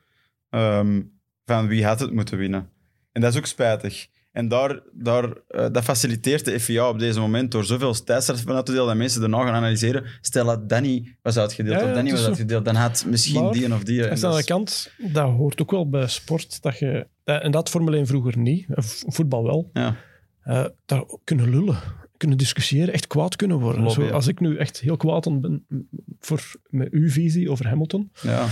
ehm, 0.49 1.01
van 1.45 1.67
wie 1.67 1.85
had 1.85 1.99
het 1.99 2.13
moeten 2.13 2.37
winnen. 2.37 2.69
En 3.11 3.21
dat 3.21 3.31
is 3.31 3.37
ook 3.37 3.45
spijtig. 3.45 4.07
En 4.31 4.47
daar, 4.47 4.79
daar, 4.93 5.33
eh, 5.47 5.67
dat 5.71 5.83
faciliteert 5.83 6.45
de 6.45 6.59
FIA 6.59 6.89
op 6.89 6.99
deze 6.99 7.19
moment 7.19 7.51
door 7.51 7.63
zoveel 7.63 7.93
tijdstraffen 8.03 8.47
van 8.47 8.55
uit 8.55 8.65
te 8.65 8.71
delen 8.71 8.87
dat 8.87 8.95
mensen 8.97 9.21
daarna 9.21 9.43
gaan 9.43 9.53
analyseren. 9.53 10.03
Stel 10.21 10.45
dat 10.45 10.69
Danny 10.69 11.17
was 11.21 11.37
uitgedeeld 11.37 11.75
Ja, 11.75 11.81
ja, 11.83 11.89
of 11.89 11.95
Danny 11.95 12.11
was 12.11 12.25
uitgedeeld, 12.25 12.65
dan 12.65 12.75
had 12.75 13.05
misschien 13.07 13.43
Maar, 13.43 13.51
die 13.53 13.73
of 13.73 13.83
die. 13.83 14.03
Aan 14.03 14.09
En 14.09 14.15
de 14.15 14.21
dat 14.21 14.23
andere 14.23 14.39
is- 14.41 14.45
kant, 14.49 14.91
dat 15.13 15.29
hoort 15.29 15.61
ook 15.61 15.71
wel 15.71 15.89
bij 15.89 16.07
sport. 16.07 16.61
Dat 16.61 16.79
je, 16.79 17.07
dat- 17.23 17.41
en 17.41 17.51
dat 17.51 17.69
Formule 17.69 17.97
1 17.97 18.07
vroeger 18.07 18.37
niet, 18.37 18.65
eh, 18.69 18.83
voetbal 19.07 19.43
wel. 19.43 19.69
ja. 19.73 19.95
eh, 20.43 20.65
daar 20.85 21.03
kunnen 21.23 21.49
lullen, 21.49 21.77
kunnen 22.23 22.37
discussiëren, 22.37 22.93
echt 22.93 23.07
kwaad 23.07 23.35
kunnen 23.35 23.59
worden. 23.59 23.91
Zo, 23.91 24.03
ja. 24.03 24.09
als 24.11 24.27
ik 24.27 24.39
nu 24.39 24.57
echt 24.57 24.79
heel 24.79 24.97
kwaad 24.97 25.27
aan 25.27 25.41
ben 25.41 25.65
voor 26.19 26.51
met 26.69 26.91
uw 26.91 27.09
visie 27.09 27.51
over 27.51 27.67
Hamilton, 27.67 28.11
Ja. 28.21 28.47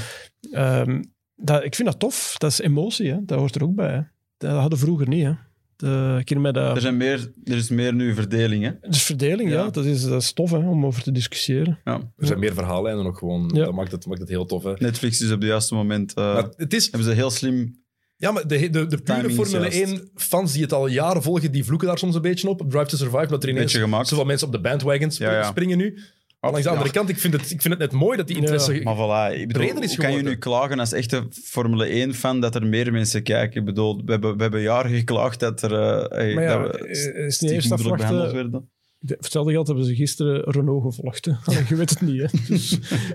ehm, 0.51 1.01
dat, 1.35 1.63
ik 1.63 1.75
vind 1.75 1.87
dat 1.87 1.99
tof. 1.99 2.35
Dat 2.37 2.51
is 2.51 2.59
emotie, 2.59 3.11
hè. 3.11 3.25
dat 3.25 3.39
hoort 3.39 3.55
er 3.55 3.63
ook 3.63 3.75
bij. 3.75 3.91
Hè. 3.93 4.01
Dat 4.37 4.51
hadden 4.51 4.79
we 4.79 4.85
vroeger 4.85 5.07
niet. 5.07 5.23
Hè. 5.23 5.33
De, 5.75 6.23
dat, 6.51 6.75
Er, 6.75 6.81
zijn 6.81 6.97
meer, 6.97 7.31
er 7.43 7.55
is 7.57 7.69
meer 7.69 7.93
nu 7.93 8.13
verdeling. 8.13 8.63
Hè? 8.63 8.89
Dus 8.89 9.03
verdeling, 9.03 9.49
ja, 9.49 9.55
Ja. 9.63 9.69
dat, 9.69 9.85
is, 9.85 10.03
dat 10.03 10.21
is 10.21 10.33
tof 10.33 10.51
hè, 10.51 10.57
om 10.57 10.85
over 10.85 11.03
te 11.03 11.11
discussiëren. 11.11 11.79
Ja. 11.83 11.93
Er 12.17 12.27
zijn 12.27 12.39
meer 12.39 12.53
verhaallijnen 12.53 13.05
ook 13.05 13.17
gewoon. 13.17 13.51
Ja. 13.53 13.63
Dat 13.63 13.73
maakt 13.73 13.91
het, 13.91 14.05
maakt 14.05 14.19
het 14.19 14.29
heel 14.29 14.45
tof. 14.45 14.63
Hè. 14.63 14.73
Netflix 14.77 15.21
is 15.21 15.31
op 15.31 15.39
het 15.39 15.49
juiste 15.49 15.75
moment. 15.75 16.13
eh, 16.13 16.43
het 16.55 16.73
is, 16.73 16.83
hebben 16.91 17.03
ze 17.09 17.13
heel 17.15 17.29
slim. 17.29 17.80
Ja, 18.21 18.31
maar 18.31 18.47
de, 18.47 18.69
de, 18.69 18.87
de 18.87 18.97
pure 18.97 19.29
Formule 19.29 19.69
juist. 19.69 19.99
1-fans 19.99 20.53
die 20.53 20.61
het 20.61 20.73
al 20.73 20.87
jaren 20.87 21.23
volgen, 21.23 21.51
die 21.51 21.63
vloeken 21.63 21.87
daar 21.87 21.97
soms 21.97 22.15
een 22.15 22.21
beetje 22.21 22.49
op. 22.49 22.61
op 22.61 22.69
Drive 22.69 22.85
to 22.85 22.97
Survive, 22.97 23.27
dat 23.27 23.43
er 23.43 23.49
ineens 23.49 23.71
zoveel 23.71 24.25
mensen 24.25 24.47
op 24.47 24.53
de 24.53 24.61
bandwagons 24.61 25.17
Ja, 25.17 25.31
ja. 25.31 25.43
springen 25.43 25.77
nu. 25.77 25.99
Maar 26.39 26.51
langs 26.51 26.65
de 26.65 26.71
andere 26.71 26.91
kant, 26.91 27.09
ik 27.09 27.17
vind, 27.17 27.33
het, 27.33 27.51
ik 27.51 27.61
vind 27.61 27.73
het 27.73 27.77
net 27.77 27.91
mooi 27.91 28.17
dat 28.17 28.27
die 28.27 28.35
interesse... 28.35 28.73
Ja, 28.73 28.83
Maar 28.83 28.95
voilà, 28.95 29.39
ik 29.39 29.47
bedoel, 29.47 29.63
Breder 29.63 29.83
is 29.83 29.95
hoe 29.95 30.05
kan 30.05 30.15
je 30.15 30.21
nu 30.21 30.35
klagen 30.35 30.79
als 30.79 30.91
echte 30.91 31.27
Formule 31.43 32.07
1-fan 32.07 32.39
dat 32.39 32.55
er 32.55 32.67
meer 32.67 32.91
mensen 32.91 33.23
kijken? 33.23 33.59
Ik 33.59 33.65
bedoel, 33.65 34.01
we 34.05 34.11
hebben, 34.11 34.35
we 34.35 34.41
hebben 34.41 34.61
jaren 34.61 34.91
geklaagd 34.91 35.39
dat 35.39 35.61
er 35.61 35.73
eh, 35.73 36.17
hey, 36.17 36.33
Maar 36.33 36.43
ja, 36.43 36.61
dat 36.61 36.71
we 36.71 36.87
eh, 36.87 37.25
is 37.25 37.39
niet 37.39 37.51
eerst 37.51 37.71
afwachten. 37.71 38.69
Hetzelfde 39.07 39.51
geld 39.51 39.67
hebben 39.67 39.85
ze 39.85 39.95
gisteren 39.95 40.41
Renault 40.43 40.83
gevolgd. 40.83 41.27
Allee, 41.45 41.63
je 41.67 41.75
weet 41.75 41.89
het 41.89 42.01
niet. 42.01 42.21
Hè. 42.21 42.27
Dus, 42.47 42.69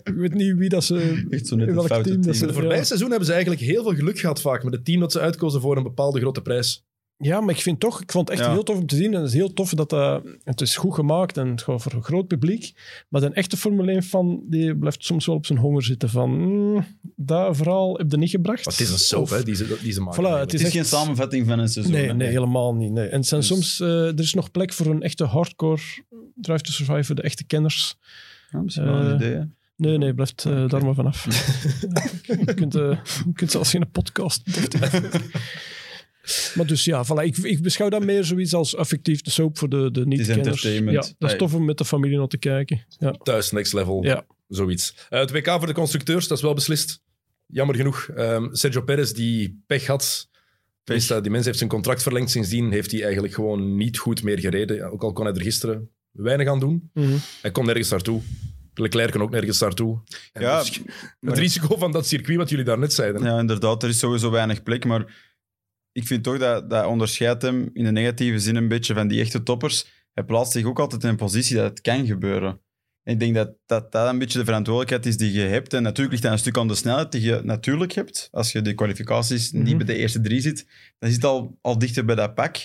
je 0.04 0.14
weet 0.14 0.34
niet 0.34 0.54
wie 0.56 0.68
dat 0.68 0.84
ze... 0.84 1.26
Echt 1.30 1.46
zo 1.46 1.56
net 1.56 1.74
welk 1.74 1.86
team 1.88 2.02
dat 2.02 2.22
team. 2.22 2.34
ze... 2.34 2.46
De 2.46 2.52
voorbije 2.52 2.78
ja. 2.78 2.84
seizoen 2.84 3.08
hebben 3.08 3.26
ze 3.26 3.32
eigenlijk 3.32 3.62
heel 3.62 3.82
veel 3.82 3.94
geluk 3.94 4.18
gehad 4.18 4.40
vaak 4.40 4.64
met 4.64 4.72
het 4.72 4.84
team 4.84 5.00
dat 5.00 5.12
ze 5.12 5.20
uitkozen 5.20 5.60
voor 5.60 5.76
een 5.76 5.82
bepaalde 5.82 6.20
grote 6.20 6.42
prijs. 6.42 6.84
Ja, 7.18 7.40
maar 7.40 7.54
ik 7.54 7.60
vind 7.60 7.80
toch, 7.80 8.02
ik 8.02 8.12
vond 8.12 8.28
het 8.28 8.38
echt 8.38 8.46
Ja. 8.48 8.52
heel 8.54 8.62
tof 8.62 8.76
om 8.76 8.86
te 8.86 8.96
zien. 8.96 9.14
En 9.14 9.20
het 9.20 9.28
is 9.28 9.34
heel 9.34 9.52
tof 9.52 9.70
dat 9.74 9.90
dat, 9.90 10.22
het 10.44 10.60
is 10.60 10.76
goed 10.76 10.94
gemaakt 10.94 11.36
en 11.36 11.48
het 11.48 11.62
gaat 11.62 11.82
voor 11.82 11.92
een 11.92 12.02
groot 12.02 12.26
publiek. 12.26 12.72
Maar 13.08 13.22
een 13.22 13.34
echte 13.34 13.56
Formule 13.56 13.92
1 13.92 14.02
fan, 14.02 14.42
die 14.48 14.76
blijft 14.76 15.04
soms 15.04 15.26
wel 15.26 15.34
op 15.34 15.46
zijn 15.46 15.58
honger 15.58 15.82
zitten 15.82 16.08
van, 16.10 16.30
mm, 16.30 16.86
dat 17.16 17.56
verhaal 17.56 17.96
heb 17.96 18.10
je 18.10 18.16
niet 18.16 18.30
gebracht. 18.30 18.64
Maar 18.64 18.74
het 18.74 18.82
is 18.82 18.90
een 18.90 18.98
soap, 18.98 19.22
Of- 19.22 19.30
hè, 19.30 19.42
die 19.42 19.54
ze, 19.54 19.78
die 19.82 19.92
ze 19.92 20.00
maken. 20.00 20.24
Voilà, 20.24 20.38
het 20.40 20.54
is 20.54 20.62
echt- 20.62 20.72
geen 20.72 20.84
samenvatting 20.84 21.46
van 21.46 21.58
een 21.58 21.68
seizoen. 21.68 22.16
Nee, 22.16 22.28
helemaal 22.28 22.74
niet. 22.74 22.92
Nee. 22.92 23.08
En 23.08 23.16
het 23.18 23.26
zijn 23.26 23.40
Dus- 23.40 23.48
soms, 23.48 23.80
eh, 23.80 23.88
er 24.06 24.18
is 24.20 24.34
nog 24.34 24.50
plek 24.50 24.72
voor 24.72 24.86
een 24.86 25.02
echte 25.02 25.24
hardcore 25.24 25.80
Drive 26.34 26.62
to 26.62 26.70
Survive, 26.70 27.04
voor 27.04 27.14
de 27.14 27.22
echte 27.22 27.44
kenners. 27.44 27.96
Ja, 28.50 28.60
misschien 28.60 28.84
wel 28.86 28.94
een 28.94 29.08
Eh, 29.08 29.14
idee. 29.14 29.32
hè. 29.34 29.42
Nee, 29.76 29.98
nee, 29.98 30.14
blijft 30.14 30.42
daar 30.42 30.84
maar 30.84 30.94
vanaf. 30.94 31.24
je, 32.46 32.54
kunt, 32.54 32.74
eh, 32.74 32.98
je 33.26 33.32
kunt 33.32 33.50
zelfs 33.50 33.70
geen 33.70 33.90
podcast. 33.90 34.42
maar 36.54 36.66
dus 36.66 36.84
ja, 36.84 37.04
voilà, 37.04 37.22
ik, 37.24 37.36
ik 37.36 37.62
beschouw 37.62 37.88
dat 37.88 38.04
meer 38.04 38.24
zoiets 38.24 38.54
als 38.54 38.74
effectief 38.74 39.20
de 39.22 39.30
soap 39.30 39.58
voor 39.58 39.68
de, 39.68 39.90
de 39.90 40.06
niet-kenners. 40.06 40.46
entertainment. 40.46 41.06
Ja, 41.06 41.12
dat 41.18 41.30
is 41.30 41.38
tof 41.38 41.54
om 41.54 41.64
met 41.64 41.78
de 41.78 41.84
familie 41.84 42.18
naar 42.18 42.26
te 42.26 42.38
kijken. 42.38 42.84
Ja. 42.98 43.10
Thuis, 43.12 43.50
next 43.50 43.72
level, 43.72 44.04
Ja. 44.04 44.26
zoiets. 44.48 44.94
Eh, 45.08 45.20
het 45.20 45.30
WK 45.30 45.48
voor 45.50 45.66
de 45.66 45.72
constructeurs, 45.72 46.28
dat 46.28 46.36
is 46.36 46.42
wel 46.44 46.54
beslist. 46.54 47.00
Jammer 47.46 47.76
genoeg. 47.76 48.08
Ehm, 48.14 48.46
Sergio 48.54 48.80
Perez, 48.82 49.10
die 49.12 49.62
pech 49.66 49.86
had. 49.86 50.28
Die 50.84 51.30
mens 51.30 51.44
heeft 51.44 51.58
zijn 51.58 51.70
contract 51.70 52.02
verlengd. 52.02 52.30
Sindsdien 52.30 52.70
heeft 52.70 52.90
hij 52.90 53.02
eigenlijk 53.02 53.34
gewoon 53.34 53.76
niet 53.76 53.98
goed 53.98 54.22
meer 54.22 54.38
gereden. 54.38 54.90
Ook 54.92 55.02
al 55.02 55.12
kon 55.12 55.24
hij 55.26 55.34
er 55.34 55.42
gisteren 55.42 55.90
weinig 56.10 56.48
aan 56.48 56.60
doen. 56.60 56.90
Mhm. 56.94 57.16
Hij 57.42 57.50
kon 57.50 57.64
nergens 57.66 57.88
naartoe. 57.90 58.20
Leclerc 58.74 59.10
kon 59.12 59.22
ook 59.22 59.30
nergens 59.30 59.60
naartoe. 59.60 60.00
En 60.32 60.42
Ja, 60.42 60.60
dus 60.60 60.80
maar- 60.80 61.30
het 61.30 61.38
risico 61.38 61.76
van 61.76 61.92
dat 61.92 62.06
circuit, 62.06 62.36
wat 62.38 62.48
jullie 62.48 62.64
daarnet 62.64 62.92
zeiden. 62.92 63.22
Ja, 63.22 63.38
inderdaad, 63.38 63.82
er 63.82 63.88
is 63.88 63.98
sowieso 63.98 64.30
weinig 64.30 64.62
plek. 64.62 64.84
Maar 64.84 65.14
ik 65.96 66.06
vind 66.06 66.22
toch 66.22 66.38
dat 66.38 66.70
dat 66.70 66.86
onderscheidt 66.86 67.42
hem 67.42 67.70
in 67.72 67.84
de 67.84 67.90
negatieve 67.92 68.38
zin 68.38 68.56
een 68.56 68.68
beetje 68.68 68.94
van 68.94 69.08
die 69.08 69.20
echte 69.20 69.42
toppers. 69.42 69.86
Hij 70.12 70.24
plaatst 70.24 70.52
zich 70.52 70.64
ook 70.64 70.78
altijd 70.78 71.02
in 71.02 71.08
een 71.08 71.16
positie 71.16 71.56
dat 71.56 71.64
het 71.64 71.80
kan 71.80 72.06
gebeuren. 72.06 72.60
En 73.02 73.12
ik 73.12 73.20
denk 73.20 73.34
dat, 73.34 73.54
dat 73.66 73.92
dat 73.92 74.08
een 74.08 74.18
beetje 74.18 74.38
de 74.38 74.44
verantwoordelijkheid 74.44 75.06
is 75.06 75.16
die 75.16 75.32
je 75.32 75.40
hebt. 75.46 75.72
En 75.74 75.82
natuurlijk 75.82 76.10
ligt 76.10 76.22
dat 76.22 76.32
een 76.32 76.38
stuk 76.38 76.58
aan 76.58 76.68
de 76.68 76.74
snelheid 76.74 77.12
die 77.12 77.20
je 77.20 77.40
natuurlijk 77.44 77.92
hebt. 77.92 78.28
Als 78.30 78.52
je 78.52 78.62
de 78.62 78.74
kwalificaties 78.74 79.52
niet 79.52 79.64
Mhm. 79.66 79.76
bij 79.76 79.86
de 79.86 79.96
eerste 79.96 80.20
drie 80.20 80.40
zit, 80.40 80.66
dan 80.98 81.10
zit 81.10 81.24
al, 81.24 81.58
al 81.60 81.78
dichter 81.78 82.04
bij 82.04 82.14
dat 82.14 82.34
pak. 82.34 82.56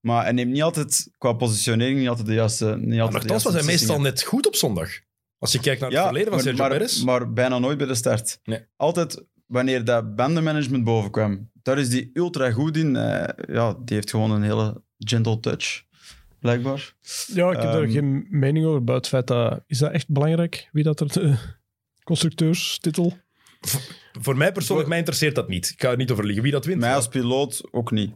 Maar 0.00 0.22
hij 0.22 0.32
neemt 0.32 0.52
niet 0.52 0.62
altijd, 0.62 1.12
qua 1.18 1.32
positionering, 1.32 1.98
niet 1.98 2.08
altijd 2.08 2.26
de 2.26 2.34
juiste 2.34 2.64
niet 2.64 2.88
Maar 2.88 3.00
altijd 3.00 3.22
de 3.22 3.28
nogthans 3.28 3.42
was 3.44 3.54
hij 3.54 3.64
meestal 3.64 4.00
net 4.00 4.22
goed 4.22 4.46
op 4.46 4.54
zondag. 4.54 4.90
Als 5.38 5.52
je 5.52 5.60
kijkt 5.60 5.80
naar 5.80 5.90
het 5.90 6.00
verleden 6.00 6.26
van 6.28 6.34
maar, 6.34 6.42
Sergio 6.42 6.62
maar, 6.68 6.70
Perez. 6.78 7.02
maar 7.02 7.32
bijna 7.32 7.58
nooit 7.58 7.78
bij 7.78 7.86
de 7.86 7.94
start. 7.94 8.40
Nee. 8.44 8.64
Altijd 8.76 9.24
wanneer 9.46 9.84
dat 9.84 10.14
bandenmanagement 10.16 10.84
bovenkwam, 10.84 11.49
daar 11.62 11.78
is 11.78 11.88
die 11.88 12.10
ultra 12.12 12.50
goed 12.50 12.76
in. 12.76 12.96
Eh, 12.96 13.54
ja, 13.54 13.72
die 13.84 13.94
heeft 13.96 14.10
gewoon 14.10 14.30
een 14.30 14.42
hele 14.42 14.82
gentle 14.98 15.40
touch, 15.40 15.82
blijkbaar. 16.38 16.94
ja, 17.26 17.50
ik 17.50 17.56
heb 17.60 17.72
daar 17.72 17.82
Ehm, 17.82 17.90
geen 17.92 18.26
mening 18.30 18.66
over. 18.66 18.84
Buiten 18.84 19.18
het 19.18 19.26
feit 19.28 19.38
dat... 19.40 19.62
Is 19.66 19.78
dat 19.78 19.92
echt 19.92 20.08
belangrijk? 20.08 20.68
Wie 20.72 20.84
dat 20.84 21.00
er 21.00 21.12
de 21.12 21.36
constructeurstitel... 22.04 23.16
Voor 24.20 24.36
mij 24.36 24.52
persoonlijk, 24.52 24.88
mij 24.88 24.98
interesseert 24.98 25.34
dat 25.34 25.48
niet. 25.48 25.70
Ik 25.70 25.80
ga 25.82 25.90
er 25.90 25.96
niet 25.96 26.10
over 26.10 26.24
liegen 26.24 26.42
wie 26.42 26.52
dat 26.52 26.64
wint. 26.64 26.80
Mij 26.80 26.94
als 26.94 27.08
piloot 27.08 27.68
ook 27.70 27.90
niet. 27.90 28.12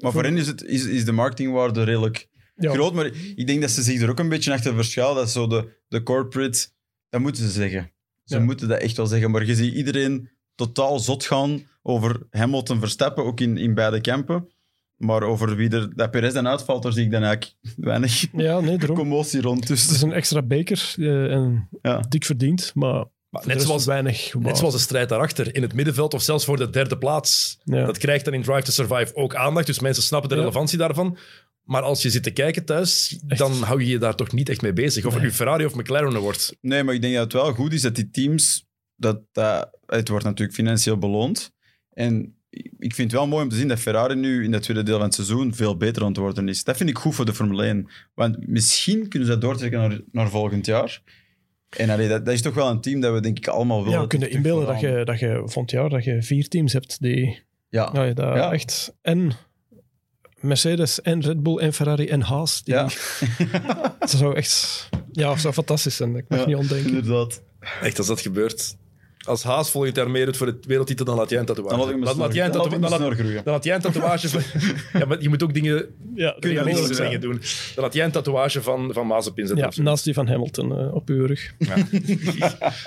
Maar 0.00 0.12
voor 0.12 0.22
hen 0.24 0.36
is, 0.36 0.46
het, 0.46 0.62
is, 0.64 0.84
is 0.84 1.04
de 1.04 1.12
marketingwaarde 1.12 1.82
redelijk 1.82 2.28
Ja, 2.56 2.72
groot. 2.72 2.94
Maar 2.94 3.06
ik 3.36 3.46
denk 3.46 3.60
dat 3.60 3.70
ze 3.70 3.82
zich 3.82 4.00
er 4.02 4.10
ook 4.10 4.18
een 4.18 4.28
beetje 4.28 4.52
achter 4.52 4.74
verschuilen. 4.74 5.16
Dat 5.16 5.30
zo 5.30 5.46
de, 5.46 5.68
de 5.88 6.02
corporate, 6.02 6.68
dat 7.08 7.20
moeten 7.20 7.42
ze 7.44 7.50
zeggen. 7.50 7.92
Ze 8.24 8.36
Ja. 8.36 8.42
moeten 8.42 8.68
dat 8.68 8.80
echt 8.80 8.96
wel 8.96 9.06
zeggen. 9.06 9.30
Maar 9.30 9.44
je 9.46 9.54
ziet 9.54 9.74
iedereen 9.74 10.30
totaal 10.54 10.98
zot 10.98 11.24
gaan 11.24 11.66
over 11.88 12.26
Hamilton 12.30 12.80
Verstappen, 12.80 13.24
ook 13.24 13.40
in, 13.40 13.56
in 13.56 13.74
beide 13.74 14.00
kampen. 14.00 14.48
Maar 14.96 15.22
over 15.22 15.56
wie 15.56 15.70
er, 15.70 15.96
dat 15.96 16.10
Perez 16.10 16.32
dan 16.32 16.48
uitvalt, 16.48 16.82
daar 16.82 16.92
zie 16.92 17.04
ik 17.04 17.10
dan 17.10 17.22
eigenlijk 17.22 17.56
weinig 17.76 18.26
ja 18.32 18.60
nee, 18.60 18.78
commotie 18.86 19.40
rond. 19.40 19.60
Het 19.68 19.78
is 19.78 19.88
Dus, 19.88 20.02
een 20.02 20.12
extra 20.12 20.42
beker 20.42 20.94
eh, 20.96 21.32
en 21.32 21.68
ja. 21.82 22.00
dik 22.08 22.24
verdiend, 22.24 22.72
maar 22.74 23.04
Maar 23.28 23.46
net 23.46 23.62
zoals, 23.62 23.84
weinig. 23.84 24.34
net 24.34 24.58
zoals 24.58 24.74
de 24.74 24.80
strijd 24.80 25.08
daarachter. 25.08 25.54
In 25.54 25.62
het 25.62 25.74
middenveld 25.74 26.14
of 26.14 26.22
zelfs 26.22 26.44
voor 26.44 26.56
de 26.56 26.70
derde 26.70 26.98
plaats. 26.98 27.58
Ja. 27.64 27.84
Dat 27.84 27.98
krijgt 27.98 28.24
dan 28.24 28.34
in 28.34 28.42
Drive 28.42 28.62
to 28.62 28.70
Survive 28.70 29.14
ook 29.14 29.34
aandacht. 29.34 29.66
Dus 29.66 29.80
mensen 29.80 30.02
snappen 30.02 30.28
de 30.28 30.34
Ja. 30.34 30.40
relevantie 30.40 30.78
daarvan. 30.78 31.16
Maar 31.62 31.82
als 31.82 32.02
je 32.02 32.10
zit 32.10 32.22
te 32.22 32.30
kijken 32.30 32.64
thuis, 32.64 33.20
Echt. 33.28 33.38
dan 33.40 33.52
hou 33.62 33.80
je 33.82 33.88
je 33.88 33.98
daar 33.98 34.14
toch 34.14 34.32
niet 34.32 34.48
echt 34.48 34.62
mee 34.62 34.72
bezig. 34.72 35.04
Of 35.04 35.14
het 35.14 35.22
nu 35.22 35.32
Ferrari 35.32 35.64
of 35.64 35.74
McLaren 35.74 36.20
wordt. 36.20 36.56
Nee, 36.60 36.82
maar 36.84 36.94
ik 36.94 37.00
denk 37.02 37.14
dat 37.14 37.22
het 37.22 37.32
wel 37.32 37.52
goed 37.52 37.72
is 37.72 37.82
dat 37.82 37.94
die 37.94 38.10
teams... 38.10 38.66
Dat, 38.96 39.20
dat, 39.32 39.78
het 39.86 40.08
wordt 40.08 40.24
natuurlijk 40.24 40.56
financieel 40.56 40.98
beloond. 40.98 41.52
En 41.98 42.34
ik 42.78 42.94
vind 42.94 43.10
het 43.10 43.20
wel 43.20 43.26
mooi 43.28 43.42
om 43.42 43.48
te 43.48 43.56
zien 43.56 43.68
dat 43.68 43.78
Ferrari 43.78 44.14
nu 44.14 44.44
in 44.44 44.52
het 44.52 44.62
tweede 44.62 44.82
deel 44.82 44.96
van 44.96 45.04
het 45.04 45.14
seizoen 45.14 45.54
veel 45.54 45.76
beter 45.76 46.02
aan 46.02 46.08
het 46.08 46.16
worden 46.16 46.48
is. 46.48 46.64
Dat 46.64 46.76
vind 46.76 46.90
ik 46.90 46.98
goed 46.98 47.14
voor 47.14 47.24
de 47.24 47.34
Formule 47.34 47.62
1. 47.64 47.88
Want 48.14 48.46
misschien 48.48 49.08
kunnen 49.08 49.28
ze 49.28 49.34
dat 49.34 49.42
doortrekken 49.42 49.78
naar, 49.80 50.00
naar 50.12 50.30
volgend 50.30 50.66
jaar. 50.66 51.02
En 51.76 51.90
allee, 51.90 52.08
dat, 52.08 52.24
dat 52.24 52.34
is 52.34 52.42
toch 52.42 52.54
wel 52.54 52.70
een 52.70 52.80
team 52.80 53.00
dat 53.00 53.12
we 53.14 53.20
denk 53.20 53.38
ik 53.38 53.46
allemaal 53.46 53.78
willen. 53.78 53.92
Ja, 53.96 54.00
we 54.02 54.06
kunnen 54.08 54.30
inbeelden 54.30 54.66
dat 54.66 54.80
je, 54.80 55.02
dat 55.04 55.18
je 55.18 55.34
volgend 55.44 55.70
jaar 55.70 55.88
dat 55.88 56.04
je 56.04 56.22
vier 56.22 56.48
teams 56.48 56.72
hebt 56.72 57.00
die 57.00 57.42
Ja, 57.68 57.90
ja, 57.92 58.12
dat 58.12 58.34
Ja. 58.34 58.52
echt 58.52 58.94
en 59.02 59.32
Mercedes 60.40 61.02
en 61.02 61.20
Red 61.20 61.42
Bull 61.42 61.56
en 61.58 61.72
Ferrari 61.72 62.06
en 62.08 62.20
Haas. 62.20 62.62
Die, 62.64 62.74
ja. 62.74 62.88
Dat 63.98 64.10
zou 64.10 64.34
echt 64.34 64.88
ja, 65.12 65.28
dat 65.28 65.40
zou 65.40 65.54
fantastisch 65.54 65.96
zijn. 65.96 66.16
Ik 66.16 66.24
mag 66.28 66.38
Ja, 66.38 66.46
niet 66.46 66.56
ontdenken. 66.56 66.88
inderdaad. 66.88 67.42
Echt, 67.82 67.98
als 67.98 68.06
dat 68.06 68.20
gebeurt. 68.20 68.76
Als 69.28 69.42
Haas 69.42 69.70
volgend 69.70 69.96
jaar 69.96 70.10
meedoet 70.10 70.36
voor 70.36 70.46
de 70.46 70.58
wereldtitel, 70.66 71.04
dan 71.04 71.16
laat 71.16 71.30
jij 71.30 71.38
een 71.38 71.44
tatoeage. 71.46 71.76
Dan 71.76 71.84
laat 71.86 71.94
ik 71.94 72.04
mijn 72.04 72.16
laat 72.16 72.34
jij 72.34 72.44
een 72.44 72.52
dan 72.52 72.62
tatoeage. 72.62 72.98
Dan 73.00 73.44
laat- 73.44 73.44
dan 73.44 73.60
jij 73.62 73.74
een 73.74 73.80
tatoeage 73.80 74.28
van... 74.28 74.42
Ja, 75.00 75.06
maar 75.06 75.22
je 75.22 75.28
moet 75.28 75.42
ook 75.42 75.54
dingen 75.54 75.86
Ja, 76.14 76.36
realistische 76.40 77.02
dingen 77.02 77.20
doen. 77.20 77.40
Dan 77.74 77.84
laat 77.84 77.94
jij 77.94 78.04
een 78.04 78.10
tatoeage 78.10 78.62
van, 78.62 78.92
van 78.92 79.06
Mazepin 79.06 79.46
zetten. 79.46 79.70
Ja, 79.74 79.82
naast 79.82 80.04
die 80.04 80.14
van 80.14 80.28
Hamilton 80.28 80.78
eh, 80.78 80.94
op 80.94 81.08
uw 81.08 81.26
rug. 81.26 81.52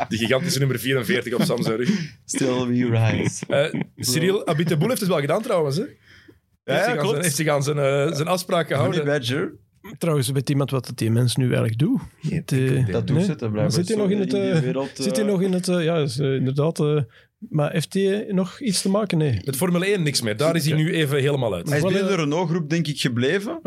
Die 0.09 0.17
gigantische 0.17 0.59
nummer 0.59 0.79
44 0.79 1.33
op 1.33 1.41
Sam 1.41 1.63
zijn 1.63 1.75
rug. 1.77 1.89
Still 2.25 2.65
we 2.65 3.11
rise. 3.11 3.45
Eh, 3.47 3.81
Cyril 3.95 4.47
Abiteboul 4.47 4.89
heeft 4.89 5.01
het 5.01 5.09
wel 5.09 5.19
gedaan 5.19 5.41
trouwens. 5.41 5.77
Hè? 5.77 5.83
Ja, 5.83 6.73
heeft, 6.73 6.79
ja, 6.79 6.83
zich 6.83 6.87
aan 6.87 6.97
klopt. 6.97 7.09
zijn, 7.09 7.23
heeft 7.23 7.35
zich 7.35 7.47
aan 7.47 7.63
zijn, 7.63 7.77
eh, 7.77 8.15
zijn 8.15 8.27
afspraak 8.27 8.69
Honey 8.71 8.77
gehouden. 8.77 9.05
Badger. 9.05 9.53
Trouwens, 9.97 10.29
weet 10.29 10.49
iemand 10.49 10.71
wat 10.71 10.85
dat 10.85 10.97
die 10.97 11.11
mens 11.11 11.35
nu 11.35 11.43
eigenlijk 11.45 11.77
doet? 11.77 12.01
De- 12.45 12.83
Dat 12.91 13.05
nee? 13.09 13.17
doet 13.17 13.25
zitten 13.25 13.37
Maar 13.39 13.49
blijkbaar. 13.51 13.71
Zit 13.71 13.87
hij 13.87 13.97
nog 13.97 14.09
in 14.09 14.19
het... 14.19 14.33
eh, 14.33 14.59
wereld, 14.59 14.89
Zit 14.93 15.15
hij 15.15 15.25
eh, 15.25 15.31
nog 15.31 15.41
in 15.41 15.53
het... 15.53 15.67
eh, 15.67 15.83
ja, 15.83 15.97
is, 15.97 16.19
eh, 16.19 16.35
inderdaad... 16.35 16.79
eh, 16.79 17.01
maar 17.49 17.71
heeft 17.71 17.93
hij 17.93 18.25
nog 18.29 18.59
iets 18.61 18.81
te 18.81 18.89
maken? 18.89 19.17
Nee. 19.17 19.33
Oké. 19.35 19.41
Met 19.45 19.55
Formule 19.55 19.85
1 19.85 20.03
niks 20.03 20.21
meer. 20.21 20.37
Daar 20.37 20.55
is 20.55 20.65
hij 20.65 20.75
nu 20.77 20.93
even 20.93 21.19
helemaal 21.19 21.53
uit. 21.53 21.67
Hij 21.67 21.77
is 21.77 21.83
Wel, 21.83 21.91
binnen 21.91 22.09
eh, 22.11 22.15
de 22.17 22.21
Renault-groep, 22.23 22.69
denk 22.69 22.87
ik, 22.87 22.99
gebleven. 23.01 23.59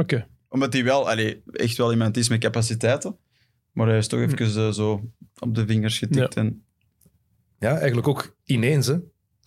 Omdat 0.49 0.73
hij 0.73 0.85
wel, 0.85 1.09
allee, 1.11 1.43
echt 1.53 1.77
wel 1.77 1.93
iemand 1.93 2.17
is 2.17 2.29
met 2.29 2.41
capaciteiten. 2.41 3.17
Maar 3.73 3.89
hij 3.89 3.99
is 3.99 4.07
toch 4.07 4.21
even 4.21 4.39
eh, 4.67 4.71
zo 4.73 5.11
op 5.39 5.55
de 5.55 5.67
vingers 5.67 5.99
getikt. 5.99 6.37
En, 6.37 6.65
Ja, 7.59 7.77
eigenlijk 7.79 8.09
ook 8.09 8.37
ineens. 8.45 8.87
Hè. 8.87 8.93
Ah, 8.95 9.01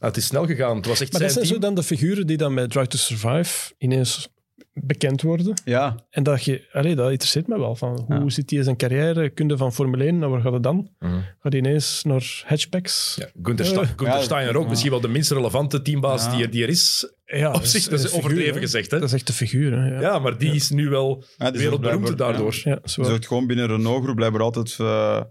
het 0.07 0.17
is 0.17 0.25
snel 0.25 0.45
gegaan. 0.45 0.75
Het 0.75 0.85
was 0.85 1.01
echt 1.01 1.11
Maar 1.11 1.21
dat 1.21 1.31
zijn 1.31 1.45
zijn 1.45 1.59
team. 1.59 1.69
zo 1.71 1.75
dan 1.75 1.75
de 1.75 1.95
figuren 1.95 2.27
die 2.27 2.37
dan 2.37 2.53
met 2.53 2.69
Drive 2.71 2.87
to 2.87 2.97
Survive 2.97 3.73
ineens 3.77 4.29
bekend 4.73 5.21
worden. 5.21 5.61
ja, 5.65 5.95
En 6.09 6.23
dat 6.23 6.43
je... 6.43 6.67
Allee, 6.71 6.95
dat 6.95 7.11
interesseert 7.11 7.47
me 7.47 7.59
wel. 7.59 7.75
Van, 7.75 8.03
hoe 8.07 8.19
Ja. 8.19 8.29
zit 8.29 8.49
hij 8.49 8.59
in 8.59 8.65
zijn 8.65 8.77
carrière? 8.77 9.29
Kunde 9.29 9.57
van 9.57 9.73
Formule 9.73 10.03
1, 10.03 10.17
naar 10.19 10.29
waar 10.29 10.41
gaat 10.41 10.53
het 10.53 10.63
dan? 10.63 10.89
Mhm. 10.99 11.13
Gaat 11.13 11.51
hij 11.51 11.57
ineens 11.61 12.03
naar 12.03 12.43
hatchbacks? 12.45 13.15
Ja, 13.19 13.29
Gunther, 13.41 13.65
Sta 13.65 13.85
Gunther 13.85 14.07
ja, 14.07 14.21
Steiner 14.21 14.55
ook. 14.57 14.63
ja. 14.63 14.69
Misschien 14.69 14.91
wel 14.91 15.01
de 15.01 15.07
minst 15.07 15.31
relevante 15.31 15.81
teambaas 15.81 16.25
Ja. 16.25 16.31
die, 16.31 16.43
er, 16.43 16.51
die 16.51 16.63
er 16.63 16.69
is. 16.69 17.11
Ja, 17.25 17.53
Op 17.53 17.63
zich, 17.63 17.87
dat 17.87 17.99
is 17.99 18.11
overdreven 18.11 18.43
figuur, 18.45 18.61
gezegd. 18.61 18.91
Hè? 18.91 18.99
Dat 18.99 19.07
is 19.07 19.13
echt 19.13 19.27
de 19.27 19.33
figuur. 19.33 19.71
Hè? 19.79 19.87
Ja. 19.93 20.01
Ja, 20.01 20.19
maar 20.19 20.37
die 20.37 20.51
is 20.53 20.69
nu 20.69 20.89
wel 20.89 21.23
wereldberoemd 21.37 22.17
daardoor. 22.17 22.61
Ja, 22.63 22.79
waar. 22.95 23.05
zegt 23.05 23.27
gewoon 23.27 23.47
binnen 23.47 23.67
Renault-groep 23.67 24.15
blijkbaar 24.15 24.41
altijd 24.41 24.75
eh, 24.79 25.21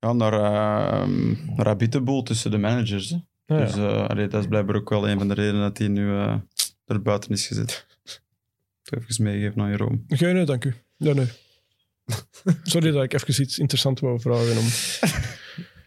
ja, 0.00 0.12
naar, 0.12 0.32
uh, 0.32 1.08
naar 1.56 1.66
Abiteboel 1.66 2.22
tussen 2.22 2.50
de 2.50 2.58
managers. 2.58 3.10
Hè. 3.10 3.16
Ja, 3.46 3.58
ja. 3.60 3.64
Dus 3.66 3.74
eh, 3.76 4.06
allee, 4.08 4.28
dat 4.28 4.40
is 4.40 4.48
blijkbaar 4.48 4.76
ook 4.76 4.88
wel 4.90 5.08
een 5.08 5.18
van 5.18 5.28
de 5.28 5.34
redenen 5.34 5.60
dat 5.60 5.78
hij 5.78 5.88
nu 5.88 6.08
eh, 6.10 6.34
er 6.86 7.02
buiten 7.02 7.30
is 7.30 7.46
gezet. 7.46 7.86
Even 8.90 9.24
meegeven 9.24 9.60
aan 9.62 9.70
Jeroen. 9.70 10.04
Geen 10.08 10.34
nee, 10.34 10.44
dank 10.44 10.64
u. 10.64 10.74
Ja, 10.96 11.12
nee. 11.12 11.26
Sorry 12.62 12.90
dat 12.90 13.02
ik 13.02 13.12
even 13.12 13.42
iets 13.42 13.58
interessants 13.58 14.00
wou 14.00 14.20
vragen. 14.20 14.56
Om... 14.58 14.64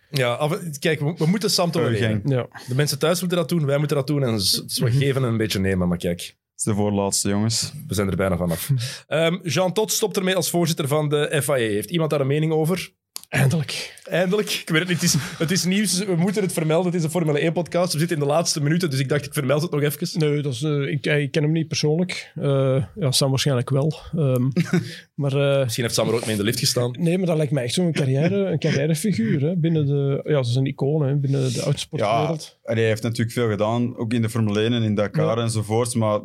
Ja, 0.10 0.34
af- 0.34 0.60
kijk, 0.80 1.00
we, 1.00 1.14
we 1.18 1.26
moeten 1.26 1.50
Sam 1.52 1.72
toch 1.72 1.88
leren. 1.90 2.22
Ja. 2.26 2.48
De 2.68 2.76
mensen 2.76 3.00
thuis 3.00 3.20
moeten 3.20 3.38
dat 3.38 3.50
doen, 3.50 3.66
wij 3.66 3.78
moeten 3.78 3.98
dat 3.98 4.08
doen. 4.08 4.24
En 4.24 4.34
het 4.34 4.42
is 4.68 4.80
wat 4.80 4.92
geven 4.92 5.24
en 5.24 5.28
een 5.30 5.38
beetje 5.38 5.60
nemen. 5.60 5.88
Maar 5.88 5.98
kijk, 5.98 6.18
Dat 6.18 6.36
is 6.56 6.64
de 6.64 6.74
voorlaatste, 6.74 7.30
jongens. 7.30 7.74
we 7.88 7.94
zijn 7.94 8.10
er 8.10 8.16
bijna 8.16 8.38
vanaf. 8.38 8.70
Ehm 9.08 9.38
Jean 9.44 9.74
Tot 9.74 9.92
stopt 9.92 10.18
ermee 10.18 10.36
als 10.36 10.50
voorzitter 10.50 10.88
van 10.88 11.10
de 11.10 11.40
FIA. 11.44 11.56
Heeft 11.56 11.90
iemand 11.90 12.10
daar 12.10 12.22
een 12.22 12.28
mening 12.28 12.52
over? 12.52 12.94
Eindelijk. 13.30 13.94
Eindelijk. 14.10 14.50
Ik 14.52 14.70
weet 14.70 14.80
het 14.80 14.90
niet. 14.90 15.02
Het 15.02 15.14
is, 15.14 15.16
het 15.38 15.52
is 15.52 15.64
nieuws. 15.64 16.06
We 16.06 16.16
moeten 16.16 16.42
het 16.44 16.54
vermelden. 16.54 16.86
Het 16.86 16.96
is 16.96 17.04
een 17.04 17.10
Formule 17.10 17.52
1-podcast. 17.52 17.94
We 17.94 18.00
zitten 18.00 18.18
in 18.18 18.24
de 18.24 18.30
laatste 18.30 18.62
minuten, 18.62 18.90
dus 18.90 19.00
ik 19.00 19.10
dacht, 19.10 19.26
ik 19.26 19.34
vermeld 19.34 19.62
het 19.62 19.72
nog 19.72 19.82
even. 19.82 20.20
Nee, 20.20 20.42
dat 20.42 20.54
is, 20.54 20.64
eh, 20.64 20.82
ik, 20.82 21.06
ik 21.06 21.32
ken 21.32 21.44
hem 21.44 21.52
niet 21.52 21.68
persoonlijk. 21.68 22.32
Eh, 22.36 22.84
ja, 22.96 23.12
Sam 23.12 23.30
waarschijnlijk 23.30 23.70
wel. 23.70 23.94
Ehm, 24.16 24.50
maar 25.22 25.34
eh, 25.36 25.62
Misschien 25.64 25.84
heeft 25.84 25.96
Sam 25.96 26.08
er 26.08 26.14
ook 26.14 26.22
mee 26.22 26.32
in 26.32 26.38
de 26.38 26.44
lift 26.44 26.60
gestaan. 26.60 26.96
nee, 27.00 27.18
maar 27.18 27.28
dat 27.28 27.38
lijkt 27.38 27.52
mij 27.52 27.64
echt 27.64 27.74
zo'n 27.74 27.92
carrière, 27.92 28.36
een 28.46 28.60
carrièrefiguur. 28.60 29.42
Hè, 29.42 29.56
binnen 29.56 29.86
de, 29.86 30.22
ja, 30.26 30.34
dat 30.34 30.46
is 30.48 30.56
een 30.56 30.66
icoon 30.66 31.08
hè, 31.08 31.16
binnen 31.16 31.44
de 31.52 31.58
Ja, 31.58 31.64
autosportwereld. 31.64 32.58
allee, 32.64 32.80
hij 32.80 32.90
heeft 32.90 33.04
natuurlijk 33.04 33.32
veel 33.32 33.50
gedaan, 33.50 33.98
ook 33.98 34.14
in 34.14 34.22
de 34.22 34.30
Formule 34.30 34.62
1 34.62 34.74
en 34.74 34.84
in 34.84 34.96
Dakar 34.96 35.38
Ja. 35.38 35.44
enzovoorts. 35.44 35.96
Maar 35.96 36.20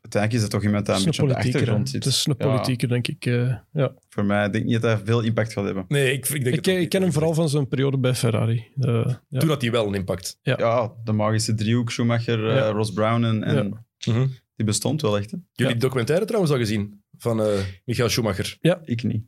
uiteindelijk 0.00 0.32
is 0.32 0.42
het 0.42 0.50
toch 0.50 0.62
iemand 0.64 0.86
die 0.86 0.94
een 0.94 1.00
Het 1.00 1.18
een 1.18 1.26
beetje 1.26 1.36
op 1.36 1.42
de 1.42 1.48
achtergrond 1.48 1.92
Het 1.92 2.04
zit. 2.04 2.12
is 2.12 2.26
een 2.26 2.34
Ja, 2.38 2.46
politieker, 2.46 2.88
denk 2.88 3.08
ik. 3.08 3.26
eh, 3.26 3.54
ja. 3.72 3.92
voor 4.08 4.24
mij 4.24 4.50
denk 4.50 4.64
ik 4.64 4.70
niet 4.70 4.80
dat 4.82 4.96
hij 4.96 5.00
veel 5.04 5.20
impact 5.20 5.52
gaat 5.52 5.64
hebben. 5.64 5.84
Nee, 5.88 6.12
ik, 6.12 6.28
ik 6.28 6.44
denk 6.44 6.56
Ik, 6.56 6.64
het 6.64 6.78
niet. 6.78 6.88
ken 6.88 7.02
hem 7.02 7.12
vooral 7.12 7.34
van 7.34 7.48
zijn 7.48 7.68
periode 7.68 7.98
bij 7.98 8.14
Ferrari. 8.14 8.66
Eh, 8.80 9.14
ja. 9.28 9.38
Toen 9.40 9.48
had 9.48 9.60
hij 9.62 9.70
wel 9.70 9.86
een 9.86 9.94
impact. 9.94 10.38
Ja, 10.42 10.92
de 11.04 11.12
magische 11.12 11.54
driehoek, 11.54 11.90
Schumacher, 11.90 12.48
eh, 12.48 12.56
Ja. 12.56 12.68
Ross 12.68 12.92
Brown 12.92 13.24
en, 13.24 13.42
en 13.42 13.86
Mhm. 14.06 14.26
die 14.56 14.66
bestond 14.66 15.02
wel 15.02 15.18
echt. 15.18 15.30
Hè? 15.30 15.36
Jullie 15.52 15.74
Ja. 15.74 15.78
documentaire 15.80 16.24
trouwens 16.24 16.52
al 16.52 16.58
gezien 16.58 17.02
van 17.18 17.40
eh 17.42 17.46
Michael 17.84 18.08
Schumacher. 18.08 18.56
Ik 18.84 19.02
niet. 19.02 19.22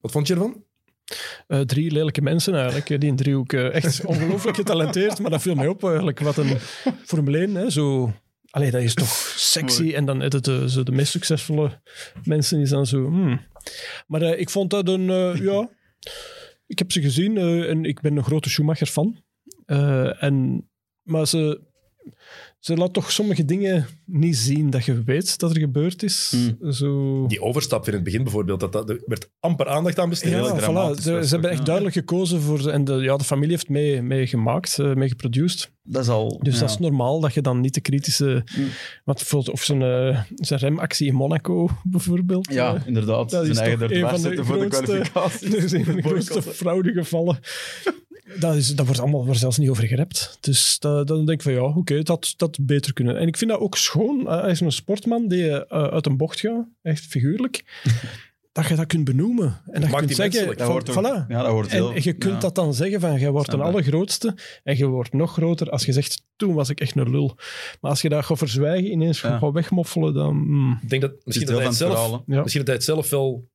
Wat 0.00 0.10
vond 0.12 0.26
je 0.26 0.34
ervan? 0.34 0.64
Eh, 1.46 1.60
drie 1.60 1.90
lelijke 1.90 2.22
mensen 2.22 2.54
eigenlijk, 2.54 2.90
eh, 2.90 2.98
die 2.98 3.08
in 3.08 3.16
driehoek 3.16 3.52
eh, 3.52 3.74
echt 3.74 4.04
ongelooflijk 4.04 4.56
getalenteerd, 4.56 5.18
maar 5.20 5.30
dat 5.30 5.42
viel 5.42 5.54
mij 5.54 5.68
op 5.68 5.84
eigenlijk. 5.84 6.20
Wat 6.20 6.36
een 6.36 6.56
Formule 7.04 7.38
1, 7.38 7.54
hè, 7.54 7.70
zo... 7.70 8.12
Allee, 8.56 8.70
dat 8.70 8.82
is 8.82 8.94
toch 8.94 9.34
sexy. 9.36 9.92
En 9.92 10.04
dan 10.04 10.20
het, 10.20 10.44
de, 10.44 10.70
zo 10.70 10.82
de 10.82 10.92
meest 10.92 11.10
succesvolle 11.10 11.80
mensen 12.24 12.60
is 12.60 12.70
dan 12.70 12.86
zo... 12.86 13.04
hmm. 13.06 13.46
Maar 14.06 14.22
eh, 14.22 14.40
ik 14.40 14.50
vond 14.50 14.70
dat 14.70 14.88
een... 14.88 15.10
eh, 15.10 15.40
ja, 15.42 15.70
ik 16.66 16.78
heb 16.78 16.92
ze 16.92 17.00
gezien 17.00 17.36
eh, 17.36 17.70
en 17.70 17.84
ik 17.84 18.00
ben 18.00 18.16
een 18.16 18.24
grote 18.24 18.48
Schumacher-fan. 18.48 19.22
Eh, 19.66 20.22
en, 20.22 20.68
maar 21.02 21.26
ze, 21.26 21.60
ze 22.58 22.76
laat 22.76 22.92
toch 22.92 23.12
sommige 23.12 23.44
dingen 23.44 23.86
niet 24.04 24.36
zien 24.36 24.70
dat 24.70 24.84
je 24.84 25.02
weet 25.02 25.38
dat 25.38 25.50
er 25.50 25.58
gebeurd 25.58 26.02
is. 26.02 26.32
Hmm. 26.58 26.72
Zo... 26.72 27.26
Die 27.26 27.40
overstap 27.42 27.86
in 27.86 27.92
het 27.94 28.02
begin 28.02 28.22
bijvoorbeeld, 28.22 28.60
dat, 28.60 28.72
dat, 28.72 28.90
er 28.90 29.02
werd 29.06 29.30
amper 29.40 29.68
aandacht 29.68 29.98
aan 29.98 30.08
besteed. 30.08 30.30
Ja, 30.32 30.60
voilà. 30.60 31.00
Ze, 31.00 31.10
hebben 31.30 31.50
echt 31.50 31.58
ja. 31.58 31.64
duidelijk 31.64 31.94
gekozen 31.94 32.40
voor... 32.40 32.62
de- 32.62 32.70
En 32.70 32.84
de, 32.84 32.92
ja, 32.94 33.16
de 33.16 33.24
familie 33.24 33.50
heeft 33.50 33.68
mee, 33.68 34.02
mee 34.02 34.26
gemaakt, 34.26 34.78
eh, 34.78 34.94
mee 34.94 35.08
geproduced. 35.08 35.70
Dat 35.82 36.02
is 36.02 36.08
al... 36.08 36.38
Dus 36.42 36.54
ja. 36.54 36.60
dat 36.60 36.70
is 36.70 36.78
normaal 36.78 37.20
dat 37.20 37.34
je 37.34 37.40
dan 37.40 37.60
niet 37.60 37.74
de 37.74 37.80
kritische... 37.80 38.44
Mm. 38.58 38.68
Wat, 39.04 39.34
of 39.50 39.62
zijn, 39.62 39.82
eh, 39.82 40.20
zijn 40.34 40.60
remactie 40.60 41.06
in 41.06 41.14
Monaco, 41.14 41.68
bijvoorbeeld. 41.82 42.52
Ja, 42.52 42.74
eh, 42.74 42.86
inderdaad. 42.86 43.30
dat 43.30 43.40
Zijn 43.40 43.50
is 43.50 43.58
eigen 43.58 43.78
toch 43.78 43.90
er 43.90 43.96
een 43.96 44.02
dwars 44.02 44.20
van 44.22 44.30
de 44.30 44.36
zetten 44.36 44.46
voor 44.46 44.56
de 44.56 44.60
grootste- 44.70 45.10
kwalificatie. 45.10 45.50
dat 45.54 45.62
is 45.62 45.72
een 45.72 45.84
van 45.84 45.96
de 45.96 46.02
grootste 46.02 46.32
Boycotten. 46.32 46.54
fraudegevallen. 46.54 47.38
Dat, 48.38 48.54
is, 48.54 48.74
dat 48.74 48.86
wordt 48.86 49.00
allemaal 49.00 49.24
wordt 49.24 49.40
zelfs 49.40 49.58
niet 49.58 49.68
over 49.68 49.86
gerept. 49.86 50.36
Dus 50.40 50.78
dat, 50.78 51.06
dan 51.06 51.16
denk 51.16 51.30
ik 51.38 51.42
van 51.42 51.52
ja, 51.52 51.62
oké, 51.62 52.02
dat 52.02 52.34
dat 52.36 52.58
beter 52.60 52.92
kunnen. 52.92 53.18
En 53.18 53.26
ik 53.26 53.36
vind 53.36 53.50
dat 53.50 53.60
ook 53.60 53.76
schoon. 53.76 54.28
eh, 54.28 54.40
Hij 54.40 54.50
is 54.50 54.60
een 54.60 54.72
sportman 54.72 55.28
die 55.28 55.50
eh, 55.64 55.82
uit 55.92 56.06
een 56.06 56.16
bocht 56.16 56.40
gaat, 56.40 56.66
echt 56.82 57.04
figuurlijk. 57.04 57.64
dat 58.52 58.66
je 58.68 58.74
dat 58.74 58.86
kunt 58.86 59.04
benoemen. 59.04 59.60
En 59.66 59.80
dat 59.80 59.90
je 59.90 59.96
kunt 59.96 60.14
zeggen. 60.14 60.56
Dat 60.56 60.68
ook- 60.68 60.90
voilà. 60.90 61.26
Ja, 61.28 61.42
dat 61.42 61.50
wordt 61.52 61.70
heel... 61.70 61.92
En 61.94 62.02
je 62.02 62.12
kunt 62.12 62.32
ja. 62.34 62.38
dat 62.38 62.54
dan 62.54 62.74
zeggen 62.74 63.00
van, 63.00 63.18
jij 63.18 63.30
wordt 63.30 63.52
een 63.52 63.60
allergrootste 63.60 64.34
en 64.64 64.76
je 64.76 64.86
wordt 64.86 65.12
nog 65.12 65.32
groter 65.32 65.70
als 65.70 65.84
je 65.84 65.92
zegt, 65.92 66.22
toen 66.36 66.54
was 66.54 66.68
ik 66.68 66.80
echt 66.80 66.96
een 66.96 67.10
lul. 67.10 67.34
Maar 67.80 67.90
als 67.90 68.02
je 68.02 68.08
dat 68.08 68.24
gaat 68.24 68.38
verzwijgen, 68.38 68.90
ineens 68.90 69.20
Ja. 69.20 69.38
gaat 69.38 69.52
wegmoffelen, 69.52 70.14
dan... 70.14 70.36
mm, 70.36 70.78
Ik 70.82 70.88
denk 70.88 71.02
dat 71.02 71.12
misschien 71.24 71.46
dat, 71.46 71.56
hij 71.56 71.66
het 71.66 71.74
zelf, 71.76 72.22
ja, 72.26 72.42
misschien 72.42 72.64
dat 72.64 72.66
hij 72.66 72.74
het 72.76 72.84
zelf 72.84 73.10
wel 73.10 73.48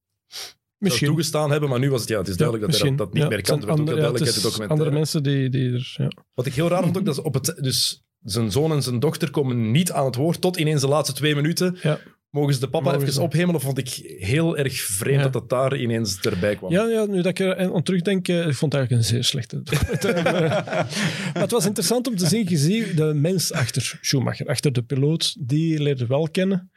misschien. 0.82 1.08
toegestaan 1.08 1.52
hebben, 1.52 1.70
maar 1.70 1.80
nu 1.80 1.90
was 1.90 2.00
het, 2.00 2.10
ja, 2.10 2.18
het 2.18 2.28
is 2.28 2.38
duidelijk 2.38 2.72
Ja, 2.72 2.72
dat 2.78 2.88
hij 2.88 2.96
dat, 2.98 3.06
dat 3.06 3.14
niet 3.14 3.30
meer 3.30 3.42
kan. 3.42 3.56
het 3.56 3.64
Er 3.66 3.72
ook 3.72 3.78
andere- 3.78 3.98
ja, 3.98 4.02
duidelijk 4.04 4.36
uit 4.36 4.44
het 4.44 4.62
is. 4.62 4.68
Andere 4.68 4.92
mensen 4.92 5.24
die, 5.24 5.50
die 5.50 5.74
er... 5.74 5.94
Ja. 5.98 6.08
Wat 6.34 6.46
ik 6.46 6.54
heel 6.54 6.68
raar 6.68 6.84
vond 6.84 6.98
ook, 6.98 7.06
dat 7.06 7.16
ze 7.16 7.24
op 7.24 7.34
het, 7.34 7.56
dus 7.60 8.04
zijn 8.24 8.52
zoon 8.52 8.72
en 8.72 8.82
zijn 8.84 9.00
dochter 9.00 9.32
komen 9.32 9.72
niet 9.72 9.92
aan 9.92 10.06
het 10.06 10.16
woord 10.16 10.42
tot 10.42 10.58
ineens 10.58 10.82
de 10.82 10.88
laatste 10.88 11.16
twee 11.16 11.36
minuten. 11.36 11.78
Ja. 11.82 12.00
Mogen 12.30 12.54
ze 12.54 12.60
de 12.60 12.70
papa 12.70 12.84
Mogen 12.84 13.02
even 13.02 13.14
ze. 13.14 13.60
vond 13.60 13.78
ik 13.78 13.90
heel 14.20 14.58
erg 14.58 14.74
vreemd 14.74 15.24
dat 15.24 15.34
dat 15.34 15.50
daar 15.50 15.78
ineens 15.78 16.20
erbij 16.20 16.56
kwam. 16.56 16.72
Ja, 16.72 16.88
ja, 16.88 17.06
nu 17.06 17.16
dat 17.16 17.26
ik 17.26 17.40
er 17.40 17.58
aan 17.74 17.84
terugdenk, 17.84 18.28
eh, 18.28 18.48
ik 18.48 18.56
vond 18.56 18.74
het 18.74 18.82
eigenlijk 18.82 18.92
een 18.92 19.04
zeer 19.04 19.24
slechte. 19.24 19.62
maar 21.34 21.42
het 21.42 21.52
was 21.52 21.66
interessant 21.66 22.08
om 22.08 22.16
te 22.16 22.28
zien, 22.28 22.46
je 22.50 22.58
ziet 22.58 22.98
de 22.98 23.14
mens 23.14 23.52
achter 23.52 23.98
Schumacher, 24.02 24.48
achter 24.48 24.72
de 24.72 24.82
piloot, 24.82 25.36
die 25.48 25.80
leerde 25.82 26.06
wel 26.06 26.30
kennen. 26.30 26.72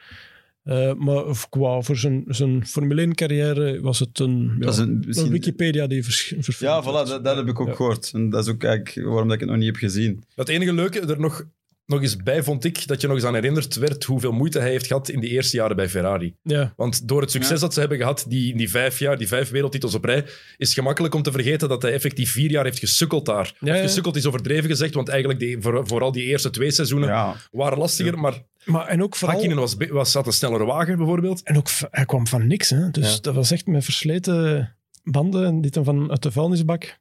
Eh, 0.65 0.95
maar 0.95 1.25
of 1.25 1.49
qua 1.49 1.81
voor 1.81 1.97
zijn, 1.97 2.25
zijn 2.27 2.67
Formule 2.67 3.07
1-carrière 3.07 3.81
was 3.81 3.99
het 3.99 4.19
een, 4.19 4.57
ja, 4.59 4.65
Dat 4.65 4.75
is 4.75 4.79
een, 4.81 5.05
een. 5.09 5.31
Wikipedia 5.31 5.87
die 5.87 6.05
vers, 6.05 6.35
verfilmd 6.39 6.85
Ja, 6.85 6.91
voilà, 6.91 7.09
dat, 7.09 7.25
dat 7.25 7.37
heb 7.37 7.49
ik 7.49 7.61
ook 7.61 7.69
Ja. 7.69 7.75
gehoord. 7.75 8.11
En 8.15 8.31
dat 8.31 8.47
is 8.47 8.53
ook 8.53 8.65
eigenlijk 8.65 9.07
waarom 9.07 9.25
dat 9.29 9.33
ik 9.35 9.41
het 9.41 9.49
nog 9.49 9.59
niet 9.59 9.67
heb 9.67 9.77
gezien. 9.77 10.25
Het 10.35 10.49
enige 10.49 10.73
leuke 10.73 11.01
er 11.01 11.21
nog, 11.21 11.45
nog 11.87 12.03
eens 12.03 12.17
bij 12.17 12.43
vond 12.43 12.65
ik 12.65 12.87
dat 12.87 13.01
je 13.01 13.07
nog 13.07 13.17
eens 13.17 13.25
aan 13.27 13.35
herinnerd 13.35 13.75
werd 13.77 14.05
hoeveel 14.05 14.33
moeite 14.33 14.59
hij 14.59 14.71
heeft 14.71 14.87
gehad 14.87 15.09
in 15.09 15.21
die 15.21 15.31
eerste 15.31 15.57
jaren 15.57 15.77
bij 15.77 15.89
Ferrari. 15.89 16.35
Ja, 16.43 16.73
Want 16.77 17.09
door 17.09 17.21
het 17.21 17.31
succes 17.31 17.55
Ja. 17.55 17.59
dat 17.61 17.75
ze 17.75 17.81
hebben 17.81 17.99
gehad, 17.99 18.25
die, 18.29 18.51
in 18.53 18.57
die 18.57 18.71
vijf 18.71 18.99
jaar, 18.99 19.19
die 19.19 19.29
vijf 19.29 19.51
wereldtitels 19.51 19.95
op 19.95 20.05
rij, 20.05 20.25
is 20.57 20.69
het 20.69 20.73
gemakkelijk 20.73 21.15
om 21.15 21.23
te 21.23 21.33
vergeten 21.33 21.69
dat 21.69 21.83
hij 21.83 21.93
effectief 21.93 22.33
vier 22.33 22.51
jaar 22.51 22.65
heeft 22.65 22.79
gesukkeld 22.79 23.27
daar. 23.27 23.55
Ja, 23.61 23.71
Of 23.73 23.77
ja. 23.79 23.83
gesukkeld 23.83 24.17
is 24.17 24.27
overdreven 24.27 24.71
gezegd, 24.71 24.95
want 24.95 25.09
eigenlijk 25.09 25.41
die, 25.41 25.57
voor, 25.61 25.87
vooral 25.87 26.13
die 26.13 26.25
eerste 26.25 26.51
twee 26.51 26.71
seizoenen 26.71 27.09
Ja, 27.09 27.35
waren 27.51 27.79
lastiger. 27.79 28.19
Maar 28.19 28.43
maar 28.65 28.87
en 28.87 29.03
ook 29.03 29.17
vooral... 29.17 29.37
Hakkinen 29.37 29.61
was, 29.63 29.77
was, 29.91 30.15
had 30.15 30.27
een 30.27 30.33
snellere 30.33 30.65
wagen 30.65 30.97
bijvoorbeeld. 30.97 31.43
En 31.43 31.57
ook, 31.57 31.69
hij 31.91 32.05
kwam 32.05 32.27
van 32.27 32.47
niks, 32.47 32.71
hè. 32.71 32.91
Dus 32.91 33.15
Ja. 33.15 33.19
dat 33.21 33.35
was 33.35 33.51
echt 33.51 33.67
met 33.67 33.85
versleten 33.85 34.75
banden 35.03 35.47
en 35.47 35.61
die 35.61 35.71
dan 35.71 35.85
van 35.85 36.11
uit 36.11 36.23
de 36.23 36.31
vuilnisbak 36.33 36.99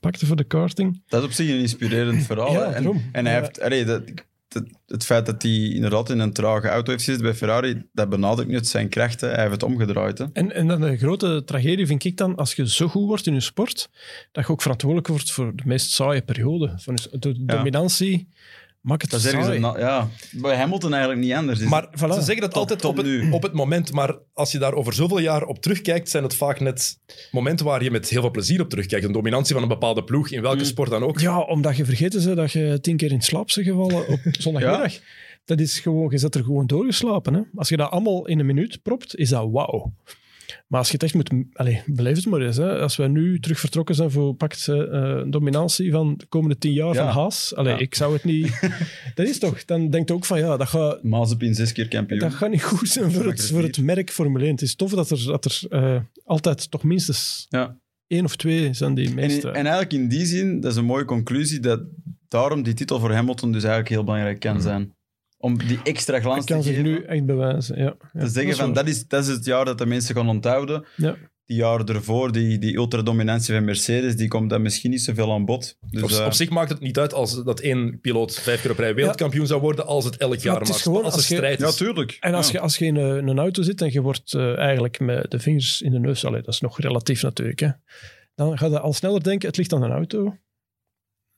pakte 0.00 0.26
voor 0.26 0.36
de 0.36 0.44
karting. 0.44 1.02
dat 1.08 1.20
is 1.20 1.26
op 1.26 1.32
zich 1.32 1.48
een 1.48 1.58
inspirerend 1.58 2.24
verhaal. 2.24 2.52
Ja, 2.52 2.72
en, 2.72 2.86
en 3.12 3.24
hij 3.26 3.34
Ja. 3.34 3.40
heeft... 3.40 3.60
allee, 3.60 3.84
dat, 3.84 4.02
het 4.86 5.04
feit 5.04 5.26
dat 5.26 5.42
hij 5.42 5.52
inderdaad 5.52 6.10
in 6.10 6.18
een 6.18 6.32
trage 6.32 6.68
auto 6.68 6.90
heeft 6.90 7.04
gezeten 7.04 7.24
bij 7.26 7.34
Ferrari, 7.34 7.82
dat 7.92 8.08
benadrukt 8.08 8.50
niet 8.50 8.68
zijn 8.68 8.88
krachten. 8.88 9.28
Hij 9.30 9.38
heeft 9.40 9.52
het 9.52 9.62
omgedraaid. 9.62 10.18
Hè. 10.18 10.24
En, 10.32 10.52
en 10.52 10.66
dan 10.66 10.80
de 10.80 10.96
grote 10.96 11.42
tragedie 11.44 11.86
vind 11.86 12.04
ik 12.04 12.16
dan, 12.16 12.36
als 12.36 12.54
je 12.54 12.68
zo 12.68 12.88
goed 12.88 13.06
wordt 13.06 13.26
in 13.26 13.34
je 13.34 13.40
sport, 13.40 13.90
dat 14.32 14.46
je 14.46 14.52
ook 14.52 14.62
verantwoordelijk 14.62 15.08
wordt 15.08 15.30
voor 15.30 15.56
de 15.56 15.62
meest 15.66 15.90
saaie 15.90 16.22
periode. 16.22 16.72
Van 16.76 16.98
de 17.10 17.44
dominantie 17.44 18.28
maakt 18.86 19.02
het 19.02 19.10
Dat 19.10 19.20
is 19.20 19.26
ergens 19.26 19.44
saai. 19.46 19.56
een 19.56 19.62
na- 19.62 19.78
ja, 19.78 20.08
bij 20.32 20.56
Hamilton 20.56 20.90
eigenlijk 20.92 21.22
niet 21.22 21.32
anders. 21.32 21.60
Maar 21.60 21.86
Voilà. 21.88 22.12
ze 22.14 22.20
zeggen 22.22 22.40
dat 22.40 22.50
Tot- 22.50 22.54
altijd 22.60 22.78
tot 22.80 22.90
op 22.90 22.96
het, 22.96 23.06
nu. 23.06 23.30
op 23.30 23.42
het 23.42 23.52
moment, 23.52 23.92
maar 23.92 24.14
als 24.34 24.52
je 24.52 24.58
daar 24.58 24.72
over 24.74 24.92
zoveel 24.92 25.18
jaar 25.18 25.42
op 25.44 25.58
terugkijkt, 25.62 26.08
zijn 26.10 26.22
het 26.22 26.34
vaak 26.34 26.60
net 26.60 26.98
momenten 27.30 27.66
waar 27.66 27.82
je 27.82 27.90
met 27.90 28.08
heel 28.08 28.20
veel 28.20 28.30
plezier 28.30 28.60
op 28.60 28.68
terugkijkt. 28.70 29.04
Een 29.04 29.12
dominantie 29.12 29.54
van 29.54 29.62
een 29.62 29.68
bepaalde 29.68 30.04
ploeg, 30.04 30.30
in 30.30 30.42
welke 30.42 30.58
Mm. 30.58 30.64
sport 30.64 30.90
dan 30.90 31.02
ook. 31.02 31.20
Ja, 31.20 31.40
omdat 31.40 31.76
je 31.76 31.84
vergeten 31.84 32.20
ze 32.20 32.34
dat 32.34 32.52
je 32.52 32.78
tien 32.80 32.96
keer 32.96 33.12
in 33.12 33.20
slaap 33.22 33.50
bent 33.54 33.66
gevallen 33.66 34.08
op 34.08 34.20
zondagmiddag. 34.38 34.92
Dat 35.44 35.60
is 35.60 35.80
gewoon, 35.80 36.10
je 36.10 36.18
zit 36.18 36.34
er 36.34 36.44
gewoon 36.44 36.66
doorgeslapen. 36.66 37.34
Hè? 37.34 37.40
Als 37.54 37.68
je 37.68 37.76
dat 37.76 37.90
allemaal 37.90 38.26
in 38.26 38.38
een 38.38 38.46
minuut 38.46 38.82
propt, 38.82 39.16
is 39.16 39.28
dat 39.28 39.48
wauw. 39.50 39.92
Maar 40.68 40.78
als 40.78 40.88
je 40.88 40.94
het 40.94 41.02
echt 41.02 41.14
moet... 41.14 41.30
Allez, 41.52 41.80
beleef 41.86 42.16
het 42.16 42.26
maar 42.26 42.40
eens. 42.40 42.56
Hè? 42.56 42.78
Als 42.80 42.96
we 42.96 43.06
nu 43.08 43.40
terug 43.40 43.60
vertrokken 43.60 43.94
zijn 43.94 44.10
voor 44.10 44.34
pakt, 44.34 44.68
eh, 44.68 44.76
een 44.76 45.30
dominantie 45.30 45.90
van 45.90 46.14
de 46.16 46.26
komende 46.26 46.58
tien 46.58 46.72
jaar 46.72 46.94
Ja. 46.94 47.04
van 47.12 47.22
Haas. 47.22 47.54
Allee, 47.54 47.72
Ja. 47.72 47.78
ik 47.78 47.94
zou 47.94 48.12
het 48.12 48.24
niet... 48.24 48.60
dat 49.14 49.26
is 49.26 49.38
toch... 49.38 49.64
Dan 49.64 49.90
denk 49.90 50.08
je 50.08 50.14
ook 50.14 50.24
van, 50.24 50.38
ja, 50.38 50.56
dat 50.56 50.68
gaat... 50.68 51.02
Mazepin 51.02 51.54
zes 51.54 51.72
keer 51.72 51.88
kampioen. 51.88 52.20
Dat 52.20 52.34
gaat 52.34 52.50
niet 52.50 52.62
goed 52.62 52.88
zijn 52.88 53.12
voor 53.12 53.24
het, 53.26 53.46
voor 53.46 53.62
het 53.62 53.78
merk 53.78 54.10
Formule 54.10 54.44
1. 54.44 54.52
Het 54.52 54.62
is 54.62 54.74
tof 54.74 54.90
dat 54.92 55.10
er, 55.10 55.24
dat 55.26 55.44
er 55.44 55.60
eh, 55.68 56.00
altijd 56.24 56.70
toch 56.70 56.82
minstens 56.82 57.46
Ja. 57.48 57.78
één 58.06 58.24
of 58.24 58.36
twee 58.36 58.72
zijn 58.74 58.94
die 58.94 59.08
En, 59.08 59.14
meeste... 59.14 59.48
en 59.48 59.54
eigenlijk 59.66 59.92
in 59.92 60.08
die 60.08 60.26
zin, 60.26 60.60
dat 60.60 60.70
is 60.72 60.76
een 60.78 60.84
mooie 60.84 61.04
conclusie, 61.04 61.60
dat 61.60 61.80
daarom 62.28 62.62
die 62.62 62.74
titel 62.74 63.00
voor 63.00 63.12
Hamilton 63.12 63.52
dus 63.52 63.62
eigenlijk 63.62 63.92
heel 63.94 64.04
belangrijk 64.04 64.40
kan 64.40 64.60
zijn. 64.62 64.94
Om 65.38 65.58
die 65.58 65.78
extra 65.84 66.20
glans 66.20 66.36
dat 66.38 66.46
kan 66.46 66.56
te 66.60 66.62
zich 66.66 66.76
geven. 66.76 66.90
nu 66.90 67.02
echt 67.04 67.24
bewijzen. 67.26 67.78
Ja. 67.78 67.96
Ja, 68.12 68.20
te 68.20 68.28
zeggen 68.28 68.52
is 68.52 68.58
van, 68.58 68.72
dat 68.72 68.88
is, 68.88 69.06
dat 69.06 69.22
is 69.22 69.28
het 69.28 69.44
jaar 69.44 69.64
dat 69.64 69.78
de 69.78 69.86
mensen 69.86 70.14
gaan 70.14 70.28
onthouden. 70.28 70.84
Ja. 70.96 71.16
Die 71.44 71.56
jaren 71.56 71.86
ervoor, 71.86 72.32
die, 72.32 72.58
die 72.58 72.76
ultradominantie 72.76 73.54
van 73.54 73.64
Mercedes, 73.64 74.16
die 74.16 74.28
komt 74.28 74.50
dan 74.50 74.62
misschien 74.62 74.90
niet 74.90 75.02
zoveel 75.02 75.32
aan 75.32 75.44
bod. 75.44 75.76
Dus, 75.90 76.02
Op, 76.02 76.10
eh, 76.10 76.26
op 76.26 76.32
zich 76.32 76.50
maakt 76.50 76.70
het 76.70 76.80
niet 76.80 76.98
uit 76.98 77.12
als 77.14 77.44
dat 77.44 77.60
één 77.60 78.00
piloot 78.00 78.34
vijf 78.40 78.60
keer 78.62 78.70
op 78.70 78.78
rij 78.78 78.94
wereldkampioen 78.94 79.46
zou 79.46 79.60
worden, 79.60 79.86
als 79.86 80.04
het 80.04 80.16
elk 80.16 80.34
jaar 80.36 80.54
het 80.54 80.62
is 80.62 80.68
maakt. 80.70 80.82
gewoon 80.82 81.04
als 81.04 81.14
als 81.14 81.28
je- 81.28 81.34
strijd 81.34 81.58
ja, 81.58 81.66
is. 81.68 81.74
tuurlijk. 81.76 82.16
En 82.20 82.34
als, 82.34 82.46
Ja. 82.46 82.52
je, 82.52 82.60
als 82.60 82.76
je 82.78 82.84
in 82.84 82.96
een, 82.96 83.28
een 83.28 83.38
auto 83.38 83.62
zit 83.62 83.80
en 83.82 83.92
je 83.92 84.00
wordt 84.02 84.34
eh, 84.34 84.56
eigenlijk 84.58 85.00
met 85.00 85.30
de 85.30 85.38
vingers 85.38 85.82
in 85.82 85.90
de 85.92 85.98
neus, 85.98 86.24
allee, 86.24 86.42
dat 86.42 86.54
is 86.54 86.60
nog 86.60 86.80
relatief 86.80 87.22
natuurlijk, 87.22 87.60
hè, 87.60 87.70
dan 88.34 88.58
ga 88.58 88.66
je 88.66 88.80
al 88.80 88.92
sneller 88.92 89.22
denken, 89.22 89.48
het 89.48 89.56
ligt 89.56 89.72
aan 89.72 89.82
een 89.82 89.90
auto. 89.92 90.36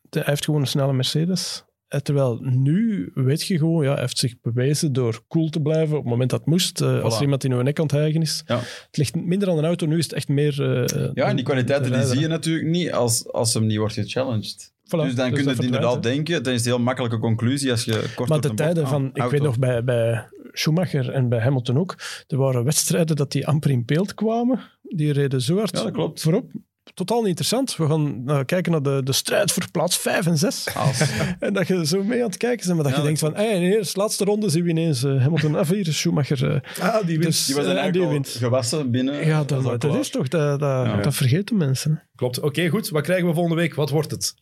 De- 0.01 0.19
Hij 0.19 0.29
heeft 0.29 0.45
gewoon 0.45 0.61
een 0.61 0.67
snelle 0.67 0.93
Mercedes. 0.93 1.65
Eh, 1.89 2.01
Terwijl 2.01 2.39
nu 2.43 3.11
weet 3.15 3.47
je 3.47 3.59
gewoon, 3.59 3.85
ja, 3.85 3.91
hij 3.93 4.01
heeft 4.01 4.19
zich 4.19 4.41
bewezen 4.41 4.93
door 4.93 5.23
cool 5.29 5.49
te 5.49 5.61
blijven 5.61 5.97
op 5.97 6.03
het 6.03 6.11
moment 6.13 6.31
dat 6.31 6.39
het 6.41 6.49
moest. 6.49 6.81
eh, 6.81 7.03
Als 7.03 7.17
er 7.17 7.23
iemand 7.23 7.45
in 7.45 7.53
uw 7.53 7.61
nek 7.61 7.79
aan 7.79 7.85
het 7.85 7.93
hijgen 7.95 8.21
is. 8.21 8.43
Ja. 8.47 8.57
Het 8.59 8.97
ligt 8.97 9.15
minder 9.17 9.49
aan 9.51 9.59
een 9.59 9.65
auto, 9.65 9.87
nu 9.87 9.99
is 9.99 10.05
het 10.05 10.13
echt 10.13 10.29
meer... 10.29 10.63
eh, 10.83 11.11
Ja, 11.15 11.29
en 11.29 11.37
die 11.37 11.45
kwaliteiten 11.45 11.93
die 11.93 12.03
zie 12.07 12.21
je 12.21 12.27
natuurlijk 12.27 12.67
niet 12.67 12.93
als, 12.93 13.33
als 13.33 13.55
hem 13.55 13.67
niet 13.67 13.79
wordt 13.79 13.95
gechallenged. 13.95 14.73
Voilà, 14.73 14.91
dus 14.91 15.15
dan 15.15 15.31
dus 15.31 15.39
kun 15.39 15.43
je 15.49 15.55
het 15.57 15.65
inderdaad 15.65 16.03
denken. 16.03 16.43
Dat 16.43 16.53
is 16.55 16.61
een 16.61 16.67
heel 16.71 16.79
makkelijke 16.81 17.19
conclusie 17.19 17.71
als 17.71 17.85
je 17.85 18.13
kort 18.15 18.29
Maar 18.29 18.41
de 18.41 18.47
bocht- 18.47 18.59
tijden 18.61 18.85
ah, 18.85 18.91
van, 18.91 19.07
ik 19.07 19.17
auto. 19.19 19.33
weet 19.33 19.43
nog 19.43 19.59
bij, 19.59 19.85
bij 19.85 20.29
Schumacher 20.53 21.11
en 21.11 21.29
bij 21.29 21.41
Hamilton 21.41 21.79
ook, 21.79 21.95
er 22.27 22.37
waren 22.37 22.65
wedstrijden 22.65 23.17
dat 23.17 23.33
die 23.33 23.47
amper 23.47 23.71
in 23.71 23.85
beeld 23.85 24.15
kwamen. 24.15 24.61
Die 24.83 25.13
reden 25.13 25.43
zo 25.43 25.57
hard 25.57 25.77
Ja, 25.77 25.83
dat 25.83 25.93
klopt. 25.93 26.21
voorop. 26.21 26.51
Totaal 26.95 27.19
niet 27.19 27.27
interessant. 27.29 27.77
We 27.77 27.87
gaan 27.87 28.25
nou, 28.25 28.45
kijken 28.45 28.73
naar 28.73 28.83
de, 28.83 29.01
de 29.05 29.13
strijd 29.13 29.53
voor 29.53 29.71
plaats 29.71 29.97
5 29.99 30.27
en 30.27 30.39
6. 30.39 30.75
Als- 30.75 31.03
En 31.41 31.53
dat 31.53 31.67
je 31.67 31.87
zo 31.87 32.03
mee 32.03 32.19
aan 32.23 32.27
het 32.29 32.37
kijken 32.37 32.67
bent, 32.67 32.75
maar 32.75 32.85
dat 32.85 32.93
Ja, 32.93 32.99
je 32.99 33.05
denkt 33.05 33.21
van, 33.21 33.35
hey, 33.35 33.63
in 33.63 33.71
de 33.83 33.91
laatste 33.93 34.25
ronde 34.25 34.49
zien 34.49 34.63
we 34.63 34.69
ineens 34.71 35.03
eh, 35.05 35.21
Hamilton 35.23 35.55
af 35.57 35.69
hier, 35.69 35.87
Schumacher. 35.93 36.55
eh, 36.55 36.81
Ah, 36.95 37.07
die 37.07 37.19
wint. 37.19 37.23
dus, 37.23 37.47
Die 37.47 37.55
was 37.55 37.65
dan 37.65 37.75
eh, 37.75 37.81
eigenlijk 37.81 37.93
die 37.93 38.03
al 38.03 38.11
wint. 38.11 38.29
gewassen 38.29 38.91
binnen. 38.91 39.27
Ja, 39.27 39.39
Dat 39.45 39.49
dat, 39.49 39.59
is 39.85 39.91
dat 39.91 40.13
toch, 40.13 40.29
dat, 40.29 40.61
dat, 40.61 40.87
Ja. 40.87 40.97
dat 41.01 41.15
vergeten 41.15 41.57
mensen. 41.57 42.03
Klopt. 42.15 42.41
Oké, 42.41 42.69
goed. 42.69 42.89
Wat 42.89 43.03
krijgen 43.03 43.27
we 43.27 43.33
volgende 43.35 43.57
week? 43.61 43.75
Wat 43.75 43.91
wordt 43.91 44.11
het? 44.11 44.35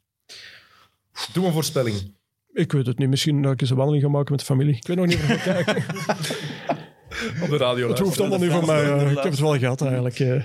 Doe 1.33 1.47
een 1.47 1.53
voorspelling. 1.53 2.15
Ik 2.53 2.73
weet 2.73 2.87
het 2.87 2.99
niet, 2.99 3.09
misschien 3.09 3.43
dat 3.43 3.53
ik 3.53 3.61
eens 3.61 3.71
een 3.71 3.77
wandeling 3.77 4.05
ga 4.05 4.11
maken 4.11 4.31
met 4.31 4.41
de 4.41 4.47
familie. 4.47 4.75
Ik 4.77 4.87
weet 4.87 4.97
nog 4.97 5.07
niet 5.07 5.17
of 5.17 5.23
ga 5.25 5.37
kijken. 5.63 5.85
Op 7.43 7.49
de 7.49 7.57
radio. 7.57 7.89
Het 7.89 7.99
hoeft 7.99 8.21
allemaal 8.21 8.39
niet 8.39 8.51
van 8.51 8.67
mij. 8.67 8.83
Ja. 8.83 9.01
Ik 9.01 9.17
heb 9.17 9.31
het 9.31 9.39
wel 9.39 9.59
gehad 9.59 9.83
eigenlijk. 9.83 10.21
eh. 10.21 10.43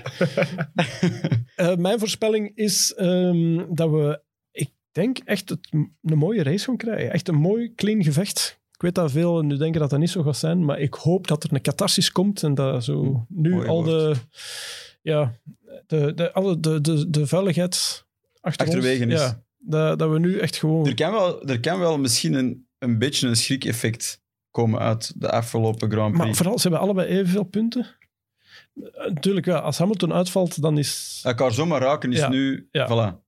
Eh, 1.56 1.76
mijn 1.76 1.98
voorspelling 1.98 2.52
is 2.54 2.94
ehm, 2.94 3.60
dat 3.68 3.90
we, 3.90 4.22
ik 4.50 4.70
denk, 4.92 5.18
echt 5.24 5.48
het, 5.48 5.68
een 6.02 6.18
mooie 6.18 6.42
race 6.42 6.64
gaan 6.64 6.76
krijgen. 6.76 7.12
Echt 7.12 7.28
een 7.28 7.34
mooi, 7.34 7.74
clean 7.74 8.02
gevecht. 8.04 8.60
Ik 8.74 8.82
weet 8.82 8.94
dat 8.94 9.10
veel 9.10 9.42
nu 9.42 9.56
denken 9.56 9.80
dat 9.80 9.90
dat 9.90 9.98
niet 9.98 10.10
zo 10.10 10.22
gaat 10.22 10.36
zijn, 10.36 10.64
maar 10.64 10.80
ik 10.80 10.94
hoop 10.94 11.26
dat 11.26 11.44
er 11.44 11.52
een 11.52 11.62
catharsis 11.62 12.12
komt 12.12 12.42
en 12.42 12.54
dat 12.54 12.84
zo 12.84 13.26
nu 13.28 13.66
al 13.68 13.82
de, 13.82 14.14
ja, 15.02 15.34
de, 15.86 16.14
de, 16.14 16.32
alle, 16.32 16.60
de, 16.60 16.80
de, 16.80 17.10
de 17.10 17.26
vuiligheid 17.26 18.04
achter 18.40 18.66
Achterwege 18.66 19.04
ons, 19.04 19.12
is. 19.12 19.20
Ja, 19.20 19.42
dat, 19.58 19.98
dat 19.98 20.10
we 20.10 20.18
nu 20.18 20.38
echt 20.38 20.56
gewoon... 20.56 20.86
Er 20.86 20.94
kan 20.94 21.12
wel, 21.12 21.46
er 21.48 21.60
kan 21.60 21.78
wel 21.78 21.98
misschien 21.98 22.32
een, 22.34 22.66
een 22.78 22.98
beetje 22.98 23.28
een 23.28 23.36
schrik-effect 23.36 24.21
komen 24.52 24.80
uit 24.80 25.12
de 25.20 25.30
afgelopen 25.30 25.90
Grand 25.90 26.12
Prix. 26.12 26.26
Maar 26.26 26.34
vooral, 26.36 26.56
ze 26.58 26.62
hebben 26.62 26.80
allebei 26.80 27.08
evenveel 27.08 27.42
punten. 27.44 27.86
Eh, 28.74 29.06
Natuurlijk, 29.08 29.46
ja, 29.46 29.58
als 29.58 29.78
Hamilton 29.78 30.12
uitvalt, 30.12 30.62
dan 30.62 30.78
is... 30.78 31.20
Elkaar 31.24 31.52
zomaar 31.52 31.80
raken 31.80 32.12
is 32.12 32.18
Ja. 32.18 32.28
nu... 32.28 32.68
Ja. 32.70 32.88
Voilà. 32.88 33.20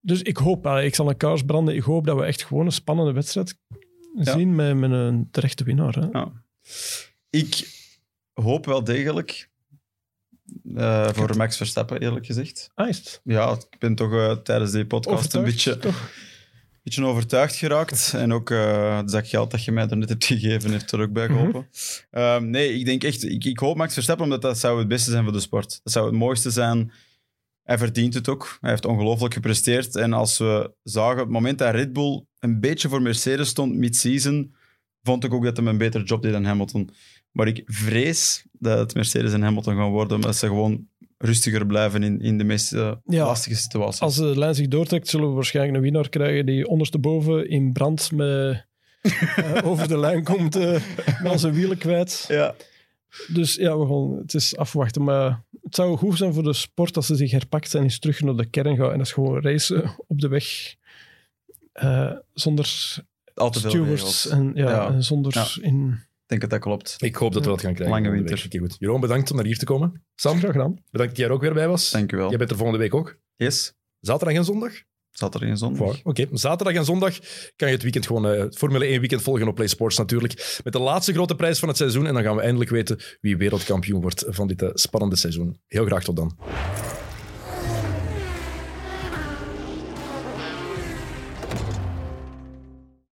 Dus 0.00 0.22
ik 0.22 0.36
hoop, 0.36 0.66
eh, 0.66 0.84
ik 0.84 0.94
zal 0.94 1.08
een 1.08 1.16
kaars 1.16 1.42
branden, 1.42 1.74
ik 1.74 1.82
hoop 1.82 2.06
dat 2.06 2.16
we 2.16 2.24
echt 2.24 2.44
gewoon 2.44 2.66
een 2.66 2.72
spannende 2.72 3.12
wedstrijd 3.12 3.58
Ja. 4.14 4.32
zien 4.32 4.54
met, 4.54 4.76
met 4.76 4.90
een 4.90 5.28
terechte 5.30 5.64
winnaar. 5.64 5.94
Hè. 5.94 6.06
Ja. 6.18 6.32
Ik 7.30 7.68
hoop 8.32 8.66
wel 8.66 8.84
degelijk 8.84 9.50
eh, 10.74 11.08
voor 11.08 11.36
Max 11.36 11.56
Verstappen, 11.56 12.00
eerlijk 12.00 12.26
gezegd. 12.26 12.70
Ah? 12.74 12.92
Ja, 13.24 13.50
ik 13.70 13.78
ben 13.78 13.94
toch 13.94 14.12
eh, 14.12 14.32
tijdens 14.32 14.70
die 14.72 14.86
podcast 14.86 15.34
een 15.34 15.44
beetje, 15.44 15.76
toch? 15.78 16.10
Beetje 16.82 17.04
overtuigd 17.04 17.56
geraakt. 17.56 18.12
En 18.14 18.32
ook 18.32 18.50
eh 18.50 18.96
het 18.96 19.10
zak 19.10 19.28
geld 19.28 19.50
dat 19.50 19.64
je 19.64 19.72
mij 19.72 19.86
daarnet 19.86 20.08
hebt 20.08 20.24
gegeven, 20.24 20.70
heeft 20.70 20.92
er 20.92 21.00
ook 21.00 21.12
bij 21.12 21.26
geholpen. 21.26 21.68
Ehm, 22.10 22.50
nee, 22.50 22.78
ik 22.78 22.84
denk 22.84 23.04
echt... 23.04 23.24
Ik, 23.24 23.44
ik 23.44 23.58
hoop 23.58 23.76
Max 23.76 23.92
Verstappen, 23.92 24.24
omdat 24.24 24.42
dat 24.42 24.58
zou 24.58 24.78
het 24.78 24.88
beste 24.88 25.10
zijn 25.10 25.24
voor 25.24 25.32
de 25.32 25.40
sport. 25.40 25.80
Dat 25.82 25.92
zou 25.92 26.06
het 26.06 26.14
mooiste 26.14 26.50
zijn. 26.50 26.92
Hij 27.62 27.78
verdient 27.78 28.14
het 28.14 28.28
ook. 28.28 28.58
Hij 28.60 28.70
heeft 28.70 28.86
ongelooflijk 28.86 29.34
gepresteerd. 29.34 29.96
En 29.96 30.12
als 30.12 30.38
we 30.38 30.72
zagen, 30.82 31.12
op 31.12 31.18
het 31.18 31.28
moment 31.30 31.58
dat 31.58 31.74
Red 31.74 31.92
Bull 31.92 32.24
een 32.38 32.60
beetje 32.60 32.88
voor 32.88 33.02
Mercedes 33.02 33.48
stond 33.48 33.74
mid-season, 33.74 34.54
vond 35.02 35.24
ik 35.24 35.34
ook 35.34 35.44
dat 35.44 35.56
hij 35.56 35.66
een 35.66 35.78
betere 35.78 36.04
job 36.04 36.22
deed 36.22 36.32
dan 36.32 36.44
Hamilton. 36.44 36.90
Maar 37.30 37.46
ik 37.46 37.62
vrees 37.64 38.44
dat 38.52 38.78
het 38.78 38.94
Mercedes 38.94 39.32
en 39.32 39.42
Hamilton 39.42 39.76
gaan 39.76 39.90
worden, 39.90 40.16
omdat 40.16 40.36
ze 40.36 40.46
gewoon 40.46 40.88
rustiger 41.22 41.66
blijven 41.66 42.02
in, 42.02 42.20
in 42.20 42.38
de 42.38 42.44
meest 42.44 42.72
eh, 42.72 42.92
Ja. 43.04 43.24
lastige 43.24 43.56
situaties. 43.56 44.00
Als 44.00 44.16
de 44.16 44.38
lijn 44.38 44.54
zich 44.54 44.68
doortrekt, 44.68 45.08
zullen 45.08 45.28
we 45.28 45.34
waarschijnlijk 45.34 45.76
een 45.76 45.82
winnaar 45.82 46.08
krijgen 46.08 46.46
die 46.46 46.68
ondersteboven 46.68 47.48
in 47.48 47.72
brand 47.72 48.12
met, 48.12 48.66
eh, 49.36 49.60
over 49.64 49.88
de 49.88 49.98
lijn 49.98 50.24
komt 50.24 50.56
eh, 50.56 50.80
met 51.22 51.40
zijn 51.40 51.54
wielen 51.54 51.78
kwijt. 51.78 52.24
Ja. 52.28 52.54
Dus 53.28 53.54
ja, 53.54 53.78
we 53.78 53.86
gaan, 53.86 54.18
het 54.18 54.34
is 54.34 54.56
afwachten. 54.56 55.04
Maar 55.04 55.42
het 55.62 55.74
zou 55.74 55.96
goed 55.96 56.16
zijn 56.16 56.34
voor 56.34 56.42
de 56.42 56.52
sport 56.52 56.96
als 56.96 57.06
ze 57.06 57.14
zich 57.14 57.30
herpakt 57.30 57.74
en 57.74 57.82
eens 57.82 57.98
terug 57.98 58.20
naar 58.20 58.36
de 58.36 58.50
kern 58.50 58.76
gaan. 58.76 58.90
En 58.90 58.98
dat 58.98 59.06
is 59.06 59.12
gewoon 59.12 59.42
racen 59.42 59.94
op 60.06 60.20
de 60.20 60.28
weg. 60.28 60.74
zonder 62.34 62.66
stewards 63.50 64.28
en, 64.28 64.52
ja, 64.54 64.90
en 64.90 65.04
zonder 65.04 65.58
in... 65.60 65.98
Ik 66.30 66.38
denk 66.38 66.50
dat 66.50 66.60
dat 66.60 66.68
klopt. 66.70 66.96
Ik 66.98 67.16
hoop 67.16 67.32
dat 67.32 67.44
we 67.44 67.50
dat 67.50 67.60
gaan 67.60 67.74
krijgen. 67.74 67.96
Lange 67.96 68.10
winter. 68.10 68.42
Oké, 68.46 68.58
goed. 68.58 68.76
Jeroen, 68.78 69.00
bedankt 69.00 69.30
om 69.30 69.36
naar 69.36 69.44
hier 69.44 69.58
te 69.58 69.64
komen. 69.64 70.04
Sam, 70.14 70.38
Graag 70.38 70.52
gedaan. 70.52 70.74
bedankt 70.90 71.12
dat 71.12 71.16
jij 71.16 71.26
er 71.26 71.32
ook 71.32 71.40
weer 71.40 71.54
bij 71.54 71.68
was. 71.68 71.90
Dank 71.90 72.12
u 72.12 72.16
wel. 72.16 72.28
Jij 72.28 72.38
bent 72.38 72.50
er 72.50 72.56
volgende 72.56 72.80
week 72.80 72.94
ook. 72.94 73.16
Yes. 73.36 73.74
Zaterdag 74.00 74.36
en 74.36 74.44
zondag? 74.44 74.72
Zat 75.10 75.34
er 75.34 75.42
in 75.42 75.56
zondag. 75.56 76.00
Oké, 76.02 76.26
zaterdag 76.32 76.74
en 76.74 76.84
zondag 76.84 77.18
kan 77.56 77.68
je 77.68 77.74
het 77.74 77.82
weekend 77.82 78.06
gewoon 78.06 78.26
eh, 78.26 78.44
Formule 78.50 78.84
1 78.84 79.00
weekend 79.00 79.22
volgen 79.22 79.48
op 79.48 79.54
PlaySports 79.54 79.98
natuurlijk. 79.98 80.60
Met 80.64 80.72
de 80.72 80.80
laatste 80.80 81.12
grote 81.12 81.34
prijs 81.34 81.58
van 81.58 81.68
het 81.68 81.76
seizoen. 81.76 82.06
En 82.06 82.14
dan 82.14 82.22
gaan 82.22 82.36
we 82.36 82.42
eindelijk 82.42 82.70
weten 82.70 82.98
wie 83.20 83.36
wereldkampioen 83.36 84.00
wordt 84.00 84.24
van 84.28 84.46
dit 84.46 84.62
eh, 84.62 84.68
spannende 84.72 85.16
seizoen. 85.16 85.60
Heel 85.66 85.84
graag 85.84 86.04
tot 86.04 86.16
dan. 86.16 86.36